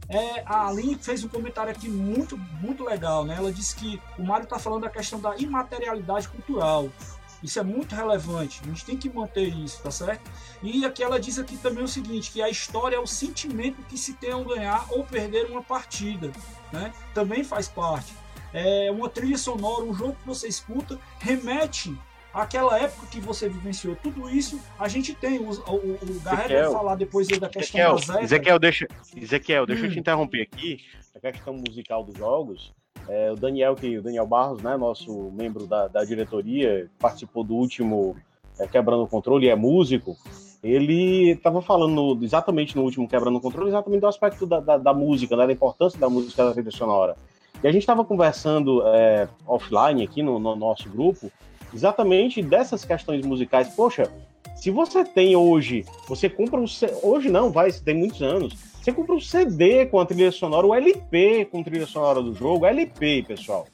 É, 0.08 0.42
a 0.46 0.68
Aline 0.68 0.96
fez 0.96 1.22
um 1.22 1.28
comentário 1.28 1.70
aqui 1.70 1.88
muito, 1.88 2.36
muito 2.60 2.84
legal, 2.84 3.24
né? 3.24 3.36
Ela 3.36 3.52
disse 3.52 3.76
que 3.76 4.00
o 4.18 4.22
Mário 4.22 4.44
está 4.44 4.58
falando 4.58 4.82
da 4.82 4.90
questão 4.90 5.20
da 5.20 5.36
imaterialidade 5.36 6.28
cultural. 6.28 6.88
Isso 7.42 7.58
é 7.58 7.62
muito 7.62 7.94
relevante, 7.94 8.60
a 8.64 8.66
gente 8.66 8.84
tem 8.84 8.96
que 8.96 9.08
manter 9.08 9.46
isso, 9.46 9.80
tá 9.80 9.92
certo? 9.92 10.28
E 10.60 10.84
aqui 10.84 11.04
ela 11.04 11.20
diz 11.20 11.38
aqui 11.38 11.56
também 11.56 11.84
o 11.84 11.88
seguinte, 11.88 12.32
que 12.32 12.42
a 12.42 12.48
história 12.48 12.96
é 12.96 12.98
o 12.98 13.06
sentimento 13.06 13.80
que 13.82 13.96
se 13.96 14.14
tem 14.14 14.32
ao 14.32 14.44
ganhar 14.44 14.84
ou 14.90 15.04
perder 15.04 15.46
uma 15.48 15.62
partida, 15.62 16.32
né? 16.72 16.92
Também 17.14 17.44
faz 17.44 17.68
parte 17.68 18.12
é, 18.52 18.90
uma 18.90 19.08
trilha 19.08 19.38
sonora, 19.38 19.84
um 19.84 19.94
jogo 19.94 20.14
que 20.14 20.26
você 20.26 20.48
escuta, 20.48 20.98
remete 21.18 21.96
àquela 22.32 22.78
época 22.78 23.06
que 23.06 23.20
você 23.20 23.48
vivenciou. 23.48 23.96
Tudo 23.96 24.28
isso 24.28 24.60
a 24.78 24.88
gente 24.88 25.14
tem. 25.14 25.38
O, 25.38 25.50
o, 25.50 25.76
o 25.76 26.20
Garrett 26.22 26.54
vai 26.54 26.72
falar 26.72 26.94
depois 26.94 27.26
da 27.28 27.48
questão 27.48 27.80
Ezequiel, 27.80 27.94
da 27.94 28.00
Zeta. 28.00 28.22
Ezequiel, 28.22 28.58
deixa, 28.58 28.88
Ezequiel, 29.16 29.66
deixa 29.66 29.82
hum. 29.82 29.86
eu 29.86 29.92
te 29.92 29.98
interromper 29.98 30.42
aqui. 30.42 30.80
A 31.14 31.20
questão 31.20 31.54
musical 31.54 32.04
dos 32.04 32.16
jogos. 32.16 32.72
É, 33.08 33.32
o 33.32 33.36
Daniel, 33.36 33.74
que, 33.74 33.98
o 33.98 34.02
Daniel 34.02 34.26
Barros, 34.26 34.62
né, 34.62 34.76
nosso 34.76 35.30
membro 35.32 35.66
da, 35.66 35.88
da 35.88 36.04
diretoria, 36.04 36.90
participou 36.98 37.42
do 37.42 37.54
último 37.54 38.16
é, 38.58 38.66
Quebrando 38.66 39.02
o 39.02 39.08
Controle, 39.08 39.48
é 39.48 39.56
músico. 39.56 40.16
Ele 40.62 41.30
estava 41.30 41.62
falando 41.62 42.18
exatamente 42.22 42.76
no 42.76 42.82
último 42.82 43.08
Quebrando 43.08 43.38
o 43.38 43.40
Controle, 43.40 43.70
exatamente 43.70 44.00
do 44.00 44.08
aspecto 44.08 44.46
da, 44.46 44.60
da, 44.60 44.76
da 44.76 44.92
música, 44.92 45.36
né, 45.36 45.46
da 45.46 45.52
importância 45.52 45.98
da 45.98 46.10
música 46.10 46.44
da 46.44 46.52
trilha 46.52 46.70
sonora. 46.70 47.16
E 47.62 47.66
a 47.66 47.72
gente 47.72 47.82
estava 47.82 48.04
conversando 48.04 48.82
é, 48.86 49.28
offline 49.46 50.02
aqui 50.02 50.22
no, 50.22 50.38
no, 50.38 50.54
nosso 50.54 50.88
grupo, 50.88 51.30
exatamente 51.74 52.42
dessas 52.42 52.84
questões 52.84 53.24
musicais. 53.26 53.68
Poxa, 53.68 54.10
se 54.54 54.70
você 54.70 55.04
tem 55.04 55.34
hoje, 55.34 55.84
você 56.08 56.28
compra 56.28 56.60
um. 56.60 56.66
Hoje 57.02 57.28
não, 57.28 57.50
vai, 57.50 57.72
tem 57.72 57.94
muitos 57.94 58.22
anos. 58.22 58.54
Você 58.80 58.92
compra 58.92 59.14
um 59.14 59.20
CD 59.20 59.86
com 59.86 60.00
a 60.00 60.06
trilha 60.06 60.30
sonora, 60.30 60.66
o 60.66 60.74
LP 60.74 61.46
com 61.46 61.60
a 61.60 61.64
trilha 61.64 61.86
sonora 61.86 62.22
do 62.22 62.34
jogo, 62.34 62.64
LP, 62.64 63.24
pessoal. 63.26 63.66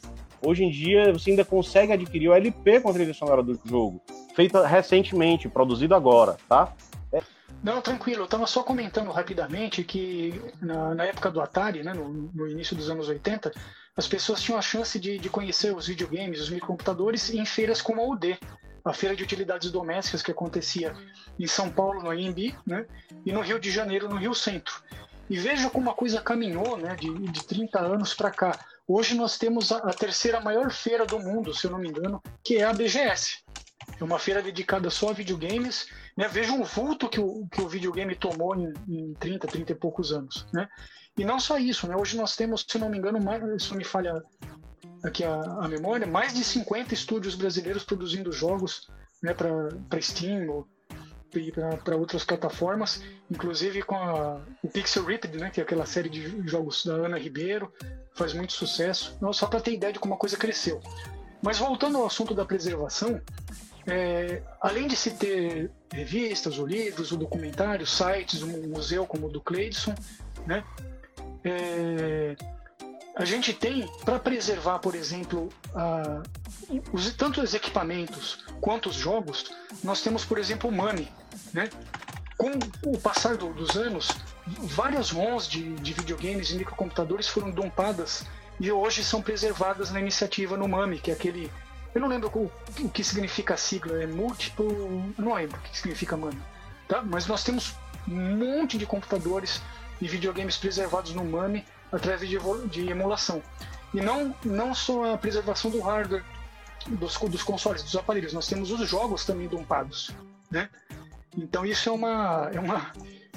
Hoje 0.43 0.65
em 0.65 0.70
dia 0.70 1.12
você 1.12 1.31
ainda 1.31 1.44
consegue 1.44 1.93
adquirir 1.93 2.28
o 2.28 2.35
LP 2.35 2.81
com 2.81 2.90
a 2.90 2.93
trilha 2.93 3.15
sonora 3.15 3.43
do 3.43 3.59
jogo, 3.65 4.01
feita 4.35 4.66
recentemente, 4.66 5.48
produzido 5.48 5.94
agora, 5.94 6.36
tá? 6.48 6.74
Não, 7.65 7.81
tranquilo. 7.81 8.20
Eu 8.20 8.24
estava 8.27 8.47
só 8.47 8.62
comentando 8.62 9.11
rapidamente 9.11 9.82
que 9.82 10.39
na, 10.61 10.95
na 10.95 11.05
época 11.07 11.31
do 11.31 11.41
Atari, 11.41 11.82
né, 11.82 11.95
no, 11.95 12.11
no, 12.11 12.47
início 12.47 12.77
dos 12.77 12.91
anos 12.91 13.09
80, 13.09 13.51
as 13.97 14.07
pessoas 14.07 14.43
tinham 14.43 14.59
a 14.59 14.62
chance 14.62 15.01
de, 15.01 15.16
de 15.19 15.31
conhecer 15.31 15.74
os 15.74 15.86
videogames, 15.86 16.43
os 16.43 16.51
microcomputadores 16.51 17.31
em 17.31 17.47
feiras 17.47 17.81
como 17.81 18.03
a 18.03 18.07
UD. 18.07 18.39
a 18.85 18.93
feira 18.93 19.16
de 19.16 19.23
utilidades 19.23 19.70
domésticas 19.70 20.20
que 20.20 20.31
acontecia 20.31 20.95
em 21.41 21.47
São 21.47 21.70
Paulo, 21.70 22.03
no 22.03 22.11
AMB, 22.11 22.55
né? 22.66 22.85
e 23.24 23.32
no 23.32 23.41
Rio 23.41 23.59
de 23.59 23.70
Janeiro, 23.70 24.11
no 24.11 24.16
Rio 24.16 24.35
Centro. 24.35 24.82
E 25.31 25.39
veja 25.39 25.70
como 25.70 25.89
a 25.89 25.95
coisa 25.95 26.20
caminhou 26.20 26.77
né, 26.77 26.95
de, 26.97 27.11
de 27.31 27.47
30 27.47 27.81
anos 27.81 28.12
para 28.12 28.31
cá. 28.31 28.59
Hoje 28.86 29.15
nós 29.15 29.39
temos 29.39 29.73
a, 29.73 29.78
a, 29.78 29.95
terceira 29.95 30.39
maior 30.39 30.70
feira 30.70 31.07
do 31.07 31.19
mundo, 31.19 31.55
se 31.55 31.66
eu 31.66 31.70
não 31.70 31.78
me 31.78 31.89
engano, 31.89 32.23
que 32.45 32.59
é 32.59 32.65
a 32.65 32.74
BGS. 32.74 33.39
É 33.99 34.05
uma 34.05 34.19
feira 34.19 34.43
dedicada 34.43 34.91
só 34.91 35.09
a 35.09 35.12
videogames. 35.15 35.86
Né? 36.16 36.28
Veja 36.28 36.53
um 36.53 36.62
vulto 36.62 37.09
que 37.09 37.20
o, 37.20 37.47
que 37.51 37.61
o 37.61 37.69
videogame 37.69 38.15
tomou 38.15 38.55
em, 38.57 38.73
em 38.89 39.15
30, 39.15 39.47
30 39.47 39.73
e 39.73 39.74
poucos 39.74 40.12
anos. 40.12 40.47
Né? 40.53 40.69
E 41.16 41.24
não 41.24 41.39
só 41.39 41.59
isso, 41.59 41.86
né? 41.86 41.97
hoje 41.97 42.16
nós 42.16 42.36
temos, 42.36 42.65
se 42.69 42.78
não 42.78 42.89
me 42.89 42.99
engano, 42.99 43.20
mais, 43.20 43.43
isso 43.55 43.74
me 43.74 43.85
falha 43.85 44.23
aqui 45.03 45.23
a, 45.23 45.35
a 45.35 45.69
memória, 45.69 46.07
mais 46.07 46.35
de 46.35 46.43
50 46.43 46.95
estúdios 46.95 47.35
brasileiros 47.35 47.85
produzindo 47.85 48.32
jogos 48.32 48.89
né, 49.23 49.35
para 49.35 50.01
Steam, 50.01 50.66
e 51.39 51.53
para 51.53 51.97
outras 51.97 52.24
plataformas, 52.24 53.03
inclusive 53.31 53.82
com 53.82 53.97
a, 53.97 54.41
o 54.62 54.69
Pixel 54.69 55.05
Ripped, 55.05 55.36
né, 55.36 55.51
que 55.51 55.61
é 55.61 55.62
aquela 55.62 55.86
série 55.86 56.09
de 56.09 56.49
jogos 56.49 56.85
da 56.85 56.95
Ana 56.95 57.19
Ribeiro, 57.19 57.73
faz 58.15 58.32
muito 58.32 58.53
sucesso. 58.53 59.16
Não, 59.20 59.32
só 59.32 59.47
para 59.47 59.61
ter 59.61 59.73
ideia 59.73 59.93
de 59.93 59.99
como 59.99 60.15
a 60.15 60.19
coisa 60.19 60.36
cresceu. 60.36 60.81
Mas 61.43 61.59
voltando 61.59 61.99
ao 61.99 62.07
assunto 62.07 62.35
da 62.35 62.45
preservação, 62.45 63.20
é, 63.86 64.43
além 64.61 64.86
de 64.86 64.97
se 64.97 65.12
ter 65.12 65.70
revistas, 65.93 66.59
ou 66.59 66.66
livros, 66.66 67.12
ou 67.12 67.19
documentários, 67.19 67.97
sites, 67.97 68.43
um 68.43 68.69
museu 68.69 69.06
como 69.06 69.27
o 69.27 69.31
do 69.31 69.40
Cleidson, 69.40 69.94
né, 70.47 70.65
é, 71.44 72.36
a 73.16 73.24
gente 73.24 73.52
tem, 73.52 73.86
para 74.05 74.19
preservar, 74.19 74.81
por 74.81 74.94
exemplo, 74.94 75.48
a, 75.74 76.23
os, 76.93 77.12
tanto 77.15 77.40
os 77.40 77.55
equipamentos 77.55 78.44
quanto 78.61 78.89
os 78.89 78.97
jogos, 78.97 79.52
nós 79.82 80.02
temos, 80.02 80.24
por 80.24 80.39
exemplo, 80.39 80.69
o 80.69 80.73
Money. 80.73 81.09
Né? 81.52 81.70
Com 82.36 82.51
o 82.85 82.98
passar 82.98 83.36
do, 83.36 83.52
dos 83.52 83.77
anos, 83.77 84.09
várias 84.62 85.11
ROMs 85.11 85.48
de, 85.48 85.74
de 85.77 85.93
videogames 85.93 86.51
e 86.51 86.56
microcomputadores 86.56 87.28
foram 87.28 87.51
dompadas 87.51 88.24
e 88.59 88.70
hoje 88.70 89.05
são 89.05 89.23
preservadas 89.23 89.90
na 89.90 90.01
iniciativa 90.01 90.56
no 90.56 90.69
MAMI, 90.69 90.98
que 90.98 91.11
é 91.11 91.15
aquele. 91.15 91.51
Eu 91.95 92.01
não 92.01 92.09
lembro 92.09 92.29
o, 92.35 92.89
que 92.91 93.05
significa 93.05 93.55
a 93.55 93.57
sigla, 93.57 94.03
é 94.03 94.07
Multiple. 94.07 94.66
Eu 94.66 95.15
não 95.16 95.35
lembro 95.35 95.57
o 95.57 95.62
que 95.62 95.77
significa 95.77 96.16
MAMI. 96.16 96.43
Tá? 96.89 97.03
Mas 97.03 97.27
nós 97.27 97.45
temos 97.45 97.75
um 98.09 98.37
monte 98.37 98.77
de 98.77 98.85
computadores 98.85 99.62
e 100.01 100.09
videogames 100.09 100.57
preservados 100.57 101.15
no 101.15 101.25
MAMI 101.25 101.65
através 101.93 102.29
de, 102.29 102.39
de 102.69 102.91
emulação. 102.91 103.41
E 103.93 104.01
não, 104.01 104.35
não 104.45 104.75
só 104.75 105.15
a 105.15 105.19
preservação 105.19 105.71
do 105.71 105.81
hardware 105.81 106.25
dos, 106.89 107.16
dos 107.16 107.43
consoles, 107.43 107.83
dos 107.83 107.95
aparelhos, 107.95 108.33
nós 108.33 108.49
temos 108.49 108.73
os 108.73 108.89
jogos 108.89 109.25
também 109.25 109.47
dompados. 109.47 110.11
Né? 110.51 110.69
Então 111.37 111.65
isso 111.65 111.89
é 111.89 111.93
uma, 111.93 112.51
é 112.53 112.59
uma, 112.59 112.93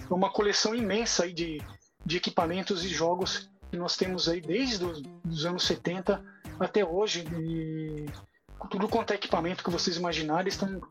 é 0.10 0.14
uma 0.14 0.32
coleção 0.32 0.74
imensa 0.74 1.26
aí 1.26 1.34
de, 1.34 1.62
de 2.04 2.18
equipamentos 2.18 2.84
e 2.84 2.88
jogos 2.88 3.50
que 3.70 3.78
nós 3.78 3.96
temos 3.96 4.28
aí 4.28 4.42
desde 4.42 4.84
os 4.84 5.46
anos 5.46 5.64
70 5.68 6.24
até 6.60 6.84
hoje. 6.84 7.26
E 7.40 8.06
tudo 8.70 8.88
quanto 8.88 9.12
é 9.12 9.16
equipamento 9.16 9.64
que 9.64 9.70
vocês 9.70 9.98
imaginarem 9.98 10.48
estão, 10.48 10.82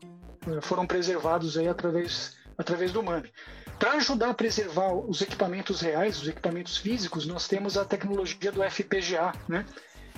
eh, 0.47 0.61
foram 0.61 0.85
preservados 0.87 1.57
aí 1.57 1.67
através, 1.67 2.35
através 2.57 2.91
do 2.91 3.03
MAME. 3.03 3.31
Para 3.79 3.93
ajudar 3.93 4.29
a 4.29 4.33
preservar 4.33 4.93
os 4.93 5.21
equipamentos 5.21 5.81
reais, 5.81 6.21
os 6.21 6.27
equipamentos 6.27 6.77
físicos, 6.77 7.27
nós 7.27 7.47
temos 7.47 7.77
a 7.77 7.85
tecnologia 7.85 8.51
do 8.51 8.63
FPGA, 8.63 9.33
né? 9.47 9.65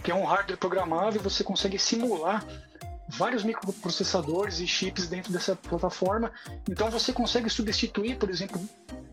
que 0.02 0.12
é 0.12 0.16
um 0.16 0.24
hardware 0.24 0.58
programável, 0.58 1.22
você 1.22 1.44
consegue 1.44 1.78
simular 1.78 2.46
vários 3.10 3.44
microprocessadores 3.44 4.60
e 4.60 4.68
chips 4.68 5.08
dentro 5.08 5.34
dessa 5.34 5.56
plataforma. 5.56 6.32
Então 6.70 6.90
você 6.90 7.12
consegue 7.12 7.50
substituir, 7.50 8.18
por 8.18 8.30
exemplo, 8.30 8.62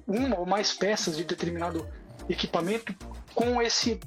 uma 0.07 0.39
ou 0.39 0.47
mais 0.47 0.73
peças 0.73 1.17
de 1.17 1.25
determinado 1.25 1.89
equipamento 2.29 2.95
com 3.35 3.61
esse 3.61 3.99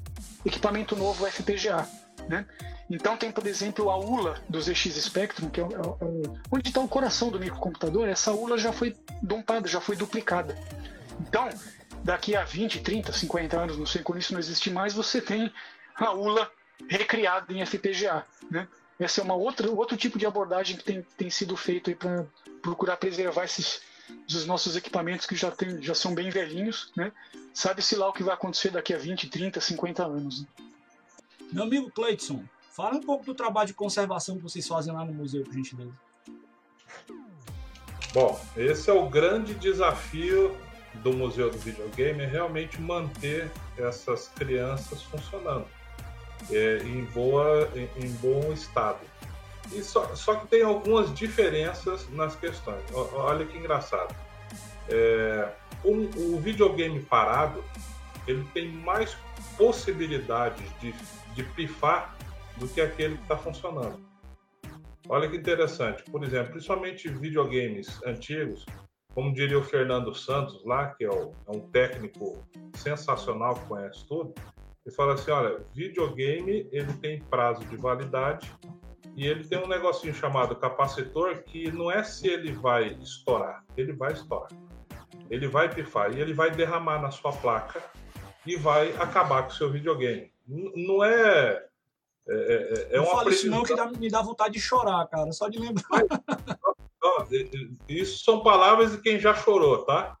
equipamento 0.44 0.96
novo 0.96 1.26
FPGA. 1.26 1.86
Né? 2.28 2.46
Então 2.88 3.16
tem, 3.16 3.30
por 3.30 3.46
exemplo, 3.46 3.90
a 3.90 3.96
ULA 3.98 4.40
do 4.48 4.60
ZX 4.60 4.94
Spectrum, 5.02 5.48
que 5.48 5.60
é, 5.60 5.64
é, 5.64 5.66
é 5.66 6.40
onde 6.50 6.68
está 6.68 6.80
o 6.80 6.88
coração 6.88 7.30
do 7.30 7.38
microcomputador. 7.38 8.08
Essa 8.08 8.32
ULA 8.32 8.58
já 8.58 8.72
foi 8.72 8.96
dompada, 9.22 9.68
já 9.68 9.80
foi 9.80 9.96
duplicada. 9.96 10.56
Então, 11.20 11.48
daqui 12.02 12.34
a 12.34 12.44
20, 12.44 12.80
30, 12.80 13.12
50 13.12 13.60
anos, 13.60 13.78
não 13.78 13.86
sei 13.86 14.02
quando 14.02 14.18
isso 14.18 14.32
não 14.32 14.40
existe 14.40 14.70
mais, 14.70 14.94
você 14.94 15.20
tem 15.20 15.52
a 15.96 16.12
ULA 16.12 16.50
recriada 16.88 17.52
em 17.52 17.64
FPGA. 17.64 18.24
Né? 18.50 18.66
essa 18.98 19.20
é 19.20 19.24
uma 19.24 19.34
outra 19.34 19.70
outro 19.70 19.96
tipo 19.96 20.18
de 20.18 20.26
abordagem 20.26 20.76
que 20.76 20.84
tem, 20.84 21.02
tem 21.16 21.30
sido 21.30 21.56
feito 21.56 21.94
para 21.96 22.26
procurar 22.62 22.96
preservar 22.96 23.44
esses 23.44 23.80
os 24.28 24.44
nossos 24.44 24.76
equipamentos 24.76 25.24
que 25.24 25.36
já 25.36 25.50
tem, 25.52 25.80
já 25.80 25.94
são 25.94 26.14
bem 26.14 26.30
velhinhos, 26.30 26.92
né? 26.96 27.12
Sabe-se 27.54 27.94
lá 27.94 28.08
o 28.08 28.12
que 28.12 28.24
vai 28.24 28.34
acontecer 28.34 28.70
daqui 28.70 28.92
a 28.92 28.98
20, 28.98 29.28
30, 29.28 29.60
50 29.60 30.04
anos. 30.04 30.42
Né? 30.42 30.46
Meu 31.52 31.64
amigo 31.64 31.90
Cleiton, 31.90 32.44
fala 32.70 32.96
um 32.96 33.00
pouco 33.00 33.24
do 33.24 33.34
trabalho 33.34 33.66
de 33.66 33.74
conservação 33.74 34.36
que 34.36 34.42
vocês 34.42 34.66
fazem 34.66 34.92
lá 34.92 35.04
no 35.04 35.12
museu, 35.12 35.42
por 35.42 35.52
gentileza. 35.52 35.92
Bom, 38.12 38.40
esse 38.56 38.88
é 38.88 38.92
o 38.92 39.08
grande 39.08 39.54
desafio 39.54 40.56
do 40.94 41.12
Museu 41.12 41.50
do 41.50 41.58
Videogame, 41.58 42.22
é 42.22 42.26
realmente 42.26 42.80
manter 42.80 43.50
essas 43.76 44.28
crianças 44.28 45.02
funcionando 45.02 45.66
é, 46.50 46.78
em, 46.84 47.04
boa, 47.06 47.68
em, 47.74 48.04
em, 48.04 48.10
bom 48.14 48.52
estado. 48.52 49.00
E 49.72 49.82
só, 49.82 50.14
só 50.14 50.36
que 50.36 50.46
tem 50.48 50.62
algumas 50.62 51.14
diferenças 51.14 52.08
nas 52.10 52.34
questões. 52.34 52.82
Olha 52.92 53.44
que 53.44 53.56
engraçado. 53.56 54.14
É, 54.88 55.52
um, 55.84 56.34
o 56.34 56.40
videogame 56.40 57.00
parado 57.00 57.62
ele 58.26 58.44
tem 58.52 58.70
mais 58.70 59.16
possibilidades 59.56 60.64
de, 60.80 60.94
de 61.42 61.54
pifar 61.54 62.16
do 62.58 62.68
que 62.68 62.80
aquele 62.80 63.16
que 63.16 63.22
está 63.22 63.36
funcionando. 63.36 63.98
Olha 65.08 65.28
que 65.28 65.36
interessante. 65.36 66.04
Por 66.04 66.22
exemplo, 66.22 66.52
principalmente 66.52 67.08
videogames 67.08 68.00
antigos, 68.04 68.66
como 69.14 69.32
diria 69.32 69.58
o 69.58 69.62
Fernando 69.62 70.14
Santos 70.14 70.64
lá, 70.64 70.94
que 70.94 71.04
é, 71.04 71.10
o, 71.10 71.32
é 71.48 71.56
um 71.56 71.60
técnico 71.70 72.46
sensacional 72.76 73.54
que 73.54 73.66
conhece 73.66 74.06
tudo, 74.06 74.34
e 74.86 74.90
fala 74.92 75.14
assim, 75.14 75.30
olha, 75.30 75.64
videogame 75.74 76.68
ele 76.72 76.92
tem 76.94 77.20
prazo 77.22 77.64
de 77.66 77.76
validade 77.76 78.50
e 79.16 79.26
ele 79.26 79.44
tem 79.44 79.58
um 79.58 79.68
negocinho 79.68 80.14
chamado 80.14 80.54
capacitor 80.56 81.42
que 81.42 81.70
não 81.72 81.90
é 81.90 82.02
se 82.02 82.28
ele 82.28 82.52
vai 82.52 82.94
estourar, 83.00 83.64
ele 83.76 83.92
vai 83.92 84.12
estourar. 84.12 84.50
Ele 85.28 85.46
vai 85.46 85.72
pifar 85.72 86.12
e 86.12 86.20
ele 86.20 86.32
vai 86.32 86.50
derramar 86.50 87.00
na 87.00 87.10
sua 87.10 87.32
placa 87.32 87.82
e 88.46 88.56
vai 88.56 88.92
acabar 88.96 89.42
com 89.42 89.50
o 89.50 89.54
seu 89.54 89.70
videogame. 89.70 90.32
Não 90.50 91.04
é 91.04 91.64
é, 92.28 92.34
é, 92.92 92.96
é 92.96 92.96
não 92.98 93.06
fala 93.06 93.30
isso 93.30 93.48
não 93.50 93.62
que 93.62 93.74
dá, 93.74 93.86
me 93.90 94.08
dá 94.08 94.22
vontade 94.22 94.54
de 94.54 94.60
chorar, 94.60 95.06
cara, 95.08 95.32
só 95.32 95.48
de 95.48 95.58
lembrar. 95.58 96.04
Isso 97.88 98.24
são 98.24 98.42
palavras 98.42 98.92
de 98.92 98.98
quem 99.00 99.18
já 99.18 99.34
chorou, 99.34 99.84
tá? 99.84 100.16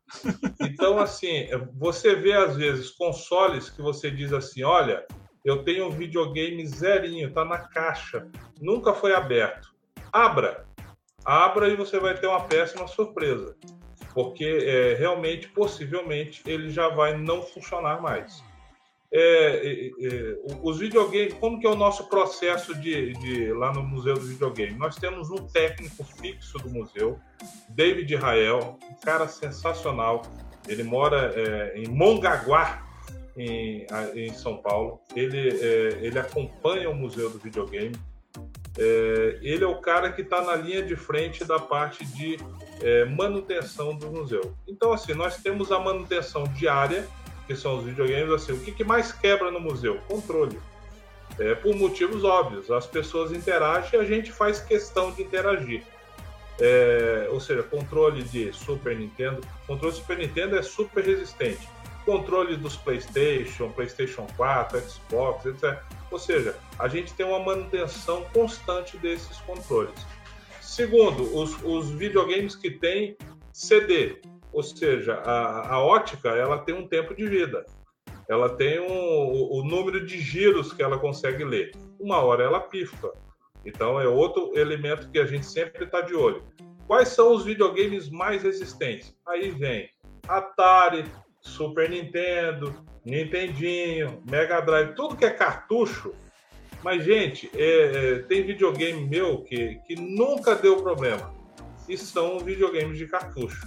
Então, 0.60 0.98
assim, 0.98 1.46
você 1.74 2.14
vê 2.14 2.32
às 2.32 2.56
vezes 2.56 2.90
consoles 2.90 3.68
que 3.68 3.82
você 3.82 4.10
diz 4.10 4.32
assim: 4.32 4.62
olha, 4.62 5.06
eu 5.44 5.62
tenho 5.62 5.86
um 5.86 5.90
videogame 5.90 6.66
zerinho, 6.66 7.32
tá 7.32 7.44
na 7.44 7.58
caixa, 7.58 8.28
nunca 8.60 8.94
foi 8.94 9.14
aberto. 9.14 9.68
Abra, 10.12 10.66
abra 11.24 11.68
e 11.68 11.76
você 11.76 12.00
vai 12.00 12.18
ter 12.18 12.26
uma 12.26 12.44
péssima 12.44 12.88
surpresa, 12.88 13.54
porque 14.14 14.44
é, 14.44 14.94
realmente, 14.94 15.48
possivelmente, 15.48 16.42
ele 16.46 16.70
já 16.70 16.88
vai 16.88 17.16
não 17.16 17.42
funcionar 17.42 18.00
mais 18.00 18.42
é, 19.12 19.90
é, 20.00 20.36
os 20.62 20.78
videogames, 20.78 21.34
como 21.34 21.58
que 21.58 21.66
é 21.66 21.70
o 21.70 21.74
nosso 21.74 22.08
processo 22.08 22.74
de, 22.76 23.12
de, 23.14 23.52
lá 23.52 23.72
no 23.72 23.82
Museu 23.82 24.14
do 24.14 24.20
Videogame? 24.20 24.78
Nós 24.78 24.96
temos 24.96 25.30
um 25.30 25.48
técnico 25.48 26.04
fixo 26.04 26.58
do 26.58 26.70
museu, 26.70 27.18
David 27.68 28.14
Rael, 28.14 28.78
um 28.88 28.94
cara 29.04 29.26
sensacional. 29.26 30.22
Ele 30.68 30.84
mora 30.84 31.32
é, 31.34 31.78
em 31.78 31.88
Mongaguá, 31.88 32.86
em, 33.36 33.84
em, 34.14 34.32
São 34.32 34.58
Paulo. 34.58 35.00
Ele, 35.16 35.58
é, 35.60 35.98
ele 36.02 36.18
acompanha 36.18 36.88
o 36.88 36.94
Museu 36.94 37.30
do 37.30 37.38
Videogame. 37.38 37.96
É, 38.78 39.38
ele 39.42 39.64
é 39.64 39.66
o 39.66 39.80
cara 39.80 40.12
que 40.12 40.22
está 40.22 40.42
na 40.42 40.54
linha 40.54 40.82
de 40.82 40.94
frente 40.94 41.44
da 41.44 41.58
parte 41.58 42.04
de 42.04 42.38
é, 42.80 43.04
manutenção 43.06 43.96
do 43.96 44.10
museu. 44.10 44.54
Então, 44.68 44.92
assim, 44.92 45.14
nós 45.14 45.36
temos 45.38 45.72
a 45.72 45.80
manutenção 45.80 46.44
diária 46.44 47.06
que 47.50 47.56
são 47.56 47.78
os 47.78 47.84
videogames, 47.84 48.30
assim, 48.30 48.52
o 48.52 48.60
que, 48.60 48.70
que 48.70 48.84
mais 48.84 49.10
quebra 49.10 49.50
no 49.50 49.58
museu? 49.58 49.98
Controle. 50.06 50.56
É, 51.36 51.52
por 51.56 51.74
motivos 51.74 52.22
óbvios. 52.22 52.70
As 52.70 52.86
pessoas 52.86 53.32
interagem 53.32 53.90
e 53.94 53.96
a 53.96 54.04
gente 54.04 54.30
faz 54.30 54.60
questão 54.60 55.10
de 55.10 55.22
interagir. 55.22 55.82
É, 56.60 57.28
ou 57.32 57.40
seja, 57.40 57.64
controle 57.64 58.22
de 58.22 58.52
Super 58.52 58.96
Nintendo. 58.96 59.40
Controle 59.66 59.92
Super 59.92 60.18
Nintendo 60.18 60.56
é 60.56 60.62
super 60.62 61.04
resistente. 61.04 61.68
Controle 62.04 62.56
dos 62.56 62.76
PlayStation, 62.76 63.72
PlayStation 63.72 64.28
4, 64.36 64.80
Xbox, 64.88 65.46
etc. 65.46 65.82
Ou 66.08 66.20
seja, 66.20 66.56
a 66.78 66.86
gente 66.86 67.12
tem 67.14 67.26
uma 67.26 67.40
manutenção 67.40 68.24
constante 68.32 68.96
desses 68.96 69.38
controles. 69.38 70.06
Segundo, 70.60 71.36
os, 71.36 71.56
os 71.64 71.90
videogames 71.90 72.54
que 72.54 72.70
têm 72.70 73.16
CD, 73.52 74.20
ou 74.52 74.62
seja, 74.62 75.14
a, 75.14 75.74
a 75.74 75.84
ótica 75.84 76.30
ela 76.30 76.58
tem 76.58 76.74
um 76.74 76.86
tempo 76.86 77.14
de 77.14 77.26
vida. 77.26 77.64
Ela 78.28 78.48
tem 78.56 78.80
um, 78.80 78.92
o, 78.92 79.60
o 79.60 79.64
número 79.64 80.04
de 80.04 80.20
giros 80.20 80.72
que 80.72 80.82
ela 80.82 80.98
consegue 80.98 81.44
ler. 81.44 81.72
Uma 81.98 82.18
hora 82.18 82.44
ela 82.44 82.60
pifa. 82.60 83.12
Então 83.64 84.00
é 84.00 84.06
outro 84.08 84.56
elemento 84.56 85.10
que 85.10 85.18
a 85.18 85.26
gente 85.26 85.46
sempre 85.46 85.84
está 85.84 86.00
de 86.00 86.14
olho. 86.14 86.42
Quais 86.86 87.08
são 87.08 87.34
os 87.34 87.44
videogames 87.44 88.08
mais 88.08 88.42
resistentes? 88.42 89.14
Aí 89.26 89.50
vem 89.50 89.88
Atari, 90.26 91.04
Super 91.40 91.88
Nintendo, 91.88 92.74
Nintendinho, 93.04 94.22
Mega 94.28 94.60
Drive, 94.60 94.94
tudo 94.94 95.16
que 95.16 95.24
é 95.24 95.30
cartucho. 95.30 96.12
Mas, 96.82 97.04
gente, 97.04 97.50
é, 97.54 97.62
é, 97.62 98.18
tem 98.20 98.42
videogame 98.42 99.06
meu 99.06 99.42
que, 99.42 99.76
que 99.86 99.94
nunca 99.94 100.54
deu 100.54 100.82
problema. 100.82 101.34
E 101.88 101.96
são 101.96 102.38
videogames 102.38 102.96
de 102.96 103.06
cartucho. 103.06 103.66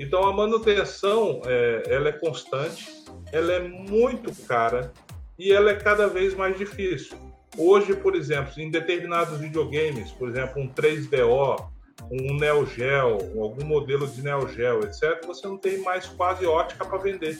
Então 0.00 0.26
a 0.26 0.32
manutenção 0.32 1.42
é, 1.44 1.82
ela 1.86 2.08
é 2.08 2.12
constante, 2.12 2.88
ela 3.30 3.52
é 3.52 3.60
muito 3.60 4.34
cara 4.46 4.94
e 5.38 5.52
ela 5.52 5.72
é 5.72 5.74
cada 5.74 6.08
vez 6.08 6.34
mais 6.34 6.56
difícil. 6.56 7.18
Hoje, 7.58 7.94
por 7.94 8.16
exemplo, 8.16 8.58
em 8.58 8.70
determinados 8.70 9.38
videogames, 9.38 10.10
por 10.12 10.30
exemplo, 10.30 10.62
um 10.62 10.72
3DO, 10.72 11.68
um 12.10 12.34
Neo 12.34 12.64
Geo, 12.64 13.42
algum 13.42 13.66
modelo 13.66 14.06
de 14.06 14.22
Neo 14.22 14.48
Geo, 14.48 14.84
etc., 14.84 15.22
você 15.26 15.46
não 15.46 15.58
tem 15.58 15.82
mais 15.82 16.06
quase 16.06 16.46
ótica 16.46 16.82
para 16.82 16.96
vender. 16.96 17.38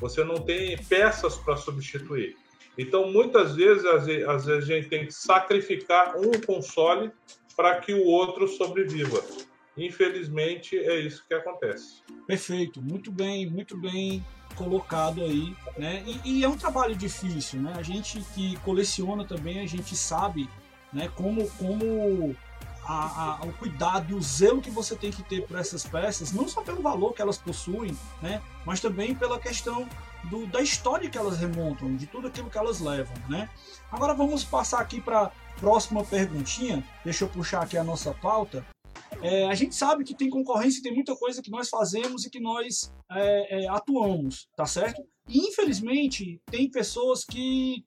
Você 0.00 0.22
não 0.22 0.36
tem 0.36 0.78
peças 0.84 1.36
para 1.38 1.56
substituir. 1.56 2.36
Então, 2.78 3.10
muitas 3.10 3.56
vezes, 3.56 3.84
às 3.84 4.06
vezes, 4.06 4.48
a 4.48 4.60
gente 4.60 4.88
tem 4.88 5.06
que 5.06 5.12
sacrificar 5.12 6.16
um 6.16 6.30
console 6.46 7.10
para 7.56 7.80
que 7.80 7.92
o 7.92 8.04
outro 8.04 8.46
sobreviva. 8.46 9.20
Infelizmente, 9.80 10.76
é 10.76 11.00
isso 11.00 11.24
que 11.26 11.34
acontece. 11.34 12.02
Perfeito, 12.26 12.82
muito 12.82 13.10
bem, 13.10 13.48
muito 13.48 13.76
bem 13.76 14.24
colocado 14.54 15.22
aí, 15.22 15.56
né? 15.78 16.04
E, 16.06 16.40
e, 16.40 16.44
é 16.44 16.48
um 16.48 16.56
trabalho 16.56 16.94
difícil, 16.94 17.60
né? 17.60 17.72
A 17.76 17.82
gente 17.82 18.20
que 18.34 18.56
coleciona 18.58 19.24
também, 19.24 19.60
a 19.60 19.66
gente 19.66 19.96
sabe, 19.96 20.50
né? 20.92 21.10
Como, 21.14 21.48
como 21.52 22.36
a, 22.84 23.38
a, 23.40 23.46
o 23.46 23.52
cuidado 23.54 24.12
e 24.12 24.14
o 24.14 24.20
zelo 24.20 24.60
que 24.60 24.70
você 24.70 24.94
tem 24.94 25.10
que 25.10 25.22
ter 25.22 25.46
por 25.46 25.58
essas 25.58 25.86
peças, 25.86 26.32
não 26.32 26.46
só 26.46 26.60
pelo 26.60 26.82
valor 26.82 27.14
que 27.14 27.22
elas 27.22 27.38
possuem, 27.38 27.96
né? 28.20 28.42
Mas 28.66 28.80
também 28.80 29.14
pela 29.14 29.40
questão 29.40 29.88
do, 30.24 30.46
da 30.46 30.60
história 30.60 31.08
que 31.08 31.16
elas 31.16 31.38
remontam, 31.38 31.96
de 31.96 32.06
tudo 32.06 32.28
aquilo 32.28 32.50
que 32.50 32.58
elas 32.58 32.80
levam, 32.80 33.14
né? 33.30 33.48
Agora 33.90 34.12
vamos 34.12 34.44
passar 34.44 34.80
aqui 34.80 35.00
para 35.00 35.22
a 35.22 35.30
próxima 35.58 36.04
perguntinha. 36.04 36.84
Deixa 37.02 37.24
eu 37.24 37.28
puxar 37.28 37.62
aqui 37.62 37.78
a 37.78 37.84
nossa 37.84 38.12
pauta. 38.12 38.62
É, 39.22 39.46
a 39.46 39.54
gente 39.54 39.74
sabe 39.74 40.04
que 40.04 40.14
tem 40.14 40.30
concorrência, 40.30 40.82
tem 40.82 40.94
muita 40.94 41.14
coisa 41.16 41.42
que 41.42 41.50
nós 41.50 41.68
fazemos 41.68 42.24
e 42.24 42.30
que 42.30 42.40
nós 42.40 42.92
é, 43.10 43.64
é, 43.64 43.68
atuamos, 43.68 44.48
tá 44.56 44.64
certo? 44.64 45.02
E 45.28 45.38
infelizmente 45.48 46.40
tem 46.46 46.70
pessoas 46.70 47.24
que 47.24 47.84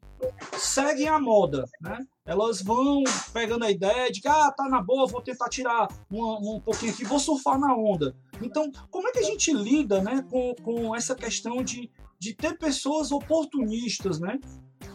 seguem 0.57 1.07
a 1.07 1.19
moda, 1.19 1.65
né? 1.81 1.99
Elas 2.25 2.61
vão 2.61 3.03
pegando 3.33 3.65
a 3.65 3.71
ideia 3.71 4.09
de 4.09 4.21
que 4.21 4.27
ah, 4.27 4.51
tá 4.55 4.69
na 4.69 4.81
boa, 4.81 5.07
vou 5.07 5.21
tentar 5.21 5.49
tirar 5.49 5.87
uma, 6.09 6.39
um 6.39 6.61
pouquinho 6.61 6.93
aqui, 6.93 7.03
vou 7.03 7.19
surfar 7.19 7.59
na 7.59 7.75
onda. 7.75 8.15
Então, 8.41 8.71
como 8.89 9.07
é 9.07 9.11
que 9.11 9.19
a 9.19 9.23
gente 9.23 9.51
lida, 9.51 10.01
né, 10.01 10.25
com, 10.29 10.55
com 10.63 10.95
essa 10.95 11.15
questão 11.15 11.61
de, 11.61 11.91
de 12.17 12.33
ter 12.33 12.57
pessoas 12.57 13.11
oportunistas, 13.11 14.19
né? 14.19 14.39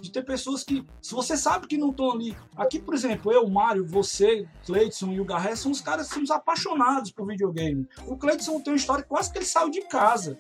De 0.01 0.11
ter 0.11 0.23
pessoas 0.23 0.65
que, 0.65 0.85
se 1.01 1.15
você 1.15 1.37
sabe 1.37 1.67
que 1.67 1.77
não 1.77 1.91
estão 1.91 2.13
ali. 2.13 2.37
Aqui, 2.57 2.79
por 2.79 2.95
exemplo, 2.95 3.33
eu, 3.33 3.49
Mário, 3.49 3.87
você, 3.87 4.47
Cleiton 4.67 5.13
e 5.13 5.21
o 5.21 5.25
Garré 5.25 5.55
são 5.57 5.71
os 5.71 5.81
caras 5.81 6.09
somos 6.09 6.31
apaixonados 6.31 7.11
por 7.11 7.27
videogame. 7.27 7.89
O 8.07 8.17
Cleiton 8.17 8.61
tem 8.61 8.73
uma 8.73 8.77
história 8.77 9.05
quase 9.05 9.33
que 9.33 9.39
ele 9.39 9.45
saiu 9.45 9.71
de 9.71 9.83
casa 9.83 10.37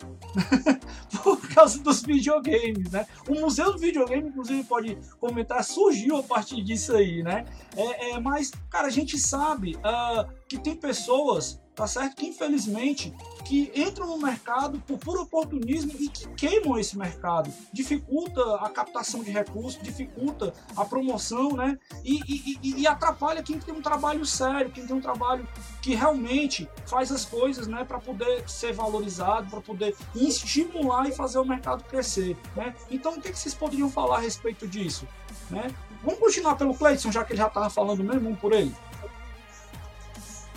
por 1.22 1.40
causa 1.55 1.78
dos 1.80 2.02
videogames, 2.02 2.90
né? 2.90 3.06
O 3.28 3.35
Museu 3.40 3.72
do 3.72 3.78
Videogame, 3.78 4.28
inclusive, 4.28 4.62
pode 4.64 4.98
comentar, 5.20 5.62
surgiu 5.64 6.16
a 6.16 6.22
partir 6.22 6.62
disso 6.62 6.94
aí, 6.94 7.22
né? 7.22 7.44
É, 7.76 8.10
é 8.10 8.20
mas, 8.20 8.51
cara, 8.70 8.86
a 8.86 8.90
gente 8.90 9.18
sabe 9.18 9.76
uh, 9.76 10.38
que 10.48 10.58
tem 10.58 10.74
pessoas 10.74 11.60
tá 11.78 11.86
certo? 11.86 12.16
Que 12.16 12.26
infelizmente 12.26 13.14
que 13.44 13.70
entram 13.72 14.08
no 14.08 14.18
mercado 14.18 14.80
por 14.80 14.98
puro 14.98 15.22
oportunismo 15.22 15.92
e 15.96 16.08
que 16.08 16.28
queimam 16.30 16.76
esse 16.76 16.98
mercado, 16.98 17.52
dificulta 17.72 18.56
a 18.56 18.68
captação 18.68 19.22
de 19.22 19.30
recursos, 19.30 19.80
dificulta 19.80 20.52
a 20.76 20.84
promoção, 20.84 21.52
né? 21.52 21.78
E, 22.04 22.20
e, 22.26 22.80
e, 22.80 22.86
atrapalha 22.86 23.44
quem 23.44 23.60
tem 23.60 23.72
um 23.72 23.80
trabalho 23.80 24.26
sério, 24.26 24.72
quem 24.72 24.84
tem 24.84 24.96
um 24.96 25.00
trabalho 25.00 25.46
que 25.80 25.94
realmente 25.94 26.68
faz 26.84 27.12
as 27.12 27.24
coisas, 27.24 27.68
né, 27.68 27.84
para 27.84 28.00
poder 28.00 28.48
ser 28.50 28.72
valorizado, 28.72 29.48
para 29.48 29.60
poder 29.60 29.94
estimular 30.16 31.08
e 31.08 31.12
fazer 31.12 31.38
o 31.38 31.44
mercado 31.44 31.84
crescer, 31.84 32.36
né? 32.56 32.74
Então, 32.90 33.14
o 33.14 33.20
que, 33.20 33.30
que 33.30 33.38
vocês 33.38 33.54
poderiam 33.54 33.88
falar 33.88 34.16
a 34.16 34.20
respeito 34.20 34.66
disso, 34.66 35.06
né? 35.48 35.72
Vamos 36.02 36.18
continuar 36.18 36.56
pelo 36.56 36.74
Cleiton, 36.74 37.12
já 37.12 37.24
que 37.24 37.32
ele 37.32 37.38
já 37.38 37.46
estava 37.46 37.70
falando 37.70 38.02
mesmo, 38.02 38.22
vamos 38.22 38.40
por 38.40 38.52
ele. 38.52 38.74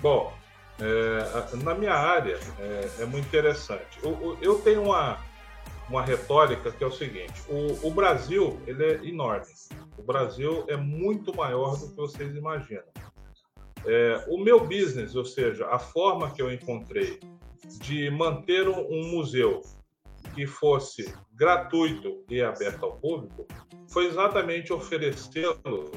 Bom, 0.01 0.33
é, 0.79 1.63
na 1.63 1.75
minha 1.75 1.93
área 1.93 2.39
é, 2.59 3.03
é 3.03 3.05
muito 3.05 3.27
interessante. 3.27 3.99
Eu, 4.41 4.59
tenho 4.59 4.81
uma, 4.83 5.23
uma 5.87 6.01
retórica 6.01 6.71
que 6.71 6.83
é 6.83 6.87
o 6.87 6.91
seguinte: 6.91 7.39
o, 7.47 7.87
o, 7.87 7.91
Brasil 7.91 8.59
ele 8.65 8.83
é 8.83 9.05
enorme. 9.05 9.45
O 9.95 10.01
Brasil 10.01 10.65
é 10.67 10.75
muito 10.75 11.35
maior 11.35 11.77
do 11.77 11.89
que 11.89 11.95
vocês 11.95 12.35
imaginam. 12.35 12.83
É, 13.85 14.25
o 14.27 14.37
meu 14.37 14.61
business, 14.61 15.15
ou 15.15 15.25
seja, 15.25 15.67
a 15.67 15.77
forma 15.77 16.31
que 16.31 16.41
eu 16.41 16.51
encontrei 16.51 17.19
de 17.81 18.09
manter 18.09 18.67
um, 18.67 18.79
um 18.79 19.11
museu 19.11 19.61
que 20.33 20.47
fosse 20.47 21.13
gratuito 21.33 22.23
e 22.27 22.41
aberto 22.41 22.85
ao 22.85 22.93
público, 22.97 23.47
foi 23.87 24.07
exatamente 24.07 24.73
oferecê-lo 24.73 25.91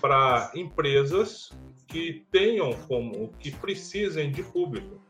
para 0.00 0.50
empresas 0.54 1.50
que 1.86 2.26
tenham 2.30 2.72
como 2.88 3.32
que 3.38 3.50
precisem 3.50 4.30
de 4.30 4.42
público. 4.42 5.00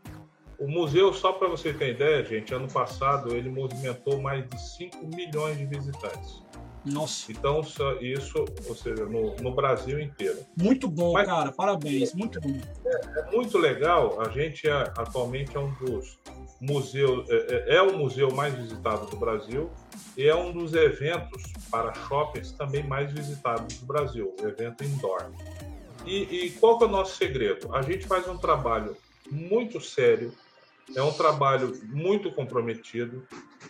O 0.59 0.67
museu, 0.67 1.13
só 1.13 1.33
para 1.33 1.49
você 1.49 1.73
ter 1.73 1.91
ideia, 1.91 2.25
gente, 2.25 2.55
ano 2.55 2.69
passado 2.69 3.35
ele 3.35 3.51
movimentou 3.51 4.21
mais 4.21 4.49
de 4.49 4.59
5 4.59 5.07
milhões 5.07 5.59
de 5.59 5.67
visitantes. 5.67 6.43
Nossa. 6.87 7.33
Então, 7.33 7.63
isso, 8.01 8.45
ou 8.69 8.75
seja, 8.75 9.05
no, 9.05 9.35
no 9.37 9.53
Brasil 9.53 10.01
inteiro. 10.01 10.39
Muito 10.57 10.89
bom, 10.89 11.13
Mas, 11.13 11.27
cara, 11.27 11.51
parabéns, 11.51 12.15
muito 12.15 12.41
bom. 12.41 12.57
É, 12.87 13.19
é, 13.19 13.31
muito 13.33 13.59
legal, 13.59 14.21
a 14.21 14.31
gente 14.31 14.69
é, 14.69 14.85
atualmente 14.97 15.57
é 15.57 15.61
um 15.61 15.73
dos 15.75 16.19
museus, 16.61 17.29
é, 17.29 17.35
é, 17.35 17.77
é, 17.77 17.83
o 17.83 17.99
museu 17.99 18.31
mais 18.33 18.55
visitado 18.55 19.07
do 19.07 19.17
Brasil 19.17 19.69
e 20.17 20.27
é 20.27 20.35
um 20.35 20.53
dos 20.53 20.73
eventos 20.75 21.43
para 21.71 21.93
shoppings 21.93 22.53
também 22.53 22.87
mais 22.87 23.13
visitados 23.13 23.79
do 23.79 23.87
Brasil, 23.87 24.35
o 24.41 24.47
evento 24.47 24.85
indoor. 24.85 25.31
E, 26.07 26.47
e 26.47 26.51
qual 26.53 26.79
que 26.79 26.85
é 26.85 26.87
o 26.87 26.91
nosso 26.91 27.17
segredo? 27.17 27.75
A 27.75 27.83
gente 27.83 28.07
faz 28.07 28.29
um 28.29 28.39
trabalho 28.39 28.97
muito 29.29 29.81
sério, 29.81 30.33
é 30.95 31.03
um 31.03 31.13
trabalho 31.13 31.73
muito 31.85 32.31
comprometido. 32.31 33.27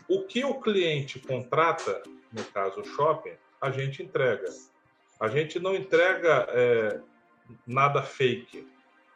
O 0.06 0.24
que 0.24 0.44
o 0.44 0.60
cliente 0.60 1.18
contrata, 1.18 2.02
no 2.30 2.44
caso 2.44 2.82
o 2.82 2.84
shopping, 2.84 3.32
a 3.58 3.70
gente 3.70 4.02
entrega. 4.02 4.48
A 5.18 5.28
gente 5.28 5.58
não 5.58 5.74
entrega 5.74 6.46
é, 6.50 7.00
nada 7.66 8.02
fake. 8.02 8.68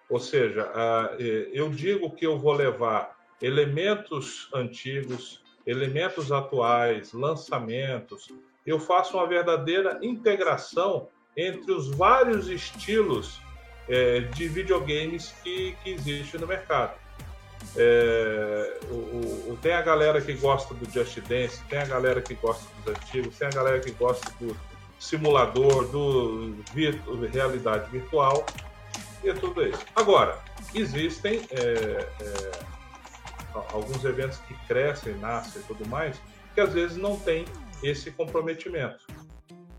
Ou 0.09 0.19
seja, 0.19 0.73
é, 1.19 1.51
eu 1.53 1.69
digo 1.69 2.11
que 2.13 2.27
eu 2.27 2.39
vou 2.39 2.55
levar 2.55 3.19
elementos 3.43 4.49
antigos, 4.55 5.43
elementos 5.67 6.33
atuais, 6.33 7.13
lançamentos. 7.13 8.29
Eu 8.65 8.81
faço 8.81 9.19
uma 9.19 9.27
verdadeira 9.27 9.99
integração 10.01 11.09
entre 11.41 11.73
os 11.73 11.89
vários 11.89 12.49
estilos 12.49 13.41
é, 13.89 14.21
de 14.21 14.47
videogames 14.49 15.35
que, 15.43 15.77
que 15.83 15.91
existem 15.91 16.41
no 16.41 16.47
mercado. 16.47 16.95
É, 17.77 18.79
o, 18.91 19.53
o, 19.53 19.59
tem 19.61 19.73
a 19.73 19.83
galera 19.83 20.21
que 20.21 20.33
gosta 20.35 20.75
do 20.75 20.91
Just 20.91 21.19
Dance, 21.21 21.63
tem 21.69 21.79
a 21.79 21.87
galera 21.87 22.21
que 22.21 22.35
gosta 22.35 22.65
dos 22.77 22.95
antigos, 22.95 23.37
tem 23.37 23.49
a 23.49 23.51
galera 23.51 23.81
que 23.81 23.91
gosta 23.93 24.31
do 24.41 24.57
simulador, 24.99 25.87
do 25.89 26.55
virtu, 26.73 27.15
realidade 27.27 27.91
virtual 27.91 28.45
e 29.25 29.33
tudo 29.35 29.67
isso. 29.67 29.85
Agora, 29.95 30.39
existem 30.75 31.43
é, 31.51 32.07
é, 32.21 32.51
alguns 33.73 34.05
eventos 34.05 34.39
que 34.47 34.55
crescem, 34.67 35.15
nascem 35.17 35.63
e 35.63 35.65
tudo 35.65 35.89
mais, 35.89 36.21
que 36.55 36.61
às 36.61 36.73
vezes 36.73 36.97
não 36.97 37.19
tem 37.19 37.45
esse 37.83 38.11
comprometimento. 38.11 39.07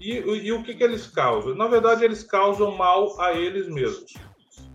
E, 0.02 0.14
e 0.18 0.52
o 0.52 0.64
que, 0.64 0.74
que 0.74 0.84
eles 0.84 1.06
causam? 1.06 1.54
Na 1.54 1.68
verdade, 1.68 2.04
eles 2.04 2.24
causam 2.24 2.76
mal 2.76 3.22
a 3.22 3.34
eles 3.34 3.68
mesmos. 3.68 4.12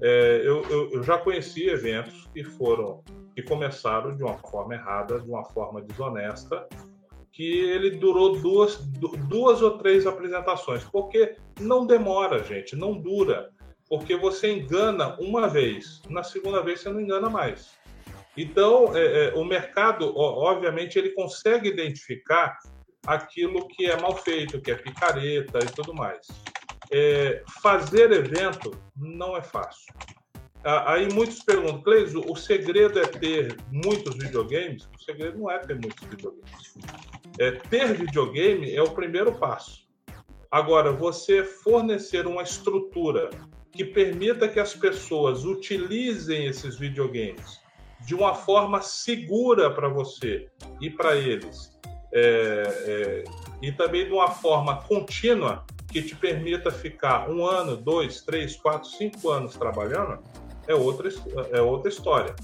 É, 0.01 0.43
eu, 0.45 0.63
eu, 0.71 0.93
eu, 0.93 1.03
já 1.03 1.19
conheci 1.19 1.69
eventos 1.69 2.29
que 2.33 2.45
foram 2.45 3.03
que 3.35 3.43
começaram 3.43 4.17
de 4.17 4.23
uma 4.23 4.39
forma 4.39 4.75
errada, 4.75 5.21
de 5.21 5.29
uma 5.29 5.45
forma 5.45 5.83
desonesta, 5.83 6.67
que 7.33 7.43
ele 7.43 7.91
durou 7.91 8.39
duas, 8.39 8.77
duas 9.29 9.61
ou 9.61 9.77
três 9.79 10.07
apresentações, 10.07 10.85
porque 10.85 11.37
não 11.61 11.87
demora, 11.87 12.43
gente, 12.45 12.77
não 12.77 12.95
dura. 12.95 13.51
porque 13.89 14.17
você 14.17 14.51
engana 14.51 15.17
uma 15.21 15.47
vez, 15.47 16.01
na 16.09 16.23
segunda 16.23 16.63
vez 16.63 16.81
você 16.81 16.89
não 16.89 17.01
engana 17.01 17.29
mais. 17.29 17.77
Então, 18.37 18.97
é, 18.97 19.29
é, 19.29 19.35
o 19.35 19.45
mercado, 19.45 20.17
obviamente, 20.17 20.99
ele 20.99 21.11
consegue 21.11 21.69
identificar 21.69 22.59
aquilo 23.07 23.69
que 23.69 23.87
é 23.87 24.01
mal 24.01 24.17
feito, 24.17 24.61
que 24.61 24.71
é 24.71 24.75
picareta 24.75 25.59
e 25.63 25.67
tudo 25.67 25.95
mais. 25.95 26.27
É, 26.91 27.43
fazer 27.63 28.13
evento 28.13 28.77
não 28.97 29.37
é 29.37 29.43
fácil. 29.43 29.93
Aí 30.85 31.09
muitos 31.13 31.43
perguntam, 31.45 31.81
Cleiso, 31.81 32.25
o 32.29 32.35
segredo 32.35 32.99
é 32.99 33.07
ter 33.07 33.57
muitos 33.71 34.17
videogames? 34.17 34.89
O 34.97 34.99
segredo 34.99 35.39
não 35.39 35.49
é 35.49 35.59
ter 35.61 35.75
muitos 35.75 36.05
videogames. 36.09 36.75
É, 37.39 37.53
ter 37.53 37.95
videogame 37.95 38.75
é 38.75 38.83
o 38.83 38.91
primeiro 38.91 39.33
passo. 39.33 39.87
Agora, 40.51 40.91
você 40.91 41.45
fornecer 41.45 42.27
uma 42.27 42.43
estrutura 42.43 43.31
que 43.71 43.85
permita 43.85 44.49
que 44.49 44.59
as 44.59 44.75
pessoas 44.75 45.45
utilizem 45.45 46.47
esses 46.47 46.77
videogames 46.77 47.61
de 48.05 48.15
uma 48.15 48.35
forma 48.35 48.81
segura 48.81 49.71
para 49.71 49.89
você 49.89 50.49
e 50.81 50.91
para 50.91 51.15
eles, 51.17 51.79
é, 52.13 52.23
é, 52.87 53.25
e 53.63 53.73
também 53.73 54.07
de 54.07 54.13
uma 54.13 54.31
forma 54.31 54.83
contínua 54.83 55.65
que 55.91 56.03
te 56.03 56.15
permita 56.15 56.71
ficar 56.71 57.31
um 57.31 57.45
ano, 57.47 57.77
dois, 57.77 58.21
três, 58.21 58.57
quatro, 58.57 58.89
cinco 58.89 59.31
anos 59.31 59.57
trabalhando, 59.57 60.19
é 60.67 60.75
outra, 60.75 61.09
é 61.53 61.61
outra 61.61 61.89
história. 61.89 62.35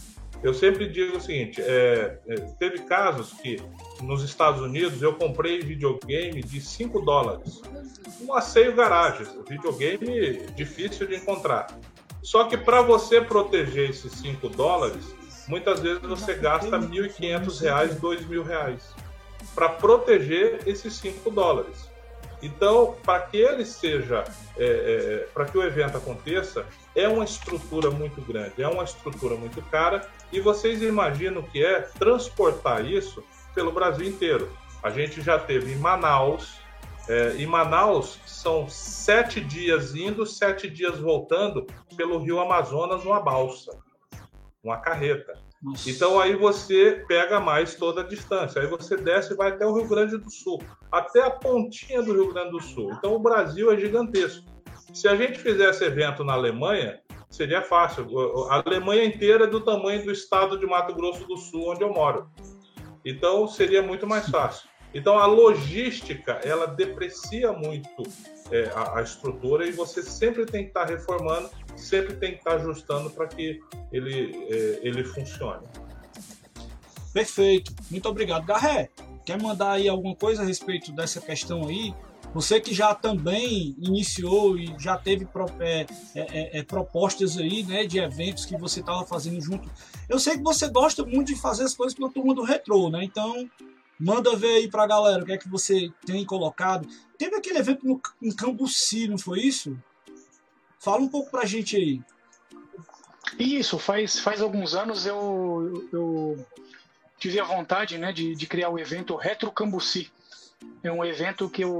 Eu 0.42 0.52
sempre 0.52 0.88
digo 0.88 1.16
o 1.16 1.20
seguinte: 1.20 1.62
é, 1.62 2.18
é, 2.26 2.34
teve 2.58 2.80
casos 2.80 3.32
que 3.34 3.62
nos 4.00 4.24
Estados 4.24 4.60
Unidos 4.60 5.00
eu 5.00 5.14
comprei 5.14 5.60
videogame 5.60 6.42
de 6.42 6.60
5 6.60 7.00
dólares. 7.02 7.62
Um 8.20 8.34
asseio 8.34 8.74
garagem, 8.74 9.26
videogame 9.48 10.46
difícil 10.56 11.06
de 11.06 11.16
encontrar. 11.16 11.78
Só 12.22 12.44
que 12.44 12.56
para 12.56 12.82
você 12.82 13.20
proteger 13.20 13.90
esses 13.90 14.12
5 14.12 14.48
dólares, 14.48 15.14
muitas 15.46 15.80
vezes 15.80 16.02
você 16.02 16.34
gasta 16.34 16.76
R$ 16.76 16.86
1.500, 16.86 17.60
R$ 17.60 17.94
2.000 18.00 18.80
para 19.54 19.68
proteger 19.68 20.60
esses 20.66 20.94
5 20.94 21.30
dólares. 21.30 21.90
Então, 22.42 22.96
para 23.04 23.20
que 23.20 23.36
ele 23.36 23.64
seja, 23.64 24.24
é, 24.56 24.64
é, 24.64 25.28
para 25.32 25.44
que 25.44 25.56
o 25.56 25.62
evento 25.62 25.96
aconteça, 25.96 26.66
é 26.94 27.06
uma 27.06 27.24
estrutura 27.24 27.88
muito 27.88 28.20
grande, 28.20 28.60
é 28.60 28.66
uma 28.66 28.82
estrutura 28.82 29.36
muito 29.36 29.62
cara, 29.70 30.08
e 30.32 30.40
vocês 30.40 30.82
imaginam 30.82 31.40
o 31.40 31.44
que 31.44 31.64
é 31.64 31.80
transportar 31.80 32.84
isso 32.84 33.22
pelo 33.54 33.70
Brasil 33.70 34.08
inteiro. 34.08 34.50
A 34.82 34.90
gente 34.90 35.22
já 35.22 35.38
teve 35.38 35.72
em 35.72 35.76
Manaus, 35.76 36.58
é, 37.08 37.36
em 37.36 37.46
Manaus 37.46 38.18
são 38.26 38.68
sete 38.68 39.40
dias 39.40 39.94
indo, 39.94 40.26
sete 40.26 40.68
dias 40.68 40.98
voltando 40.98 41.66
pelo 41.96 42.18
Rio 42.18 42.40
Amazonas 42.40 43.04
numa 43.04 43.20
balsa, 43.20 43.78
uma 44.64 44.78
carreta. 44.78 45.38
Nossa. 45.62 45.88
Então 45.88 46.18
aí 46.18 46.34
você 46.34 47.04
pega 47.06 47.38
mais 47.38 47.74
toda 47.76 48.00
a 48.00 48.04
distância. 48.04 48.60
Aí 48.60 48.66
você 48.66 48.96
desce 48.96 49.32
e 49.32 49.36
vai 49.36 49.50
até 49.50 49.64
o 49.64 49.74
Rio 49.74 49.88
Grande 49.88 50.16
do 50.16 50.30
Sul, 50.30 50.60
até 50.90 51.22
a 51.22 51.30
pontinha 51.30 52.02
do 52.02 52.12
Rio 52.12 52.32
Grande 52.32 52.50
do 52.50 52.60
Sul. 52.60 52.92
Então 52.92 53.14
o 53.14 53.18
Brasil 53.20 53.70
é 53.72 53.78
gigantesco. 53.78 54.44
Se 54.92 55.06
a 55.06 55.14
gente 55.14 55.38
fizesse 55.38 55.84
evento 55.84 56.24
na 56.24 56.32
Alemanha, 56.32 57.00
seria 57.30 57.62
fácil. 57.62 58.06
A 58.50 58.62
Alemanha 58.66 59.04
inteira 59.04 59.44
é 59.44 59.46
do 59.46 59.60
tamanho 59.60 60.04
do 60.04 60.10
estado 60.10 60.58
de 60.58 60.66
Mato 60.66 60.94
Grosso 60.94 61.26
do 61.26 61.36
Sul, 61.36 61.70
onde 61.70 61.82
eu 61.82 61.92
moro. 61.92 62.28
Então 63.04 63.46
seria 63.46 63.82
muito 63.82 64.06
mais 64.06 64.28
fácil. 64.28 64.68
Então 64.94 65.18
a 65.18 65.26
logística 65.26 66.32
ela 66.44 66.66
deprecia 66.66 67.52
muito 67.52 68.02
é, 68.50 68.70
a, 68.74 68.98
a, 68.98 69.02
estrutura 69.02 69.66
e 69.66 69.72
você 69.72 70.02
sempre 70.02 70.44
tem 70.44 70.64
que 70.64 70.68
estar 70.68 70.84
reformando, 70.84 71.48
sempre 71.76 72.14
tem 72.16 72.32
que 72.32 72.38
estar 72.38 72.56
ajustando 72.56 73.10
para 73.10 73.26
que 73.26 73.60
ele, 73.92 74.46
é, 74.50 74.80
ele 74.82 75.04
funcione. 75.04 75.66
Perfeito, 77.12 77.74
muito 77.90 78.08
obrigado. 78.08 78.44
Garré, 78.44 78.88
quer 79.24 79.40
mandar 79.40 79.72
aí 79.72 79.88
alguma 79.88 80.16
coisa 80.16 80.42
a 80.42 80.44
respeito 80.44 80.92
dessa 80.92 81.20
questão 81.20 81.66
aí? 81.68 81.94
Você 82.34 82.58
que 82.60 82.72
já 82.72 82.94
também 82.94 83.76
iniciou 83.78 84.56
e 84.56 84.74
já 84.78 84.96
teve 84.96 85.28
é, 85.60 85.80
é, 85.80 85.86
é, 86.14 86.58
é, 86.58 86.62
propostas 86.62 87.36
aí, 87.36 87.62
né, 87.62 87.84
de 87.84 87.98
eventos 87.98 88.46
que 88.46 88.56
você 88.56 88.80
estava 88.80 89.04
fazendo 89.04 89.38
junto. 89.40 89.70
Eu 90.08 90.18
sei 90.18 90.38
que 90.38 90.42
você 90.42 90.68
gosta 90.68 91.04
muito 91.04 91.28
de 91.28 91.36
fazer 91.38 91.64
as 91.64 91.74
coisas 91.74 91.94
pela 91.94 92.10
turma 92.10 92.34
do 92.34 92.42
retrô, 92.42 92.88
né? 92.88 93.04
Então, 93.04 93.48
manda 94.00 94.34
ver 94.34 94.54
aí 94.54 94.68
pra 94.68 94.86
galera 94.86 95.22
o 95.22 95.26
que 95.26 95.32
é 95.32 95.36
que 95.36 95.48
você 95.48 95.90
tem 96.06 96.24
colocado. 96.24 96.88
Teve 97.18 97.36
aquele 97.36 97.58
evento 97.58 97.86
no, 97.86 98.00
em 98.22 98.34
Cambuci, 98.34 99.06
não 99.08 99.18
foi 99.18 99.40
isso? 99.40 99.76
Fala 100.82 101.00
um 101.00 101.08
pouco 101.08 101.30
pra 101.30 101.44
gente 101.44 101.76
aí. 101.76 102.00
Isso, 103.38 103.78
faz, 103.78 104.18
faz 104.18 104.42
alguns 104.42 104.74
anos 104.74 105.06
eu, 105.06 105.88
eu 105.92 106.46
tive 107.18 107.40
a 107.40 107.44
vontade 107.44 107.96
né, 107.96 108.12
de, 108.12 108.34
de 108.34 108.46
criar 108.46 108.68
o 108.68 108.78
evento 108.78 109.16
Retro 109.16 109.50
Cambuci 109.50 110.12
é 110.82 110.90
um 110.90 111.04
evento 111.04 111.48
que 111.48 111.62
eu 111.62 111.72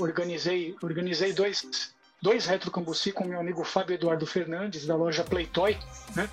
organizei, 0.00 0.76
organizei 0.82 1.32
dois, 1.32 1.92
dois 2.20 2.46
Retro 2.46 2.70
Cambuci 2.70 3.12
com 3.12 3.24
meu 3.24 3.38
amigo 3.38 3.64
Fábio 3.64 3.94
Eduardo 3.94 4.26
Fernandes, 4.26 4.86
da 4.86 4.96
loja 4.96 5.24
Playtoy, 5.24 5.78
né? 6.14 6.28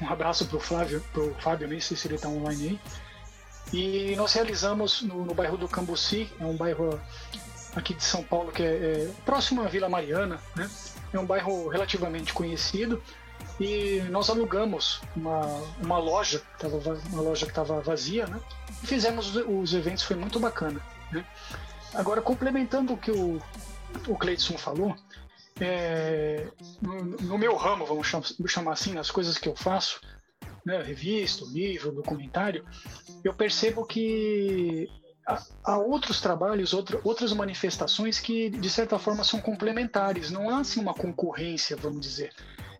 Um 0.00 0.08
abraço 0.08 0.46
pro 0.46 0.60
Flávio, 0.60 1.02
pro 1.12 1.34
Fábio, 1.40 1.68
nem 1.68 1.80
sei 1.80 1.96
se 1.96 2.06
ele 2.06 2.16
está 2.16 2.28
online 2.28 2.68
aí. 2.68 2.80
E 3.72 4.16
nós 4.16 4.32
realizamos 4.34 5.02
no, 5.02 5.24
no, 5.24 5.34
bairro 5.34 5.56
do 5.56 5.68
Cambuci, 5.68 6.30
é 6.38 6.44
um 6.44 6.56
bairro 6.56 7.00
aqui 7.74 7.94
de 7.94 8.04
São 8.04 8.22
Paulo 8.22 8.52
que 8.52 8.62
é, 8.62 8.66
é 8.66 9.10
próximo 9.24 9.62
à 9.62 9.68
Vila 9.68 9.88
Mariana, 9.88 10.38
né? 10.54 10.68
É 11.12 11.18
um 11.18 11.26
bairro 11.26 11.68
relativamente 11.68 12.32
conhecido 12.32 13.02
e 13.60 14.00
nós 14.10 14.30
alugamos 14.30 15.00
uma, 15.14 15.40
uma 15.82 15.98
loja, 15.98 16.42
tava, 16.58 16.76
uma 17.12 17.22
loja 17.22 17.46
que 17.46 17.52
estava 17.52 17.80
vazia, 17.80 18.26
né? 18.26 18.40
E 18.82 18.86
fizemos 18.86 19.36
os 19.36 19.74
eventos, 19.74 20.02
foi 20.02 20.16
muito 20.16 20.40
bacana. 20.40 20.80
Né? 21.10 21.24
Agora, 21.94 22.22
complementando 22.22 22.94
o 22.94 22.96
que 22.96 23.10
o, 23.10 23.40
o 24.08 24.16
Cleidson 24.16 24.56
falou, 24.56 24.96
é, 25.60 26.48
no, 26.80 27.04
no, 27.04 27.38
meu 27.38 27.54
ramo, 27.56 27.84
vamos 27.84 28.06
chamar 28.46 28.72
assim, 28.72 28.94
nas 28.94 29.10
coisas 29.10 29.36
que 29.36 29.48
eu 29.48 29.54
faço, 29.54 30.00
né, 30.64 30.82
revista, 30.82 31.44
livro, 31.44 31.92
documentário, 31.92 32.64
eu 33.22 33.34
percebo 33.34 33.84
que 33.84 34.88
há, 35.26 35.78
outros 35.78 36.20
trabalhos, 36.20 36.72
outra, 36.72 37.00
outras 37.04 37.32
manifestações 37.32 38.18
que, 38.18 38.50
de 38.50 38.70
certa 38.70 38.98
forma, 38.98 39.24
são 39.24 39.40
complementares. 39.40 40.30
Não 40.30 40.50
há, 40.50 40.60
assim, 40.60 40.80
uma 40.80 40.94
concorrência, 40.94 41.76
vamos 41.76 42.00
dizer. 42.00 42.32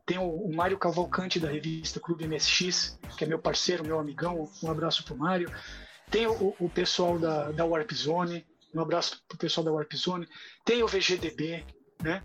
Tem 0.04 0.18
o, 0.18 0.28
o 0.28 0.54
Mário 0.54 0.78
Cavalcante, 0.78 1.38
da 1.38 1.48
revista 1.48 2.00
Clube 2.00 2.26
MSX, 2.26 2.98
que 3.16 3.24
é 3.24 3.26
meu 3.26 3.38
parceiro, 3.38 3.84
meu 3.84 3.98
amigão. 3.98 4.50
Um 4.62 4.70
abraço 4.70 5.04
para 5.04 5.14
o 5.14 5.18
Mário. 5.18 5.52
Tem 6.10 6.26
o, 6.26 6.54
o 6.58 6.68
pessoal 6.68 7.18
da, 7.18 7.50
da 7.52 7.64
Warp 7.64 7.92
Zone, 7.92 8.44
um 8.74 8.80
abraço 8.80 9.22
para 9.28 9.36
o 9.36 9.38
pessoal 9.38 9.64
da 9.64 9.72
Warp 9.72 9.92
Zone. 9.94 10.28
Tem 10.64 10.82
o 10.82 10.88
VGDB, 10.88 11.64
né? 12.02 12.22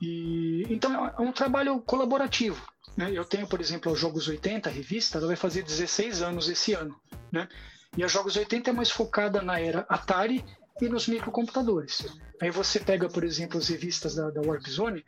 E, 0.00 0.64
então 0.68 1.06
é 1.06 1.20
um 1.20 1.32
trabalho 1.32 1.80
colaborativo. 1.80 2.66
Né? 2.96 3.10
Eu 3.12 3.24
tenho, 3.24 3.46
por 3.46 3.60
exemplo, 3.60 3.92
os 3.92 3.98
Jogos 3.98 4.28
80, 4.28 4.68
a 4.68 4.72
revista, 4.72 5.18
ela 5.18 5.26
vai 5.26 5.36
fazer 5.36 5.62
16 5.62 6.22
anos 6.22 6.48
esse 6.48 6.72
ano. 6.74 6.94
Né? 7.30 7.48
E 7.96 8.02
a 8.02 8.08
Jogos 8.08 8.36
80 8.36 8.70
é 8.70 8.72
mais 8.72 8.90
focada 8.90 9.40
na 9.40 9.60
era 9.60 9.86
Atari 9.88 10.44
e 10.80 10.88
nos 10.88 11.06
microcomputadores. 11.06 12.06
Aí 12.40 12.50
você 12.50 12.80
pega, 12.80 13.08
por 13.08 13.22
exemplo, 13.24 13.58
as 13.58 13.68
revistas 13.68 14.14
da, 14.16 14.30
da 14.30 14.40
Warp 14.40 14.66
Zone, 14.68 15.04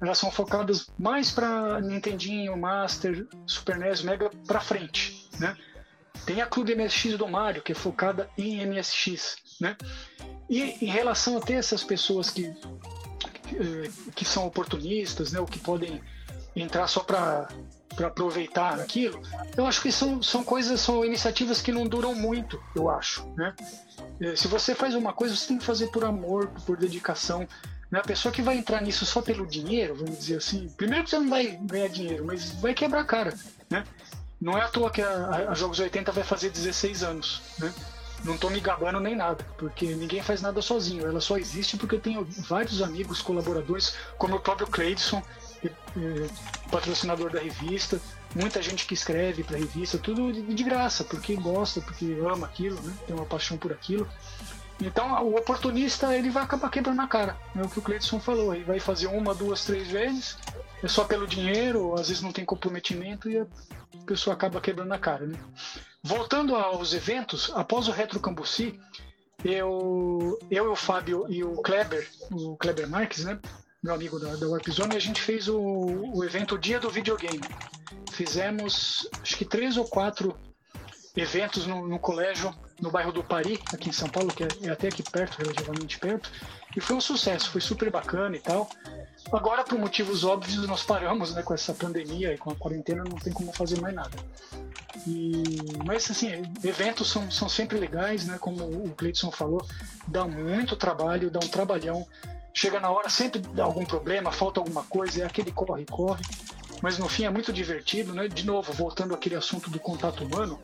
elas 0.00 0.18
são 0.18 0.30
focadas 0.30 0.88
mais 0.98 1.30
para 1.30 1.80
Nintendinho, 1.80 2.56
Master, 2.56 3.26
Super 3.46 3.78
NES, 3.78 4.02
Mega 4.02 4.30
para 4.46 4.60
frente, 4.60 5.28
né? 5.40 5.56
Tem 6.26 6.42
a 6.42 6.46
Clube 6.46 6.74
MSX 6.74 7.16
do 7.16 7.28
Mario, 7.28 7.62
que 7.62 7.72
é 7.72 7.74
focada 7.74 8.28
em 8.36 8.66
MSX, 8.66 9.36
né? 9.60 9.76
E 10.50 10.84
em 10.84 10.86
relação 10.86 11.38
a 11.38 11.40
ter 11.40 11.54
essas 11.54 11.82
pessoas 11.82 12.30
que, 12.30 12.52
que, 14.14 14.24
são 14.24 14.46
oportunistas, 14.46 15.32
né, 15.32 15.40
ou 15.40 15.46
que 15.46 15.58
podem 15.58 16.00
entrar 16.56 16.86
só 16.88 17.00
para 17.00 17.48
para 17.96 18.08
aproveitar 18.08 18.78
aquilo, 18.78 19.20
eu 19.56 19.66
acho 19.66 19.80
que 19.80 19.90
são, 19.90 20.22
são 20.22 20.44
coisas, 20.44 20.80
são 20.82 21.02
iniciativas 21.02 21.62
que 21.62 21.72
não 21.72 21.86
duram 21.86 22.14
muito, 22.14 22.62
eu 22.74 22.90
acho, 22.90 23.26
né? 23.34 23.54
É, 24.20 24.36
se 24.36 24.46
você 24.46 24.74
faz 24.74 24.94
uma 24.94 25.14
coisa, 25.14 25.34
você 25.34 25.48
tem 25.48 25.58
que 25.58 25.64
fazer 25.64 25.86
por 25.88 26.04
amor, 26.04 26.48
por 26.66 26.76
dedicação. 26.76 27.48
Né? 27.90 27.98
A 27.98 28.02
pessoa 28.02 28.32
que 28.32 28.42
vai 28.42 28.58
entrar 28.58 28.82
nisso 28.82 29.06
só 29.06 29.22
pelo 29.22 29.46
dinheiro, 29.46 29.94
vamos 29.94 30.18
dizer 30.18 30.36
assim, 30.36 30.68
primeiro 30.76 31.04
que 31.04 31.10
você 31.10 31.18
não 31.18 31.30
vai 31.30 31.58
ganhar 31.62 31.88
dinheiro, 31.88 32.24
mas 32.26 32.50
vai 32.60 32.74
quebrar 32.74 33.00
a 33.00 33.04
cara, 33.04 33.34
né? 33.70 33.82
Não 34.38 34.58
é 34.58 34.62
à 34.62 34.68
toa 34.68 34.90
que 34.90 35.00
a, 35.00 35.48
a 35.48 35.54
Jogos 35.54 35.80
80 35.80 36.12
vai 36.12 36.22
fazer 36.22 36.50
16 36.50 37.02
anos, 37.02 37.40
né? 37.58 37.72
Não 38.24 38.36
tô 38.36 38.50
me 38.50 38.60
gabando 38.60 39.00
nem 39.00 39.14
nada, 39.14 39.44
porque 39.56 39.94
ninguém 39.94 40.22
faz 40.22 40.42
nada 40.42 40.60
sozinho. 40.60 41.06
Ela 41.06 41.20
só 41.20 41.38
existe 41.38 41.76
porque 41.76 41.94
eu 41.94 42.00
tenho 42.00 42.26
vários 42.48 42.82
amigos, 42.82 43.22
colaboradores, 43.22 43.94
como 44.18 44.36
o 44.36 44.40
próprio 44.40 44.66
Cleidson, 44.66 45.22
patrocinador 46.70 47.30
da 47.30 47.40
revista, 47.40 48.00
muita 48.34 48.60
gente 48.60 48.86
que 48.86 48.94
escreve 48.94 49.42
para 49.42 49.58
revista, 49.58 49.98
tudo 49.98 50.32
de 50.32 50.64
graça, 50.64 51.04
porque 51.04 51.34
gosta, 51.36 51.80
porque 51.80 52.16
ama 52.30 52.46
aquilo, 52.46 52.80
né? 52.82 52.94
tem 53.06 53.16
uma 53.16 53.26
paixão 53.26 53.56
por 53.56 53.72
aquilo. 53.72 54.08
Então 54.80 55.24
o 55.24 55.36
oportunista 55.36 56.14
ele 56.14 56.28
vai 56.28 56.42
acabar 56.42 56.70
quebrando 56.70 57.00
a 57.00 57.06
cara, 57.06 57.36
é 57.54 57.62
o 57.62 57.68
que 57.68 57.78
o 57.78 57.82
Cleidson 57.82 58.20
falou, 58.20 58.54
ele 58.54 58.64
vai 58.64 58.78
fazer 58.78 59.06
uma, 59.06 59.34
duas, 59.34 59.64
três 59.64 59.88
vezes, 59.88 60.36
é 60.82 60.88
só 60.88 61.04
pelo 61.04 61.26
dinheiro, 61.26 61.94
às 61.94 62.08
vezes 62.08 62.22
não 62.22 62.32
tem 62.32 62.44
comprometimento 62.44 63.30
e 63.30 63.38
a 63.38 63.46
pessoa 64.06 64.34
acaba 64.34 64.60
quebrando 64.60 64.92
a 64.92 64.98
cara, 64.98 65.26
né? 65.26 65.38
Voltando 66.02 66.54
aos 66.54 66.92
eventos, 66.92 67.50
após 67.54 67.88
o 67.88 67.90
Retro 67.90 68.20
Cambuci, 68.20 68.78
eu, 69.44 70.38
eu, 70.50 70.72
o 70.72 70.76
Fábio 70.76 71.26
e 71.28 71.42
o 71.42 71.56
Kleber, 71.62 72.06
o 72.30 72.56
Kleber 72.56 72.88
Marques, 72.88 73.24
né? 73.24 73.38
Meu 73.86 73.94
amigo 73.94 74.18
da, 74.18 74.34
da 74.34 74.48
Warp 74.48 74.68
Zone, 74.68 74.96
a 74.96 74.98
gente 74.98 75.22
fez 75.22 75.46
o, 75.46 75.60
o 75.60 76.24
evento 76.24 76.58
Dia 76.58 76.80
do 76.80 76.90
Videogame. 76.90 77.40
Fizemos 78.10 79.08
acho 79.22 79.36
que 79.36 79.44
três 79.44 79.76
ou 79.76 79.84
quatro 79.84 80.36
eventos 81.16 81.68
no, 81.68 81.86
no 81.86 81.96
colégio 81.96 82.52
no 82.80 82.90
bairro 82.90 83.12
do 83.12 83.22
Pari, 83.22 83.60
aqui 83.72 83.88
em 83.88 83.92
São 83.92 84.08
Paulo, 84.08 84.34
que 84.34 84.42
é, 84.42 84.48
é 84.64 84.70
até 84.70 84.88
aqui 84.88 85.04
perto, 85.04 85.38
relativamente 85.38 86.00
perto, 86.00 86.28
e 86.76 86.80
foi 86.80 86.96
um 86.96 87.00
sucesso, 87.00 87.48
foi 87.48 87.60
super 87.60 87.88
bacana 87.88 88.34
e 88.34 88.40
tal. 88.40 88.68
Agora, 89.32 89.62
por 89.62 89.78
motivos 89.78 90.24
óbvios, 90.24 90.66
nós 90.66 90.82
paramos 90.82 91.32
né, 91.32 91.44
com 91.44 91.54
essa 91.54 91.72
pandemia 91.72 92.34
e 92.34 92.38
com 92.38 92.50
a 92.50 92.56
quarentena, 92.56 93.04
não 93.04 93.18
tem 93.18 93.32
como 93.32 93.52
fazer 93.52 93.80
mais 93.80 93.94
nada. 93.94 94.16
E, 95.06 95.58
mas, 95.84 96.10
assim, 96.10 96.42
eventos 96.64 97.08
são, 97.08 97.30
são 97.30 97.48
sempre 97.48 97.78
legais, 97.78 98.26
né? 98.26 98.36
Como 98.38 98.64
o 98.64 98.90
Cleiton 98.96 99.30
falou, 99.30 99.64
dá 100.08 100.24
muito 100.24 100.74
trabalho, 100.74 101.30
dá 101.30 101.38
um 101.38 101.48
trabalhão. 101.48 102.06
Chega 102.56 102.80
na 102.80 102.90
hora, 102.90 103.10
sempre 103.10 103.38
dá 103.38 103.64
algum 103.64 103.84
problema, 103.84 104.32
falta 104.32 104.60
alguma 104.60 104.82
coisa, 104.84 105.22
é 105.22 105.26
aquele 105.26 105.52
corre-corre. 105.52 106.24
Mas 106.80 106.96
no 106.96 107.06
fim 107.06 107.24
é 107.24 107.30
muito 107.30 107.52
divertido, 107.52 108.14
né? 108.14 108.28
De 108.28 108.46
novo, 108.46 108.72
voltando 108.72 109.14
àquele 109.14 109.34
assunto 109.34 109.68
do 109.68 109.78
contato 109.78 110.24
humano, 110.24 110.58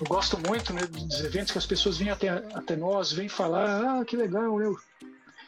eu 0.00 0.06
gosto 0.08 0.36
muito 0.36 0.72
né, 0.72 0.82
dos 0.82 1.20
eventos 1.20 1.52
que 1.52 1.58
as 1.58 1.66
pessoas 1.66 1.98
vêm 1.98 2.10
até, 2.10 2.30
até 2.30 2.74
nós, 2.74 3.12
vêm 3.12 3.28
falar, 3.28 4.00
ah, 4.00 4.04
que 4.04 4.16
legal, 4.16 4.60
eu, 4.60 4.76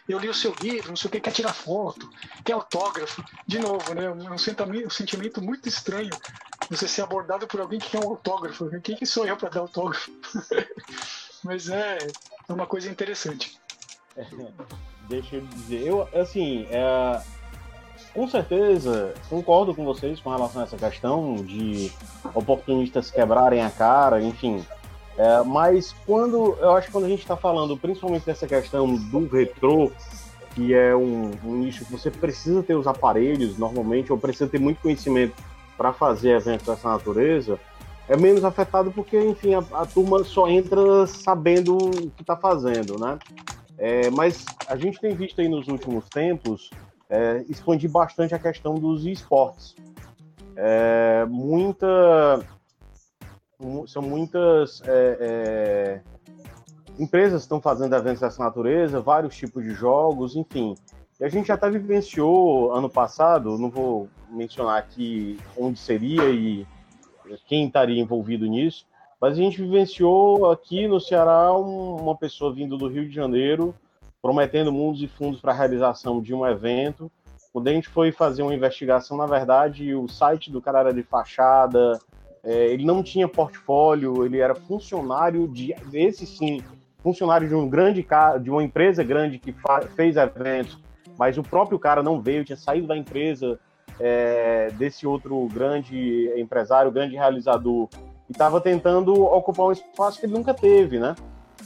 eu 0.09 0.21
li 0.21 0.29
o 0.29 0.35
seu 0.35 0.55
livro, 0.63 0.91
não 0.91 0.97
sei 0.97 1.09
o 1.09 1.11
que, 1.11 1.19
quer 1.19 1.33
tirar 1.33 1.53
foto, 1.53 2.09
quer 2.45 2.53
autógrafo. 2.53 3.25
De 3.45 3.59
novo, 3.59 3.93
né? 3.93 4.09
Um 4.09 4.39
sentimento, 4.39 4.87
um 4.87 4.91
sentimento 4.91 5.43
muito 5.43 5.69
estranho 5.69 6.17
você 6.71 6.87
ser 6.87 7.03
abordado 7.03 7.45
por 7.49 7.61
alguém 7.61 7.81
que 7.81 7.91
quer 7.91 7.99
um 7.99 8.11
autógrafo. 8.11 8.71
Quem 8.83 8.95
que 8.95 9.05
sou 9.05 9.27
eu 9.27 9.37
para 9.37 9.49
dar 9.49 9.61
autógrafo? 9.63 10.13
Mas 11.43 11.69
é, 11.69 11.99
é 12.49 12.53
uma 12.53 12.69
coisa 12.69 12.89
interessante. 12.89 13.59
Deixa 15.09 15.37
eu 15.37 15.43
dizer, 15.43 15.87
eu, 15.87 16.09
assim, 16.15 16.67
é, 16.71 17.21
com 18.15 18.27
certeza, 18.29 19.15
concordo 19.29 19.75
com 19.75 19.85
vocês 19.85 20.21
com 20.21 20.31
relação 20.31 20.63
a 20.63 20.65
essa 20.65 20.77
questão 20.77 21.37
de 21.37 21.93
oportunistas 22.35 23.11
quebrarem 23.11 23.63
a 23.63 23.71
cara, 23.71 24.23
enfim. 24.23 24.65
É, 25.19 25.43
mas 25.43 25.95
quando 26.05 26.57
eu 26.61 26.75
acho 26.77 26.89
que 26.89 26.93
quando 26.93 27.05
a 27.05 27.09
gente 27.09 27.21
está 27.21 27.37
falando 27.37 27.77
principalmente 27.77 28.27
dessa 28.27 28.47
questão 28.47 28.95
do 28.95 29.27
retrô, 29.27 29.91
que 30.55 30.75
é 30.75 30.95
um, 30.95 31.33
um, 31.45 31.57
nicho 31.57 31.85
que 31.85 31.93
você 31.93 32.11
precisa 32.11 32.63
ter 32.63 32.75
os 32.75 32.87
aparelhos 32.87 33.59
normalmente, 33.59 34.13
ou 34.13 34.19
precisa 34.19 34.49
ter 34.49 34.59
muito 34.59 34.81
conhecimento 34.81 35.35
para 35.77 35.93
fazer 35.93 36.31
eventos 36.31 36.67
dessa 36.67 36.89
natureza, 36.89 37.59
é 38.09 38.17
menos 38.17 38.45
afetado 38.45 38.91
porque, 38.91 39.19
enfim, 39.19 39.55
a, 39.55 39.59
a 39.73 39.85
turma 39.85 40.25
só 40.25 40.49
entra 40.49 41.07
sabendo 41.07 41.77
o 41.77 42.11
que 42.11 42.23
está 42.23 42.37
fazendo, 42.37 42.99
né? 42.99 43.19
É, 43.79 44.11
mas 44.11 44.45
a 44.67 44.77
gente 44.77 45.01
tem 45.01 45.15
visto 45.15 45.41
aí 45.41 45.49
nos 45.49 45.69
últimos 45.69 46.09
tempos 46.09 46.71
é, 47.09 47.45
expandir 47.49 47.91
bastante 47.91 48.35
a 48.35 48.39
questão 48.39 48.75
dos 48.75 49.05
esportes. 49.05 49.75
É, 50.57 51.27
muita, 51.29 52.41
são 53.87 54.03
muitas 54.03 54.83
é, 54.87 55.19
é, 55.21 56.01
empresas 56.99 57.43
que 57.43 57.47
estão 57.47 57.61
fazendo 57.61 57.95
eventos 57.95 58.21
dessa 58.21 58.43
natureza, 58.43 59.01
vários 59.01 59.37
tipos 59.37 59.63
de 59.63 59.71
jogos, 59.71 60.35
enfim. 60.35 60.75
E 61.21 61.25
a 61.25 61.29
gente 61.29 61.49
já 61.49 61.55
até 61.55 61.71
vivenciou 61.71 62.73
ano 62.73 62.89
passado, 62.89 63.59
não 63.59 63.71
vou 63.71 64.09
mencionar 64.31 64.79
aqui 64.79 65.39
onde 65.57 65.79
seria 65.79 66.31
e 66.31 66.67
quem 67.47 67.67
estaria 67.67 68.01
envolvido 68.01 68.47
nisso, 68.47 68.87
mas 69.21 69.33
a 69.33 69.37
gente 69.37 69.63
vivenciou 69.63 70.51
aqui 70.51 70.87
no 70.87 71.01
Ceará 71.01 71.53
uma 71.53 72.17
pessoa 72.17 72.53
vindo 72.53 72.77
do 72.77 72.89
Rio 72.89 73.09
de 73.09 73.15
Janeiro 73.15 73.75
prometendo 74.27 74.73
mundos 74.73 75.01
e 75.03 75.07
fundos 75.07 75.41
para 75.41 75.53
a 75.53 75.55
realização 75.55 76.21
de 76.21 76.35
um 76.35 76.45
evento. 76.45 77.11
Quando 77.53 77.69
a 77.69 77.73
gente 77.73 77.89
foi 77.89 78.11
fazer 78.11 78.43
uma 78.43 78.53
investigação, 78.53 79.17
na 79.17 79.25
verdade, 79.25 79.95
o 79.95 80.09
site 80.09 80.51
do 80.51 80.61
cara 80.61 80.81
era 80.81 80.93
de 80.93 81.05
fachada, 81.05 81.99
é, 82.43 82.67
ele 82.67 82.85
não 82.85 83.05
tinha 83.05 83.29
portfólio, 83.29 84.27
ele 84.27 84.41
era 84.41 84.55
funcionário 84.55 85.47
de, 85.47 85.73
esse 85.93 86.27
sim, 86.27 86.61
funcionário 87.05 87.49
de 87.49 87.55
um 87.55 87.69
grande 87.69 88.05
de 88.43 88.51
uma 88.51 88.65
empresa 88.65 89.05
grande 89.05 89.39
que 89.39 89.55
fez 89.95 90.17
eventos, 90.17 90.77
mas 91.17 91.39
o 91.39 91.43
próprio 91.45 91.79
cara 91.79 92.03
não 92.03 92.21
veio, 92.21 92.45
tinha 92.45 92.57
saído 92.57 92.89
da 92.89 92.97
empresa 92.97 93.61
é, 94.01 94.73
desse 94.73 95.07
outro 95.07 95.47
grande 95.47 96.33
empresário, 96.37 96.91
grande 96.91 97.15
realizador, 97.15 97.89
e 98.29 98.33
estava 98.33 98.61
tentando 98.61 99.15
ocupar 99.25 99.67
um 99.67 99.73
espaço 99.73 100.21
que 100.21 100.27
ele 100.27 100.35
nunca 100.35 100.53
teve, 100.53 100.99
né? 100.99 101.15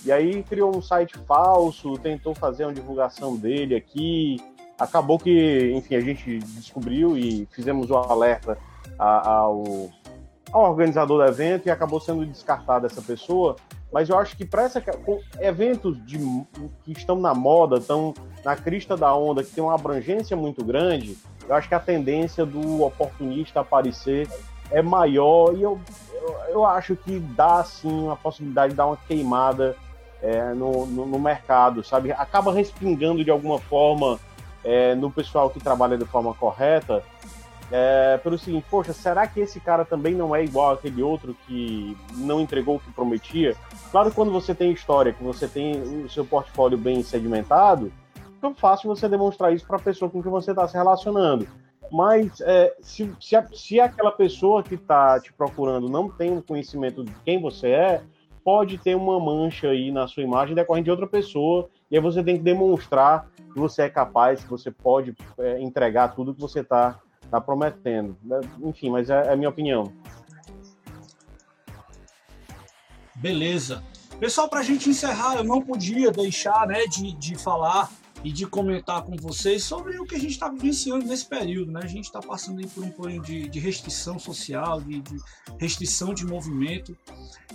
E 0.05 0.11
aí 0.13 0.43
criou 0.43 0.75
um 0.75 0.81
site 0.81 1.19
falso, 1.27 1.95
tentou 1.99 2.35
fazer 2.35 2.65
uma 2.65 2.73
divulgação 2.73 3.37
dele 3.37 3.75
aqui. 3.75 4.39
Acabou 4.79 5.19
que, 5.19 5.73
enfim, 5.75 5.95
a 5.95 6.01
gente 6.01 6.39
descobriu 6.39 7.17
e 7.17 7.47
fizemos 7.51 7.91
o 7.91 7.97
alerta 7.97 8.57
ao, 8.99 9.91
ao 10.53 10.71
organizador 10.71 11.19
do 11.19 11.25
evento 11.25 11.67
e 11.67 11.71
acabou 11.71 12.01
sendo 12.01 12.25
descartada 12.25 12.87
essa 12.87 13.03
pessoa. 13.03 13.57
Mas 13.93 14.09
eu 14.09 14.19
acho 14.19 14.37
que 14.37 14.45
para 14.45 14.71
eventos 15.41 16.03
de, 16.07 16.19
que 16.85 16.93
estão 16.93 17.17
na 17.17 17.35
moda, 17.35 17.77
estão 17.77 18.15
na 18.45 18.57
crista 18.57 18.97
da 18.97 19.15
onda, 19.15 19.43
que 19.43 19.51
tem 19.51 19.63
uma 19.63 19.75
abrangência 19.75 20.37
muito 20.37 20.65
grande, 20.65 21.19
eu 21.49 21.55
acho 21.55 21.69
que 21.69 21.75
a 21.75 21.81
tendência 21.81 22.47
do 22.47 22.83
oportunista 22.83 23.61
aparecer 23.61 24.29
é 24.71 24.81
maior 24.81 25.57
e 25.57 25.63
eu, 25.63 25.81
eu, 26.49 26.65
acho 26.65 26.97
que 26.97 27.19
dá 27.19 27.63
sim 27.65 28.11
a 28.11 28.17
possibilidade 28.17 28.71
de 28.71 28.77
dar 28.77 28.87
uma 28.87 28.97
queimada 28.97 29.77
é, 30.23 30.53
no, 30.53 30.87
no, 30.87 31.07
no, 31.07 31.19
mercado, 31.19 31.83
sabe? 31.83 32.13
Acaba 32.13 32.53
respingando 32.53 33.25
de 33.25 33.31
alguma 33.31 33.59
forma 33.59 34.19
é, 34.65 34.95
no 34.95 35.11
pessoal 35.11 35.51
que 35.51 35.59
trabalha 35.59 35.97
de 35.97 36.05
forma 36.05 36.35
correta, 36.35 37.03
é, 37.73 38.19
pelo 38.19 38.37
seguinte, 38.37 38.67
poxa, 38.69 38.93
será 38.93 39.27
que 39.27 39.41
esse 39.41 39.61
cara 39.61 39.85
também 39.85 40.15
não 40.15 40.35
é 40.35 40.43
igual 40.43 40.73
aquele 40.73 41.03
outro 41.03 41.37
que 41.47 41.97
não 42.17 42.41
entregou 42.41 42.77
o 42.77 42.81
que 42.81 42.91
prometia? 42.91 43.57
Claro 43.93 44.11
que 44.11 44.17
quando 44.17 44.33
você 44.33 44.55
tem 44.55 44.73
história, 44.73 45.13
que 45.13 45.23
você 45.23 45.47
tem 45.47 45.81
o 46.05 46.09
seu 46.11 46.25
portfólio 46.25 46.77
bem 46.77 47.03
sedimentado, 47.03 47.93
é 48.43 48.55
fácil 48.55 48.89
você 48.89 49.09
demonstrar 49.09 49.53
isso 49.53 49.67
para 49.67 49.77
a 49.77 49.81
pessoa 49.81 50.11
com 50.11 50.23
quem 50.23 50.31
você 50.31 50.51
está 50.51 50.67
se 50.67 50.75
relacionando. 50.75 51.47
Mas 51.91 52.41
é, 52.41 52.77
se, 52.81 53.13
se, 53.21 53.37
a, 53.37 53.47
se 53.53 53.81
aquela 53.81 54.13
pessoa 54.13 54.63
que 54.63 54.75
está 54.75 55.19
te 55.21 55.33
procurando 55.33 55.89
não 55.89 56.09
tem 56.09 56.31
um 56.31 56.43
conhecimento 56.43 57.05
de 57.05 57.13
quem 57.25 57.41
você 57.41 57.69
é, 57.69 58.03
pode 58.45 58.79
ter 58.79 58.95
uma 58.95 59.19
mancha 59.19 59.69
aí 59.69 59.91
na 59.91 60.07
sua 60.07 60.23
imagem 60.23 60.55
decorrente 60.55 60.85
de 60.85 60.91
outra 60.91 61.07
pessoa, 61.07 61.69
e 61.91 61.97
aí 61.97 62.03
você 62.03 62.23
tem 62.23 62.37
que 62.37 62.43
demonstrar 62.43 63.29
que 63.53 63.59
você 63.59 63.83
é 63.83 63.91
capaz, 63.91 64.43
que 64.43 64.51
você 64.51 64.71
pode 64.71 65.15
é, 65.39 65.61
entregar 65.61 66.15
tudo 66.15 66.35
que 66.35 66.41
você 66.41 66.61
está 66.61 66.99
tá 67.31 67.41
prometendo. 67.41 68.17
Né? 68.23 68.41
Enfim, 68.63 68.91
mas 68.91 69.11
é, 69.11 69.27
é 69.27 69.33
a 69.33 69.37
minha 69.37 69.49
opinião. 69.49 69.93
Beleza. 73.15 73.83
Pessoal, 74.19 74.49
para 74.49 74.61
a 74.61 74.63
gente 74.63 74.89
encerrar, 74.89 75.37
eu 75.37 75.45
não 75.45 75.61
podia 75.61 76.11
deixar 76.11 76.67
né, 76.67 76.85
de, 76.87 77.13
de 77.13 77.37
falar 77.37 77.91
e 78.23 78.33
de 78.33 78.47
comentar 78.47 79.03
com 79.03 79.17
vocês 79.17 79.65
sobre 79.65 79.99
o 79.99 80.05
que 80.05 80.15
a 80.15 80.19
gente 80.19 80.33
está 80.33 80.49
vivenciando 80.49 81.07
nesse 81.07 81.25
período. 81.25 81.73
Né? 81.73 81.81
A 81.83 81.87
gente 81.87 82.05
está 82.05 82.21
passando 82.21 82.67
por 82.69 82.85
um 82.85 82.91
período 82.91 83.25
de, 83.25 83.49
de 83.49 83.59
restrição 83.59 84.19
social, 84.19 84.81
de, 84.81 85.01
de, 85.01 85.17
restrição 85.59 86.13
de 86.13 86.25
movimento, 86.27 86.97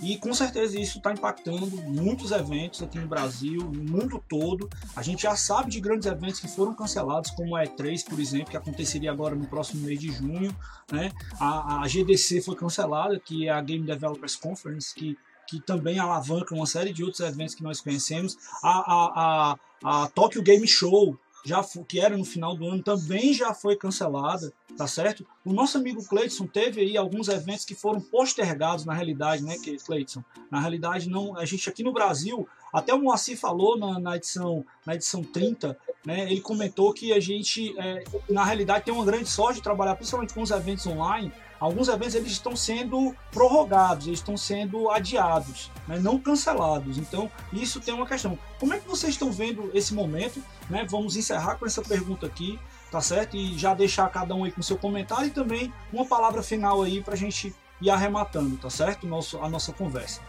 e 0.02 0.16
com 0.18 0.32
certeza 0.34 0.78
isso 0.78 0.98
está 0.98 1.12
impactando 1.12 1.66
muitos 1.82 2.30
eventos 2.30 2.82
aqui 2.82 2.98
no 2.98 3.06
Brasil, 3.06 3.60
no 3.60 3.84
mundo 3.84 4.22
todo. 4.28 4.68
A 4.94 5.02
gente 5.02 5.22
já 5.22 5.36
sabe 5.36 5.70
de 5.70 5.80
grandes 5.80 6.06
eventos 6.06 6.40
que 6.40 6.48
foram 6.48 6.74
cancelados, 6.74 7.30
como 7.30 7.56
a 7.56 7.64
E3, 7.64 8.04
por 8.04 8.18
exemplo, 8.18 8.50
que 8.50 8.56
aconteceria 8.56 9.10
agora 9.10 9.34
no 9.34 9.46
próximo 9.46 9.86
mês 9.86 10.00
de 10.00 10.10
junho. 10.10 10.54
Né? 10.90 11.12
A, 11.40 11.82
a 11.82 11.88
GDC 11.88 12.42
foi 12.42 12.56
cancelada, 12.56 13.18
que 13.18 13.46
é 13.46 13.50
a 13.50 13.60
Game 13.60 13.86
Developers 13.86 14.36
Conference, 14.36 14.94
que 14.94 15.16
que 15.46 15.60
também 15.60 15.98
alavanca 15.98 16.54
uma 16.54 16.66
série 16.66 16.92
de 16.92 17.02
outros 17.02 17.20
eventos 17.20 17.54
que 17.54 17.62
nós 17.62 17.80
conhecemos. 17.80 18.36
A, 18.62 18.70
a, 18.70 19.56
a, 19.84 20.02
a 20.02 20.08
Tokyo 20.08 20.42
Game 20.42 20.66
Show, 20.66 21.18
já 21.44 21.64
que 21.86 22.00
era 22.00 22.16
no 22.16 22.24
final 22.24 22.56
do 22.56 22.66
ano, 22.66 22.82
também 22.82 23.32
já 23.32 23.54
foi 23.54 23.76
cancelada, 23.76 24.52
tá 24.76 24.86
certo? 24.88 25.24
O 25.44 25.52
nosso 25.52 25.78
amigo 25.78 26.04
Cleiton 26.04 26.46
teve 26.46 26.80
aí 26.80 26.96
alguns 26.96 27.28
eventos 27.28 27.64
que 27.64 27.74
foram 27.74 28.00
postergados 28.00 28.84
na 28.84 28.92
realidade, 28.92 29.44
né, 29.44 29.56
Cleiton? 29.84 30.24
Na 30.50 30.58
realidade, 30.58 31.08
não, 31.08 31.36
a 31.36 31.44
gente 31.44 31.68
aqui 31.68 31.84
no 31.84 31.92
Brasil, 31.92 32.48
até 32.72 32.92
o 32.92 33.00
Moacir 33.00 33.38
falou 33.38 33.78
na, 33.78 34.00
na 34.00 34.16
edição 34.16 34.64
na 34.84 34.94
edição 34.94 35.22
30, 35.22 35.78
né, 36.04 36.30
ele 36.30 36.40
comentou 36.40 36.92
que 36.92 37.12
a 37.12 37.20
gente, 37.20 37.74
é, 37.78 38.04
na 38.28 38.44
realidade, 38.44 38.84
tem 38.84 38.94
uma 38.94 39.04
grande 39.04 39.28
sorte 39.28 39.56
de 39.56 39.62
trabalhar 39.62 39.94
principalmente 39.94 40.34
com 40.34 40.42
os 40.42 40.50
eventos 40.50 40.86
online, 40.86 41.32
alguns 41.58 41.88
eventos 41.88 42.14
eles 42.14 42.32
estão 42.32 42.54
sendo 42.54 43.14
prorrogados, 43.30 44.06
eles 44.06 44.18
estão 44.18 44.36
sendo 44.36 44.90
adiados, 44.90 45.70
né, 45.86 45.98
não 45.98 46.18
cancelados. 46.18 46.98
Então, 46.98 47.30
isso 47.52 47.80
tem 47.80 47.94
uma 47.94 48.06
questão. 48.06 48.38
Como 48.58 48.74
é 48.74 48.78
que 48.78 48.88
vocês 48.88 49.14
estão 49.14 49.30
vendo 49.30 49.70
esse 49.74 49.94
momento? 49.94 50.42
Né? 50.68 50.86
Vamos 50.88 51.16
encerrar 51.16 51.56
com 51.56 51.66
essa 51.66 51.82
pergunta 51.82 52.26
aqui. 52.26 52.58
tá 52.90 53.00
certo? 53.00 53.36
E 53.36 53.58
já 53.58 53.74
deixar 53.74 54.08
cada 54.10 54.34
um 54.34 54.44
aí 54.44 54.52
com 54.52 54.62
seu 54.62 54.78
comentário 54.78 55.26
e 55.26 55.30
também 55.30 55.72
uma 55.92 56.06
palavra 56.06 56.42
final 56.42 56.82
aí 56.82 57.02
para 57.02 57.14
a 57.14 57.16
gente 57.16 57.54
ir 57.80 57.90
arrematando, 57.90 58.56
tá 58.56 58.70
certo? 58.70 59.06
Nosso, 59.06 59.38
a 59.38 59.48
nossa 59.48 59.72
conversa. 59.72 60.20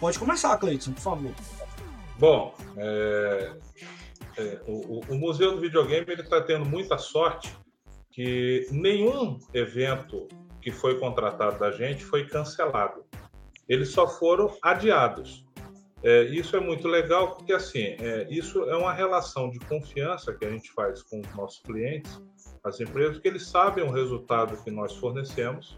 Pode 0.00 0.18
começar, 0.18 0.56
Cleiton, 0.58 0.92
por 0.92 1.00
favor. 1.00 1.32
Bom, 2.18 2.54
é, 2.76 3.52
é, 4.36 4.60
o, 4.66 5.00
o, 5.08 5.14
Museu 5.14 5.54
do 5.54 5.60
Videogame 5.60 6.06
está 6.12 6.40
tendo 6.40 6.64
muita 6.64 6.98
sorte 6.98 7.56
que 8.14 8.68
nenhum 8.70 9.40
evento 9.52 10.28
que 10.62 10.70
foi 10.70 10.98
contratado 11.00 11.58
da 11.58 11.72
gente 11.72 12.04
foi 12.04 12.26
cancelado. 12.26 13.04
Eles 13.68 13.88
só 13.88 14.06
foram 14.06 14.56
adiados. 14.62 15.44
É, 16.02 16.22
isso 16.24 16.56
é 16.56 16.60
muito 16.60 16.86
legal 16.86 17.34
porque 17.34 17.52
assim, 17.52 17.96
é, 17.98 18.26
isso 18.30 18.62
é 18.70 18.76
uma 18.76 18.92
relação 18.92 19.50
de 19.50 19.58
confiança 19.58 20.32
que 20.32 20.44
a 20.44 20.50
gente 20.50 20.70
faz 20.72 21.02
com 21.02 21.20
os 21.20 21.34
nossos 21.34 21.60
clientes, 21.62 22.22
as 22.62 22.78
empresas, 22.78 23.18
que 23.18 23.26
eles 23.26 23.46
sabem 23.46 23.82
o 23.82 23.90
resultado 23.90 24.62
que 24.62 24.70
nós 24.70 24.94
fornecemos 24.94 25.76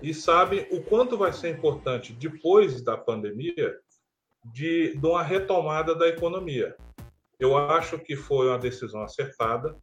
e 0.00 0.14
sabem 0.14 0.66
o 0.70 0.82
quanto 0.82 1.18
vai 1.18 1.32
ser 1.32 1.50
importante 1.50 2.12
depois 2.12 2.80
da 2.80 2.96
pandemia 2.96 3.76
de, 4.44 4.96
de 4.96 5.06
uma 5.06 5.22
retomada 5.22 5.94
da 5.94 6.08
economia. 6.08 6.74
Eu 7.38 7.56
acho 7.56 7.98
que 7.98 8.16
foi 8.16 8.48
uma 8.48 8.58
decisão 8.58 9.02
acertada. 9.02 9.76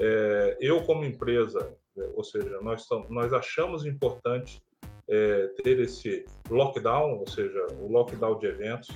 É, 0.00 0.56
eu, 0.60 0.82
como 0.82 1.04
empresa, 1.04 1.74
é, 1.96 2.10
ou 2.14 2.24
seja, 2.24 2.60
nós, 2.60 2.86
nós 3.08 3.32
achamos 3.32 3.84
importante 3.84 4.62
é, 5.08 5.48
ter 5.62 5.80
esse 5.80 6.24
lockdown, 6.50 7.18
ou 7.18 7.26
seja, 7.26 7.66
o 7.80 7.88
lockdown 7.88 8.38
de 8.38 8.46
eventos, 8.46 8.88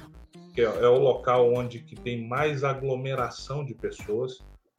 que 0.55 0.63
é, 0.63 0.65
é 0.65 0.89
o 0.89 0.99
local 0.99 1.53
onde 1.53 1.81
que 1.81 1.95
tem 1.95 2.27
mais 2.27 2.65
aglomeração 2.65 3.65
de 3.65 3.75
pessoas. 3.75 4.39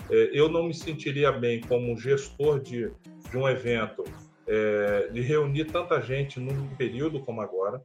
É, 0.10 0.32
eu 0.34 0.50
não 0.50 0.64
me 0.64 0.74
sentiria 0.74 1.32
bem 1.32 1.62
como 1.62 1.98
gestor 1.98 2.60
de, 2.60 2.92
de 3.30 3.38
um 3.38 3.48
evento 3.48 4.04
é, 4.48 5.10
de 5.10 5.22
reunir 5.22 5.66
tanta 5.66 6.02
gente 6.02 6.40
num 6.40 6.68
período 6.76 7.20
como 7.20 7.42
agora. 7.42 7.82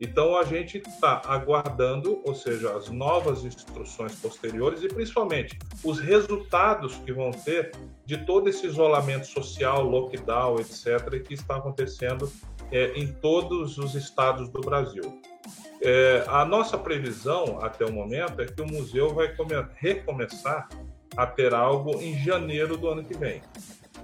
Então 0.00 0.36
a 0.36 0.44
gente 0.44 0.78
está 0.78 1.20
aguardando, 1.24 2.22
ou 2.24 2.34
seja, 2.34 2.76
as 2.76 2.88
novas 2.88 3.44
instruções 3.44 4.14
posteriores 4.14 4.82
e 4.82 4.88
principalmente 4.88 5.58
os 5.82 5.98
resultados 5.98 6.94
que 6.98 7.12
vão 7.12 7.32
ter 7.32 7.72
de 8.04 8.18
todo 8.18 8.48
esse 8.48 8.66
isolamento 8.66 9.26
social, 9.26 9.82
lockdown, 9.82 10.60
etc., 10.60 11.20
que 11.22 11.34
está 11.34 11.56
acontecendo 11.56 12.30
é, 12.70 12.92
em 12.94 13.12
todos 13.12 13.76
os 13.76 13.96
estados 13.96 14.48
do 14.48 14.60
Brasil. 14.60 15.20
É, 15.82 16.24
a 16.28 16.44
nossa 16.44 16.78
previsão 16.78 17.58
até 17.60 17.84
o 17.84 17.92
momento 17.92 18.40
é 18.40 18.46
que 18.46 18.62
o 18.62 18.66
museu 18.66 19.12
vai 19.12 19.34
recomeçar 19.74 20.68
a 21.16 21.26
ter 21.26 21.52
algo 21.52 22.00
em 22.00 22.16
janeiro 22.18 22.76
do 22.76 22.88
ano 22.88 23.04
que 23.04 23.16
vem. 23.16 23.42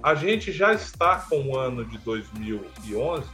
A 0.03 0.13
gente 0.13 0.51
já 0.51 0.73
está 0.73 1.19
com 1.19 1.41
o 1.47 1.57
ano 1.57 1.85
de 1.85 1.97
2011 1.99 3.29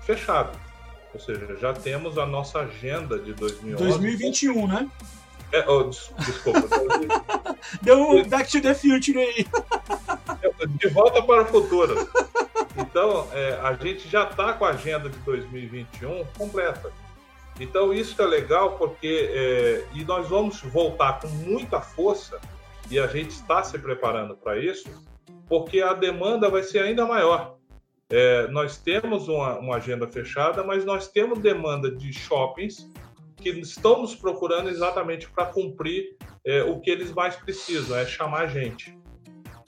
fechado 0.00 0.69
ou 1.12 1.20
seja, 1.20 1.56
já 1.56 1.72
temos 1.72 2.18
a 2.18 2.26
nossa 2.26 2.60
agenda 2.60 3.18
de 3.18 3.32
2011. 3.34 3.84
2021, 3.84 4.66
né? 4.66 4.90
É, 5.52 5.68
oh, 5.68 5.84
desculpa. 5.84 6.62
Deu 7.82 7.98
um 7.98 8.28
Back 8.28 8.50
to 8.50 8.60
the 8.60 8.74
Future 8.74 9.18
aí. 9.18 9.46
De 10.78 10.88
volta 10.88 11.22
para 11.22 11.42
o 11.42 11.46
futuro. 11.46 12.08
Então, 12.76 13.26
é, 13.32 13.58
a 13.62 13.74
gente 13.74 14.08
já 14.08 14.24
está 14.24 14.52
com 14.52 14.64
a 14.64 14.70
agenda 14.70 15.08
de 15.08 15.18
2021 15.18 16.24
completa. 16.36 16.92
Então, 17.58 17.92
isso 17.92 18.20
é 18.20 18.26
legal 18.26 18.76
porque. 18.76 19.30
É, 19.32 19.84
e 19.94 20.04
nós 20.04 20.28
vamos 20.28 20.60
voltar 20.60 21.20
com 21.20 21.28
muita 21.28 21.80
força, 21.80 22.38
e 22.90 22.98
a 22.98 23.06
gente 23.06 23.30
está 23.30 23.62
se 23.62 23.78
preparando 23.78 24.36
para 24.36 24.58
isso, 24.58 24.88
porque 25.48 25.80
a 25.80 25.94
demanda 25.94 26.48
vai 26.48 26.62
ser 26.62 26.80
ainda 26.80 27.06
maior. 27.06 27.56
É, 28.10 28.48
nós 28.48 28.76
temos 28.76 29.28
uma, 29.28 29.58
uma, 29.58 29.76
agenda 29.76 30.06
fechada, 30.08 30.64
mas 30.64 30.84
nós 30.84 31.06
temos 31.06 31.38
demanda 31.38 31.90
de 31.90 32.12
shoppings 32.12 32.90
que 33.36 33.50
estão 33.50 34.02
nos 34.02 34.14
procurando 34.14 34.68
exatamente 34.68 35.30
para 35.30 35.46
cumprir 35.46 36.16
é, 36.44 36.62
o 36.64 36.80
que 36.80 36.90
eles 36.90 37.12
mais 37.12 37.36
precisam, 37.36 37.96
é 37.96 38.04
chamar 38.04 38.48
gente. 38.48 38.98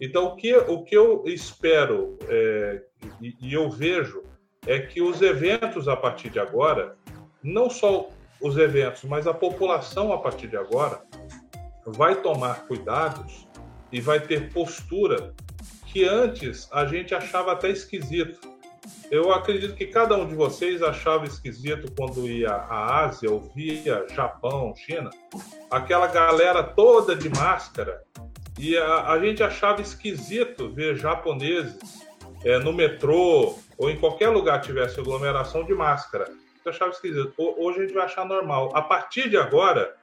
Então, 0.00 0.26
o 0.26 0.36
que, 0.36 0.52
o 0.56 0.82
que 0.82 0.96
eu 0.96 1.22
espero 1.26 2.18
é, 2.28 2.82
e, 3.20 3.36
e 3.40 3.54
eu 3.54 3.70
vejo 3.70 4.24
é 4.66 4.80
que 4.80 5.00
os 5.00 5.22
eventos 5.22 5.86
a 5.86 5.96
partir 5.96 6.28
de 6.28 6.40
agora, 6.40 6.96
não 7.42 7.70
só 7.70 8.08
os 8.40 8.56
eventos, 8.56 9.04
mas 9.04 9.28
a 9.28 9.32
população 9.32 10.12
a 10.12 10.18
partir 10.18 10.48
de 10.48 10.56
agora, 10.56 11.02
vai 11.86 12.20
tomar 12.20 12.66
cuidados 12.66 13.46
e 13.92 14.00
vai 14.00 14.18
ter 14.18 14.52
postura 14.52 15.32
que 15.92 16.08
antes 16.08 16.68
a 16.72 16.86
gente 16.86 17.14
achava 17.14 17.52
até 17.52 17.68
esquisito. 17.68 18.40
Eu 19.10 19.32
acredito 19.32 19.74
que 19.74 19.86
cada 19.86 20.16
um 20.16 20.26
de 20.26 20.34
vocês 20.34 20.82
achava 20.82 21.26
esquisito 21.26 21.92
quando 21.94 22.26
ia 22.26 22.50
à 22.50 23.04
Ásia 23.04 23.30
ou 23.30 23.40
via 23.54 24.06
Japão, 24.10 24.74
China, 24.74 25.10
aquela 25.70 26.06
galera 26.06 26.64
toda 26.64 27.14
de 27.14 27.28
máscara. 27.28 28.02
E 28.58 28.76
a, 28.76 29.12
a 29.12 29.20
gente 29.20 29.42
achava 29.42 29.82
esquisito 29.82 30.70
ver 30.70 30.96
japoneses 30.96 31.78
é, 32.44 32.58
no 32.58 32.72
metrô 32.72 33.58
ou 33.76 33.90
em 33.90 33.98
qualquer 33.98 34.30
lugar 34.30 34.62
tivesse 34.62 34.98
aglomeração 34.98 35.64
de 35.64 35.74
máscara. 35.74 36.26
Eu 36.64 36.72
achava 36.72 36.90
esquisito. 36.90 37.34
Hoje 37.36 37.78
a 37.78 37.82
gente 37.82 37.94
vai 37.94 38.04
achar 38.04 38.24
normal. 38.24 38.70
A 38.74 38.82
partir 38.82 39.28
de 39.28 39.36
agora, 39.36 39.94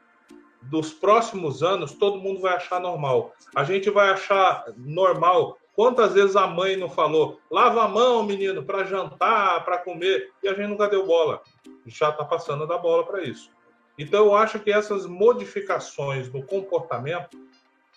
dos 0.62 0.94
próximos 0.94 1.64
anos, 1.64 1.94
todo 1.94 2.20
mundo 2.20 2.42
vai 2.42 2.56
achar 2.56 2.80
normal. 2.80 3.34
A 3.56 3.64
gente 3.64 3.90
vai 3.90 4.10
achar 4.10 4.66
normal 4.78 5.59
Quantas 5.80 6.14
vezes 6.14 6.36
a 6.36 6.46
mãe 6.46 6.76
não 6.76 6.90
falou, 6.90 7.40
lava 7.50 7.86
a 7.86 7.88
mão, 7.88 8.22
menino, 8.22 8.62
para 8.62 8.84
jantar, 8.84 9.64
para 9.64 9.78
comer, 9.78 10.30
e 10.44 10.50
a 10.50 10.54
gente 10.54 10.68
nunca 10.68 10.90
deu 10.90 11.08
bola. 11.08 11.42
Já 11.86 12.10
está 12.10 12.26
passando 12.26 12.68
da 12.68 12.78
bola 12.78 13.06
para 13.06 13.24
isso. 13.24 13.50
Então, 13.98 14.26
eu 14.26 14.36
acho 14.36 14.60
que 14.60 14.74
essas 14.74 15.06
modificações 15.06 16.30
no 16.34 16.44
comportamento, 16.44 17.38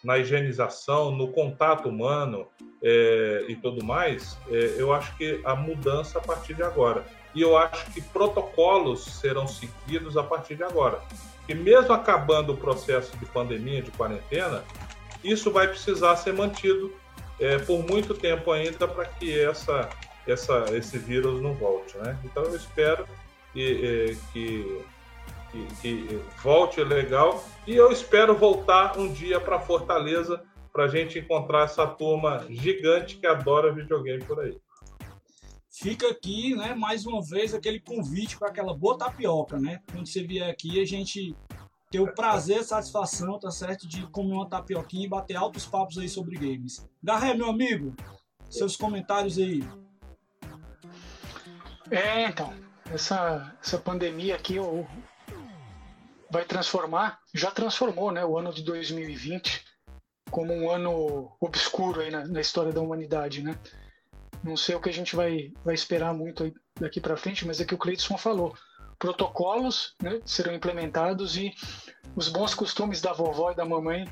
na 0.05 0.17
higienização, 0.17 1.11
no 1.11 1.33
contato 1.33 1.89
humano 1.89 2.47
é, 2.81 3.47
e 3.49 3.57
tudo 3.57 3.85
mais, 3.85 4.39
é, 4.49 4.77
eu 4.79 4.93
acho 4.93 5.17
que 5.17 5.41
a 5.45 5.57
mudança 5.57 6.21
a 6.21 6.23
partir 6.23 6.55
de 6.55 6.63
agora. 6.63 7.05
E 7.35 7.43
eu 7.43 7.57
acho 7.57 7.91
que 7.93 8.01
protocolos 8.01 9.03
serão 9.07 9.49
seguidos 9.49 10.17
a 10.17 10.23
partir 10.23 10.55
de 10.55 10.63
agora. 10.63 11.03
E 11.49 11.55
mesmo 11.57 11.93
acabando 11.93 12.53
o 12.53 12.57
processo 12.57 13.17
de 13.17 13.27
pandemia, 13.27 13.83
de 13.83 13.91
quarentena, 13.91 14.63
isso 15.25 15.51
vai 15.51 15.67
precisar 15.67 16.15
ser 16.15 16.33
mantido 16.33 17.02
é, 17.41 17.59
por 17.59 17.85
muito 17.87 18.15
tempo 18.15 18.51
ainda 18.51 18.87
para 18.87 19.05
que 19.05 19.39
essa, 19.39 19.89
essa, 20.27 20.65
esse 20.77 20.99
vírus 20.99 21.43
não 21.43 21.55
volte. 21.55 21.97
Né? 21.99 22.19
Então 22.25 22.43
eu 22.45 22.57
espero 22.57 23.07
que, 23.53 24.09
é, 24.11 24.33
que, 24.33 24.83
que, 25.51 25.67
que 25.81 26.21
volte 26.43 26.83
legal 26.83 27.45
e 27.67 27.75
eu 27.75 27.91
espero 27.93 28.35
voltar 28.35 28.99
um 28.99 29.13
dia 29.13 29.41
para 29.41 29.61
Fortaleza 29.61 30.43
para 30.73 30.85
a 30.85 30.89
gente 30.89 31.19
encontrar 31.19 31.65
essa 31.65 31.87
turma 31.87 32.47
gigante 32.49 33.17
que 33.17 33.27
adora 33.27 33.73
videogame 33.73 34.25
por 34.25 34.41
aí. 34.41 34.57
Fica 35.71 36.09
aqui, 36.09 36.55
né, 36.55 36.75
mais 36.75 37.07
uma 37.07 37.23
vez, 37.23 37.55
aquele 37.55 37.81
convite 37.81 38.39
para 38.39 38.49
aquela 38.49 38.75
boa 38.75 38.97
tapioca, 38.97 39.59
né? 39.59 39.81
Quando 39.91 40.07
você 40.07 40.23
vier 40.23 40.49
aqui, 40.49 40.81
a 40.81 40.85
gente 40.85 41.35
ter 41.93 42.01
o 42.01 42.14
prazer 42.14 42.64
satisfação, 42.64 43.39
tá 43.39 43.51
certo, 43.51 43.86
de 43.86 44.06
comer 44.06 44.32
uma 44.32 44.48
tapioquinha 44.48 45.05
e 45.05 45.09
bater 45.09 45.36
altos 45.36 45.66
papos 45.66 45.98
aí 45.98 46.09
sobre 46.09 46.36
games. 46.36 46.89
Garré, 47.02 47.35
meu 47.35 47.51
amigo, 47.51 47.94
seus 48.48 48.77
comentários 48.77 49.36
aí. 49.36 49.62
É, 51.90 52.24
então, 52.24 52.51
essa, 52.90 53.55
essa 53.62 53.77
pandemia 53.77 54.35
aqui 54.35 54.56
vai 56.31 56.47
transformar, 56.47 57.19
já 57.35 57.51
transformou, 57.51 58.10
né, 58.10 58.24
o 58.24 58.39
ano 58.39 58.55
de 58.55 58.62
2020 58.62 59.62
como 60.31 60.51
um 60.55 60.70
ano 60.70 61.36
obscuro 61.39 62.01
aí 62.01 62.10
na, 62.10 62.27
na 62.27 62.40
história 62.40 62.73
da 62.73 62.81
humanidade, 62.81 63.43
né? 63.43 63.55
Não 64.43 64.56
sei 64.56 64.74
o 64.74 64.81
que 64.81 64.89
a 64.89 64.93
gente 64.93 65.14
vai, 65.14 65.52
vai 65.62 65.74
esperar 65.74 66.14
muito 66.14 66.51
daqui 66.81 67.02
para 67.02 67.19
frente, 67.19 67.47
mas 67.47 67.60
é 67.60 67.66
que 67.66 67.74
o 67.74 67.78
Cleiton 67.78 68.16
falou 68.16 68.56
protocolos 69.03 69.97
né, 70.01 70.20
serão 70.24 70.55
implementados 70.55 71.37
e 71.37 71.53
os 72.15 72.29
bons 72.29 72.55
costumes 72.55 73.01
da 73.01 73.12
vovó 73.12 73.51
e 73.51 73.55
da 73.57 73.65
mamãe 73.65 74.09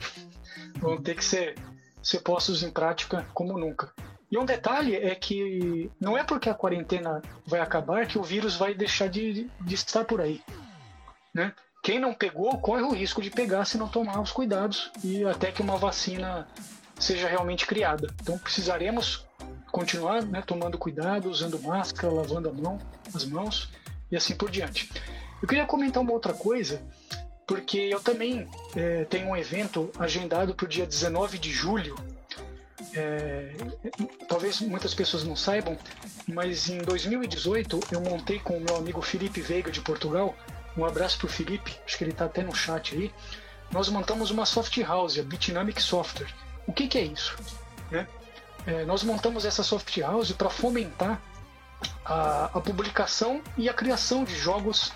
vão 0.81 1.01
ter 1.01 1.15
que 1.15 1.25
ser, 1.25 1.55
ser 2.03 2.19
postos 2.23 2.65
em 2.65 2.73
prática 2.73 3.25
como 3.33 3.57
nunca. 3.57 3.93
E 4.29 4.37
um 4.37 4.45
detalhe 4.45 4.97
é 4.97 5.15
que 5.15 5.89
não 6.01 6.19
é 6.19 6.25
porque 6.25 6.51
a 6.51 6.55
quarentena 6.55 7.23
vai 7.47 7.61
acabar 7.61 8.05
que 8.05 8.19
o 8.19 8.23
vírus 8.25 8.57
vai 8.57 8.75
deixar 8.75 9.09
de, 9.09 9.49
de 9.61 9.75
estar 9.75 10.05
por 10.05 10.21
aí. 10.21 10.43
Né? 11.33 11.55
Quem 11.85 12.01
não 12.01 12.13
pegou 12.13 12.59
corre 12.59 12.83
o 12.83 12.93
risco 12.93 13.23
de 13.23 13.31
pegar 13.31 13.67
se 13.67 13.79
não 13.79 13.87
tomar 13.87 14.21
os 14.21 14.33
cuidados 14.33 14.91
e 15.05 15.25
até 15.25 15.53
que 15.53 15.63
uma 15.63 15.77
vacina 15.77 16.49
seja 16.99 17.29
realmente 17.29 17.65
criada. 17.65 18.13
Então 18.21 18.37
precisaremos 18.39 19.25
continuar 19.71 20.25
né, 20.25 20.43
tomando 20.45 20.77
cuidado, 20.77 21.31
usando 21.31 21.63
máscara, 21.63 22.13
lavando 22.13 22.49
a 22.49 22.53
mão, 22.53 22.77
as 23.15 23.25
mãos 23.25 23.71
e 24.11 24.17
assim 24.17 24.35
por 24.35 24.51
diante. 24.51 24.91
Eu 25.41 25.49
queria 25.49 25.65
comentar 25.65 26.03
uma 26.03 26.13
outra 26.13 26.33
coisa 26.35 26.83
porque 27.47 27.79
eu 27.79 27.99
também 28.01 28.47
é, 28.77 29.05
tenho 29.07 29.27
um 29.27 29.37
evento 29.37 29.91
agendado 29.99 30.55
para 30.55 30.67
o 30.67 30.69
dia 30.69 30.87
19 30.87 31.37
de 31.37 31.51
julho. 31.51 31.97
É, 32.95 33.53
talvez 34.29 34.61
muitas 34.61 34.95
pessoas 34.95 35.25
não 35.25 35.35
saibam, 35.35 35.77
mas 36.29 36.69
em 36.69 36.79
2018 36.79 37.81
eu 37.91 38.01
montei 38.01 38.39
com 38.39 38.57
o 38.57 38.61
meu 38.61 38.77
amigo 38.77 39.03
Felipe 39.03 39.41
Veiga 39.41 39.71
de 39.71 39.81
Portugal. 39.81 40.37
Um 40.77 40.85
abraço 40.85 41.19
para 41.19 41.27
o 41.27 41.29
Felipe, 41.29 41.77
acho 41.85 41.99
que 41.99 42.05
ele 42.05 42.13
está 42.13 42.27
até 42.27 42.43
no 42.45 42.55
chat 42.55 42.95
aí. 42.95 43.13
Nós 43.73 43.89
montamos 43.89 44.31
uma 44.31 44.47
soft 44.47 44.79
house, 44.79 45.19
a 45.19 45.23
Bitnamic 45.25 45.83
Software. 45.83 46.33
O 46.69 46.73
que, 46.73 46.87
que 46.87 46.99
é 46.99 47.03
isso? 47.03 47.37
Né? 47.91 48.07
É, 48.65 48.85
nós 48.85 49.03
montamos 49.03 49.45
essa 49.45 49.65
soft 49.65 49.97
house 49.99 50.31
para 50.31 50.51
fomentar 50.51 51.21
a, 52.05 52.47
a, 52.47 52.61
publicação 52.61 53.43
e 53.57 53.69
a 53.69 53.75
criação 53.75 54.25
de 54.25 54.35
jogos, 54.37 54.93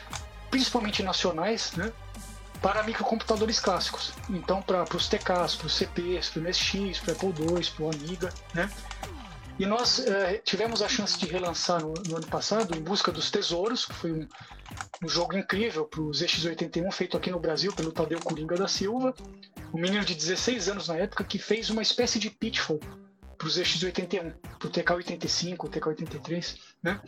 principalmente 0.51 1.02
nacionais, 1.02 1.73
né, 1.77 1.93
para 2.61 2.82
microcomputadores 2.82 3.61
clássicos. 3.61 4.12
Então, 4.31 4.62
para 4.62 4.85
os 4.97 5.09
TKs, 5.09 5.55
para 5.55 5.66
os 5.66 5.74
CPs, 5.74 6.31
para 6.31 6.40
o 6.40 6.44
MSX, 6.44 7.01
para 7.01 7.12
o 7.12 7.31
Apple 7.31 7.44
II, 7.44 7.70
para 7.77 7.85
o 7.85 7.90
Amiga. 7.90 8.32
Né? 8.55 8.70
E 9.59 9.66
nós 9.66 10.01
é, 10.01 10.39
tivemos 10.39 10.82
a 10.82 10.89
chance 10.89 11.19
de 11.19 11.27
relançar 11.27 11.81
no, 11.81 11.94
no, 12.09 12.16
ano 12.16 12.27
passado 12.27 12.77
Em 12.77 12.81
Busca 12.81 13.12
dos 13.12 13.31
Tesouros, 13.31 13.85
que 13.85 13.94
foi 13.94 14.12
um, 14.12 14.28
um 15.02 15.09
jogo 15.09 15.36
incrível 15.36 15.85
para 15.85 16.01
o 16.01 16.11
ZX81, 16.11 16.90
feito 16.90 17.16
aqui 17.16 17.31
no 17.31 17.39
Brasil 17.39 17.73
pelo 17.73 17.93
Tadeu 17.93 18.19
Coringa 18.19 18.56
da 18.56 18.66
Silva, 18.66 19.15
um 19.73 19.81
menino 19.81 20.05
de 20.05 20.15
16 20.15 20.70
anos 20.70 20.89
na 20.89 20.97
época 20.97 21.23
que 21.23 21.39
fez 21.39 21.70
uma 21.70 21.82
espécie 21.82 22.19
de 22.19 22.31
pitfall 22.31 22.81
para 23.36 23.47
os 23.47 23.59
ZX81, 23.59 24.32
para 24.59 24.69
o 24.69 24.70
TK85, 24.70 25.56
TK83, 25.69 26.56
né? 26.82 27.01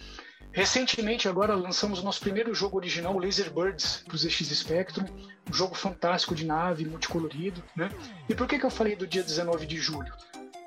Recentemente, 0.52 1.28
agora, 1.28 1.54
lançamos 1.54 2.00
o 2.00 2.02
nosso 2.02 2.20
primeiro 2.20 2.54
jogo 2.54 2.78
original, 2.78 3.18
Laser 3.18 3.52
Birds, 3.52 4.02
para 4.06 4.14
o 4.14 4.18
ZX 4.18 4.48
Spectrum, 4.58 5.04
um 5.50 5.52
jogo 5.52 5.74
fantástico 5.74 6.34
de 6.34 6.46
nave, 6.46 6.86
multicolorido, 6.86 7.62
né? 7.76 7.90
E 8.28 8.34
por 8.34 8.46
que, 8.46 8.58
que 8.58 8.64
eu 8.64 8.70
falei 8.70 8.96
do 8.96 9.06
dia 9.06 9.22
19 9.22 9.66
de 9.66 9.76
julho? 9.76 10.10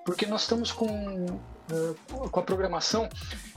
Porque 0.06 0.26
nós 0.27 0.41
estamos 0.41 0.72
com, 0.72 1.26
uh, 1.26 2.30
com 2.30 2.40
a 2.40 2.44
programação 2.44 3.10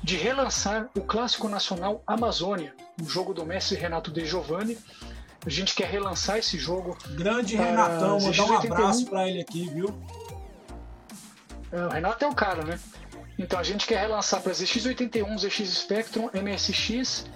de 0.02 0.16
relançar 0.16 0.88
o 0.96 1.02
clássico 1.02 1.48
nacional 1.48 2.02
Amazônia, 2.06 2.74
um 3.00 3.08
jogo 3.08 3.34
do 3.34 3.44
mestre 3.44 3.76
Renato 3.76 4.10
De 4.10 4.24
Giovanni, 4.24 4.78
a 5.44 5.50
gente 5.50 5.74
quer 5.74 5.88
relançar 5.88 6.38
esse 6.38 6.58
jogo. 6.58 6.96
Grande 7.10 7.56
Renatão, 7.56 8.20
mandar 8.20 8.44
um 8.44 8.56
abraço 8.56 9.06
para 9.06 9.28
ele 9.28 9.40
aqui, 9.40 9.68
viu? 9.68 9.92
O 11.73 11.89
Renato 11.89 12.24
é 12.24 12.28
o 12.28 12.35
cara, 12.35 12.62
né? 12.62 12.78
Então 13.39 13.59
a 13.59 13.62
gente 13.62 13.86
quer 13.86 14.01
relançar 14.01 14.43
para 14.43 14.53
ZX81, 14.53 15.39
ZX 15.39 15.69
Spectrum, 15.70 16.28
MSX 16.35 17.27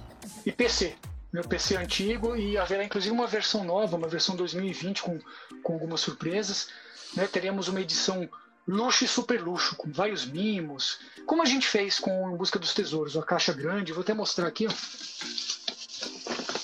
e 0.44 0.52
PC. 0.52 0.94
Meu 1.32 1.42
PC 1.42 1.76
antigo 1.76 2.36
e 2.36 2.56
haverá 2.56 2.84
inclusive 2.84 3.12
uma 3.12 3.26
versão 3.26 3.64
nova, 3.64 3.96
uma 3.96 4.08
versão 4.08 4.36
2020 4.36 5.02
com, 5.02 5.18
com 5.62 5.72
algumas 5.72 6.00
surpresas. 6.00 6.68
Né? 7.14 7.26
Teremos 7.26 7.68
uma 7.68 7.80
edição 7.80 8.28
luxo 8.68 9.04
e 9.04 9.08
super 9.08 9.42
luxo, 9.42 9.74
com 9.76 9.90
vários 9.90 10.26
mimos, 10.26 10.98
como 11.24 11.42
a 11.42 11.46
gente 11.46 11.66
fez 11.66 11.98
com 11.98 12.30
Em 12.30 12.36
Busca 12.36 12.58
dos 12.58 12.74
Tesouros, 12.74 13.16
a 13.16 13.22
caixa 13.22 13.52
grande. 13.52 13.92
Vou 13.92 14.02
até 14.02 14.12
mostrar 14.12 14.46
aqui. 14.46 14.66
Ó. 14.66 14.72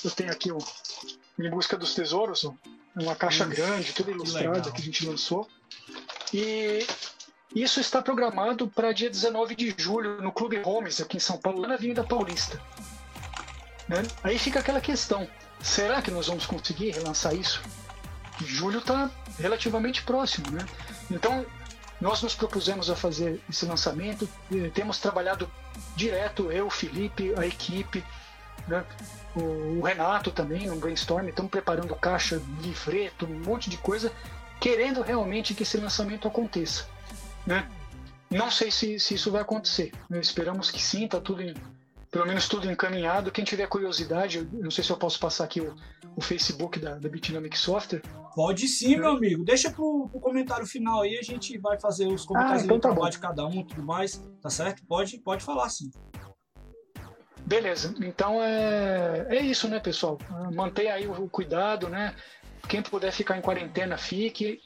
Eu 0.05 0.11
tenho 0.11 0.31
aqui 0.31 0.53
o 0.53 0.59
Em 1.39 1.49
Busca 1.49 1.77
dos 1.77 1.95
Tesouros, 1.95 2.45
ó. 2.45 2.55
uma 2.97 3.17
caixa 3.17 3.47
grande, 3.47 3.93
toda 3.93 4.11
ilustrada 4.11 4.71
que, 4.71 4.77
que 4.77 4.83
a 4.83 4.85
gente 4.85 5.07
lançou. 5.07 5.49
E 6.35 6.87
isso 7.55 7.81
está 7.81 8.01
programado 8.01 8.67
para 8.69 8.93
dia 8.93 9.11
19 9.11 9.55
de 9.55 9.75
julho 9.77 10.23
no 10.23 10.33
Clube 10.33 10.61
Holmes, 10.63 11.01
aqui 11.01 11.19
em 11.19 11.21
São 11.21 11.37
Paulo, 11.37 11.61
lá 11.61 11.69
na 11.69 11.75
Avenida 11.75 12.03
Paulista. 12.03 12.61
Né? 13.89 14.03
Aí 14.25 14.39
fica 14.39 14.61
aquela 14.61 14.81
questão: 14.81 15.29
será 15.61 16.01
que 16.01 16.11
nós 16.11 16.29
vamos 16.29 16.47
conseguir 16.47 16.91
relançar 16.93 17.35
isso? 17.35 17.63
Julho 18.45 18.79
está 18.79 19.11
relativamente 19.39 20.03
próximo, 20.03 20.51
né? 20.51 20.65
Então, 21.11 21.45
nós 22.01 22.23
nos 22.23 22.35
propusemos 22.35 22.91
a 22.91 22.97
fazer 22.97 23.41
esse 23.49 23.67
lançamento, 23.67 24.29
temos 24.75 24.99
trabalhado 24.99 25.49
direto, 25.95 26.51
eu, 26.51 26.69
Felipe, 26.71 27.33
a 27.37 27.47
equipe, 27.47 28.03
né? 28.67 28.85
o, 29.37 29.83
Renato 29.83 30.31
também, 30.31 30.67
no 30.67 30.77
brainstorm, 30.77 31.29
estamos 31.29 31.51
preparando 31.51 31.95
caixa, 31.95 32.43
livreto, 32.61 33.27
um 33.27 33.41
monte 33.41 33.71
de 33.71 33.77
coisa, 33.77 34.11
querendo 34.59 35.03
realmente 35.03 35.55
que 35.55 35.63
esse 35.63 35.77
lançamento 35.77 36.27
aconteça 36.27 36.87
né? 37.47 37.69
Não 38.31 38.51
sei 38.51 38.71
se, 38.71 38.99
se 38.99 39.15
isso 39.15 39.31
vai 39.31 39.43
acontecer. 39.43 39.93
Né? 40.09 40.19
Esperamos 40.21 40.71
que 40.71 40.81
sim, 40.81 41.07
tá 41.07 41.21
tudo 41.21 41.43
em, 41.43 41.55
pelo 42.11 42.27
menos 42.27 42.49
tudo 42.49 42.71
encaminhado. 42.71 43.31
Quem 43.31 43.45
tiver 43.45 43.67
curiosidade, 43.67 44.39
eu 44.39 44.47
não 44.63 44.71
sei 44.71 44.83
se 44.83 44.91
eu 44.91 44.97
posso 44.97 45.19
passar 45.19 45.45
aqui 45.45 45.61
o, 45.61 45.75
o 46.17 46.21
Facebook 46.21 46.79
da, 46.79 46.95
da 46.95 47.09
Bitdynamic 47.09 47.59
Software. 47.59 48.03
Pode 48.35 48.69
sim, 48.69 48.97
meu 48.97 49.11
amigo. 49.11 49.45
Deixa 49.45 49.71
pro, 49.71 50.09
pro 50.11 50.21
comentário 50.21 50.67
final 50.67 51.03
aí, 51.03 51.19
a 51.19 51.23
gente 51.23 51.57
vai 51.59 51.79
fazer 51.79 52.07
os 52.07 52.25
comentários 52.25 52.63
ah, 52.63 52.67
então 52.67 52.95
tá 52.95 53.11
de 53.11 53.19
cada 53.19 53.47
um 53.47 53.61
e 53.61 53.65
tudo 53.65 53.83
mais, 53.83 54.23
tá 54.41 54.49
certo? 54.49 54.83
Pode, 54.87 55.19
pode 55.19 55.45
falar 55.45 55.69
sim. 55.69 55.91
Beleza, 57.45 57.95
então 58.01 58.43
é, 58.43 59.27
é 59.29 59.41
isso, 59.43 59.69
né, 59.69 59.81
pessoal? 59.81 60.17
Mantenha 60.55 60.95
aí 60.95 61.07
o 61.07 61.29
cuidado, 61.29 61.89
né? 61.89 62.15
Quem 62.69 62.83
puder 62.83 63.13
ficar 63.13 63.37
em 63.37 63.43
quarentena, 63.43 63.99
fique. 63.99 64.61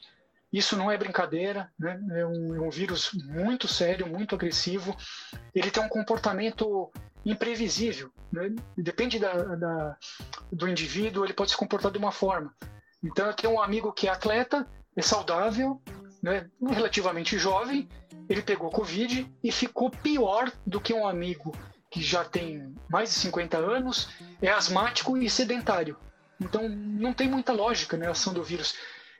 Isso 0.51 0.77
não 0.77 0.89
é 0.89 0.97
brincadeira, 0.97 1.69
né? 1.77 1.99
é, 2.11 2.25
um, 2.25 2.55
é 2.55 2.61
um 2.61 2.69
vírus 2.69 3.11
muito 3.25 3.67
sério, 3.67 4.07
muito 4.07 4.35
agressivo. 4.35 4.95
Ele 5.53 5.69
tem 5.69 5.83
um 5.83 5.89
comportamento 5.89 6.91
imprevisível. 7.25 8.11
Né? 8.31 8.55
Depende 8.77 9.19
da, 9.19 9.33
da, 9.33 9.97
do 10.51 10.67
indivíduo, 10.67 11.25
ele 11.25 11.33
pode 11.33 11.51
se 11.51 11.57
comportar 11.57 11.91
de 11.91 11.97
uma 11.97 12.11
forma. 12.11 12.53
Então, 13.03 13.27
eu 13.27 13.33
tenho 13.33 13.53
um 13.53 13.61
amigo 13.61 13.91
que 13.91 14.07
é 14.07 14.11
atleta, 14.11 14.65
é 14.95 15.01
saudável, 15.01 15.81
né? 16.23 16.49
relativamente 16.69 17.37
jovem, 17.37 17.87
ele 18.29 18.41
pegou 18.41 18.69
Covid 18.69 19.31
e 19.43 19.51
ficou 19.51 19.89
pior 19.89 20.51
do 20.65 20.81
que 20.81 20.93
um 20.93 21.07
amigo 21.07 21.55
que 21.89 22.01
já 22.01 22.23
tem 22.23 22.73
mais 22.89 23.09
de 23.09 23.15
50 23.15 23.57
anos, 23.57 24.09
é 24.41 24.49
asmático 24.49 25.17
e 25.17 25.29
sedentário. 25.29 25.97
Então, 26.39 26.67
não 26.69 27.13
tem 27.13 27.29
muita 27.29 27.53
lógica 27.53 27.97
né, 27.97 28.09
ação 28.09 28.33
do 28.33 28.43
vírus 28.43 28.75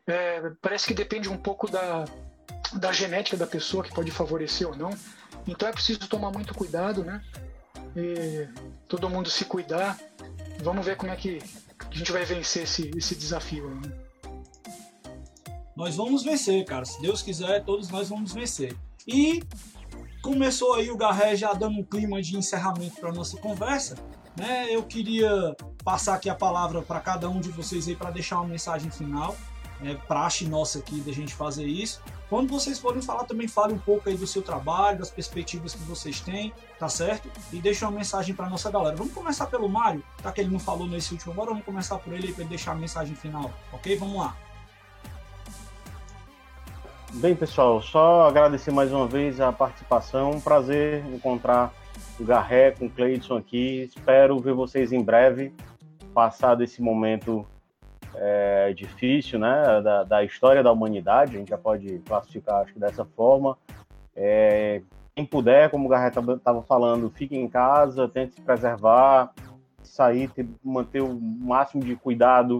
é, 0.07 0.51
parece 0.61 0.87
que 0.87 0.93
depende 0.93 1.27
um 1.27 1.37
pouco 1.37 1.69
da, 1.69 2.05
da 2.73 2.93
genética 2.93 3.35
da 3.35 3.45
pessoa, 3.45 3.83
que 3.83 3.93
pode 3.93 4.09
favorecer 4.09 4.67
ou 4.67 4.75
não. 4.75 4.89
Então 5.45 5.67
é 5.67 5.71
preciso 5.71 5.99
tomar 6.07 6.31
muito 6.31 6.53
cuidado, 6.53 7.03
né? 7.03 7.21
E 7.95 8.47
todo 8.87 9.09
mundo 9.09 9.29
se 9.29 9.43
cuidar. 9.43 9.99
Vamos 10.61 10.85
ver 10.85 10.95
como 10.95 11.11
é 11.11 11.15
que 11.15 11.39
a 11.79 11.93
gente 11.93 12.11
vai 12.11 12.23
vencer 12.23 12.63
esse, 12.63 12.91
esse 12.95 13.15
desafio. 13.15 13.69
Né? 13.69 13.91
Nós 15.75 15.95
vamos 15.95 16.23
vencer, 16.23 16.63
cara. 16.65 16.85
Se 16.85 17.01
Deus 17.01 17.21
quiser, 17.21 17.63
todos 17.65 17.89
nós 17.89 18.09
vamos 18.09 18.33
vencer. 18.33 18.75
E 19.05 19.43
começou 20.21 20.73
aí 20.73 20.89
o 20.89 20.97
Garré 20.97 21.35
já 21.35 21.53
dando 21.53 21.79
um 21.79 21.83
clima 21.83 22.21
de 22.21 22.37
encerramento 22.37 22.99
para 22.99 23.11
nossa 23.11 23.37
conversa. 23.37 23.95
Né? 24.37 24.67
Eu 24.73 24.83
queria 24.83 25.55
passar 25.83 26.15
aqui 26.15 26.29
a 26.29 26.35
palavra 26.35 26.81
para 26.81 26.99
cada 26.99 27.29
um 27.29 27.39
de 27.39 27.49
vocês 27.49 27.87
aí 27.87 27.95
para 27.95 28.11
deixar 28.11 28.39
uma 28.39 28.47
mensagem 28.47 28.89
final 28.89 29.35
é 29.83 29.93
praxe 29.93 30.47
nossa 30.47 30.79
aqui 30.79 30.99
da 31.01 31.11
gente 31.11 31.33
fazer 31.33 31.65
isso. 31.65 32.01
Quando 32.29 32.49
vocês 32.49 32.79
forem 32.79 33.01
falar, 33.01 33.23
também 33.23 33.47
fale 33.47 33.73
um 33.73 33.79
pouco 33.79 34.09
aí 34.09 34.17
do 34.17 34.27
seu 34.27 34.41
trabalho, 34.41 34.99
das 34.99 35.09
perspectivas 35.09 35.73
que 35.73 35.81
vocês 35.83 36.19
têm, 36.19 36.51
tá 36.77 36.89
certo? 36.89 37.29
E 37.53 37.59
deixe 37.59 37.85
uma 37.85 37.91
mensagem 37.91 38.35
para 38.35 38.49
nossa 38.49 38.69
galera. 38.69 38.95
Vamos 38.95 39.13
começar 39.13 39.45
pelo 39.47 39.69
Mário, 39.69 40.03
tá 40.21 40.31
que 40.31 40.41
ele 40.41 40.51
não 40.51 40.59
falou 40.59 40.87
nesse 40.87 41.13
último 41.13 41.31
agora, 41.31 41.51
vamos 41.51 41.65
começar 41.65 41.97
por 41.99 42.13
ele 42.13 42.33
para 42.33 42.43
ele 42.43 42.49
deixar 42.49 42.71
a 42.71 42.75
mensagem 42.75 43.15
final, 43.15 43.51
ok? 43.71 43.95
Vamos 43.97 44.17
lá. 44.17 44.35
Bem, 47.13 47.35
pessoal, 47.35 47.81
só 47.81 48.27
agradecer 48.27 48.71
mais 48.71 48.91
uma 48.91 49.07
vez 49.07 49.39
a 49.39 49.51
participação. 49.51 50.31
Um 50.31 50.41
prazer 50.41 51.05
encontrar 51.05 51.73
o 52.19 52.23
Garré 52.23 52.71
com 52.71 52.87
o 52.87 52.89
Cleidson 52.89 53.37
aqui. 53.37 53.83
Espero 53.83 54.37
ver 54.39 54.53
vocês 54.53 54.91
em 54.91 55.01
breve, 55.01 55.53
passado 56.13 56.63
esse 56.63 56.81
momento 56.81 57.47
é, 58.19 58.73
difícil 58.73 59.39
né, 59.39 59.81
da, 59.81 60.03
da, 60.03 60.23
história 60.23 60.63
da 60.63 60.71
humanidade, 60.71 61.35
a 61.35 61.39
gente 61.39 61.49
já 61.49 61.57
pode 61.57 61.99
classificar 61.99 62.61
acho 62.61 62.73
que 62.73 62.79
dessa 62.79 63.05
forma. 63.05 63.57
É, 64.15 64.81
quem 65.15 65.25
puder, 65.25 65.69
como 65.69 65.85
o 65.85 65.89
Garrett 65.89 66.17
estava 66.19 66.61
falando, 66.63 67.09
fique 67.09 67.35
em 67.35 67.47
casa, 67.47 68.07
tente 68.07 68.35
se 68.35 68.41
preservar, 68.41 69.33
sair, 69.81 70.29
ter, 70.29 70.47
manter 70.63 71.01
o 71.01 71.19
máximo 71.19 71.83
de 71.83 71.95
cuidado 71.95 72.59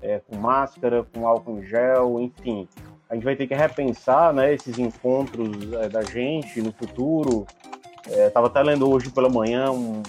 é, 0.00 0.20
com 0.20 0.36
máscara, 0.36 1.04
com 1.12 1.26
álcool 1.26 1.58
em 1.58 1.62
gel, 1.62 2.20
enfim. 2.20 2.68
A 3.10 3.14
gente 3.14 3.24
vai 3.24 3.36
ter 3.36 3.46
que 3.46 3.54
repensar 3.54 4.32
né, 4.32 4.52
esses 4.52 4.78
encontros 4.78 5.72
é, 5.72 5.88
da 5.88 6.02
gente 6.02 6.60
no 6.60 6.72
futuro. 6.72 7.46
Estava 8.06 8.46
é, 8.46 8.50
até 8.50 8.62
lendo 8.62 8.88
hoje 8.90 9.10
pela 9.10 9.28
manhã 9.28 9.70
um, 9.70 10.02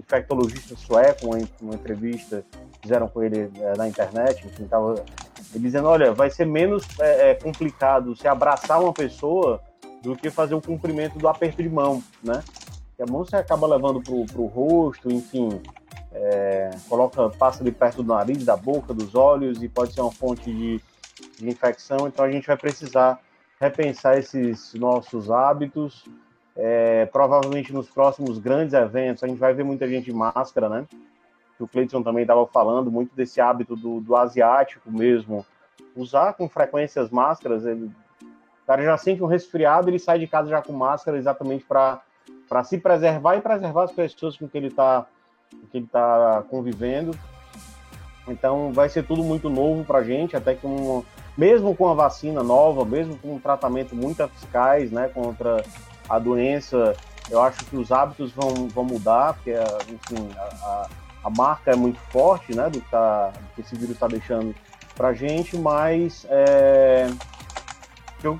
infectologista 0.00 0.74
sueco, 0.76 1.26
uma, 1.26 1.38
uma 1.60 1.74
entrevista 1.74 2.44
fizeram 2.82 3.08
com 3.08 3.22
ele 3.22 3.50
é, 3.56 3.76
na 3.76 3.86
internet, 3.86 4.46
enfim, 4.46 4.66
tava 4.66 5.04
ele 5.54 5.64
dizendo, 5.64 5.88
olha, 5.88 6.12
vai 6.12 6.30
ser 6.30 6.46
menos 6.46 6.84
é, 6.98 7.30
é, 7.30 7.34
complicado 7.34 8.16
se 8.16 8.26
abraçar 8.26 8.80
uma 8.80 8.92
pessoa 8.92 9.60
do 10.02 10.16
que 10.16 10.30
fazer 10.30 10.54
o 10.54 10.60
cumprimento 10.60 11.18
do 11.18 11.28
aperto 11.28 11.62
de 11.62 11.68
mão, 11.68 12.02
né? 12.22 12.42
Que 12.96 13.02
a 13.02 13.06
mão 13.06 13.24
você 13.24 13.36
acaba 13.36 13.66
levando 13.66 14.00
pro, 14.00 14.24
pro 14.26 14.46
rosto, 14.46 15.10
enfim. 15.10 15.60
é, 16.12 16.70
coloca, 16.88 17.28
passa 17.30 17.62
ali 17.62 17.70
perto 17.70 18.02
do 18.02 18.12
nariz, 18.12 18.44
da 18.44 18.56
boca, 18.56 18.92
dos 18.92 19.14
olhos 19.14 19.62
e 19.62 19.68
pode 19.68 19.92
ser 19.92 20.00
uma 20.00 20.12
fonte 20.12 20.52
de, 20.52 20.80
de 21.38 21.48
infecção. 21.48 22.06
Então 22.06 22.24
a 22.24 22.30
gente 22.30 22.46
vai 22.46 22.56
precisar 22.56 23.20
repensar 23.60 24.18
esses 24.18 24.74
nossos 24.74 25.30
hábitos. 25.30 26.04
É, 26.56 27.06
provavelmente 27.06 27.72
nos 27.72 27.88
próximos 27.88 28.38
grandes 28.38 28.74
eventos 28.74 29.22
a 29.22 29.26
gente 29.26 29.38
vai 29.38 29.54
ver 29.54 29.64
muita 29.64 29.88
gente 29.88 30.06
de 30.06 30.12
máscara, 30.12 30.68
né? 30.68 30.86
O 31.58 31.68
Cleiton 31.68 32.02
também 32.02 32.22
estava 32.22 32.46
falando 32.46 32.90
muito 32.90 33.14
desse 33.14 33.40
hábito 33.40 33.76
do, 33.76 34.00
do 34.00 34.16
asiático 34.16 34.90
mesmo, 34.90 35.44
usar 35.94 36.32
com 36.32 36.48
frequência 36.48 37.02
as 37.02 37.10
máscaras. 37.10 37.66
Ele, 37.66 37.84
o 38.22 38.66
cara 38.66 38.82
já 38.82 38.96
sente 38.96 39.22
um 39.22 39.26
resfriado, 39.26 39.88
ele 39.88 39.98
sai 39.98 40.18
de 40.18 40.26
casa 40.26 40.48
já 40.48 40.62
com 40.62 40.72
máscara 40.72 41.18
exatamente 41.18 41.64
para 41.64 42.02
se 42.64 42.78
preservar 42.78 43.36
e 43.36 43.42
preservar 43.42 43.84
as 43.84 43.92
pessoas 43.92 44.36
com 44.36 44.48
que 44.48 44.56
ele 44.56 44.68
está 44.68 45.06
que 45.70 45.78
ele 45.78 45.84
está 45.84 46.44
convivendo. 46.48 47.16
Então 48.26 48.72
vai 48.72 48.88
ser 48.88 49.04
tudo 49.04 49.22
muito 49.22 49.50
novo 49.50 49.84
para 49.84 49.98
a 49.98 50.04
gente, 50.04 50.36
até 50.36 50.54
que 50.54 50.66
um, 50.66 51.02
mesmo 51.36 51.74
com 51.74 51.88
a 51.88 51.94
vacina 51.94 52.42
nova, 52.42 52.84
mesmo 52.84 53.16
com 53.18 53.34
um 53.34 53.40
tratamento 53.40 53.94
muito 53.94 54.22
eficaz 54.22 54.90
né, 54.90 55.08
contra 55.08 55.62
a 56.10 56.18
doença, 56.18 56.96
eu 57.30 57.40
acho 57.40 57.64
que 57.66 57.76
os 57.76 57.92
hábitos 57.92 58.32
vão, 58.32 58.68
vão 58.68 58.84
mudar, 58.84 59.34
porque 59.34 59.54
enfim, 59.88 60.28
a, 60.36 60.88
a, 61.22 61.30
marca 61.30 61.70
é 61.70 61.76
muito 61.76 62.00
forte 62.10 62.52
né, 62.52 62.68
do 62.68 62.80
que, 62.80 62.90
tá, 62.90 63.28
do 63.28 63.54
que 63.54 63.60
esse 63.60 63.76
vírus 63.76 63.94
está 63.94 64.08
deixando 64.08 64.52
para 64.96 65.08
a 65.08 65.14
gente, 65.14 65.56
mas 65.56 66.26
é, 66.28 67.06
eu 68.24 68.38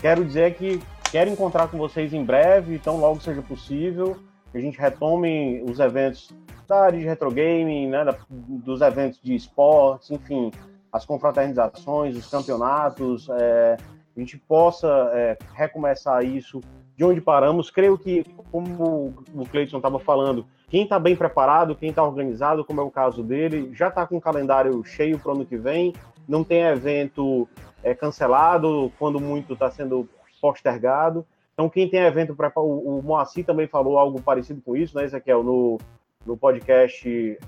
quero 0.00 0.22
dizer 0.22 0.54
que 0.54 0.80
quero 1.10 1.30
encontrar 1.30 1.68
com 1.68 1.78
vocês 1.78 2.12
em 2.12 2.22
breve, 2.22 2.74
então 2.74 2.98
logo 2.98 3.20
seja 3.22 3.40
possível 3.40 4.18
que 4.52 4.58
a 4.58 4.60
gente 4.60 4.78
retome 4.78 5.62
os 5.62 5.80
eventos 5.80 6.30
da 6.68 6.82
área 6.82 6.98
de 6.98 7.04
retro 7.06 7.30
gaming, 7.30 7.88
né, 7.88 8.04
dos 8.28 8.82
eventos 8.82 9.18
de 9.22 9.34
esportes, 9.34 10.10
enfim, 10.10 10.52
as 10.92 11.06
confraternizações, 11.06 12.14
os 12.16 12.28
campeonatos, 12.30 13.28
é, 13.30 13.78
a 14.14 14.20
gente 14.20 14.36
possa 14.36 14.88
é, 15.14 15.38
recomeçar 15.54 16.22
isso 16.22 16.60
de 16.98 17.04
onde 17.04 17.20
paramos. 17.20 17.70
Creio 17.70 17.96
que, 17.96 18.24
como 18.50 19.14
o 19.32 19.46
Cleiton 19.46 19.76
estava 19.76 20.00
falando, 20.00 20.44
quem 20.68 20.82
está 20.82 20.98
bem 20.98 21.14
preparado, 21.14 21.76
quem 21.76 21.90
está 21.90 22.02
organizado, 22.02 22.64
como 22.64 22.80
é 22.80 22.84
o 22.84 22.90
caso 22.90 23.22
dele, 23.22 23.70
já 23.72 23.86
está 23.86 24.04
com 24.04 24.16
o 24.16 24.20
calendário 24.20 24.84
cheio 24.84 25.16
para 25.16 25.30
o 25.30 25.34
ano 25.36 25.46
que 25.46 25.56
vem, 25.56 25.94
não 26.26 26.42
tem 26.42 26.62
evento 26.62 27.48
é, 27.84 27.94
cancelado, 27.94 28.92
quando 28.98 29.20
muito 29.20 29.52
está 29.52 29.70
sendo 29.70 30.08
postergado. 30.40 31.24
Então, 31.54 31.70
quem 31.70 31.88
tem 31.88 32.00
evento 32.00 32.34
para. 32.34 32.52
O, 32.56 33.00
Moacir 33.00 33.46
também 33.46 33.68
falou 33.68 33.96
algo 33.96 34.20
parecido 34.20 34.60
com 34.60 34.76
isso, 34.76 34.96
né, 34.96 35.04
Ezequiel, 35.04 35.44
no, 35.44 35.78
no 36.26 36.36
podcast 36.36 37.38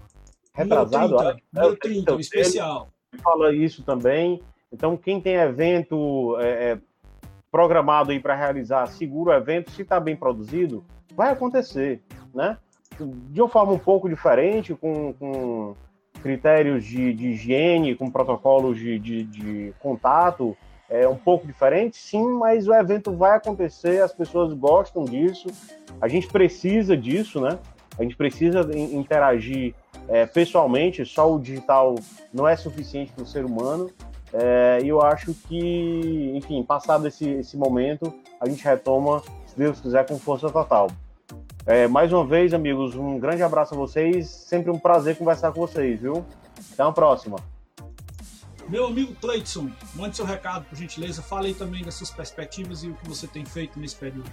retrasado. 0.55 1.17
30, 1.17 1.41
acho, 1.57 1.77
30, 1.77 1.99
então, 1.99 2.21
especial. 2.21 2.89
Fala 3.21 3.53
isso 3.53 3.83
também. 3.83 4.41
Então, 4.73 4.97
quem 4.97 5.21
tem 5.21 5.35
evento 5.35 6.37
é, 6.39 6.73
é 6.73 6.79
programado 7.51 8.13
aí 8.13 8.21
para 8.21 8.35
realizar, 8.35 8.87
seguro 8.87 9.33
evento, 9.33 9.71
se 9.71 9.83
está 9.83 9.99
bem 9.99 10.17
produzido, 10.17 10.85
vai 11.15 11.33
acontecer, 11.33 12.01
né? 12.35 12.57
De 12.99 13.41
uma 13.41 13.49
forma 13.49 13.73
um 13.73 13.79
pouco 13.79 14.09
diferente, 14.09 14.75
com, 14.75 15.13
com 15.15 15.75
critérios 16.23 16.85
de, 16.85 17.13
de, 17.15 17.29
higiene, 17.29 17.95
com 17.95 18.11
protocolos 18.11 18.79
de, 18.79 18.99
de, 18.99 19.25
de 19.25 19.75
contato, 19.81 20.57
é 20.89 21.09
um 21.09 21.17
pouco 21.17 21.47
diferente, 21.47 21.97
sim, 21.97 22.29
mas 22.33 22.67
o 22.67 22.75
evento 22.75 23.13
vai 23.17 23.37
acontecer, 23.37 24.03
as 24.03 24.13
pessoas 24.13 24.53
gostam 24.53 25.05
disso, 25.05 25.49
a 26.01 26.09
gente 26.09 26.27
precisa 26.27 26.97
disso, 26.97 27.41
né? 27.41 27.59
A 27.99 28.03
gente 28.03 28.17
precisa 28.17 28.61
interagir 28.75 29.75
é, 30.09 30.27
pessoalmente, 30.27 31.05
só 31.05 31.33
o 31.33 31.39
digital 31.39 31.95
não 32.33 32.47
é 32.47 32.57
suficiente 32.57 33.13
para 33.13 33.23
o 33.23 33.27
ser 33.27 33.45
humano. 33.45 33.91
É, 34.33 34.79
e 34.83 34.89
eu 34.89 35.03
acho 35.03 35.35
que, 35.35 36.33
enfim, 36.35 36.63
passado 36.63 37.07
esse, 37.09 37.29
esse 37.29 37.57
momento, 37.57 38.13
a 38.41 38.49
gente 38.49 38.63
retoma, 38.63 39.23
se 39.47 39.57
Deus 39.57 39.81
quiser, 39.81 40.07
com 40.07 40.19
força 40.19 40.51
total. 40.51 40.91
É, 41.67 41.87
mais 41.87 42.13
uma 42.13 42.25
vez, 42.25 42.55
amigos, 42.55 42.95
um 42.95 43.19
grande 43.19 43.43
abraço 43.43 43.75
a 43.75 43.77
vocês. 43.77 44.29
Sempre 44.29 44.71
um 44.71 44.79
prazer 44.79 45.17
conversar 45.17 45.53
com 45.53 45.61
vocês, 45.61 46.01
viu? 46.01 46.25
Até 46.73 46.83
a 46.83 46.93
próxima. 46.93 47.39
Meu 48.69 48.87
amigo 48.87 49.15
Cleiton, 49.17 49.69
mande 49.95 50.17
seu 50.17 50.25
recado, 50.25 50.65
por 50.65 50.77
gentileza. 50.77 51.21
Fale 51.21 51.49
aí 51.49 51.55
também 51.55 51.83
das 51.83 51.95
suas 51.95 52.11
perspectivas 52.11 52.85
e 52.85 52.89
o 52.89 52.95
que 52.95 53.09
você 53.09 53.27
tem 53.27 53.45
feito 53.45 53.79
nesse 53.81 53.97
período. 53.97 54.31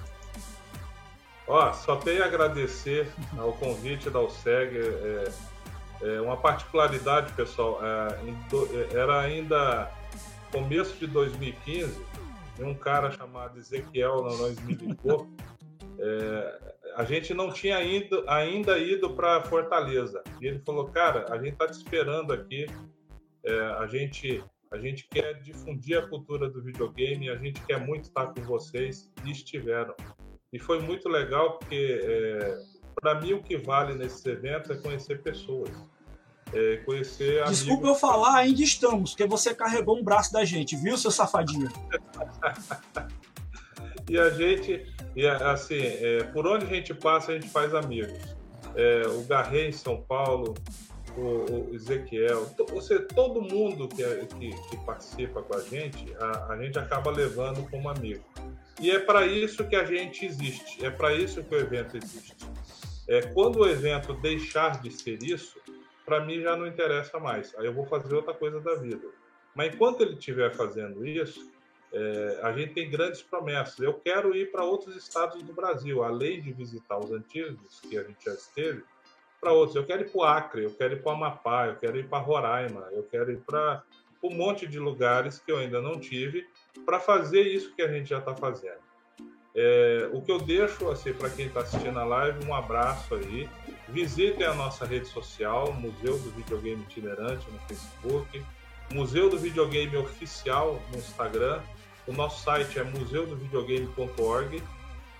Ó, 1.47 1.73
só 1.73 1.95
tenho 1.95 2.23
a 2.23 2.25
agradecer 2.27 3.09
ao 3.37 3.53
convite 3.53 4.09
da 4.09 4.19
USEG. 4.19 4.77
É, 4.77 5.31
é 6.01 6.21
uma 6.21 6.37
particularidade, 6.37 7.33
pessoal, 7.33 7.79
é, 7.83 8.95
era 8.95 9.19
ainda 9.19 9.91
começo 10.51 10.95
de 10.97 11.07
2015, 11.07 11.99
e 12.59 12.63
um 12.63 12.73
cara 12.73 13.11
chamado 13.11 13.59
Ezequiel 13.59 14.23
nós 14.23 14.59
me 14.59 14.73
ligou. 14.73 15.27
É, 15.99 16.75
a 16.95 17.03
gente 17.03 17.33
não 17.33 17.51
tinha 17.51 17.81
ido, 17.83 18.23
ainda 18.27 18.77
ido 18.77 19.11
para 19.11 19.43
Fortaleza. 19.43 20.23
E 20.41 20.47
ele 20.47 20.59
falou, 20.59 20.87
cara, 20.87 21.25
a 21.29 21.37
gente 21.37 21.53
está 21.53 21.67
te 21.67 21.73
esperando 21.73 22.33
aqui 22.33 22.67
é, 23.47 23.59
a, 23.79 23.87
gente, 23.87 24.43
a 24.71 24.77
gente 24.77 25.07
quer 25.07 25.39
difundir 25.41 25.97
a 25.97 26.05
cultura 26.05 26.49
do 26.49 26.61
videogame, 26.61 27.29
a 27.29 27.37
gente 27.37 27.61
quer 27.61 27.79
muito 27.79 28.05
estar 28.05 28.27
com 28.27 28.41
vocês 28.41 29.09
e 29.23 29.31
estiveram. 29.31 29.95
E 30.51 30.59
foi 30.59 30.79
muito 30.79 31.07
legal 31.07 31.57
porque, 31.57 32.01
é, 32.03 32.57
para 32.99 33.19
mim, 33.21 33.33
o 33.33 33.43
que 33.43 33.57
vale 33.57 33.93
nesse 33.93 34.27
evento 34.29 34.73
é 34.73 34.77
conhecer 34.77 35.21
pessoas. 35.21 35.69
É, 36.53 36.77
conhecer 36.77 37.43
Desculpa 37.45 37.87
eu 37.87 37.95
falar, 37.95 38.37
ainda 38.37 38.61
estamos, 38.61 39.11
porque 39.11 39.27
você 39.27 39.53
carregou 39.53 39.97
um 39.97 40.03
braço 40.03 40.31
da 40.31 40.45
gente, 40.45 40.77
viu, 40.77 40.97
seu 40.97 41.11
safadinho? 41.11 41.69
e 44.09 44.17
a 44.17 44.29
gente, 44.29 44.85
e 45.15 45.27
assim, 45.27 45.81
é, 45.81 46.23
por 46.33 46.47
onde 46.47 46.65
a 46.65 46.69
gente 46.69 46.93
passa, 46.93 47.31
a 47.31 47.35
gente 47.35 47.49
faz 47.49 47.75
amigos. 47.75 48.17
É, 48.75 49.03
o 49.07 49.23
Garré 49.23 49.67
em 49.67 49.71
São 49.73 50.01
Paulo, 50.01 50.55
o, 51.17 51.73
Ezequiel, 51.73 52.49
você, 52.69 52.99
todo 52.99 53.41
mundo 53.41 53.87
que, 53.87 54.03
é, 54.03 54.25
que, 54.25 54.49
que, 54.69 54.77
participa 54.85 55.41
com 55.41 55.55
a 55.55 55.61
gente, 55.61 56.15
a, 56.19 56.53
a 56.53 56.63
gente 56.63 56.79
acaba 56.79 57.11
levando 57.11 57.67
como 57.69 57.89
amigo. 57.89 58.23
E 58.79 58.89
é 58.89 58.99
para 58.99 59.25
isso 59.25 59.65
que 59.65 59.75
a 59.75 59.83
gente 59.83 60.25
existe, 60.25 60.85
é 60.85 60.89
para 60.89 61.13
isso 61.13 61.43
que 61.43 61.53
o 61.53 61.59
evento 61.59 61.97
existe. 61.97 62.35
É, 63.07 63.21
quando 63.21 63.59
o 63.59 63.67
evento 63.67 64.13
deixar 64.13 64.81
de 64.81 64.91
ser 64.91 65.21
isso, 65.23 65.59
para 66.05 66.23
mim 66.25 66.41
já 66.41 66.55
não 66.55 66.67
interessa 66.67 67.19
mais. 67.19 67.55
Aí 67.57 67.65
eu 67.65 67.73
vou 67.73 67.85
fazer 67.85 68.15
outra 68.15 68.34
coisa 68.34 68.59
da 68.59 68.75
vida. 68.75 69.07
Mas 69.55 69.73
enquanto 69.73 70.01
ele 70.01 70.13
estiver 70.13 70.53
fazendo 70.53 71.05
isso, 71.05 71.51
é, 71.93 72.39
a 72.43 72.51
gente 72.53 72.73
tem 72.73 72.89
grandes 72.89 73.21
promessas. 73.21 73.79
Eu 73.79 73.93
quero 73.93 74.35
ir 74.35 74.51
para 74.51 74.63
outros 74.63 74.95
estados 74.95 75.41
do 75.41 75.53
Brasil, 75.53 76.03
além 76.03 76.41
de 76.41 76.51
visitar 76.51 76.97
os 76.97 77.11
antigos 77.11 77.79
que 77.79 77.97
a 77.97 78.03
gente 78.03 78.25
já 78.25 78.34
esteve 78.34 78.84
para 79.39 79.53
outros. 79.53 79.75
Eu 79.75 79.85
quero 79.85 80.03
ir 80.03 80.11
para 80.11 80.19
o 80.19 80.23
Acre, 80.23 80.63
eu 80.63 80.71
quero 80.71 80.93
ir 80.93 81.01
para 81.01 81.11
o 81.11 81.15
Amapá, 81.15 81.67
eu 81.67 81.75
quero 81.75 81.97
ir 81.97 82.07
para 82.07 82.19
Roraima, 82.19 82.89
eu 82.91 83.03
quero 83.03 83.31
ir 83.31 83.39
para 83.39 83.84
um 84.23 84.34
monte 84.34 84.67
de 84.67 84.79
lugares 84.79 85.39
que 85.39 85.51
eu 85.51 85.57
ainda 85.57 85.81
não 85.81 85.99
tive 85.99 86.47
para 86.85 86.99
fazer 86.99 87.41
isso 87.41 87.73
que 87.75 87.81
a 87.81 87.88
gente 87.88 88.09
já 88.09 88.19
está 88.19 88.35
fazendo. 88.35 88.86
É, 89.59 90.07
o 90.13 90.21
que 90.21 90.31
eu 90.31 90.38
deixo 90.38 90.88
assim, 90.88 91.11
para 91.11 91.31
quem 91.31 91.47
está 91.47 91.61
assistindo 91.61 91.97
a 91.97 92.03
live, 92.03 92.45
um 92.45 92.53
abraço 92.53 93.15
aí. 93.15 93.49
Visitem 93.89 94.45
a 94.45 94.53
nossa 94.53 94.85
rede 94.85 95.07
social, 95.07 95.73
Museu 95.73 96.15
do 96.19 96.29
Videogame 96.29 96.84
Itinerante 96.84 97.49
no 97.49 97.57
Facebook, 97.61 98.45
Museu 98.93 99.31
do 99.31 99.39
Videogame 99.39 99.97
Oficial 99.97 100.79
no 100.91 100.99
Instagram. 100.99 101.59
O 102.05 102.13
nosso 102.13 102.43
site 102.43 102.77
é 102.77 102.84
museudovideogame.org. 102.84 104.61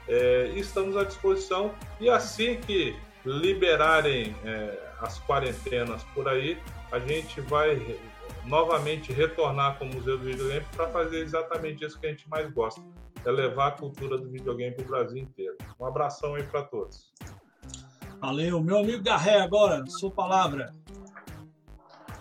É, 0.08 0.52
estamos 0.56 0.96
à 0.96 1.04
disposição. 1.04 1.74
E 2.00 2.08
assim 2.08 2.62
que 2.62 2.96
liberarem 3.26 4.36
é, 4.46 4.78
as 5.02 5.20
quarentenas 5.20 6.04
por 6.14 6.28
aí, 6.28 6.60
a 6.92 7.00
gente 7.00 7.42
vai 7.42 7.98
novamente 8.46 9.12
retornar 9.12 9.80
com 9.80 9.86
o 9.86 9.96
Museu 9.96 10.16
do 10.16 10.26
Videogame 10.26 10.66
para 10.76 10.88
fazer 10.90 11.22
exatamente 11.22 11.84
isso 11.84 12.00
que 12.00 12.06
a 12.06 12.10
gente 12.10 12.30
mais 12.30 12.50
gosta, 12.54 12.80
é 13.26 13.32
levar 13.32 13.68
a 13.68 13.72
cultura 13.72 14.18
do 14.18 14.30
videogame 14.30 14.76
para 14.76 14.86
o 14.86 14.88
Brasil 14.88 15.18
inteiro. 15.18 15.58
Um 15.80 15.86
abração 15.86 16.36
aí 16.36 16.44
para 16.44 16.64
todos. 16.64 17.12
Valeu, 18.20 18.62
meu 18.62 18.80
amigo 18.80 19.04
Garré, 19.04 19.40
agora, 19.40 19.86
sua 19.88 20.12
palavra. 20.12 20.74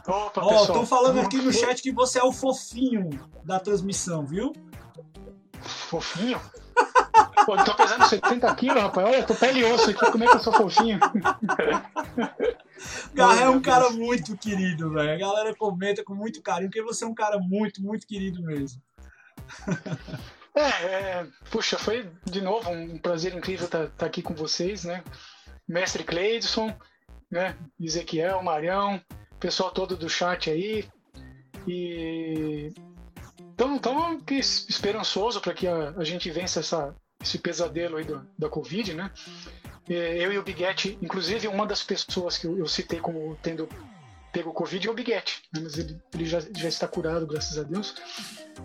Opa, 0.07 0.41
Ó, 0.45 0.63
estão 0.63 0.87
falando 0.87 1.21
aqui 1.21 1.39
no 1.39 1.53
chat 1.53 1.83
que 1.83 1.91
você 1.91 2.19
é 2.19 2.25
o 2.25 2.33
fofinho 2.33 3.11
da 3.45 3.59
transmissão, 3.59 4.25
viu? 4.25 4.53
Fofinho? 5.89 6.41
Pô, 7.45 7.57
eu 7.57 7.65
tô 7.65 7.75
pesando 7.75 8.07
70 8.07 8.55
quilos, 8.55 8.83
rapaz. 8.83 9.07
Olha, 9.07 9.17
eu 9.19 9.27
tô 9.27 9.35
pele 9.35 9.61
e 9.61 9.65
osso 9.65 9.91
aqui, 9.91 10.11
como 10.11 10.25
é 10.25 10.27
que 10.27 10.37
eu 10.37 10.41
sou 10.41 10.53
fofinho? 10.53 10.99
Garra 13.15 13.43
é 13.43 13.49
um 13.49 13.61
cara 13.61 13.91
muito 13.91 14.37
querido, 14.37 14.91
velho. 14.91 15.13
A 15.13 15.17
galera 15.17 15.55
comenta 15.55 16.05
com 16.05 16.15
muito 16.15 16.43
carinho, 16.43 16.71
porque 16.71 16.83
você 16.83 17.05
é 17.05 17.09
um 17.09 17.15
cara 17.15 17.39
muito, 17.39 17.83
muito 17.83 18.07
querido 18.07 18.43
mesmo. 18.43 18.83
É, 20.57 20.87
é, 20.87 21.27
puxa, 21.51 21.79
foi 21.79 22.11
de 22.25 22.41
novo 22.41 22.71
um 22.71 22.97
prazer 22.97 23.35
incrível 23.35 23.67
estar 23.67 23.89
tá, 23.89 23.93
tá 23.99 24.07
aqui 24.07 24.23
com 24.23 24.35
vocês, 24.35 24.85
né? 24.85 25.05
Mestre 25.69 26.03
Cleidson, 26.03 26.75
né? 27.31 27.55
Ezequiel, 27.79 28.43
Marião, 28.43 28.99
pessoal 29.39 29.71
todo 29.71 29.99
do 29.99 30.09
chat 30.09 30.49
aí. 30.49 30.89
E 31.69 32.73
então, 33.53 33.77
então 33.77 34.23
esperançoso 34.31 35.43
para 35.43 35.53
que 35.53 35.67
a, 35.67 35.91
a, 35.91 36.05
gente 36.05 36.31
vença 36.31 36.61
essa, 36.61 36.95
esse 37.23 37.39
pesadelo 37.39 37.99
aí 37.99 38.05
do, 38.05 38.27
da 38.39 38.49
Covid, 38.49 38.95
né? 38.95 39.11
Eu 39.89 40.33
e 40.33 40.39
o 40.39 40.43
Biguete, 40.43 40.99
inclusive 41.03 41.49
uma 41.49 41.67
das 41.67 41.83
pessoas 41.83 42.39
que 42.39 42.47
eu 42.47 42.67
citei 42.67 42.99
como 42.99 43.39
tendo 43.43 43.69
pego 44.37 44.51
o 44.51 44.53
Covid 44.53 44.87
é 44.87 44.91
o 44.91 44.95
Biguete, 44.95 45.43
né? 45.51 45.63
mas 45.63 45.79
ele, 45.79 45.99
ele 46.13 46.27
já, 46.27 46.41
já, 46.41 46.69
está 46.69 46.87
curado, 46.87 47.27
graças 47.27 47.57
a 47.57 47.63
Deus. 47.63 47.95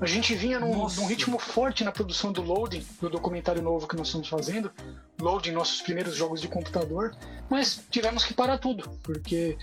A 0.01 0.05
gente 0.05 0.35
vinha 0.35 0.59
num, 0.59 0.75
num, 0.75 1.05
ritmo 1.05 1.39
forte 1.39 1.85
na 1.85 1.93
produção 1.93 2.33
do 2.33 2.41
Loading, 2.41 2.85
do 2.99 3.09
documentário 3.09 3.61
novo 3.61 3.87
que 3.87 3.95
nós 3.95 4.07
estamos 4.07 4.27
fazendo, 4.27 4.69
Loading, 5.17 5.51
nossos 5.51 5.81
primeiros 5.81 6.13
jogos 6.13 6.41
de 6.41 6.49
computador, 6.49 7.15
mas 7.49 7.85
tivemos 7.89 8.25
que 8.25 8.33
parar 8.33 8.57
tudo, 8.57 8.89
porque 9.01 9.57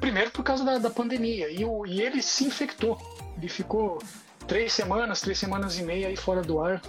primeiro 0.00 0.30
por 0.30 0.42
causa 0.42 0.64
da, 0.64 0.78
da 0.78 0.88
pandemia, 0.88 1.50
e, 1.50 1.62
o, 1.62 1.84
e 1.84 2.00
ele 2.00 2.22
se 2.22 2.44
infectou, 2.44 2.98
ele 3.36 3.48
ficou 3.48 3.98
três 4.46 4.72
semanas, 4.72 5.20
três 5.20 5.38
semanas 5.38 5.78
e 5.78 5.82
meia 5.82 6.08
aí 6.08 6.16
fora 6.16 6.40
do 6.40 6.58
ar, 6.58 6.80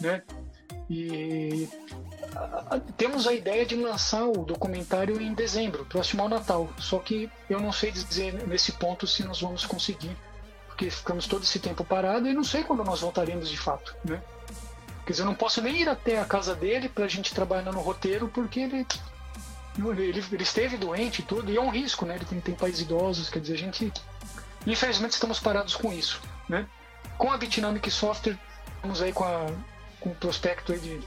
né? 0.00 0.22
E 0.88 1.68
temos 2.96 3.26
a 3.26 3.32
ideia 3.32 3.64
de 3.64 3.74
lançar 3.74 4.24
o 4.24 4.44
documentário 4.44 5.20
em 5.20 5.32
dezembro, 5.32 5.84
próximo 5.86 6.22
ao 6.22 6.28
Natal. 6.28 6.68
Só 6.78 6.98
que 6.98 7.30
eu 7.48 7.60
não 7.60 7.72
sei 7.72 7.90
dizer 7.90 8.46
nesse 8.46 8.72
ponto 8.72 9.06
se 9.06 9.24
nós 9.24 9.40
vamos 9.40 9.64
conseguir, 9.64 10.16
porque 10.66 10.90
ficamos 10.90 11.26
todo 11.26 11.44
esse 11.44 11.58
tempo 11.58 11.84
parado 11.84 12.28
e 12.28 12.34
não 12.34 12.44
sei 12.44 12.64
quando 12.64 12.84
nós 12.84 13.00
voltaremos 13.00 13.48
de 13.48 13.56
fato, 13.56 13.94
né? 14.04 14.22
Quer 15.06 15.12
dizer, 15.12 15.22
eu 15.22 15.26
não 15.26 15.34
posso 15.34 15.60
nem 15.60 15.82
ir 15.82 15.88
até 15.88 16.18
a 16.18 16.24
casa 16.24 16.54
dele 16.54 16.88
para 16.88 17.04
a 17.04 17.08
gente 17.08 17.34
trabalhar 17.34 17.70
no 17.72 17.80
roteiro, 17.80 18.28
porque 18.28 18.60
ele, 18.60 18.86
ele, 19.78 20.24
ele 20.32 20.42
esteve 20.42 20.78
doente 20.78 21.20
e 21.20 21.24
tudo, 21.24 21.50
e 21.50 21.56
é 21.56 21.60
um 21.60 21.68
risco, 21.68 22.06
né? 22.06 22.16
Ele 22.16 22.24
tem, 22.24 22.40
tem 22.40 22.54
pais 22.54 22.80
idosos, 22.80 23.28
quer 23.28 23.40
dizer, 23.40 23.54
a 23.54 23.58
gente. 23.58 23.92
Infelizmente 24.66 25.12
estamos 25.12 25.38
parados 25.38 25.76
com 25.76 25.92
isso, 25.92 26.22
né? 26.48 26.66
Com 27.18 27.30
a 27.30 27.36
Bitnamic 27.36 27.90
Software, 27.90 28.38
estamos 28.76 29.02
aí 29.02 29.12
com, 29.12 29.24
a, 29.24 29.46
com 30.04 30.10
o 30.10 30.14
prospecto 30.14 30.78
de 30.78 31.00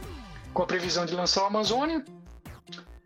com 0.51 0.63
a 0.63 0.65
previsão 0.65 1.05
de 1.05 1.13
lançar 1.13 1.43
o 1.43 1.45
Amazônia. 1.45 2.03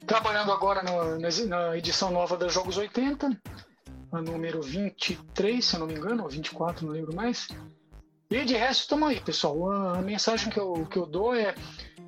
Trabalhando 0.07 0.53
agora 0.53 0.81
na, 0.81 1.19
na 1.47 1.77
edição 1.77 2.09
nova 2.09 2.37
da 2.37 2.47
Jogos 2.47 2.77
80, 2.77 3.37
a 4.13 4.21
número 4.21 4.61
23, 4.61 5.63
se 5.63 5.75
eu 5.75 5.81
não 5.81 5.87
me 5.87 5.95
engano, 5.95 6.23
ou 6.23 6.29
24, 6.29 6.85
não 6.85 6.93
lembro 6.93 7.13
mais. 7.13 7.49
E 8.29 8.45
de 8.45 8.55
resto, 8.55 8.81
estamos 8.81 9.09
aí, 9.09 9.19
pessoal. 9.19 9.69
A, 9.69 9.99
a, 9.99 10.01
mensagem 10.01 10.49
que 10.49 10.57
eu, 10.57 10.87
que 10.89 10.97
eu 10.97 11.05
dou 11.05 11.35
é 11.35 11.53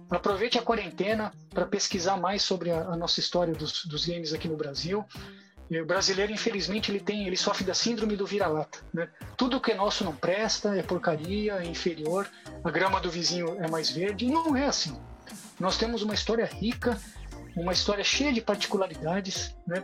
aproveite 0.10 0.58
a 0.58 0.62
quarentena 0.62 1.34
para 1.50 1.66
pesquisar 1.66 2.16
mais 2.16 2.42
sobre 2.42 2.72
a, 2.72 2.80
a 2.84 2.96
nossa 2.96 3.20
história 3.20 3.54
dos, 3.54 3.86
dos, 3.86 4.06
games 4.06 4.34
aqui 4.34 4.48
no 4.48 4.56
Brasil. 4.56 5.04
E 5.74 5.82
o 5.82 5.86
brasileiro, 5.88 6.32
infelizmente, 6.32 6.92
ele 6.92 7.00
tem, 7.00 7.26
ele 7.26 7.36
sofre 7.36 7.64
da 7.64 7.74
síndrome 7.74 8.16
do 8.16 8.28
vira-lata. 8.28 8.78
Né? 8.94 9.10
Tudo 9.36 9.60
que 9.60 9.72
é 9.72 9.76
nosso 9.76 10.04
não 10.04 10.16
presta, 10.16 10.76
é 10.78 10.84
porcaria, 10.84 11.54
é 11.54 11.66
inferior. 11.66 12.30
A 12.64 12.70
grama 12.70 13.02
do 13.02 13.10
vizinho 13.10 13.58
é 13.60 13.68
mais 13.68 13.90
verde. 13.90 14.28
Não 14.28 14.56
é 14.56 14.68
assim. 14.68 14.96
Nós 15.60 15.76
temos 15.76 16.04
uma 16.04 16.14
história 16.14 16.46
rica, 16.46 17.02
uma 17.56 17.74
história 17.74 18.04
cheia 18.04 18.32
de 18.32 18.40
particularidades, 18.40 19.56
né? 19.66 19.84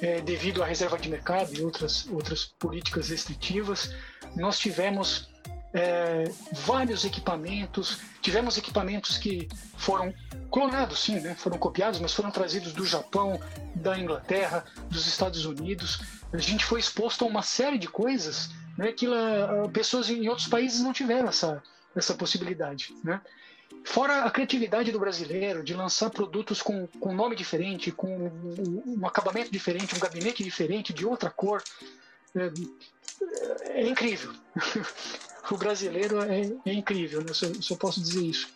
É, 0.00 0.20
devido 0.20 0.62
à 0.62 0.66
reserva 0.66 0.96
de 0.96 1.08
mercado 1.08 1.52
e 1.52 1.60
outras, 1.62 2.06
outras 2.06 2.44
políticas 2.44 3.08
restritivas. 3.08 3.92
Nós 4.36 4.56
tivemos 4.56 5.28
é, 5.74 6.30
vários 6.52 7.04
equipamentos, 7.04 7.98
tivemos 8.22 8.56
equipamentos 8.56 9.18
que 9.18 9.48
foram 9.76 10.14
clonados, 10.48 11.00
sim, 11.00 11.18
né? 11.18 11.34
foram 11.34 11.58
copiados, 11.58 11.98
mas 11.98 12.14
foram 12.14 12.30
trazidos 12.30 12.72
do 12.72 12.86
Japão, 12.86 13.40
da 13.74 13.98
Inglaterra, 13.98 14.64
dos 14.88 15.08
Estados 15.08 15.44
Unidos. 15.44 16.00
A 16.32 16.38
gente 16.38 16.64
foi 16.64 16.78
exposto 16.78 17.24
a 17.24 17.28
uma 17.28 17.42
série 17.42 17.76
de 17.76 17.88
coisas 17.88 18.50
né, 18.78 18.92
que 18.92 19.08
uh, 19.08 19.68
pessoas 19.72 20.08
em 20.08 20.28
outros 20.28 20.46
países 20.46 20.80
não 20.80 20.92
tiveram 20.92 21.28
essa, 21.28 21.60
essa 21.94 22.14
possibilidade. 22.14 22.94
Né? 23.02 23.20
Fora 23.82 24.22
a 24.22 24.30
criatividade 24.30 24.92
do 24.92 25.00
brasileiro 25.00 25.64
de 25.64 25.74
lançar 25.74 26.08
produtos 26.08 26.62
com, 26.62 26.86
com 27.00 27.12
nome 27.12 27.34
diferente, 27.34 27.90
com 27.90 28.30
um 28.86 29.04
acabamento 29.06 29.50
diferente, 29.50 29.94
um 29.96 29.98
gabinete 29.98 30.44
diferente, 30.44 30.92
de 30.92 31.04
outra 31.04 31.30
cor. 31.30 31.60
É, 32.32 32.52
é 33.80 33.88
incrível. 33.88 34.32
o 35.52 35.58
brasileiro 35.58 36.22
é, 36.22 36.52
é 36.64 36.72
incrível, 36.72 37.20
né? 37.20 37.32
eu 37.70 37.76
posso 37.76 38.00
dizer 38.00 38.22
isso. 38.22 38.48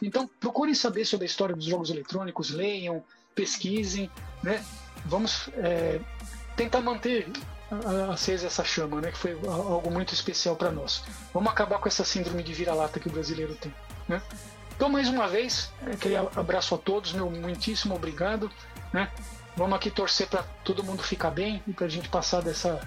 Então, 0.00 0.28
procurem 0.38 0.74
saber 0.74 1.04
sobre 1.04 1.24
a 1.24 1.26
história 1.26 1.56
dos 1.56 1.64
jogos 1.64 1.90
eletrônicos, 1.90 2.50
leiam, 2.50 3.02
pesquisem, 3.34 4.10
né? 4.42 4.64
Vamos 5.06 5.48
é, 5.56 6.00
tentar 6.56 6.80
manter 6.80 7.26
acesa 8.12 8.46
essa 8.46 8.62
chama, 8.62 9.00
né? 9.00 9.10
Que 9.10 9.18
foi 9.18 9.32
algo 9.32 9.90
muito 9.90 10.12
especial 10.12 10.54
para 10.54 10.70
nós. 10.70 11.02
Vamos 11.32 11.50
acabar 11.50 11.78
com 11.78 11.88
essa 11.88 12.04
síndrome 12.04 12.42
de 12.42 12.52
vira-lata 12.52 13.00
que 13.00 13.08
o 13.08 13.12
brasileiro 13.12 13.54
tem, 13.54 13.74
né? 14.06 14.22
Então, 14.76 14.90
mais 14.90 15.08
uma 15.08 15.26
vez, 15.26 15.72
aquele 15.90 16.16
abraço 16.16 16.74
a 16.74 16.78
todos, 16.78 17.12
meu 17.14 17.30
muitíssimo 17.30 17.94
obrigado. 17.94 18.50
Né? 18.92 19.10
Vamos 19.56 19.74
aqui 19.74 19.90
torcer 19.90 20.28
para 20.28 20.42
todo 20.64 20.84
mundo 20.84 21.02
ficar 21.02 21.30
bem 21.30 21.62
e 21.66 21.72
para 21.72 21.86
a 21.86 21.88
gente 21.88 22.10
passar 22.10 22.42
dessa, 22.42 22.78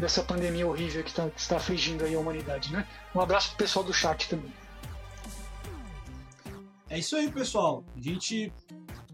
dessa 0.00 0.22
pandemia 0.22 0.66
horrível 0.66 1.04
que, 1.04 1.12
tá, 1.12 1.28
que 1.28 1.40
está 1.40 1.56
afligindo 1.56 2.04
aí 2.04 2.14
a 2.14 2.18
humanidade. 2.18 2.72
Né? 2.72 2.86
Um 3.14 3.20
abraço 3.20 3.48
pro 3.50 3.58
pessoal 3.58 3.84
do 3.84 3.92
chat 3.92 4.28
também. 4.28 4.52
É 6.88 6.98
isso 6.98 7.14
aí, 7.14 7.30
pessoal. 7.30 7.84
A 7.96 8.00
gente 8.00 8.52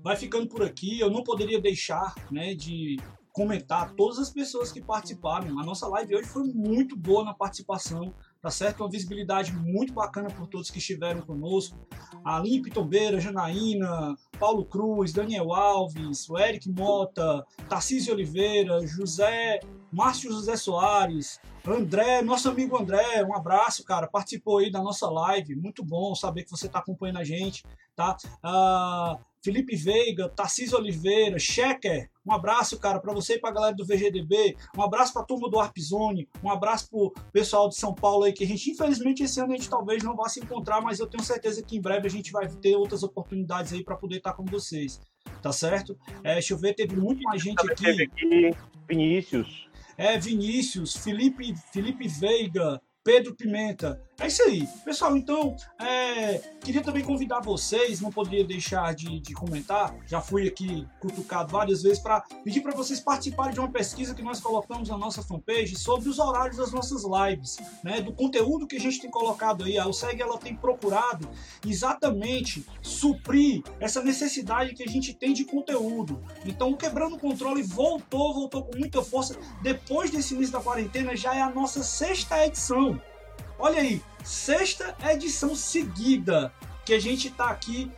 vai 0.03 0.17
ficando 0.17 0.47
por 0.47 0.63
aqui. 0.63 0.99
Eu 0.99 1.11
não 1.11 1.23
poderia 1.23 1.61
deixar 1.61 2.15
né, 2.31 2.55
de 2.55 2.99
comentar 3.33 3.93
todas 3.93 4.19
as 4.19 4.31
pessoas 4.31 4.73
que 4.73 4.81
participaram. 4.81 5.59
A 5.61 5.65
nossa 5.65 5.87
live 5.89 6.17
hoje 6.17 6.29
foi 6.29 6.45
muito 6.45 6.97
boa 6.97 7.23
na 7.23 7.35
participação 7.35 8.15
tá 8.47 8.51
certo? 8.51 8.85
Uma 8.85 8.89
visibilidade 8.89 9.53
muito 9.53 9.93
bacana 9.93 10.31
por 10.31 10.47
todos 10.47 10.71
que 10.71 10.79
estiveram 10.79 11.21
conosco. 11.21 11.77
A 12.25 12.41
Pitombeira, 12.41 13.19
Janaína, 13.21 14.15
Paulo 14.39 14.65
Cruz, 14.65 15.13
Daniel 15.13 15.53
Alves, 15.53 16.31
o 16.31 16.39
Eric 16.39 16.71
Mota, 16.71 17.45
Tarcísio 17.69 18.15
Oliveira, 18.15 18.87
José, 18.87 19.59
Márcio 19.97 20.31
José 20.31 20.59
Soares, 20.59 21.41
André, 21.67 22.21
nosso 22.21 22.51
amigo 22.51 22.77
André, 22.77 23.25
um 23.25 23.35
abraço, 23.35 23.83
cara, 23.83 24.07
participou 24.07 24.59
aí 24.59 24.71
da 24.71 24.83
nossa 24.83 25.09
live, 25.09 25.57
muito 25.57 25.83
bom 25.83 26.15
saber 26.15 26.45
que 26.45 26.51
você 26.51 26.67
está 26.67 26.81
acompanhando 26.81 27.17
a 27.17 27.25
gente, 27.25 27.65
tá? 27.97 28.15
Uh, 28.45 29.19
Felipe 29.43 29.75
Veiga, 29.75 30.29
Tarcísio 30.29 30.77
Oliveira, 30.77 31.39
Checker, 31.39 32.11
um 32.27 32.33
abraço, 32.33 32.79
cara, 32.79 33.01
para 33.01 33.15
você 33.15 33.37
e 33.37 33.41
pra 33.41 33.51
galera 33.51 33.75
do 33.75 33.87
VGDB, 33.87 34.55
um 34.77 34.83
abraço 34.83 35.15
pra 35.15 35.25
turma 35.25 35.49
do 35.49 35.59
Arpzone, 35.59 36.29
um 36.45 36.51
abraço 36.51 36.91
pro 36.91 37.15
pessoal 37.33 37.67
de 37.71 37.77
São 37.77 37.95
Paulo 37.95 38.25
aí, 38.25 38.35
que 38.35 38.45
a 38.45 38.47
gente, 38.47 38.71
infelizmente, 38.71 39.23
esse 39.23 39.41
ano 39.41 39.55
a 39.55 39.57
gente 39.57 39.71
talvez 39.71 40.03
não 40.03 40.15
vá 40.15 40.29
se 40.29 40.41
encontrar, 40.41 40.83
mas 40.83 41.01
eu 41.01 41.07
tenho 41.07 41.25
certeza 41.25 41.63
que 41.63 41.79
em 41.79 41.81
breve 41.81 42.07
a 42.07 42.11
gente 42.11 42.31
vai 42.33 42.47
ter 42.47 42.77
outras 42.77 43.03
oportunidades 43.03 43.73
aí 43.73 43.83
para 43.83 43.97
poder 43.97 44.19
estar 44.19 44.35
com 44.35 44.45
vocês, 44.45 45.01
tá 45.41 45.53
certo? 45.53 45.99
É, 46.23 46.35
deixa 46.35 46.53
eu 46.53 46.59
ver, 46.59 46.75
teve 46.75 46.97
muito 46.97 47.23
mais 47.23 47.41
gente 47.41 47.59
aqui 47.67 48.53
Vinícius. 48.89 49.66
É, 49.99 50.19
Vinícius, 50.19 50.97
Felipe, 50.97 51.55
Felipe 51.73 52.07
Veiga, 52.07 52.81
Pedro 53.03 53.35
Pimenta. 53.35 54.01
É 54.19 54.29
isso 54.29 54.43
aí. 54.43 54.67
Pessoal, 54.83 55.15
então, 55.15 55.55
é, 55.79 56.39
queria 56.63 56.83
também 56.83 57.05
convidar 57.05 57.41
vocês, 57.41 58.01
não 58.01 58.11
poderia 58.11 58.45
deixar 58.45 58.95
de, 58.95 59.21
de 59.21 59.35
comentar, 59.35 59.95
já 60.07 60.23
fui 60.23 60.49
aqui 60.49 60.89
cutucado 60.99 61.53
várias 61.53 61.83
vezes, 61.83 61.99
para 61.99 62.23
pedir 62.43 62.63
para 62.63 62.75
vocês 62.75 62.99
participarem 62.99 63.53
de 63.53 63.61
uma 63.61 63.71
pesquisa 63.71 64.15
que 64.15 64.23
nós 64.23 64.41
colocamos 64.41 64.89
na 64.89 64.97
nossa 64.97 65.23
fanpage 65.23 65.77
sobre 65.77 66.09
os 66.09 66.19
horários 66.19 66.57
das 66.57 66.73
nossas 66.73 67.03
lives, 67.05 67.59
né, 67.85 68.01
do 68.01 68.13
conteúdo 68.13 68.67
que 68.67 68.77
a 68.77 68.81
gente 68.81 69.01
tem 69.01 69.11
colocado 69.11 69.65
aí. 69.65 69.79
A 69.79 69.87
USEG 69.87 70.23
ela 70.23 70.39
tem 70.39 70.57
procurado 70.57 71.29
exatamente 71.67 72.65
suprir 72.81 73.63
essa 73.79 74.03
necessidade 74.03 74.75
que 74.75 74.83
a 74.83 74.89
gente 74.89 75.13
tem 75.13 75.35
de 75.35 75.45
conteúdo. 75.45 76.25
Então, 76.47 76.71
o 76.71 76.77
Quebrando 76.77 77.17
o 77.17 77.19
Controle 77.19 77.63
voltou, 77.63 78.33
voltou 78.33 78.65
com 78.65 78.79
muita 78.79 79.03
força. 79.03 79.37
Depois 79.63 80.11
desse 80.11 80.35
início 80.35 80.53
da 80.53 80.61
quarentena, 80.61 81.15
já 81.15 81.35
é 81.35 81.43
a 81.43 81.51
nossa 81.51 81.83
sexta 81.83 82.47
edição. 82.47 82.99
Olha 83.59 83.81
aí, 83.81 84.03
sexta 84.23 84.95
edição 85.11 85.55
seguida 85.55 86.53
que 86.85 86.93
a 86.93 87.01
gente 87.01 87.29
está 87.29 87.49
aqui 87.49 87.91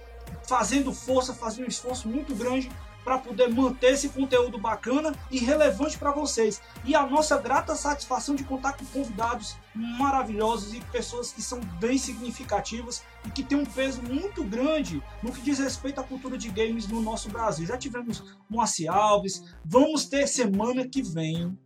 fazendo 0.46 0.92
força, 0.92 1.34
fazendo 1.34 1.64
um 1.64 1.68
esforço 1.68 2.08
muito 2.08 2.34
grande 2.34 2.70
para 3.04 3.18
poder 3.18 3.48
manter 3.48 3.94
esse 3.94 4.10
conteúdo 4.10 4.58
bacana 4.58 5.14
e 5.30 5.38
relevante 5.38 5.96
para 5.96 6.12
vocês. 6.12 6.60
E 6.84 6.94
a 6.94 7.06
nossa 7.06 7.38
grata 7.38 7.74
satisfação 7.74 8.34
de 8.34 8.44
contar 8.44 8.74
com 8.74 8.84
convidados 8.86 9.56
maravilhosos 9.74 10.74
e 10.74 10.80
pessoas 10.92 11.32
que 11.32 11.40
são 11.40 11.58
bem 11.80 11.96
significativas 11.96 13.02
e 13.26 13.30
que 13.30 13.42
têm 13.42 13.58
um 13.58 13.64
peso 13.64 14.02
muito 14.02 14.44
grande 14.44 15.02
no 15.22 15.32
que 15.32 15.40
diz 15.40 15.58
respeito 15.58 16.00
à 16.00 16.04
cultura 16.04 16.36
de 16.36 16.50
games 16.50 16.86
no 16.86 17.00
nosso 17.00 17.30
Brasil. 17.30 17.66
Já 17.66 17.78
tivemos 17.78 18.36
Moacir 18.48 18.92
Alves, 18.92 19.42
vamos 19.64 20.04
ter 20.04 20.26
semana 20.26 20.86
que 20.86 21.02
vem 21.02 21.58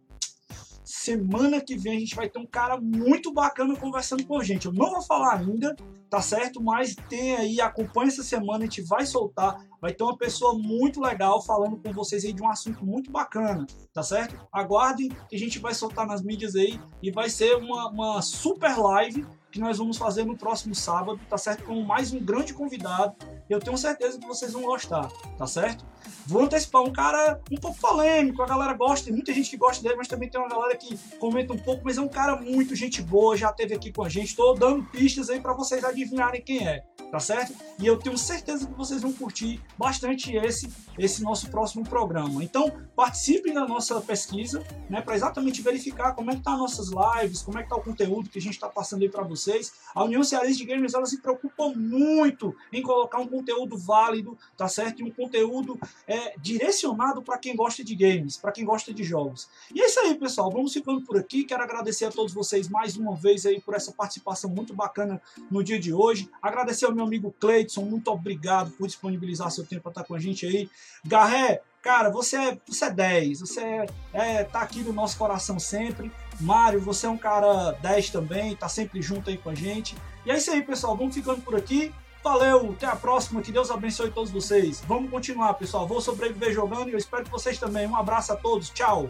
semana 0.93 1.59
que 1.59 1.75
vem 1.75 1.97
a 1.97 2.01
gente 2.01 2.15
vai 2.15 2.29
ter 2.29 2.39
um 2.39 2.47
cara 2.47 2.79
muito 2.79 3.33
bacana 3.33 3.75
conversando 3.75 4.27
com 4.27 4.39
a 4.39 4.45
gente. 4.45 4.67
Eu 4.67 4.75
não 4.75 4.91
vou 4.91 5.01
falar 5.01 5.39
ainda, 5.39 5.75
tá 6.11 6.21
certo? 6.21 6.63
Mas 6.63 6.95
tem 7.09 7.35
aí, 7.35 7.61
acompanha 7.63 8.09
essa 8.09 8.23
semana, 8.23 8.59
a 8.59 8.67
gente 8.67 8.83
vai 8.83 9.07
soltar. 9.07 9.57
Vai 9.81 9.95
ter 9.95 10.05
uma 10.05 10.19
pessoa 10.19 10.55
muito 10.55 11.01
legal 11.01 11.43
falando 11.43 11.79
com 11.79 11.93
vocês 11.95 12.27
aí 12.27 12.33
de 12.35 12.43
um 12.43 12.51
assunto 12.51 12.85
muito 12.85 13.11
bacana, 13.11 13.67
tá 13.93 14.03
certo? 14.03 14.37
Aguardem 14.53 15.09
que 15.31 15.35
a 15.35 15.39
gente 15.39 15.59
vai 15.59 15.73
soltar 15.73 16.07
nas 16.07 16.23
mídias 16.23 16.55
aí 16.55 16.79
e 17.03 17.11
vai 17.11 17.31
ser 17.31 17.57
uma, 17.57 17.89
uma 17.89 18.21
super 18.21 18.77
live 18.77 19.27
que 19.51 19.61
nós 19.61 19.79
vamos 19.79 19.97
fazer 19.97 20.27
no 20.27 20.37
próximo 20.37 20.75
sábado, 20.75 21.19
tá 21.29 21.39
certo? 21.39 21.65
Com 21.65 21.81
mais 21.83 22.13
um 22.13 22.23
grande 22.23 22.53
convidado. 22.53 23.15
Eu 23.49 23.61
tenho 23.61 23.79
certeza 23.79 24.19
que 24.19 24.27
vocês 24.27 24.53
vão 24.53 24.63
gostar, 24.63 25.09
tá 25.39 25.47
certo? 25.47 25.87
Vou 26.27 26.43
antecipar 26.43 26.83
um 26.83 26.93
cara 26.93 27.41
um 27.51 27.57
pouco 27.57 27.79
polêmico, 27.79 28.43
a 28.43 28.47
galera 28.47 28.73
gosta, 28.75 29.07
tem 29.07 29.15
muita 29.15 29.33
gente 29.33 29.51
que 29.51 29.57
gosta 29.57 29.83
dele, 29.83 29.97
mas 29.97 30.09
também 30.09 30.29
tem 30.29 30.41
uma 30.41 30.49
galera 30.49 30.77
que 30.77 30.97
comenta 31.19 31.53
um 31.53 31.59
pouco, 31.59 31.83
mas 31.85 31.99
é 31.99 32.01
um 32.01 32.09
cara 32.09 32.37
muito 32.37 32.75
gente 32.75 33.03
boa, 33.03 33.37
já 33.37 33.53
teve 33.53 33.75
aqui 33.75 33.93
com 33.93 34.05
a 34.05 34.09
gente. 34.09 34.29
Estou 34.29 34.55
dando 34.55 34.85
pistas 34.85 35.31
aí 35.31 35.41
para 35.41 35.53
vocês 35.53 35.85
adivinharem 35.85 36.41
quem 36.41 36.67
é, 36.67 36.85
tá 37.11 37.19
certo? 37.19 37.55
E 37.79 37.87
eu 37.87 37.99
tenho 37.99 38.17
certeza 38.17 38.67
que 38.67 38.75
vocês 38.75 39.03
vão 39.03 39.13
curtir 39.13 39.61
bastante 39.79 40.35
esse 40.37 40.71
esse 40.99 41.23
nosso 41.23 41.49
próximo 41.49 41.85
programa. 41.85 42.43
Então, 42.43 42.71
participem 42.95 43.53
da 43.53 43.67
nossa 43.67 44.01
pesquisa, 44.01 44.63
né, 44.89 45.01
para 45.01 45.15
exatamente 45.15 45.63
verificar 45.63 46.15
como 46.15 46.31
é 46.31 46.37
que 46.37 46.43
tá 46.43 46.57
nossas 46.57 46.91
lives, 46.91 47.43
como 47.43 47.59
é 47.59 47.63
que 47.63 47.69
tá 47.69 47.77
o 47.77 47.83
conteúdo 47.83 48.29
que 48.29 48.39
a 48.39 48.43
gente 48.43 48.55
está 48.55 48.69
passando 48.69 49.03
aí 49.03 49.09
para 49.09 49.23
vocês. 49.23 49.73
A 49.95 50.05
União 50.05 50.23
Cearense 50.23 50.59
de 50.59 50.65
Games 50.65 50.95
ela 50.95 51.07
se 51.07 51.21
preocupa 51.21 51.69
muito 51.69 52.55
em 52.73 52.83
colocar 52.83 53.19
um 53.19 53.27
conteúdo 53.27 53.77
válido, 53.77 54.37
tá 54.57 54.69
certo? 54.69 55.01
E 55.01 55.05
um 55.05 55.11
conteúdo 55.11 55.79
é, 56.07 56.35
direcionado 56.39 57.23
para 57.23 57.39
quem 57.39 57.55
gosta 57.55 57.85
de 57.85 57.95
games, 57.95 58.37
para 58.37 58.53
quem 58.53 58.65
gosta 58.65 58.93
de 58.93 59.05
jogos. 59.05 59.49
E 59.75 59.81
é 59.81 59.87
isso 59.87 60.01
aí, 60.01 60.15
pessoal. 60.15 60.51
Vamos 60.51 60.73
ficando 60.73 61.01
por 61.03 61.17
aqui. 61.17 61.45
Quero 61.45 61.63
agradecer 61.63 62.05
a 62.05 62.11
todos 62.11 62.33
vocês 62.33 62.69
mais 62.69 62.97
uma 62.97 63.15
vez 63.15 63.47
aí 63.47 63.61
por 63.61 63.75
essa 63.75 63.93
participação 63.93 64.51
muito 64.51 64.75
bacana 64.75 65.21
no 65.51 65.63
dia 65.63 65.79
de 65.79 65.93
hoje. 65.93 66.29
Agradecer 66.41 66.87
ao 66.87 66.95
meu 66.95 67.05
amigo 67.05 67.35
Cleiton, 67.39 67.83
muito 67.83 68.09
obrigado 68.11 68.71
por 68.73 68.87
disponibilizar 68.87 69.51
seu 69.51 69.67
tempo 69.67 69.83
para 69.83 69.91
estar 69.91 70.05
com 70.05 70.15
a 70.15 70.19
gente 70.19 70.47
aí. 70.47 70.69
Garré, 71.05 71.63
cara, 71.81 72.11
você 72.11 72.37
é, 72.37 72.59
você 72.67 72.85
é 72.87 72.91
10, 72.91 73.41
você 73.41 73.61
é, 73.61 73.87
é, 74.13 74.45
tá 74.45 74.61
aqui 74.61 74.81
no 74.81 74.93
nosso 74.93 75.17
coração 75.17 75.59
sempre. 75.59 76.13
Mário, 76.41 76.81
você 76.81 77.07
é 77.07 77.09
um 77.09 77.19
cara 77.19 77.73
10 77.83 78.11
também, 78.11 78.57
tá 78.57 78.69
sempre 78.69 79.01
junto 79.01 79.31
aí 79.31 79.39
com 79.39 79.51
a 79.51 79.55
gente. 79.55 79.97
E 80.25 80.31
é 80.31 80.37
isso 80.37 80.51
aí, 80.51 80.63
pessoal. 80.63 80.97
Vamos 80.97 81.15
ficando 81.15 81.41
por 81.43 81.57
aqui. 81.57 81.93
Valeu, 82.23 82.71
até 82.77 82.87
a 82.87 82.95
próxima, 82.95 83.43
que 83.43 83.51
Deus 83.51 83.71
abençoe 83.71 84.11
todos 84.11 84.31
vocês. 84.31 84.81
Vamos 84.87 85.11
continuar, 85.11 85.55
pessoal. 85.55 85.89
Vou 85.89 86.01
sobreviver 86.01 86.53
jogando 86.53 86.89
e 86.89 86.93
eu 86.93 86.99
espero 86.99 87.25
que 87.25 87.31
vocês 87.31 87.59
também. 87.59 87.87
Um 87.87 87.97
abraço 87.97 88.33
a 88.33 88.37
todos, 88.37 88.71
tchau! 88.71 89.09